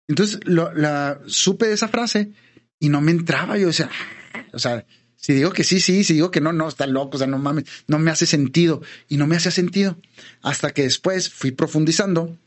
Entonces 0.07 0.39
la 0.45 1.19
supe 1.25 1.67
de 1.67 1.73
esa 1.73 1.89
frase 1.89 2.31
y 2.79 2.89
no 2.89 3.01
me 3.01 3.11
entraba. 3.11 3.57
Yo 3.57 3.67
decía, 3.67 3.89
ah", 3.91 4.43
o 4.53 4.59
sea, 4.59 4.85
si 5.15 5.33
digo 5.33 5.51
que 5.51 5.63
sí, 5.63 5.79
sí, 5.79 6.03
si 6.03 6.13
digo 6.13 6.31
que 6.31 6.41
no, 6.41 6.53
no, 6.53 6.67
está 6.67 6.87
loco, 6.87 7.15
o 7.15 7.17
sea, 7.17 7.27
no 7.27 7.39
mames, 7.39 7.65
no 7.87 7.99
me 7.99 8.11
hace 8.11 8.25
sentido 8.25 8.81
y 9.09 9.17
no 9.17 9.27
me 9.27 9.35
hacía 9.35 9.51
sentido 9.51 9.97
hasta 10.41 10.71
que 10.71 10.83
después 10.83 11.29
fui 11.29 11.51
profundizando 11.51 12.37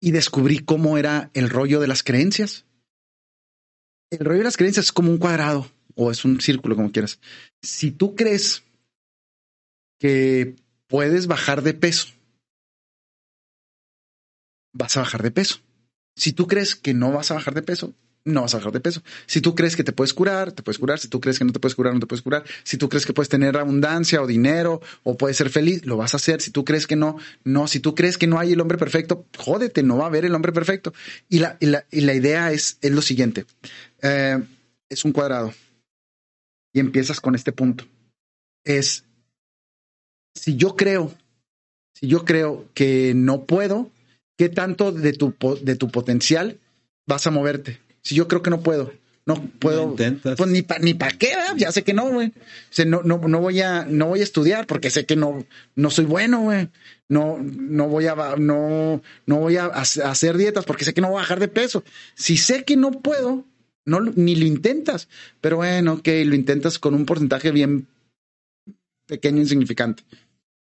y 0.00 0.10
descubrí 0.10 0.58
cómo 0.58 0.98
era 0.98 1.30
el 1.34 1.50
rollo 1.50 1.78
de 1.78 1.86
las 1.86 2.02
creencias. 2.02 2.64
El 4.12 4.26
rollo 4.26 4.38
de 4.38 4.44
las 4.44 4.58
creencias 4.58 4.86
es 4.86 4.92
como 4.92 5.10
un 5.10 5.16
cuadrado 5.16 5.66
o 5.94 6.10
es 6.10 6.26
un 6.26 6.38
círculo, 6.40 6.76
como 6.76 6.92
quieras. 6.92 7.18
Si 7.62 7.90
tú 7.90 8.14
crees 8.14 8.62
que 9.98 10.54
puedes 10.86 11.26
bajar 11.26 11.62
de 11.62 11.72
peso, 11.72 12.08
vas 14.74 14.98
a 14.98 15.00
bajar 15.00 15.22
de 15.22 15.30
peso. 15.30 15.60
Si 16.14 16.34
tú 16.34 16.46
crees 16.46 16.74
que 16.74 16.92
no 16.92 17.10
vas 17.10 17.30
a 17.30 17.34
bajar 17.34 17.54
de 17.54 17.62
peso, 17.62 17.94
no 18.24 18.42
vas 18.42 18.54
a 18.54 18.58
bajar 18.58 18.72
de 18.72 18.80
peso. 18.80 19.02
Si 19.26 19.40
tú 19.40 19.54
crees 19.54 19.76
que 19.76 19.82
te 19.82 19.92
puedes 19.92 20.12
curar, 20.12 20.52
te 20.52 20.62
puedes 20.62 20.78
curar. 20.78 20.98
Si 20.98 21.08
tú 21.08 21.20
crees 21.20 21.38
que 21.38 21.44
no 21.44 21.52
te 21.52 21.58
puedes 21.58 21.74
curar, 21.74 21.94
no 21.94 22.00
te 22.00 22.06
puedes 22.06 22.22
curar. 22.22 22.44
Si 22.64 22.76
tú 22.76 22.88
crees 22.88 23.06
que 23.06 23.12
puedes 23.12 23.28
tener 23.28 23.56
abundancia 23.56 24.22
o 24.22 24.26
dinero 24.26 24.80
o 25.02 25.16
puedes 25.16 25.36
ser 25.38 25.50
feliz, 25.50 25.86
lo 25.86 25.96
vas 25.96 26.14
a 26.14 26.18
hacer. 26.18 26.40
Si 26.40 26.50
tú 26.50 26.64
crees 26.64 26.86
que 26.86 26.96
no, 26.96 27.16
no. 27.44 27.66
Si 27.66 27.80
tú 27.80 27.94
crees 27.94 28.18
que 28.18 28.26
no 28.26 28.38
hay 28.38 28.52
el 28.52 28.60
hombre 28.60 28.78
perfecto, 28.78 29.26
jódete, 29.38 29.82
no 29.82 29.96
va 29.96 30.04
a 30.04 30.08
haber 30.08 30.24
el 30.24 30.34
hombre 30.34 30.52
perfecto. 30.52 30.92
Y 31.28 31.38
la, 31.38 31.56
y 31.60 31.66
la, 31.66 31.86
y 31.90 32.02
la 32.02 32.14
idea 32.14 32.52
es, 32.52 32.78
es 32.82 32.92
lo 32.92 33.02
siguiente. 33.02 33.46
Eh, 34.02 34.42
es 34.88 35.04
un 35.04 35.12
cuadrado. 35.12 35.52
Y 36.74 36.80
empiezas 36.80 37.20
con 37.20 37.34
este 37.34 37.52
punto. 37.52 37.84
Es, 38.64 39.04
si 40.34 40.56
yo 40.56 40.76
creo, 40.76 41.12
si 41.94 42.08
yo 42.08 42.24
creo 42.24 42.68
que 42.74 43.12
no 43.14 43.44
puedo, 43.44 43.90
¿qué 44.36 44.48
tanto 44.48 44.92
de 44.92 45.12
tu, 45.12 45.34
de 45.62 45.76
tu 45.76 45.90
potencial 45.90 46.58
vas 47.06 47.26
a 47.26 47.30
moverte? 47.30 47.80
Si 48.02 48.14
yo 48.14 48.28
creo 48.28 48.42
que 48.42 48.50
no 48.50 48.62
puedo, 48.62 48.92
no 49.24 49.36
puedo, 49.60 49.94
pues 49.94 50.46
ni 50.48 50.62
para 50.62 50.80
ni 50.80 50.94
para 50.94 51.16
qué, 51.16 51.32
ya 51.56 51.70
sé 51.70 51.84
que 51.84 51.92
no, 51.92 52.10
güey. 52.10 52.28
O 52.28 52.32
sea, 52.70 52.84
no, 52.84 53.02
no, 53.02 53.18
no 53.18 53.40
voy 53.40 53.60
a, 53.60 53.84
no 53.84 54.08
voy 54.08 54.20
a 54.20 54.24
estudiar 54.24 54.66
porque 54.66 54.90
sé 54.90 55.06
que 55.06 55.14
no, 55.14 55.46
no 55.76 55.90
soy 55.90 56.06
bueno, 56.06 56.40
güey. 56.40 56.68
No, 57.08 57.38
no 57.40 57.88
voy 57.88 58.06
a, 58.06 58.16
no, 58.36 59.00
no 59.26 59.36
voy 59.36 59.58
a 59.58 59.66
hacer 59.66 60.36
dietas 60.36 60.64
porque 60.64 60.84
sé 60.84 60.92
que 60.92 61.00
no 61.00 61.08
voy 61.08 61.18
a 61.18 61.20
bajar 61.20 61.38
de 61.38 61.48
peso. 61.48 61.84
Si 62.14 62.36
sé 62.36 62.64
que 62.64 62.76
no 62.76 62.90
puedo, 62.90 63.44
no, 63.84 64.00
ni 64.00 64.36
lo 64.36 64.46
intentas. 64.46 65.08
Pero 65.40 65.56
bueno, 65.58 65.92
ok, 65.94 66.08
lo 66.24 66.34
intentas 66.34 66.78
con 66.78 66.94
un 66.94 67.06
porcentaje 67.06 67.50
bien 67.50 67.88
pequeño, 69.06 69.40
insignificante. 69.40 70.04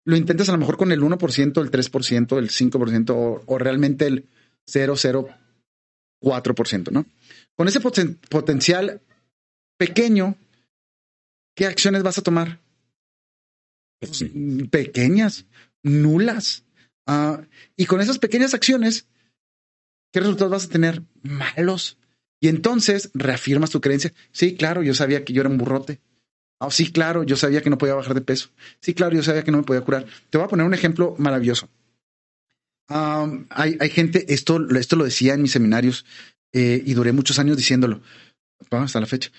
Lo 0.06 0.18
intentas 0.18 0.50
a 0.50 0.54
lo 0.54 0.58
mejor 0.58 0.78
con 0.78 0.92
el 0.92 1.02
1%, 1.02 1.62
el 1.62 1.72
3%, 1.72 2.38
el 2.38 2.50
5% 2.50 3.10
o, 3.12 3.44
o 3.46 3.58
realmente 3.58 4.08
el 4.08 4.26
0,04%, 4.68 6.92
¿no? 6.92 7.06
Con 7.56 7.68
ese 7.68 7.80
potencial 7.80 9.02
pequeño, 9.78 10.36
¿qué 11.56 11.68
acciones 11.68 12.02
vas 12.04 12.18
a 12.18 12.24
tomar? 12.24 12.60
Pues, 14.00 14.26
pequeñas, 14.70 15.46
nulas. 15.84 16.66
Ah, 17.06 17.42
y 17.76 17.86
con 17.86 18.02
esas 18.02 18.20
pequeñas 18.20 18.54
acciones, 18.54 19.08
¿qué 20.12 20.20
resultados 20.20 20.52
vas 20.52 20.66
a 20.66 20.70
tener? 20.70 21.04
Malos. 21.22 21.98
Y 22.44 22.50
entonces 22.50 23.10
reafirmas 23.14 23.70
tu 23.70 23.80
creencia. 23.80 24.12
Sí, 24.34 24.58
claro, 24.58 24.84
yo 24.84 24.94
sabía 24.94 25.24
que 25.24 25.32
yo 25.32 25.40
era 25.40 25.50
un 25.50 25.58
burrote. 25.58 26.02
Oh, 26.58 26.72
sí, 26.72 26.92
claro, 26.92 27.24
yo 27.24 27.38
sabía 27.38 27.62
que 27.62 27.70
no 27.70 27.78
podía 27.78 27.94
bajar 27.94 28.16
de 28.16 28.20
peso. 28.20 28.50
Sí, 28.82 28.94
claro, 28.94 29.16
yo 29.16 29.24
sabía 29.24 29.46
que 29.46 29.52
no 29.52 29.60
me 29.60 29.64
podía 29.64 29.80
curar. 29.80 30.06
Te 30.30 30.38
voy 30.38 30.44
a 30.44 30.50
poner 30.50 30.66
un 30.66 30.74
ejemplo 30.74 31.16
maravilloso. 31.18 31.70
hay, 32.90 33.78
hay, 33.80 33.90
gente, 33.90 34.26
esto, 34.34 34.60
esto 34.76 34.98
lo 34.98 35.06
decía 35.06 35.36
en 35.36 35.42
mis 35.42 35.54
seminarios 35.54 36.06
eh, 36.52 36.84
y 36.86 36.94
duré 36.94 37.14
muchos 37.14 37.40
años 37.40 37.56
diciéndolo. 37.56 38.02
Hasta 38.70 39.00
la 39.00 39.06
fecha. 39.06 39.32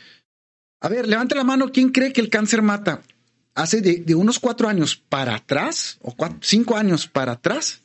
A 0.81 0.89
ver, 0.89 1.07
levante 1.07 1.35
la 1.35 1.45
mano. 1.45 1.71
¿Quién 1.71 1.91
cree 1.91 2.11
que 2.11 2.23
el 2.23 2.31
cáncer 2.31 2.63
mata? 2.63 3.03
Hace 3.55 3.83
de, 3.83 4.15
unos 4.15 4.39
cuatro 4.39 4.67
años 4.67 4.97
para 4.97 5.35
atrás, 5.35 5.99
o 6.01 6.17
cinco 6.41 6.79
años 6.79 7.07
para 7.07 7.33
atrás, 7.33 7.83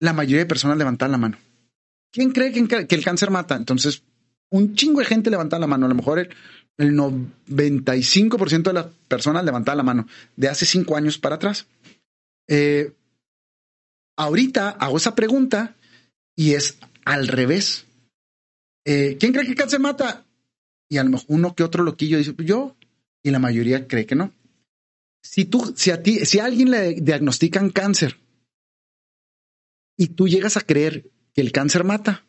la 0.00 0.12
mayoría 0.12 0.40
de 0.40 0.46
personas 0.46 0.76
levantan 0.76 1.12
la 1.12 1.16
mano. 1.16 1.38
¿Quién 2.12 2.30
cree 2.32 2.52
que 2.52 2.94
el 2.94 3.04
cáncer 3.04 3.30
mata? 3.30 3.56
Entonces, 3.56 4.02
un 4.54 4.76
chingo 4.76 5.00
de 5.00 5.06
gente 5.06 5.30
levantaba 5.30 5.62
la 5.62 5.66
mano. 5.66 5.86
A 5.86 5.88
lo 5.88 5.96
mejor 5.96 6.20
el, 6.20 6.28
95% 6.76 8.62
de 8.62 8.72
las 8.72 8.86
personas 9.08 9.44
levantaban 9.44 9.76
la 9.78 9.82
mano 9.82 10.06
de 10.36 10.48
hace 10.48 10.64
cinco 10.64 10.96
años 10.96 11.18
para 11.18 11.36
atrás. 11.36 11.66
Eh, 12.48 12.92
ahorita 14.16 14.70
hago 14.70 14.96
esa 14.96 15.16
pregunta 15.16 15.74
y 16.36 16.54
es 16.54 16.78
al 17.04 17.26
revés. 17.26 17.86
Eh, 18.84 19.16
¿Quién 19.18 19.32
cree 19.32 19.44
que 19.44 19.50
el 19.50 19.56
cáncer 19.56 19.80
mata? 19.80 20.24
Y 20.88 20.98
a 20.98 21.04
lo 21.04 21.10
mejor 21.10 21.26
uno 21.28 21.54
que 21.56 21.64
otro 21.64 21.82
loquillo 21.82 22.18
dice, 22.18 22.34
yo, 22.38 22.76
y 23.24 23.30
la 23.30 23.40
mayoría 23.40 23.88
cree 23.88 24.06
que 24.06 24.14
no. 24.14 24.32
Si 25.22 25.46
tú, 25.46 25.74
si 25.76 25.90
a 25.90 26.02
ti, 26.02 26.26
si 26.26 26.38
a 26.38 26.44
alguien 26.44 26.70
le 26.70 26.94
diagnostican 26.94 27.70
cáncer 27.70 28.18
y 29.96 30.08
tú 30.08 30.28
llegas 30.28 30.56
a 30.56 30.60
creer 30.60 31.10
que 31.32 31.40
el 31.40 31.50
cáncer 31.50 31.82
mata, 31.82 32.24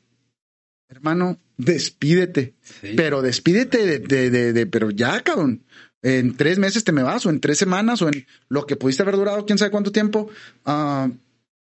hermano, 0.89 1.39
despídete. 1.57 2.53
Pero 2.95 3.21
despídete 3.21 3.99
de, 3.99 4.29
de, 4.53 4.65
pero 4.67 4.91
ya, 4.91 5.21
cabrón. 5.21 5.63
En 6.01 6.37
tres 6.37 6.59
meses 6.59 6.83
te 6.83 6.91
me 6.91 7.03
vas, 7.03 7.25
o 7.25 7.29
en 7.29 7.39
tres 7.39 7.57
semanas, 7.57 8.01
o 8.01 8.09
en 8.09 8.27
lo 8.47 8.65
que 8.65 8.75
pudiste 8.75 9.01
haber 9.01 9.15
durado, 9.15 9.45
quién 9.45 9.57
sabe 9.57 9.71
cuánto 9.71 9.91
tiempo, 9.91 10.29
ah, 10.65 11.09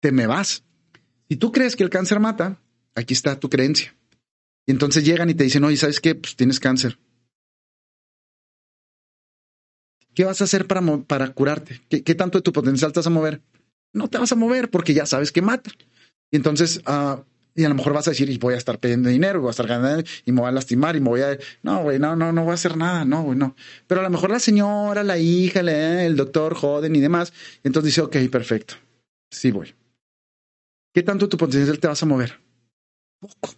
te 0.02 0.12
me 0.12 0.28
vas. 0.28 0.64
Si 1.30 1.36
tú 1.36 1.52
crees 1.52 1.76
que 1.76 1.84
el 1.84 1.90
cáncer 1.90 2.20
mata, 2.20 2.60
aquí 2.96 3.14
está 3.14 3.40
tu 3.40 3.50
creencia. 3.50 3.96
Y 4.68 4.72
entonces 4.72 5.04
llegan 5.04 5.30
y 5.30 5.34
te 5.34 5.44
dicen, 5.44 5.64
oye, 5.64 5.78
¿sabes 5.78 6.00
qué? 6.00 6.14
Pues 6.14 6.36
tienes 6.36 6.60
cáncer. 6.60 7.00
¿qué 10.20 10.26
vas 10.26 10.42
a 10.42 10.44
hacer 10.44 10.68
para, 10.68 10.82
para 11.08 11.32
curarte? 11.34 11.80
¿Qué, 11.88 12.14
tanto 12.14 12.40
de 12.40 12.42
tu 12.42 12.52
potencial 12.52 12.92
te 12.92 13.00
vas 13.00 13.08
a 13.08 13.10
mover? 13.10 13.42
No 13.94 14.10
te 14.10 14.18
vas 14.18 14.30
a 14.34 14.36
mover 14.36 14.70
porque 14.70 14.94
ya 14.94 15.06
sabes 15.06 15.32
que 15.32 15.42
mata. 15.42 15.72
Y 16.30 16.36
entonces, 16.36 16.82
uh, 16.86 17.24
y 17.60 17.66
a 17.66 17.70
lo 17.70 17.76
mejor 17.76 17.94
vas 17.94 18.08
a 18.08 18.12
decir, 18.12 18.30
y 18.30 18.38
voy 18.38 18.54
a 18.54 18.58
estar 18.58 18.80
pidiendo 18.80 19.10
dinero, 19.10 19.42
voy 19.42 19.50
a 19.50 19.52
estar 19.52 19.68
ganando, 19.68 20.04
y 20.26 20.32
me 20.32 20.40
voy 20.42 20.48
a 20.48 20.52
lastimar, 20.52 20.96
y 20.96 21.02
me 21.02 21.10
voy 21.10 21.22
a... 21.22 21.38
No, 21.62 21.84
güey, 21.84 22.00
no, 22.00 22.16
no, 22.16 22.32
no 22.32 22.44
voy 22.44 22.52
a 22.52 22.54
hacer 22.54 22.78
nada, 22.78 23.04
no, 23.04 23.24
güey, 23.24 23.38
no. 23.38 23.56
Pero 23.86 24.00
a 24.00 24.04
lo 24.04 24.10
mejor 24.10 24.30
la 24.30 24.40
señora, 24.40 25.04
la 25.04 25.18
hija, 25.18 25.60
el 25.60 26.16
doctor 26.16 26.56
joden 26.56 26.96
y 26.96 27.02
demás, 27.02 27.34
entonces 27.64 27.90
dice, 27.94 28.02
ok, 28.02 28.16
perfecto, 28.32 28.76
sí 29.30 29.52
voy. 29.52 29.76
¿Qué 30.94 31.04
tanto 31.04 31.28
tu 31.28 31.38
potencial 31.38 31.80
te 31.80 31.88
vas 31.88 32.02
a 32.02 32.06
mover? 32.06 32.40
Poco, 33.20 33.54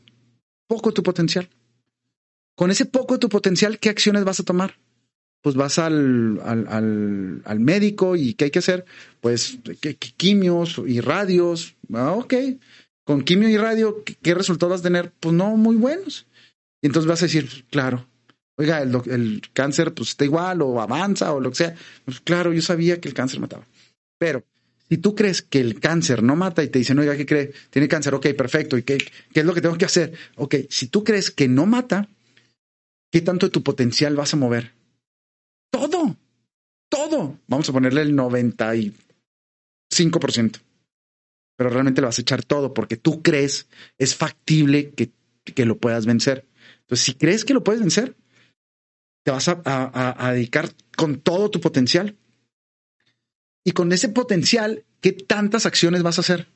poco 0.68 0.92
tu 0.92 1.04
potencial. 1.04 1.48
Con 2.56 2.72
ese 2.72 2.86
poco 2.86 3.20
tu 3.20 3.30
potencial, 3.30 3.80
¿qué 3.80 3.90
acciones 3.90 4.24
vas 4.24 4.40
a 4.40 4.44
tomar? 4.44 4.80
Pues 5.42 5.56
vas 5.56 5.80
al, 5.80 6.40
al, 6.44 7.42
al, 7.46 7.60
médico 7.60 8.16
y 8.16 8.36
¿qué 8.36 8.46
hay 8.46 8.52
que 8.52 8.60
hacer? 8.60 8.86
Pues 9.22 9.58
quimios 10.18 10.80
y 10.86 11.02
radios. 11.02 11.76
Ah, 11.94 12.12
ok. 12.12 12.34
Con 13.06 13.24
quimio 13.24 13.50
y 13.50 13.58
radio, 13.58 14.04
¿qué 14.22 14.34
resultados 14.34 14.72
vas 14.72 14.80
a 14.82 14.84
tener? 14.84 15.12
Pues 15.20 15.34
no 15.34 15.56
muy 15.58 15.76
buenos. 15.76 16.28
Y 16.82 16.88
entonces 16.88 17.08
vas 17.08 17.22
a 17.22 17.26
decir, 17.26 17.66
claro, 17.70 18.08
oiga, 18.58 18.82
el, 18.82 19.42
cáncer 19.54 19.94
pues 19.94 20.10
está 20.10 20.26
igual 20.26 20.62
o 20.62 20.82
avanza 20.82 21.34
o 21.34 21.40
lo 21.40 21.50
que 21.50 21.58
sea. 21.58 21.76
Pues 22.06 22.20
claro, 22.22 22.54
yo 22.54 22.62
sabía 22.62 23.00
que 23.00 23.08
el 23.08 23.14
cáncer 23.14 23.40
mataba. 23.40 23.66
Pero 24.18 24.44
si 24.90 24.98
tú 24.98 25.16
crees 25.16 25.42
que 25.42 25.60
el 25.60 25.80
cáncer 25.80 26.22
no 26.22 26.36
mata 26.36 26.64
y 26.64 26.68
te 26.68 26.80
dicen, 26.80 27.00
oiga, 27.00 27.18
¿qué 27.18 27.26
cree? 27.26 27.54
Tiene 27.70 27.88
cáncer, 27.88 28.14
ok, 28.14 28.28
perfecto. 28.36 28.78
¿Y 28.78 28.84
qué, 28.84 28.98
qué 29.34 29.40
es 29.40 29.46
lo 29.46 29.54
que 29.54 29.62
tengo 29.62 29.78
que 29.78 29.86
hacer? 29.86 30.14
Ok, 30.36 30.56
si 30.70 30.88
tú 30.88 31.04
crees 31.04 31.32
que 31.32 31.48
no 31.48 31.66
mata, 31.66 32.08
¿qué 33.12 33.22
tanto 33.22 33.48
de 33.48 33.52
tu 33.52 33.64
potencial 33.64 34.16
vas 34.16 34.34
a 34.34 34.38
mover? 34.38 34.74
Todo, 35.72 36.16
todo. 36.90 37.40
Vamos 37.48 37.70
a 37.70 37.74
ponerle 37.74 38.02
el 38.02 38.16
95%. 38.16 40.60
Pero 41.62 41.70
realmente 41.70 42.02
lo 42.02 42.08
vas 42.08 42.18
a 42.18 42.24
echar 42.24 42.44
todo 42.44 42.74
porque 42.74 42.98
tú 42.98 43.22
crees 43.22 43.68
es 44.00 44.16
factible 44.16 44.96
que, 44.96 45.12
que 45.44 45.64
lo 45.64 45.78
puedas 45.78 46.08
vencer. 46.08 46.48
Entonces, 46.80 47.06
si 47.06 47.14
crees 47.14 47.46
que 47.46 47.54
lo 47.54 47.64
puedes 47.64 47.82
vencer, 47.82 48.18
te 49.24 49.30
vas 49.30 49.48
a, 49.48 49.62
a 49.64 50.34
dedicar 50.34 50.72
con 50.98 51.20
todo 51.20 51.52
tu 51.52 51.62
potencial. 51.62 52.18
Y 53.64 53.74
con 53.74 53.92
ese 53.92 54.10
potencial, 54.10 54.86
¿qué 55.02 55.12
tantas 55.12 55.68
acciones 55.68 56.02
vas 56.02 56.18
a 56.18 56.22
hacer? 56.22 56.48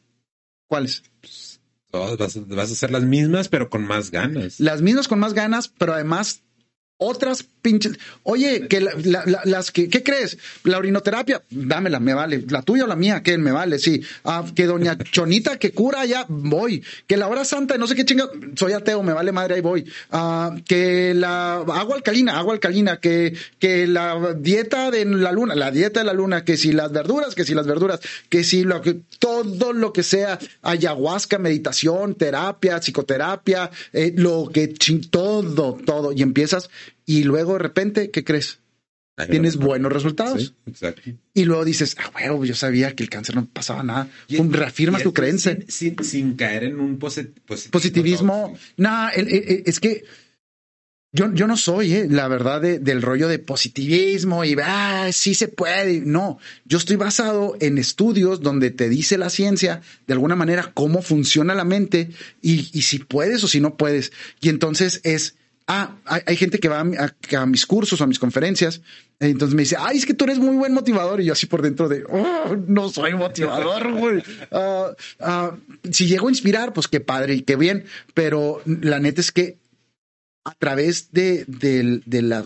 ¿Cuáles? 0.67 1.03
Todas, 1.91 2.17
vas, 2.17 2.47
vas, 2.47 2.71
a 2.71 2.73
hacer 2.73 2.89
las 2.89 3.03
mismas, 3.03 3.47
pero 3.47 3.69
con 3.69 3.85
más 3.85 4.09
ganas. 4.09 4.59
Las 4.59 4.81
mismas 4.81 5.07
con 5.07 5.19
más 5.19 5.35
ganas, 5.35 5.67
pero 5.67 5.93
además 5.93 6.41
otras 6.97 7.43
pinches. 7.65 7.97
Oye, 8.21 8.67
que 8.67 8.79
las 8.79 9.71
que, 9.71 9.89
¿qué 9.89 10.03
crees? 10.03 10.37
La 10.63 10.77
orinoterapia, 10.77 11.41
dámela, 11.49 11.99
me 11.99 12.13
vale. 12.13 12.45
La 12.47 12.61
tuya 12.61 12.83
o 12.83 12.87
la 12.87 12.95
mía, 12.95 13.23
que 13.23 13.39
me 13.39 13.51
vale, 13.51 13.79
sí. 13.79 14.03
Ah, 14.23 14.45
que 14.55 14.67
doña 14.67 14.95
Chonita 14.99 15.57
que 15.57 15.71
cura, 15.71 16.05
ya 16.05 16.27
voy. 16.29 16.83
Que 17.07 17.17
la 17.17 17.27
hora 17.27 17.43
santa, 17.43 17.75
no 17.79 17.87
sé 17.87 17.95
qué 17.95 18.05
chinga, 18.05 18.29
soy 18.55 18.73
ateo, 18.73 19.01
me 19.01 19.13
vale 19.13 19.31
madre, 19.31 19.55
ahí 19.55 19.61
voy. 19.61 19.83
Ah, 20.11 20.55
que 20.67 21.15
la 21.15 21.55
agua 21.55 21.95
alcalina, 21.95 22.37
agua 22.37 22.53
alcalina, 22.53 22.97
que, 22.97 23.35
que 23.57 23.87
la 23.87 24.35
dieta 24.37 24.91
de 24.91 25.03
la 25.05 25.31
luna, 25.31 25.55
la 25.55 25.71
dieta 25.71 26.01
de 26.01 26.05
la 26.05 26.13
luna, 26.13 26.45
que 26.45 26.57
si 26.57 26.71
las 26.71 26.91
verduras, 26.91 27.33
que 27.33 27.45
si 27.45 27.55
las 27.55 27.65
verduras, 27.65 27.99
que 28.29 28.43
si 28.43 28.63
lo 28.63 28.83
que, 28.83 28.99
todo 29.17 29.73
lo 29.73 29.91
que 29.91 30.03
sea, 30.03 30.37
ayahuasca, 30.61 31.39
meditación, 31.39 32.13
terapia, 32.13 32.79
psicoterapia, 32.79 33.71
eh, 33.91 34.13
lo 34.15 34.51
que, 34.53 34.67
todo, 35.09 35.79
todo. 35.83 36.11
Y 36.11 36.21
empiezas 36.21 36.69
y 37.05 37.23
luego 37.23 37.53
de 37.53 37.59
repente, 37.59 38.11
¿qué 38.11 38.23
crees? 38.23 38.59
Tienes 39.29 39.55
buenos 39.55 39.93
resultados. 39.93 40.53
exacto. 40.65 41.01
Y 41.33 41.45
luego 41.45 41.63
dices, 41.63 41.95
ah, 41.99 42.09
bueno, 42.11 42.43
yo 42.43 42.53
sabía 42.53 42.93
que 42.95 43.03
el 43.03 43.09
cáncer 43.09 43.35
no 43.35 43.45
pasaba 43.45 43.81
nada. 43.81 44.09
reafirmas 44.27 45.03
tu 45.03 45.13
creencia. 45.13 45.57
Sin, 45.69 46.35
caer 46.35 46.65
en 46.65 46.79
un 46.79 46.99
positivismo. 46.99 47.71
positivismo. 47.71 48.57
No, 48.75 49.09
es 49.09 49.79
que 49.79 50.03
yo, 51.13 51.33
yo 51.33 51.47
no 51.47 51.55
soy, 51.55 51.93
eh, 51.93 52.07
la 52.09 52.27
verdad, 52.27 52.59
del 52.59 53.01
rollo 53.01 53.29
de 53.29 53.39
positivismo 53.39 54.43
y, 54.43 54.57
ah, 54.61 55.09
sí 55.13 55.33
se 55.33 55.47
puede. 55.47 56.01
No, 56.01 56.37
yo 56.65 56.77
estoy 56.77 56.97
basado 56.97 57.55
en 57.61 57.77
estudios 57.77 58.41
donde 58.41 58.69
te 58.69 58.89
dice 58.89 59.17
la 59.17 59.29
ciencia, 59.29 59.81
de 60.07 60.13
alguna 60.13 60.35
manera, 60.35 60.71
cómo 60.73 61.01
funciona 61.01 61.55
la 61.55 61.63
mente 61.63 62.09
y, 62.41 62.69
y 62.77 62.81
si 62.81 62.99
puedes 62.99 63.41
o 63.45 63.47
si 63.47 63.61
no 63.61 63.77
puedes. 63.77 64.11
Y 64.41 64.49
entonces 64.49 64.99
es 65.05 65.37
ah, 65.67 65.95
hay, 66.05 66.35
gente 66.35 66.59
que 66.59 66.69
va 66.69 66.81
a, 66.81 67.45
mis 67.45 67.65
cursos 67.65 67.99
o 67.99 68.03
a 68.03 68.07
mis 68.07 68.19
conferencias, 68.19 68.81
entonces 69.19 69.55
me 69.55 69.63
dice, 69.63 69.77
ay, 69.79 69.97
es 69.97 70.05
que 70.05 70.13
tú 70.13 70.25
eres 70.25 70.39
muy 70.39 70.55
buen 70.55 70.73
motivador, 70.73 71.21
y 71.21 71.25
yo 71.25 71.33
así 71.33 71.45
por 71.45 71.61
dentro 71.61 71.87
de, 71.89 72.03
oh, 72.09 72.55
no 72.67 72.89
soy 72.89 73.13
motivador, 73.13 73.91
güey. 73.97 74.23
Ah, 74.51 74.91
ah, 75.19 75.55
si 75.91 76.07
llego 76.07 76.27
a 76.27 76.31
inspirar, 76.31 76.73
pues 76.73 76.87
qué 76.87 76.99
padre 76.99 77.35
y 77.35 77.41
qué 77.41 77.55
bien, 77.55 77.85
pero 78.13 78.61
la 78.65 78.99
neta 78.99 79.21
es 79.21 79.31
que 79.31 79.57
a 80.43 80.53
través 80.53 81.11
de, 81.11 81.43
de, 81.47 82.21
la 82.21 82.45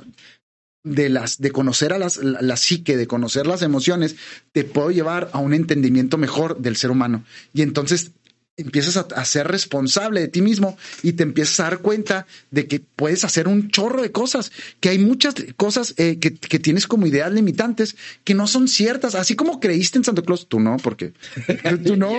de 0.83 1.09
las 1.09 1.39
de 1.39 1.51
conocer 1.51 1.91
a 1.91 1.97
las 1.97 2.17
la, 2.17 2.55
psique, 2.55 2.95
de 2.95 3.07
conocer 3.07 3.45
las 3.45 3.61
emociones, 3.61 4.15
te 4.53 4.63
puedo 4.63 4.89
llevar 4.89 5.29
a 5.33 5.39
un 5.39 5.53
entendimiento 5.53 6.17
mejor 6.17 6.59
del 6.59 6.77
ser 6.77 6.91
humano. 6.91 7.25
Y 7.53 7.61
entonces 7.61 8.11
empiezas 8.61 8.97
a, 8.97 9.25
ser 9.25 9.47
responsable 9.47 10.21
de 10.21 10.27
ti 10.27 10.41
mismo 10.41 10.77
y 11.03 11.13
te 11.13 11.23
empiezas 11.23 11.59
a 11.59 11.63
dar 11.63 11.79
cuenta 11.79 12.27
de 12.51 12.67
que 12.67 12.79
puedes 12.79 13.23
hacer 13.23 13.47
un 13.47 13.69
chorro 13.69 14.01
de 14.01 14.11
cosas, 14.11 14.51
que 14.79 14.89
hay 14.89 14.99
muchas 14.99 15.35
cosas 15.57 15.93
eh, 15.97 16.19
que, 16.19 16.31
tienes 16.59 16.87
como 16.87 17.07
ideas 17.07 17.31
limitantes 17.31 17.95
que 18.23 18.33
no 18.33 18.47
son 18.47 18.67
ciertas, 18.67 19.15
así 19.15 19.35
como 19.35 19.59
creíste 19.59 19.97
en 19.97 20.03
Santo 20.03 20.23
Claus, 20.23 20.47
tú 20.47 20.59
no, 20.59 20.77
porque 20.77 21.13
tú 21.85 21.95
no, 21.95 22.11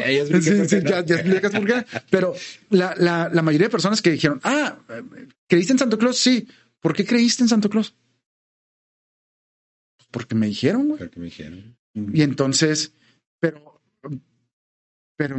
pero 2.10 2.34
la, 2.70 2.94
la, 2.96 3.42
mayoría 3.42 3.66
de 3.66 3.70
personas 3.70 4.02
que 4.02 4.10
dijeron, 4.10 4.40
ah, 4.44 4.78
¿creíste 5.48 5.72
en 5.72 5.78
Santo 5.78 5.98
Claus? 5.98 6.18
Sí, 6.18 6.48
¿por 6.80 6.94
qué 6.94 7.04
creíste 7.04 7.42
en 7.42 7.48
Santo 7.48 7.68
Claus? 7.68 7.94
Porque 10.10 10.34
me 10.34 10.46
dijeron, 10.46 10.88
güey. 10.88 10.98
Porque 10.98 11.20
me 11.20 11.26
dijeron. 11.26 11.76
Y 11.94 12.22
entonces, 12.22 12.92
pero 13.40 13.80
pero 15.20 15.36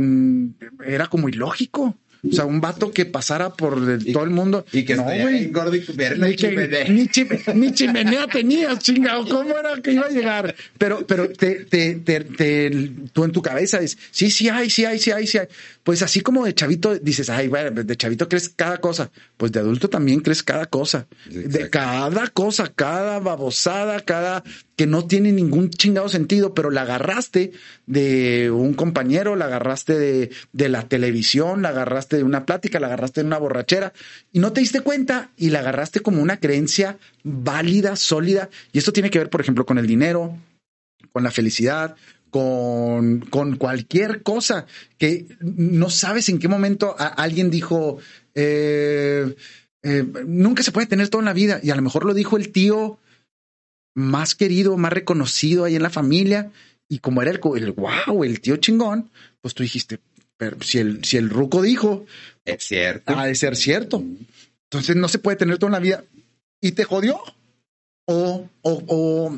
era 0.86 1.08
como 1.08 1.28
ilógico. 1.28 1.98
O 2.24 2.32
sea, 2.32 2.46
un 2.46 2.62
vato 2.62 2.92
que 2.92 3.08
pasara 3.08 3.50
por 3.56 3.82
todo 4.14 4.24
el 4.24 4.30
mundo. 4.30 4.64
Y 4.72 4.86
que 4.86 4.96
no, 4.96 5.06
güey. 5.06 5.52
Ni, 6.20 6.36
chimenea. 6.36 6.84
Ni, 6.88 7.74
chimenea 7.74 8.28
tenía, 8.28 8.78
chingado. 8.78 9.28
¿Cómo 9.28 9.58
era 9.58 9.82
que 9.82 9.94
iba 9.94 10.06
a 10.06 10.10
llegar? 10.10 10.54
Pero, 10.78 11.08
pero 11.08 11.30
te, 11.30 11.66
te, 11.66 11.96
te, 11.96 12.92
tú 13.12 13.24
en 13.24 13.32
tu 13.32 13.42
cabeza 13.42 13.80
dices, 13.80 13.98
sí, 14.12 14.30
sí 14.30 14.50
hay, 14.50 14.70
sí 14.70 14.86
hay, 14.86 15.00
sí 15.00 15.10
hay, 15.10 15.26
sí 15.26 15.40
hay. 15.40 15.48
Pues 15.84 16.04
así 16.04 16.22
como 16.22 16.46
de 16.46 16.54
chavito 16.54 16.96
dices, 17.00 17.30
ay, 17.30 17.48
güey, 17.48 17.72
de 17.72 17.98
chavito 17.98 18.30
crees 18.30 18.50
cada 18.50 18.78
cosa. 18.80 19.12
Pues 19.38 19.52
de 19.52 19.60
adulto 19.60 19.90
también 19.90 20.22
crees 20.22 20.44
cada 20.44 20.68
cosa. 20.68 21.08
De 21.26 21.70
cada 21.70 22.28
cosa, 22.28 22.72
cada 22.74 23.20
babosada, 23.20 24.00
cada 24.02 24.44
que 24.76 24.86
no 24.88 25.06
tiene 25.06 25.32
ningún 25.32 25.70
chingado 25.70 26.10
sentido, 26.10 26.54
pero 26.54 26.72
la 26.72 26.84
agarraste 26.84 27.52
de 27.88 28.52
un 28.52 28.74
compañero, 28.74 29.36
la 29.36 29.46
agarraste 29.46 29.98
de, 29.98 30.32
de 30.54 30.70
la 30.70 30.88
televisión, 30.88 31.62
la 31.62 31.70
agarraste 31.70 32.18
de 32.18 32.24
una 32.24 32.46
plática, 32.46 32.80
la 32.80 32.88
agarraste 32.88 33.22
de 33.22 33.28
una 33.28 33.38
borrachera 33.38 33.94
y 34.32 34.40
no 34.40 34.54
te 34.54 34.62
diste 34.62 34.82
cuenta 34.82 35.32
y 35.38 35.50
la 35.50 35.60
agarraste 35.60 36.02
como 36.02 36.22
una 36.22 36.38
creencia 36.38 36.98
válida, 37.24 37.96
sólida. 37.96 38.50
Y 38.72 38.80
esto 38.80 38.94
tiene 38.94 39.10
que 39.10 39.20
ver, 39.20 39.30
por 39.30 39.42
ejemplo, 39.42 39.66
con 39.66 39.78
el 39.78 39.88
dinero, 39.88 40.38
con 41.12 41.24
la 41.24 41.32
felicidad, 41.32 41.96
con, 42.32 43.20
con 43.30 43.58
cualquier 43.58 44.24
cosa 44.24 44.66
que 44.98 45.28
no 45.42 45.90
sabes 45.90 46.30
en 46.30 46.40
qué 46.40 46.48
momento 46.48 46.96
alguien 46.98 47.52
dijo, 47.52 48.00
eh, 48.34 49.36
eh, 49.84 50.04
nunca 50.26 50.64
se 50.64 50.72
puede 50.72 50.88
tener 50.88 51.10
todo 51.10 51.22
en 51.22 51.26
la 51.26 51.34
vida. 51.34 51.60
Y 51.62 51.70
a 51.70 51.76
lo 51.76 51.82
mejor 51.82 52.06
lo 52.06 52.14
dijo 52.14 52.38
el 52.38 52.52
tío 52.52 53.00
más 53.94 54.34
querido, 54.34 54.78
más 54.78 54.94
reconocido 54.94 55.66
ahí 55.66 55.76
en 55.76 55.84
la 55.84 55.90
familia. 55.90 56.52
Y 56.88 57.00
como 57.00 57.22
era 57.22 57.32
el, 57.32 57.40
el 57.58 57.72
wow, 57.74 58.24
el 58.24 58.42
tío 58.42 58.58
chingón, 58.58 59.12
pues 59.42 59.54
tú 59.54 59.64
dijiste, 59.64 60.00
pero 60.38 60.58
si 60.62 60.80
el, 60.80 61.04
si 61.04 61.18
el 61.18 61.30
ruco 61.30 61.62
dijo, 61.62 62.06
es 62.46 62.64
cierto. 62.64 63.16
Ha 63.16 63.28
de 63.28 63.36
ser 63.36 63.56
cierto. 63.56 64.04
Entonces 64.70 64.96
no 64.96 65.08
se 65.08 65.20
puede 65.20 65.38
tener 65.38 65.58
toda 65.58 65.72
la 65.72 65.80
vida 65.80 66.04
y 66.62 66.72
te 66.72 66.86
jodió. 66.86 67.20
O, 68.06 68.50
o, 68.62 68.84
o 68.88 69.38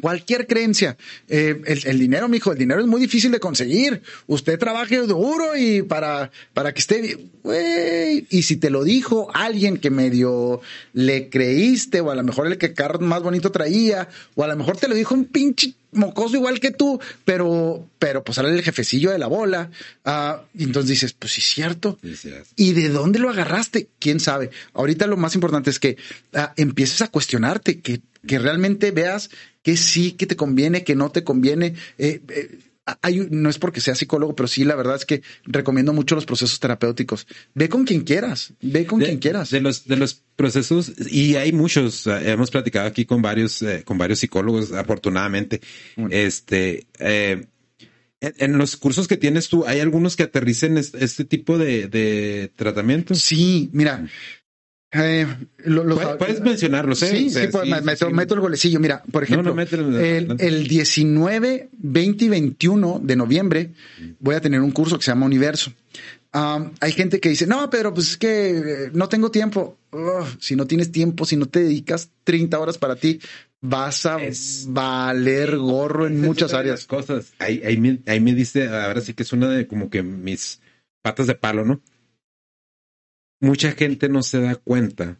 Cualquier 0.00 0.46
creencia. 0.46 0.96
Eh, 1.28 1.60
el, 1.66 1.86
el, 1.86 1.98
dinero, 1.98 2.28
mijo, 2.28 2.52
el 2.52 2.58
dinero 2.58 2.80
es 2.80 2.86
muy 2.86 3.00
difícil 3.00 3.32
de 3.32 3.40
conseguir. 3.40 4.02
Usted 4.26 4.58
trabaje 4.58 4.98
duro 4.98 5.56
y 5.56 5.82
para, 5.82 6.30
para 6.54 6.72
que 6.72 6.80
esté, 6.80 7.18
güey. 7.42 8.26
Y 8.30 8.42
si 8.42 8.56
te 8.56 8.70
lo 8.70 8.84
dijo 8.84 9.28
alguien 9.34 9.78
que 9.78 9.90
medio 9.90 10.60
le 10.92 11.28
creíste, 11.28 12.00
o 12.00 12.10
a 12.10 12.14
lo 12.14 12.22
mejor 12.22 12.46
el 12.46 12.58
que 12.58 12.74
carro 12.74 13.00
más 13.00 13.22
bonito 13.22 13.50
traía, 13.50 14.08
o 14.34 14.44
a 14.44 14.48
lo 14.48 14.56
mejor 14.56 14.76
te 14.76 14.88
lo 14.88 14.94
dijo 14.94 15.14
un 15.14 15.24
pinche 15.24 15.74
mocoso 15.92 16.36
igual 16.36 16.60
que 16.60 16.70
tú, 16.70 17.00
pero, 17.24 17.86
pero 17.98 18.22
pues 18.22 18.36
sale 18.36 18.50
el 18.50 18.62
jefecillo 18.62 19.10
de 19.10 19.18
la 19.18 19.26
bola. 19.26 19.70
Ah, 20.04 20.42
y 20.54 20.64
entonces 20.64 20.90
dices, 20.90 21.12
pues 21.12 21.32
sí, 21.32 21.40
es 21.40 21.48
cierto. 21.48 21.98
¿Y 22.56 22.72
de 22.72 22.88
dónde 22.88 23.18
lo 23.18 23.30
agarraste? 23.30 23.88
¿Quién 23.98 24.20
sabe? 24.20 24.50
Ahorita 24.74 25.06
lo 25.06 25.16
más 25.16 25.34
importante 25.34 25.70
es 25.70 25.78
que 25.78 25.96
ah, 26.34 26.52
empieces 26.56 27.02
a 27.02 27.08
cuestionarte 27.08 27.80
que 27.80 28.00
que 28.28 28.38
realmente 28.38 28.92
veas 28.92 29.30
que 29.62 29.76
sí, 29.76 30.12
que 30.12 30.26
te 30.26 30.36
conviene, 30.36 30.84
que 30.84 30.94
no 30.94 31.10
te 31.10 31.24
conviene. 31.24 31.74
Eh, 31.98 32.22
eh, 32.28 32.58
hay, 33.02 33.26
no 33.30 33.50
es 33.50 33.58
porque 33.58 33.80
sea 33.80 33.94
psicólogo, 33.94 34.34
pero 34.34 34.46
sí, 34.46 34.64
la 34.64 34.76
verdad 34.76 34.96
es 34.96 35.04
que 35.04 35.22
recomiendo 35.44 35.92
mucho 35.92 36.14
los 36.14 36.26
procesos 36.26 36.60
terapéuticos. 36.60 37.26
Ve 37.54 37.68
con 37.68 37.84
quien 37.84 38.02
quieras, 38.02 38.52
ve 38.60 38.86
con 38.86 39.00
quien 39.00 39.18
quieras. 39.18 39.50
De 39.50 39.60
los, 39.60 39.86
de 39.86 39.96
los 39.96 40.22
procesos, 40.36 40.92
y 41.10 41.34
hay 41.34 41.52
muchos, 41.52 42.06
hemos 42.06 42.50
platicado 42.50 42.86
aquí 42.86 43.04
con 43.04 43.20
varios, 43.20 43.60
eh, 43.62 43.82
con 43.84 43.98
varios 43.98 44.20
psicólogos, 44.20 44.72
afortunadamente. 44.72 45.60
Este, 46.10 46.86
eh, 46.98 47.46
en, 48.20 48.58
los 48.58 48.76
cursos 48.76 49.06
que 49.06 49.16
tienes 49.16 49.48
tú, 49.48 49.64
¿hay 49.66 49.80
algunos 49.80 50.16
que 50.16 50.24
aterricen 50.24 50.76
este, 50.78 51.24
tipo 51.24 51.58
de, 51.58 51.88
de 51.88 52.50
tratamiento? 52.56 53.14
Sí, 53.14 53.70
mira, 53.72 54.08
eh, 54.90 55.26
puedes, 56.18 56.40
mencionarlos, 56.40 57.02
¿eh? 57.02 57.08
Sí, 57.08 57.30
sí, 57.30 57.48
pues, 57.52 58.12
meto, 58.12 58.34
el 58.34 58.40
golecillo. 58.40 58.80
Mira, 58.80 59.02
por 59.10 59.22
ejemplo, 59.22 59.54
el, 59.58 60.68
19, 60.68 61.68
20 61.72 62.24
y 62.24 62.28
21 62.28 63.00
de 63.02 63.16
noviembre 63.16 63.70
voy 64.18 64.34
a 64.34 64.40
tener 64.40 64.60
un 64.60 64.70
curso 64.70 64.96
que 64.96 65.04
se 65.04 65.10
llama 65.10 65.26
Universo. 65.26 65.72
hay 66.32 66.92
gente 66.92 67.20
que 67.20 67.28
dice, 67.28 67.46
no, 67.46 67.68
Pedro, 67.68 67.92
pues 67.92 68.12
es 68.12 68.16
que 68.16 68.50
eh, 68.50 68.90
no 68.94 69.08
tengo 69.08 69.30
tiempo. 69.30 69.76
si 70.38 70.56
no 70.56 70.66
tienes 70.66 70.90
tiempo, 70.90 71.26
si 71.26 71.36
no 71.36 71.46
te 71.46 71.60
dedicas 71.60 72.10
30 72.24 72.58
horas 72.58 72.78
para 72.78 72.96
ti, 72.96 73.20
vas 73.60 74.06
a 74.06 74.18
valer 74.68 75.58
gorro 75.58 76.06
en 76.06 76.20
muchas 76.20 76.54
áreas. 76.54 76.86
Cosas. 76.86 77.32
Ahí, 77.38 77.60
ahí, 77.62 77.76
me, 77.76 77.98
ahí 78.06 78.20
me 78.20 78.34
dice, 78.34 78.68
ahora 78.68 79.02
sí 79.02 79.12
que 79.12 79.22
es 79.22 79.32
una 79.34 79.50
de 79.50 79.66
como 79.66 79.90
que 79.90 80.02
mis 80.02 80.60
patas 81.02 81.26
de 81.26 81.34
palo, 81.34 81.66
¿no? 81.66 81.80
Mucha 83.40 83.72
gente 83.72 84.08
no 84.08 84.22
se 84.22 84.40
da 84.40 84.56
cuenta. 84.56 85.18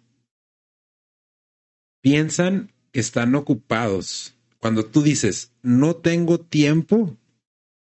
Piensan 2.01 2.73
que 2.93 3.01
están 3.01 3.35
ocupados. 3.35 4.35
Cuando 4.59 4.85
tú 4.85 5.03
dices, 5.03 5.53
no 5.62 5.97
tengo 5.97 6.39
tiempo, 6.39 7.16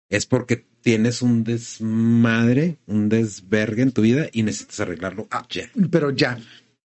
es 0.08 0.26
porque 0.26 0.66
tienes 0.80 1.22
un 1.22 1.44
desmadre, 1.44 2.78
un 2.86 3.08
desvergue 3.08 3.82
en 3.82 3.92
tu 3.92 4.02
vida 4.02 4.28
y 4.32 4.42
necesitas 4.42 4.80
arreglarlo 4.80 5.26
ah. 5.30 5.46
Pero 5.90 6.10
ya. 6.10 6.38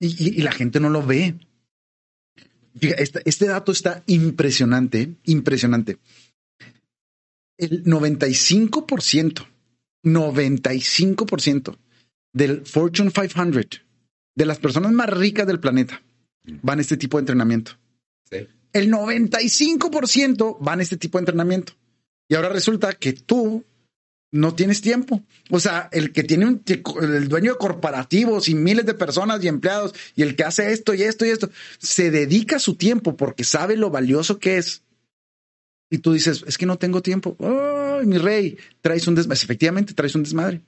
Y, 0.01 0.43
la 0.43 0.53
gente 0.53 0.79
no 0.81 0.91
lo 0.91 1.05
ve. 1.05 1.35
Este, 2.81 3.23
este 3.25 3.47
dato 3.47 3.73
está 3.73 4.05
impresionante, 4.07 5.17
impresionante. 5.25 5.99
El 7.57 7.83
95%, 7.85 9.47
95% 10.05 11.77
del 12.39 12.65
Fortune 12.65 13.11
500, 13.11 13.83
de 14.35 14.47
las 14.47 14.59
personas 14.59 14.93
más 14.93 15.11
ricas 15.11 15.47
del 15.47 15.59
planeta, 15.61 16.01
van 16.63 16.79
a 16.79 16.83
este 16.83 16.97
tipo 16.97 17.19
de 17.19 17.23
entrenamiento. 17.23 17.73
El 18.73 18.93
95% 18.93 20.59
van 20.61 20.79
a 20.79 20.83
este 20.83 20.97
tipo 20.97 21.19
de 21.19 21.23
entrenamiento. 21.23 21.73
Y 22.29 22.35
ahora 22.35 22.51
resulta 22.51 22.93
que 22.93 23.13
tú 23.13 23.65
no 24.31 24.55
tienes 24.55 24.81
tiempo. 24.83 25.23
O 25.51 25.59
sea, 25.59 25.89
el 25.91 26.13
que 26.13 26.23
tiene 26.23 26.47
un, 26.47 26.63
el 27.01 27.29
dueño 27.29 27.53
de 27.53 27.59
corporativos 27.59 28.49
y 28.49 28.55
miles 28.55 28.87
de 28.87 28.95
personas 28.95 29.43
y 29.43 29.49
empleados 29.49 29.95
y 30.15 30.23
el 30.23 30.37
que 30.37 30.45
hace 30.45 30.73
esto 30.73 30.95
y 30.95 31.03
esto 31.03 31.25
y 31.27 31.31
esto, 31.31 31.51
se 31.79 32.11
dedica 32.11 32.59
su 32.59 32.77
tiempo 32.77 33.17
porque 33.17 33.43
sabe 33.43 33.77
lo 33.77 33.91
valioso 33.91 34.39
que 34.39 34.59
es. 34.59 34.83
Y 35.91 35.99
tú 35.99 36.13
dices, 36.13 36.45
es 36.47 36.59
que 36.59 36.67
no 36.67 36.77
tengo 36.77 37.03
tiempo. 37.03 37.35
Oh, 37.41 37.88
mi 38.07 38.19
rey, 38.19 38.57
traes 38.81 39.07
un 39.07 39.15
desmadre. 39.15 39.43
Efectivamente, 39.43 39.95
traes 39.95 40.15
un 40.15 40.23
desmadre. 40.23 40.61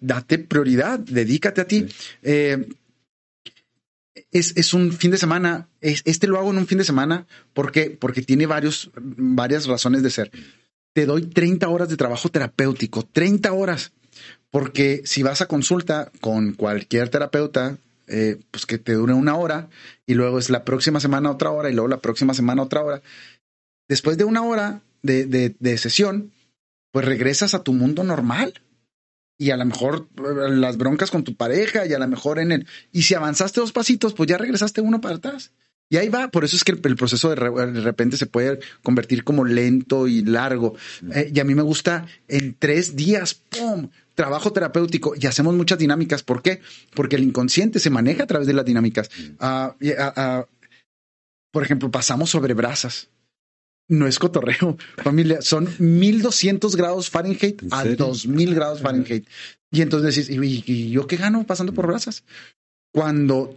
date 0.00 0.38
prioridad, 0.38 0.98
dedícate 0.98 1.60
a 1.60 1.66
ti. 1.66 1.86
Eh, 2.22 2.68
es, 4.32 4.74
un 4.74 4.92
fin 4.92 5.10
de 5.10 5.18
semana. 5.18 5.68
este 5.80 6.26
lo 6.26 6.38
hago 6.38 6.50
en 6.50 6.58
un 6.58 6.66
fin 6.66 6.78
de 6.78 6.84
semana 6.84 7.26
porque, 7.52 7.90
porque 7.90 8.22
tiene 8.22 8.46
varios, 8.46 8.90
varias 8.94 9.66
razones 9.66 10.02
de 10.02 10.10
ser. 10.10 10.30
Te 10.92 11.06
doy 11.06 11.26
30 11.26 11.68
horas 11.68 11.88
de 11.88 11.96
trabajo 11.96 12.28
terapéutico, 12.28 13.04
30 13.04 13.52
horas. 13.52 13.92
Porque 14.50 15.02
si 15.04 15.22
vas 15.22 15.42
a 15.42 15.46
consulta 15.46 16.10
con 16.20 16.54
cualquier 16.54 17.10
terapeuta, 17.10 17.78
eh, 18.06 18.40
pues 18.50 18.64
que 18.64 18.78
te 18.78 18.94
dure 18.94 19.12
una 19.12 19.36
hora 19.36 19.68
y 20.06 20.14
luego 20.14 20.38
es 20.38 20.48
la 20.48 20.64
próxima 20.64 20.98
semana 20.98 21.30
otra 21.30 21.50
hora 21.50 21.68
y 21.68 21.74
luego 21.74 21.88
la 21.88 22.00
próxima 22.00 22.32
semana 22.32 22.62
otra 22.62 22.82
hora. 22.82 23.02
Después 23.88 24.16
de 24.16 24.24
una 24.24 24.42
hora 24.42 24.80
de, 25.02 25.78
sesión, 25.78 26.32
pues 26.90 27.04
regresas 27.06 27.54
a 27.54 27.62
tu 27.62 27.72
mundo 27.72 28.04
normal. 28.04 28.54
Y 29.40 29.50
a 29.50 29.56
lo 29.56 29.64
mejor 29.64 30.08
eh, 30.16 30.50
las 30.50 30.76
broncas 30.76 31.12
con 31.12 31.22
tu 31.22 31.36
pareja 31.36 31.86
y 31.86 31.92
a 31.92 31.98
lo 31.98 32.08
mejor 32.08 32.40
en 32.40 32.50
el... 32.50 32.66
Y 32.90 33.02
si 33.02 33.14
avanzaste 33.14 33.60
dos 33.60 33.72
pasitos, 33.72 34.12
pues 34.12 34.28
ya 34.28 34.36
regresaste 34.36 34.80
uno 34.80 35.00
para 35.00 35.16
atrás. 35.16 35.52
Y 35.90 35.96
ahí 35.96 36.08
va, 36.08 36.28
por 36.28 36.44
eso 36.44 36.56
es 36.56 36.64
que 36.64 36.72
el, 36.72 36.96
proceso 36.96 37.30
de, 37.30 37.36
repente 37.36 38.16
se 38.16 38.26
puede 38.26 38.58
convertir 38.82 39.24
como 39.24 39.44
lento 39.44 40.06
y 40.06 40.22
largo. 40.22 40.74
Eh, 41.14 41.30
y 41.34 41.40
a 41.40 41.44
mí 41.44 41.54
me 41.54 41.62
gusta 41.62 42.06
en 42.26 42.56
tres 42.58 42.94
días, 42.94 43.34
¡pum! 43.34 43.88
Trabajo 44.14 44.52
terapéutico 44.52 45.14
y 45.18 45.26
hacemos 45.26 45.54
muchas 45.54 45.78
dinámicas. 45.78 46.22
¿Por 46.22 46.42
qué? 46.42 46.60
Porque 46.94 47.16
el 47.16 47.22
inconsciente 47.22 47.78
se 47.78 47.90
maneja 47.90 48.24
a 48.24 48.26
través 48.26 48.48
de 48.48 48.54
las 48.54 48.64
dinámicas. 48.64 49.08
Ah, 49.38 49.76
por 51.52 51.62
ejemplo, 51.62 51.90
pasamos 51.90 52.28
sobre 52.28 52.54
brasas 52.54 53.08
no 53.88 54.06
es 54.06 54.18
cotorreo, 54.18 54.76
familia, 55.02 55.42
son 55.42 55.68
1200 55.78 56.76
grados 56.76 57.10
Fahrenheit 57.10 57.62
a 57.70 57.84
2000 57.84 58.54
grados 58.54 58.80
Fahrenheit. 58.82 59.26
Y 59.70 59.82
entonces 59.82 60.28
decís, 60.28 60.64
¿y, 60.66 60.90
yo 60.90 61.06
qué 61.06 61.16
gano 61.16 61.44
pasando 61.46 61.72
por 61.72 61.86
brasas? 61.86 62.24
Cuando 62.92 63.56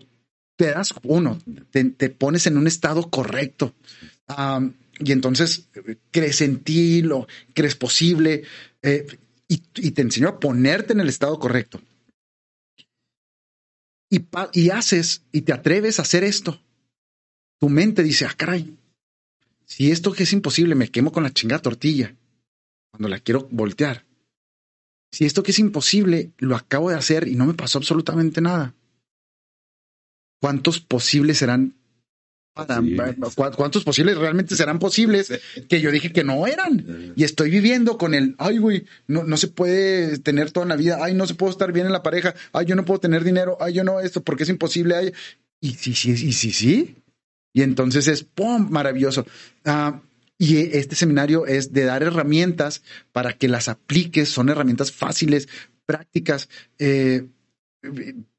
te 0.57 0.67
das, 0.67 0.93
uno, 1.03 1.39
te, 1.71 2.09
pones 2.09 2.47
en 2.47 2.57
un 2.57 2.67
estado 2.67 3.09
correcto. 3.09 3.73
y 4.99 5.11
entonces 5.11 5.69
crees 6.11 6.41
en 6.41 6.59
ti, 6.59 7.01
lo 7.01 7.27
crees 7.53 7.75
posible 7.75 8.43
eh, 8.81 9.05
y, 9.47 9.91
te 9.91 10.01
enseñó 10.01 10.29
a 10.29 10.39
ponerte 10.39 10.93
en 10.93 11.01
el 11.01 11.09
estado 11.09 11.39
correcto. 11.39 11.81
Y, 14.09 14.25
y 14.53 14.69
haces 14.69 15.23
y 15.31 15.41
te 15.41 15.53
atreves 15.53 15.99
a 15.99 16.01
hacer 16.01 16.23
esto. 16.23 16.61
Tu 17.59 17.69
mente 17.69 18.03
dice, 18.03 18.25
ah, 18.25 18.33
caray, 18.35 18.75
si 19.71 19.89
esto 19.89 20.11
que 20.11 20.23
es 20.23 20.33
imposible 20.33 20.75
me 20.75 20.89
quemo 20.89 21.13
con 21.13 21.23
la 21.23 21.31
chingada 21.31 21.61
tortilla 21.61 22.13
cuando 22.91 23.07
la 23.07 23.19
quiero 23.19 23.47
voltear. 23.51 24.05
Si 25.13 25.23
esto 25.23 25.43
que 25.43 25.51
es 25.51 25.59
imposible 25.59 26.33
lo 26.39 26.57
acabo 26.57 26.89
de 26.89 26.97
hacer 26.97 27.29
y 27.29 27.35
no 27.35 27.45
me 27.45 27.53
pasó 27.53 27.77
absolutamente 27.77 28.41
nada. 28.41 28.75
¿Cuántos 30.41 30.81
posibles 30.81 31.37
serán? 31.37 31.73
¿Cuántos 33.55 33.85
posibles 33.85 34.17
realmente 34.17 34.57
serán 34.57 34.77
posibles 34.77 35.31
que 35.69 35.79
yo 35.79 35.89
dije 35.89 36.11
que 36.11 36.25
no 36.25 36.47
eran? 36.47 37.13
Y 37.15 37.23
estoy 37.23 37.49
viviendo 37.49 37.97
con 37.97 38.13
el, 38.13 38.35
ay, 38.39 38.57
güey, 38.57 38.85
no, 39.07 39.23
no 39.23 39.37
se 39.37 39.47
puede 39.47 40.19
tener 40.19 40.51
toda 40.51 40.65
la 40.65 40.75
vida, 40.75 40.99
ay, 41.01 41.13
no 41.13 41.25
se 41.27 41.35
puede 41.35 41.53
estar 41.53 41.71
bien 41.71 41.85
en 41.85 41.93
la 41.93 42.03
pareja, 42.03 42.35
ay, 42.51 42.65
yo 42.65 42.75
no 42.75 42.83
puedo 42.83 42.99
tener 42.99 43.23
dinero, 43.23 43.57
ay, 43.61 43.71
yo 43.75 43.85
no 43.85 44.01
esto, 44.01 44.21
porque 44.21 44.43
es 44.43 44.49
imposible, 44.49 44.95
ay. 44.95 45.13
Y 45.61 45.75
sí, 45.75 45.93
sí, 45.93 46.11
y 46.11 46.33
sí, 46.33 46.51
sí. 46.51 47.00
Y 47.53 47.63
entonces 47.63 48.07
es, 48.07 48.23
¡pum!, 48.23 48.69
maravilloso. 48.69 49.25
Ah, 49.65 50.01
y 50.37 50.57
este 50.57 50.95
seminario 50.95 51.45
es 51.45 51.71
de 51.71 51.83
dar 51.83 52.01
herramientas 52.01 52.81
para 53.11 53.33
que 53.33 53.47
las 53.47 53.67
apliques, 53.67 54.29
son 54.29 54.49
herramientas 54.49 54.91
fáciles, 54.91 55.47
prácticas. 55.85 56.49
Eh, 56.79 57.27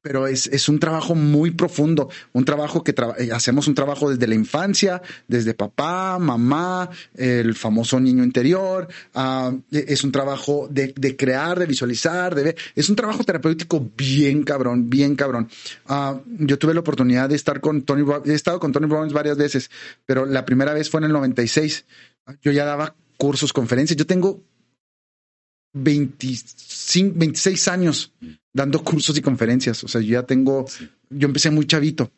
pero 0.01 0.27
es, 0.27 0.47
es, 0.47 0.69
un 0.69 0.79
trabajo 0.79 1.15
muy 1.15 1.51
profundo, 1.51 2.09
un 2.31 2.45
trabajo 2.45 2.83
que 2.83 2.95
eh, 3.17 3.31
hacemos 3.33 3.67
un 3.67 3.75
trabajo 3.75 4.09
desde 4.09 4.25
la 4.25 4.35
infancia, 4.35 5.01
desde 5.27 5.53
papá, 5.53 6.17
mamá, 6.17 6.89
el 7.15 7.53
famoso 7.53 7.99
niño 7.99 8.23
interior, 8.23 8.87
ah, 9.13 9.53
e, 9.71 9.85
es 9.89 10.03
un 10.05 10.13
trabajo 10.13 10.69
de, 10.71 10.93
de, 10.95 11.17
crear, 11.17 11.59
de 11.59 11.65
visualizar, 11.65 12.35
de 12.35 12.43
ver, 12.43 12.55
es 12.73 12.89
un 12.89 12.95
trabajo 12.95 13.23
terapéutico 13.25 13.85
bien 13.97 14.43
cabrón, 14.43 14.89
bien 14.89 15.15
cabrón. 15.15 15.49
Ah, 15.87 16.19
yo 16.25 16.57
tuve 16.57 16.73
la 16.73 16.79
oportunidad 16.79 17.27
de 17.27 17.35
estar 17.35 17.59
con 17.59 17.81
Tony, 17.81 18.05
he 18.25 18.33
estado 18.33 18.61
con 18.61 18.71
Tony 18.71 18.87
Robbins 18.87 19.13
varias 19.13 19.37
veces, 19.37 19.69
pero 20.05 20.25
la 20.25 20.45
primera 20.45 20.73
vez 20.73 20.89
fue 20.89 20.99
en 20.99 21.05
el 21.05 21.11
96. 21.11 21.85
Yo 22.41 22.51
ya 22.53 22.63
daba 22.63 22.95
cursos, 23.17 23.51
conferencias, 23.51 23.97
yo 23.97 24.05
tengo 24.05 24.41
25, 25.73 27.13
26 27.17 27.67
años 27.67 28.13
dando 28.53 28.83
cursos 28.83 29.17
y 29.17 29.21
conferencias. 29.21 29.83
O 29.83 29.87
sea, 29.87 29.99
yo 30.01 30.13
ya 30.13 30.23
tengo, 30.23 30.65
yo 31.09 31.27
empecé 31.27 31.49
muy 31.49 31.65
chavito. 31.65 32.11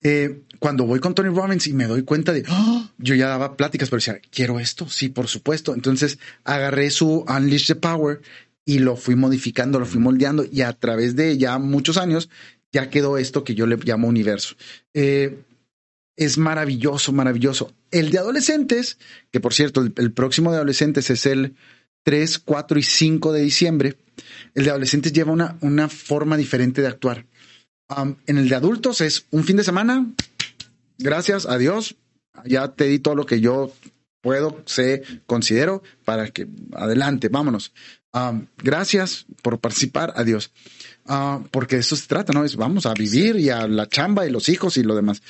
Eh, 0.00 0.42
cuando 0.60 0.86
voy 0.86 1.00
con 1.00 1.14
Tony 1.14 1.28
Robbins 1.28 1.66
y 1.66 1.72
me 1.72 1.86
doy 1.86 2.02
cuenta 2.02 2.32
de, 2.32 2.44
¡Ah! 2.46 2.92
yo 2.98 3.14
ya 3.14 3.28
daba 3.28 3.56
pláticas, 3.56 3.90
pero 3.90 3.98
decía, 3.98 4.20
quiero 4.30 4.60
esto, 4.60 4.88
sí, 4.88 5.08
por 5.08 5.28
supuesto. 5.28 5.74
Entonces 5.74 6.18
agarré 6.44 6.90
su 6.90 7.24
Unleash 7.28 7.66
the 7.66 7.74
Power 7.74 8.20
y 8.64 8.80
lo 8.80 8.96
fui 8.96 9.16
modificando, 9.16 9.78
lo 9.78 9.86
fui 9.86 10.00
moldeando 10.00 10.44
y 10.50 10.62
a 10.62 10.72
través 10.72 11.16
de 11.16 11.38
ya 11.38 11.58
muchos 11.58 11.96
años 11.96 12.28
ya 12.70 12.90
quedó 12.90 13.18
esto 13.18 13.42
que 13.42 13.54
yo 13.54 13.66
le 13.66 13.76
llamo 13.76 14.08
universo. 14.08 14.56
Eh, 14.94 15.42
es 16.16 16.36
maravilloso, 16.36 17.12
maravilloso. 17.12 17.72
El 17.90 18.10
de 18.10 18.18
adolescentes, 18.18 18.98
que 19.30 19.40
por 19.40 19.54
cierto, 19.54 19.82
el 19.96 20.12
próximo 20.12 20.50
de 20.50 20.56
adolescentes 20.56 21.10
es 21.10 21.26
el 21.26 21.54
3, 22.02 22.40
4 22.40 22.78
y 22.78 22.82
5 22.82 23.32
de 23.32 23.40
diciembre, 23.40 23.96
el 24.54 24.64
de 24.64 24.70
adolescentes 24.70 25.12
lleva 25.12 25.32
una, 25.32 25.56
una 25.60 25.88
forma 25.88 26.36
diferente 26.36 26.82
de 26.82 26.88
actuar. 26.88 27.26
en 28.26 28.38
el 28.38 28.48
de 28.48 28.54
adultos 28.54 29.00
es 29.00 29.26
un 29.30 29.44
fin 29.44 29.56
de 29.56 29.64
semana, 29.64 30.06
gracias 30.98 31.46
a 31.46 31.58
Dios, 31.58 31.96
ya 32.44 32.68
te 32.68 32.84
di 32.84 32.98
todo 32.98 33.14
lo 33.14 33.26
que 33.26 33.40
yo 33.40 33.72
puedo, 34.20 34.62
sé, 34.66 35.02
considero, 35.26 35.82
para 36.04 36.28
que 36.28 36.48
adelante, 36.72 37.28
vámonos. 37.28 37.72
Ah, 38.12 38.40
gracias 38.56 39.26
por 39.42 39.60
participar, 39.60 40.12
adiós. 40.16 40.50
Uh, 41.04 41.44
porque 41.50 41.76
de 41.76 41.80
eso 41.80 41.96
se 41.96 42.06
trata, 42.06 42.32
¿no? 42.32 42.44
Es 42.44 42.56
vamos 42.56 42.86
a 42.86 42.94
vivir 42.94 43.36
y 43.36 43.50
a 43.50 43.66
la 43.66 43.88
chamba 43.88 44.26
y 44.26 44.30
los 44.30 44.48
hijos 44.48 44.76
y 44.76 44.82
lo 44.82 44.94
demás. 44.94 45.22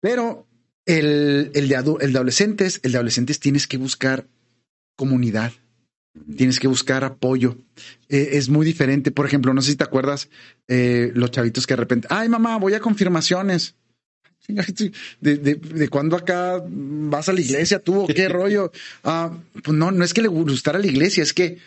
Pero 0.00 0.46
el, 0.86 1.50
el, 1.54 1.68
de, 1.68 1.74
el 1.74 2.12
de 2.12 2.18
adolescentes, 2.18 2.80
el 2.82 2.92
de 2.92 2.98
adolescentes 2.98 3.40
tienes 3.40 3.66
que 3.66 3.76
buscar 3.76 4.26
comunidad, 4.96 5.52
tienes 6.36 6.58
que 6.58 6.68
buscar 6.68 7.04
apoyo. 7.04 7.56
Eh, 8.08 8.30
es 8.32 8.48
muy 8.48 8.66
diferente. 8.66 9.10
Por 9.10 9.26
ejemplo, 9.26 9.54
no 9.54 9.62
sé 9.62 9.72
si 9.72 9.76
te 9.76 9.84
acuerdas 9.84 10.28
eh, 10.68 11.12
los 11.14 11.30
chavitos 11.30 11.66
que 11.66 11.74
de 11.74 11.80
repente, 11.80 12.08
ay 12.10 12.28
mamá, 12.28 12.56
voy 12.58 12.74
a 12.74 12.80
confirmaciones. 12.80 13.76
¿De, 15.20 15.36
de, 15.36 15.54
de 15.54 15.88
cuándo 15.88 16.16
acá 16.16 16.62
vas 16.66 17.28
a 17.28 17.32
la 17.32 17.40
iglesia 17.40 17.78
tú 17.78 18.02
o 18.02 18.06
qué 18.06 18.28
rollo? 18.28 18.72
Ah, 19.04 19.36
pues 19.62 19.76
no, 19.76 19.90
no 19.90 20.04
es 20.04 20.14
que 20.14 20.22
le 20.22 20.28
gustara 20.28 20.78
la 20.78 20.86
iglesia, 20.86 21.22
es 21.22 21.32
que 21.32 21.58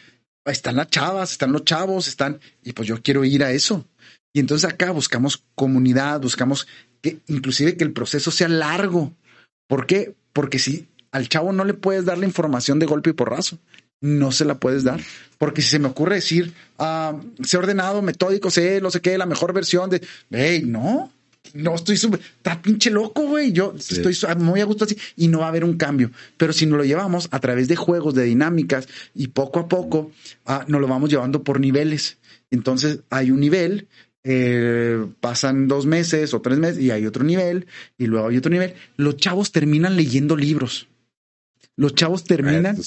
están 0.45 0.76
las 0.76 0.90
chavas, 0.90 1.32
están 1.32 1.53
los 1.53 1.64
chavos, 1.64 2.07
están, 2.07 2.40
y 2.64 2.74
pues 2.74 2.88
yo 2.88 3.02
quiero 3.02 3.24
ir 3.24 3.44
a 3.44 3.52
eso. 3.52 3.86
Y 4.34 4.40
entonces 4.40 4.70
acá 4.70 4.91
buscamos 4.91 5.44
comunidad, 5.56 6.20
buscamos 6.22 6.68
que 7.02 7.20
inclusive 7.28 7.78
que 7.78 7.84
el 7.84 7.94
proceso 7.94 8.32
sea 8.32 8.49
largo. 8.49 9.14
¿Por 9.68 9.86
qué? 9.86 10.15
Porque 10.34 10.60
si 10.60 10.88
al 11.11 11.30
chavo 11.30 11.53
no 11.53 11.64
le 11.64 11.76
puedes 11.76 12.06
dar 12.06 12.18
la 12.18 12.26
información 12.26 12.80
de 12.80 12.88
golpe 12.88 13.11
y 13.11 13.14
porrazo, 13.14 13.60
no 14.03 14.34
se 14.34 14.45
la 14.45 14.59
puedes 14.59 14.84
dar. 14.84 14.99
Porque 15.38 15.61
si 15.61 15.69
se 15.69 15.80
me 15.80 15.88
ocurre 15.88 16.15
decir, 16.15 16.53
ah, 16.77 17.19
sé 17.41 17.57
ordenado, 17.57 18.01
metódico, 18.01 18.51
sé, 18.51 18.81
no 18.81 18.91
sé 18.91 19.01
qué, 19.01 19.17
la 19.17 19.25
mejor 19.25 19.53
versión 19.53 19.89
de, 19.89 20.01
hey, 20.30 20.63
no, 20.65 21.11
no 21.53 21.75
estoy 21.75 21.95
súper, 21.97 22.19
está 22.19 22.61
pinche 22.61 22.89
loco, 22.89 23.27
güey. 23.27 23.53
Yo 23.53 23.73
estoy 23.77 24.15
muy 24.38 24.59
a 24.59 24.65
gusto 24.65 24.84
así 24.85 24.97
y 25.15 25.30
no 25.30 25.39
va 25.39 25.45
a 25.45 25.49
haber 25.49 25.63
un 25.63 25.77
cambio. 25.77 26.11
Pero 26.38 26.51
si 26.51 26.65
nos 26.65 26.77
lo 26.77 26.84
llevamos 26.84 27.30
a 27.31 27.39
través 27.39 27.67
de 27.67 27.75
juegos, 27.75 28.13
de 28.13 28.23
dinámicas 28.25 28.88
y 29.15 29.27
poco 29.27 29.59
a 29.59 29.67
poco 29.67 30.11
ah, 30.45 30.65
nos 30.67 30.81
lo 30.81 30.88
vamos 30.88 31.09
llevando 31.09 31.43
por 31.43 31.59
niveles. 31.59 32.17
Entonces 32.51 32.99
hay 33.09 33.31
un 33.31 33.39
nivel, 33.39 33.88
eh, 34.23 35.05
pasan 35.21 35.67
dos 35.67 35.85
meses 35.85 36.34
o 36.34 36.41
tres 36.41 36.57
meses 36.57 36.81
y 36.81 36.91
hay 36.91 37.05
otro 37.05 37.23
nivel 37.23 37.67
y 37.97 38.07
luego 38.07 38.27
hay 38.27 38.38
otro 38.38 38.51
nivel. 38.51 38.73
Los 38.97 39.15
chavos 39.15 39.51
terminan 39.51 39.95
leyendo 39.95 40.35
libros. 40.35 40.88
Los 41.75 41.95
chavos 41.95 42.23
terminan, 42.23 42.77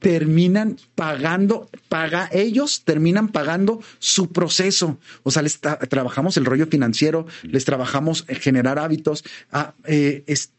terminan 0.00 0.76
pagando, 0.96 1.70
paga, 1.88 2.28
ellos 2.32 2.82
terminan 2.84 3.28
pagando 3.28 3.80
su 4.00 4.32
proceso. 4.32 4.98
O 5.22 5.30
sea, 5.30 5.42
les 5.42 5.60
trabajamos 5.60 6.36
el 6.36 6.44
rollo 6.44 6.66
financiero, 6.66 7.26
les 7.44 7.64
trabajamos 7.64 8.24
generar 8.26 8.80
hábitos. 8.80 9.22
Ah, 9.52 9.74
eh, 9.84 10.24
es, 10.26 10.52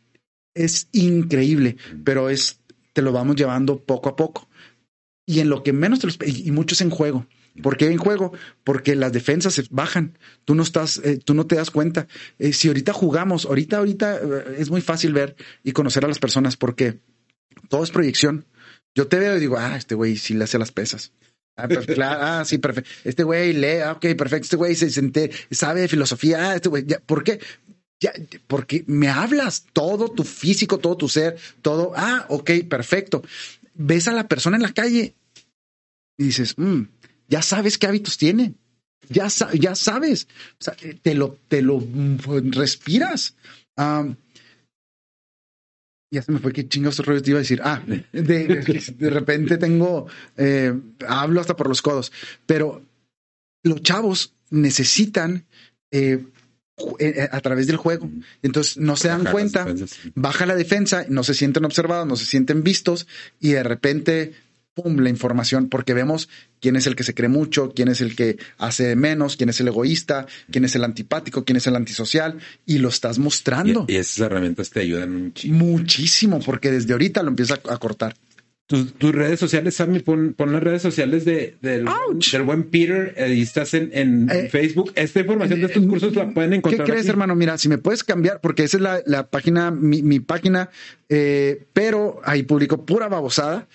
es 0.53 0.87
increíble, 0.93 1.75
pero 2.05 2.29
es, 2.29 2.61
te 2.93 3.01
lo 3.01 3.11
vamos 3.11 3.35
llevando 3.35 3.79
poco 3.79 4.07
a 4.07 4.15
poco. 4.15 4.47
Y 5.25 5.41
en 5.41 5.49
lo 5.49 5.61
que 5.63 5.73
menos 5.73 5.99
te 5.99 6.07
lo, 6.07 6.13
y, 6.25 6.51
muchos 6.51 6.79
en 6.79 6.89
juego. 6.89 7.27
¿Por 7.61 7.75
qué 7.75 7.87
en 7.87 7.97
juego? 7.97 8.31
Porque 8.63 8.95
las 8.95 9.11
defensas 9.11 9.55
se 9.55 9.65
bajan. 9.69 10.17
Tú 10.45 10.55
no 10.55 10.63
estás, 10.63 11.01
eh, 11.03 11.17
tú 11.17 11.33
no 11.33 11.47
te 11.47 11.55
das 11.55 11.69
cuenta. 11.69 12.07
Eh, 12.39 12.53
si 12.53 12.69
ahorita 12.69 12.93
jugamos, 12.93 13.45
ahorita, 13.45 13.77
ahorita 13.77 14.21
es 14.57 14.69
muy 14.69 14.79
fácil 14.79 15.11
ver 15.11 15.35
y 15.65 15.73
conocer 15.73 16.05
a 16.05 16.07
las 16.07 16.19
personas 16.19 16.55
porque 16.55 17.01
todo 17.69 17.83
es 17.83 17.91
proyección. 17.91 18.45
Yo 18.95 19.07
te 19.07 19.17
veo 19.17 19.35
y 19.37 19.39
digo, 19.39 19.57
ah, 19.57 19.75
este 19.75 19.95
güey 19.95 20.17
sí 20.17 20.33
le 20.33 20.43
hace 20.43 20.59
las 20.59 20.71
pesas. 20.71 21.11
Ah, 21.55 21.67
claro, 21.93 22.19
ah, 22.21 22.45
sí, 22.45 22.57
perfecto. 22.57 22.89
Este 23.03 23.23
güey 23.23 23.53
lee, 23.53 23.81
ah, 23.83 23.93
ok, 23.93 24.15
perfecto. 24.17 24.45
Este 24.45 24.55
güey 24.55 24.75
se, 24.75 24.89
siente, 24.89 25.31
sabe 25.51 25.81
de 25.81 25.87
filosofía. 25.87 26.51
Ah, 26.51 26.55
este 26.55 26.69
güey, 26.69 26.85
¿por 27.05 27.23
qué? 27.23 27.39
Ya, 27.99 28.11
porque 28.47 28.83
me 28.87 29.07
hablas 29.07 29.65
todo 29.71 30.09
tu 30.09 30.23
físico, 30.23 30.77
todo 30.77 30.97
tu 30.97 31.09
ser, 31.09 31.37
todo. 31.61 31.93
Ah, 31.95 32.25
ok, 32.29 32.51
perfecto. 32.69 33.23
Ves 33.75 34.07
a 34.07 34.13
la 34.13 34.27
persona 34.27 34.57
en 34.57 34.63
la 34.63 34.73
calle 34.73 35.15
y 36.17 36.25
dices, 36.25 36.55
mm, 36.57 36.83
ya 37.27 37.41
sabes 37.41 37.77
qué 37.77 37.87
hábitos 37.87 38.17
tiene. 38.17 38.55
Ya, 39.09 39.27
ya 39.53 39.75
sabes. 39.75 40.27
O 40.59 40.63
sea, 40.63 40.75
te 41.01 41.13
lo, 41.13 41.37
te 41.47 41.61
lo 41.61 41.79
mm, 41.79 42.51
respiras 42.51 43.35
ya 46.13 46.21
se 46.21 46.31
me 46.31 46.39
fue 46.39 46.53
qué 46.53 46.67
chingados 46.67 46.99
rollo 46.99 47.23
te 47.23 47.31
iba 47.31 47.39
a 47.39 47.41
decir. 47.41 47.59
Ah, 47.63 47.81
de, 48.11 49.09
repente 49.09 49.57
tengo, 49.57 50.05
eh, 50.37 50.71
hablo 51.07 51.41
hasta 51.41 51.55
por 51.55 51.67
los 51.67 51.81
codos, 51.81 52.11
pero 52.45 52.85
los 53.63 53.81
chavos 53.81 54.35
necesitan 54.51 55.47
eh, 55.89 56.23
eh, 56.99 57.29
a 57.31 57.41
través 57.41 57.65
del 57.65 57.77
juego. 57.77 58.11
Entonces 58.43 58.77
no 58.77 58.95
se 58.95 59.07
dan 59.07 59.25
cuenta, 59.25 59.65
baja 60.13 60.45
la 60.45 60.55
defensa, 60.55 61.03
no 61.09 61.23
se 61.23 61.33
sienten 61.33 61.65
observados, 61.65 62.05
no 62.05 62.15
se 62.15 62.25
sienten 62.25 62.63
vistos 62.63 63.07
y 63.39 63.53
de 63.53 63.63
repente 63.63 64.33
pum, 64.73 64.97
la 64.99 65.09
información, 65.09 65.69
porque 65.69 65.93
vemos 65.93 66.29
quién 66.59 66.75
es 66.75 66.87
el 66.87 66.95
que 66.95 67.03
se 67.03 67.13
cree 67.13 67.29
mucho, 67.29 67.73
quién 67.75 67.87
es 67.87 68.01
el 68.01 68.15
que 68.15 68.37
hace 68.57 68.95
menos, 68.95 69.37
quién 69.37 69.49
es 69.49 69.59
el 69.59 69.67
egoísta, 69.67 70.25
quién 70.51 70.65
es 70.65 70.75
el 70.75 70.83
antipático, 70.83 71.43
quién 71.45 71.57
es 71.57 71.67
el 71.67 71.75
antisocial, 71.75 72.39
y 72.65 72.79
lo 72.79 72.89
estás 72.89 73.19
mostrando. 73.19 73.85
Y, 73.87 73.95
esas 73.95 74.19
herramientas 74.19 74.69
te 74.69 74.81
ayudan 74.81 75.23
muchísimo. 75.23 75.65
Muchísimo, 75.65 76.39
porque 76.39 76.71
desde 76.71 76.93
ahorita 76.93 77.23
lo 77.23 77.29
empieza 77.29 77.55
a 77.69 77.77
cortar. 77.77 78.15
Tus, 78.65 78.93
redes 79.13 79.39
sociales, 79.39 79.75
Sammy, 79.75 79.99
pon, 79.99 80.35
las 80.37 80.63
redes 80.63 80.81
sociales 80.81 81.25
de, 81.25 81.57
del, 81.61 81.85
buen 82.43 82.63
Peter 82.63 83.13
y 83.29 83.41
estás 83.41 83.73
en, 83.73 83.91
en 83.93 84.29
eh, 84.31 84.49
Facebook. 84.49 84.93
Esta 84.95 85.19
información 85.19 85.59
de 85.59 85.65
estos 85.67 85.85
cursos 85.85 86.15
la 86.15 86.29
pueden 86.29 86.53
encontrar. 86.53 86.85
¿Qué 86.85 86.91
crees, 86.91 87.07
hermano? 87.07 87.35
Mira, 87.35 87.57
si 87.57 87.67
me 87.67 87.77
puedes 87.77 88.05
cambiar, 88.05 88.39
porque 88.39 88.63
esa 88.63 88.77
es 88.77 88.83
la, 88.83 89.03
la 89.05 89.29
página, 89.29 89.69
mi, 89.69 90.01
mi 90.01 90.21
página, 90.21 90.69
eh, 91.15 91.67
pero 91.73 92.21
ahí 92.23 92.41
publico 92.41 92.87
pura 92.87 93.07
babosada, 93.07 93.67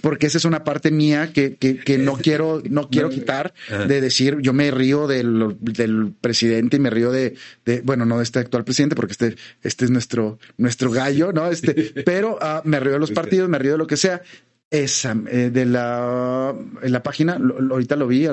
porque 0.00 0.28
esa 0.28 0.38
es 0.38 0.46
una 0.46 0.64
parte 0.64 0.90
mía 0.90 1.30
que, 1.30 1.56
que, 1.56 1.76
que 1.76 1.98
no 1.98 2.14
quiero, 2.14 2.62
no 2.70 2.88
quiero 2.88 3.10
quitar 3.10 3.52
de 3.68 4.00
decir, 4.00 4.38
yo 4.40 4.54
me 4.54 4.70
río 4.70 5.06
del, 5.06 5.58
del 5.60 6.14
presidente 6.18 6.78
y 6.78 6.80
me 6.80 6.88
río 6.88 7.12
de, 7.12 7.34
de, 7.66 7.82
bueno, 7.82 8.06
no 8.06 8.16
de 8.16 8.22
este 8.22 8.38
actual 8.38 8.64
presidente, 8.64 8.96
porque 8.96 9.12
este, 9.12 9.36
este 9.62 9.84
es 9.84 9.90
nuestro, 9.90 10.38
nuestro 10.56 10.90
gallo, 10.90 11.32
¿no? 11.32 11.48
Este, 11.48 11.74
pero 12.06 12.38
uh, 12.40 12.66
me 12.66 12.80
río 12.80 12.94
de 12.94 12.98
los 12.98 13.10
partidos, 13.10 13.50
me 13.50 13.58
río 13.58 13.72
de 13.72 13.78
lo 13.78 13.86
que 13.86 13.98
sea. 13.98 14.22
Esa, 14.70 15.16
eh, 15.28 15.50
de 15.52 15.66
la, 15.66 16.54
en 16.82 16.92
la 16.92 17.02
página, 17.02 17.38
ahorita 17.70 17.94
lo 17.94 18.06
vi, 18.06 18.26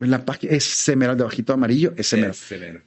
en 0.00 0.10
la 0.10 0.24
página, 0.24 0.52
es 0.52 0.64
semero, 0.64 1.16
de 1.16 1.24
bajito 1.24 1.52
amarillo, 1.52 1.92
es 1.96 2.06
semero. 2.06 2.34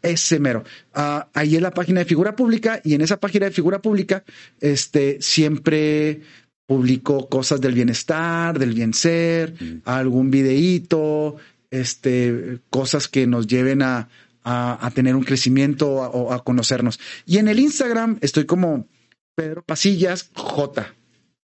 Es 0.01 0.21
semero. 0.21 0.63
Ah, 0.93 1.27
ahí 1.33 1.55
es 1.55 1.61
la 1.61 1.71
página 1.71 1.99
de 1.99 2.05
figura 2.05 2.35
pública 2.35 2.81
y 2.83 2.93
en 2.93 3.01
esa 3.01 3.19
página 3.19 3.45
de 3.45 3.51
figura 3.51 3.81
pública, 3.81 4.23
este, 4.59 5.21
siempre 5.21 6.21
publico 6.65 7.27
cosas 7.27 7.59
del 7.59 7.73
bienestar, 7.73 8.57
del 8.57 8.73
bien 8.73 8.93
ser, 8.93 9.53
mm. 9.59 9.81
algún 9.83 10.31
videíto, 10.31 11.35
este, 11.69 12.59
cosas 12.69 13.09
que 13.09 13.27
nos 13.27 13.47
lleven 13.47 13.81
a, 13.81 14.07
a, 14.43 14.91
tener 14.93 15.15
un 15.15 15.23
crecimiento 15.23 15.89
o 15.89 16.31
a, 16.31 16.35
a, 16.35 16.39
conocernos. 16.39 16.99
Y 17.25 17.37
en 17.39 17.49
el 17.49 17.59
Instagram 17.59 18.19
estoy 18.21 18.45
como 18.45 18.87
Pedro 19.35 19.63
Pasillas 19.63 20.29
J. 20.33 20.93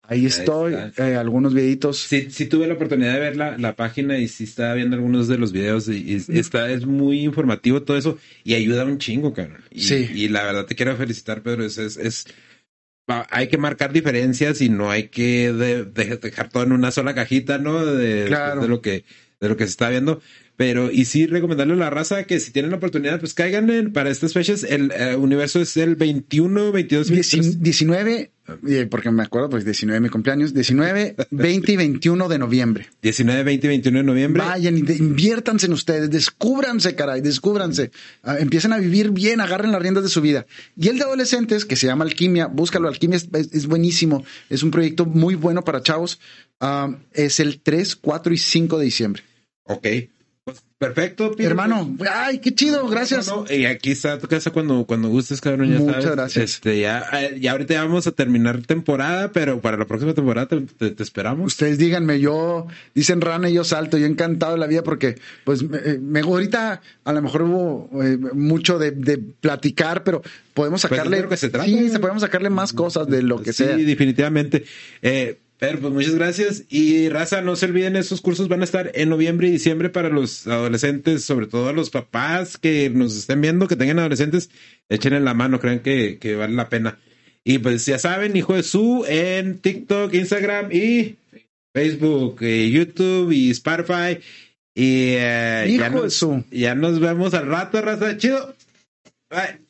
Ahí 0.09 0.27
estoy, 0.27 0.75
eh, 0.75 1.17
algunos 1.17 1.53
videitos. 1.53 1.99
Sí, 1.99 2.31
sí 2.31 2.47
tuve 2.47 2.67
la 2.67 2.75
oportunidad 2.75 3.15
de 3.15 3.21
ver 3.21 3.37
la, 3.37 3.59
la, 3.59 3.75
página 3.75 4.19
y 4.19 4.29
sí 4.29 4.45
estaba 4.45 4.75
viendo 4.75 4.95
algunos 4.97 5.27
de 5.27 5.39
los 5.39 5.53
videos 5.53 5.89
y, 5.89 6.23
está, 6.29 6.71
es 6.71 6.87
muy 6.87 7.21
informativo 7.21 7.83
todo 7.83 7.97
eso 7.97 8.19
y 8.45 8.55
ayuda 8.55 8.85
un 8.85 8.99
chingo, 8.99 9.33
cabrón. 9.33 9.63
Y, 9.71 9.81
sí. 9.81 10.09
Y 10.15 10.29
la 10.29 10.45
verdad 10.45 10.67
te 10.67 10.77
quiero 10.77 10.97
felicitar, 10.97 11.43
Pedro, 11.43 11.65
es, 11.65 11.79
es, 11.79 11.97
es 11.97 12.27
hay 13.31 13.49
que 13.49 13.59
marcar 13.59 13.93
diferencias 13.93 14.61
y 14.61 14.69
no 14.69 14.91
hay 14.91 15.09
que 15.09 15.53
dejar 15.53 16.49
todo 16.49 16.65
en 16.65 16.73
una 16.73 16.91
sola 16.91 17.15
cajita, 17.15 17.59
¿no? 17.59 17.85
De, 17.85 18.25
de 18.25 18.69
lo 18.69 18.81
que, 18.81 19.05
de 19.41 19.49
lo 19.49 19.57
que 19.57 19.65
se 19.65 19.71
está 19.71 19.89
viendo. 19.89 20.21
Pero, 20.57 20.91
y 20.91 21.05
sí 21.05 21.27
recomendarle 21.27 21.75
a 21.75 21.77
la 21.77 21.91
raza 21.91 22.25
que 22.25 22.41
si 22.41 22.51
tienen 22.51 22.71
la 22.71 22.79
oportunidad, 22.79 23.21
pues 23.21 23.35
caigan 23.35 23.69
en, 23.69 23.93
para 23.93 24.11
estas 24.11 24.33
fechas. 24.33 24.65
El 24.65 24.91
eh, 24.93 25.15
universo 25.15 25.61
es 25.61 25.77
el 25.77 25.97
21, 25.97 26.73
22, 26.73 27.61
19, 27.61 28.31
porque 28.91 29.11
me 29.11 29.23
acuerdo, 29.23 29.51
pues 29.51 29.65
19 29.65 30.01
mi 30.01 30.09
cumpleaños, 30.09 30.55
19, 30.55 31.17
20 31.31 31.73
y 31.73 31.77
21 31.77 32.29
de 32.29 32.39
noviembre. 32.39 32.89
19, 33.03 33.43
20 33.43 33.67
y 33.67 33.69
21 33.69 33.99
de 33.99 34.05
noviembre. 34.05 34.43
Vayan, 34.43 34.77
inviértanse 34.79 35.67
en 35.67 35.73
ustedes, 35.73 36.11
descúbranse, 36.11 36.95
caray, 36.95 37.21
descúbranse. 37.21 37.91
Ah, 38.23 38.37
empiecen 38.39 38.73
a 38.73 38.79
vivir 38.79 39.11
bien, 39.11 39.41
agarren 39.41 39.73
las 39.73 39.83
riendas 39.83 40.05
de 40.05 40.11
su 40.11 40.21
vida. 40.21 40.47
Y 40.77 40.89
el 40.89 40.99
de 40.99 41.05
adolescentes, 41.05 41.65
que 41.65 41.77
se 41.77 41.87
llama 41.87 42.05
Alquimia, 42.05 42.47
búscalo, 42.47 42.89
Alquimia 42.89 43.17
es, 43.17 43.67
buenísimo, 43.67 44.25
es 44.49 44.63
un 44.63 44.71
proyecto 44.71 45.07
muy 45.07 45.35
bueno 45.35 45.65
para 45.65 45.83
chavos. 45.83 46.21
Ah, 46.61 46.97
es 47.13 47.41
el 47.41 47.61
3, 47.61 47.97
4 47.97 48.35
y 48.35 48.39
5 48.39 48.79
de 48.79 48.85
diciembre. 48.85 49.23
Ok 49.65 49.87
Perfecto, 50.79 51.35
Hermano, 51.39 51.97
ay, 52.13 52.39
qué 52.39 52.55
chido, 52.55 52.87
gracias. 52.87 53.33
y 53.49 53.65
aquí 53.65 53.93
está 53.93 54.19
tu 54.19 54.29
casa 54.29 54.51
cuando, 54.51 54.85
cuando 54.85 55.09
gustes, 55.09 55.41
cabrón. 55.41 55.73
Ya 55.73 55.79
Muchas 55.79 56.11
gracias. 56.11 56.45
Este, 56.51 56.81
ya, 56.81 57.03
eh, 57.15 57.39
ya 57.41 57.53
ahorita 57.53 57.73
ya 57.73 57.83
vamos 57.83 58.07
a 58.07 58.13
terminar 58.13 58.61
temporada, 58.61 59.33
pero 59.33 59.59
para 59.63 59.79
la 59.79 59.87
próxima 59.87 60.13
temporada 60.13 60.47
te, 60.47 61.03
esperamos. 61.03 61.47
Ustedes 61.47 61.79
díganme, 61.79 62.21
yo, 62.21 62.67
dicen 62.95 63.23
rana 63.23 63.49
y 63.49 63.55
yo 63.55 63.65
salto, 63.65 63.97
yo 63.97 64.05
encantado 64.05 64.53
de 64.53 64.59
la 64.59 64.67
vida 64.67 64.83
porque, 64.83 65.15
pues, 65.45 65.63
me, 65.63 66.21
ahorita 66.21 66.83
a 67.05 67.13
lo 67.15 67.23
mejor 67.23 67.43
hubo 67.43 68.05
eh, 68.05 68.19
mucho 68.35 68.79
de, 68.79 68.93
platicar, 69.17 70.05
pero 70.05 70.21
podemos 70.53 70.83
pues 70.83 70.91
sacarle. 70.91 71.23
Pues 71.23 71.41
que 71.41 71.51
se 71.51 71.65
sí, 71.65 71.89
se 71.89 71.99
podemos 72.01 72.21
sacarle 72.21 72.51
más 72.51 72.75
cosas 72.75 73.07
de 73.09 73.23
lo 73.23 73.41
que 73.43 73.55
sea. 73.55 73.77
Sí, 73.77 73.85
definitivamente. 73.85 74.67
Eh, 75.01 75.39
pero 75.59 75.81
pues 75.81 75.93
muchas 75.93 76.15
gracias. 76.15 76.65
Y 76.69 77.09
raza, 77.09 77.41
no 77.41 77.57
se 77.57 77.67
olviden, 77.67 77.97
estos 77.97 78.21
cursos 78.21 78.49
van 78.49 78.61
a 78.61 78.65
estar 78.65 78.91
en 78.95 79.09
noviembre 79.09 79.49
y 79.49 79.53
diciembre 79.53 79.89
para 79.91 80.09
los 80.09 80.47
adolescentes, 80.47 81.25
sobre 81.25 81.47
todo 81.47 81.69
a 81.69 81.73
los 81.73 81.91
papás 81.91 82.59
que 82.59 82.91
nos 82.91 83.17
estén 83.17 83.41
viendo, 83.41 83.69
que 83.69 83.77
tengan 83.77 83.99
adolescentes, 83.99 84.51
echen 84.89 85.25
la 85.25 85.35
mano, 85.35 85.61
crean 85.61 85.81
que, 85.81 86.19
que 86.19 86.37
vale 86.37 86.55
la 86.55 86.69
pena. 86.69 86.99
Y 87.45 87.59
pues 87.59 87.87
ya 87.87 87.99
saben, 87.99 88.37
hijo 88.37 88.55
de 88.55 88.63
su, 88.63 89.05
en 89.09 89.59
TikTok, 89.61 90.13
Instagram 90.13 90.73
y 90.73 91.17
Facebook, 91.73 92.39
eh, 92.41 92.71
YouTube 92.71 93.31
y 93.33 93.51
Spotify. 93.51 94.19
Y 94.75 95.15
eh, 95.17 95.67
hijo 95.69 95.81
ya, 95.81 95.91
de 95.91 96.11
su. 96.11 96.45
ya 96.51 96.75
nos 96.75 97.01
vemos 97.01 97.35
al 97.35 97.47
rato, 97.47 97.81
raza. 97.81 98.17
Chido. 98.17 98.55
Bye. 99.31 99.66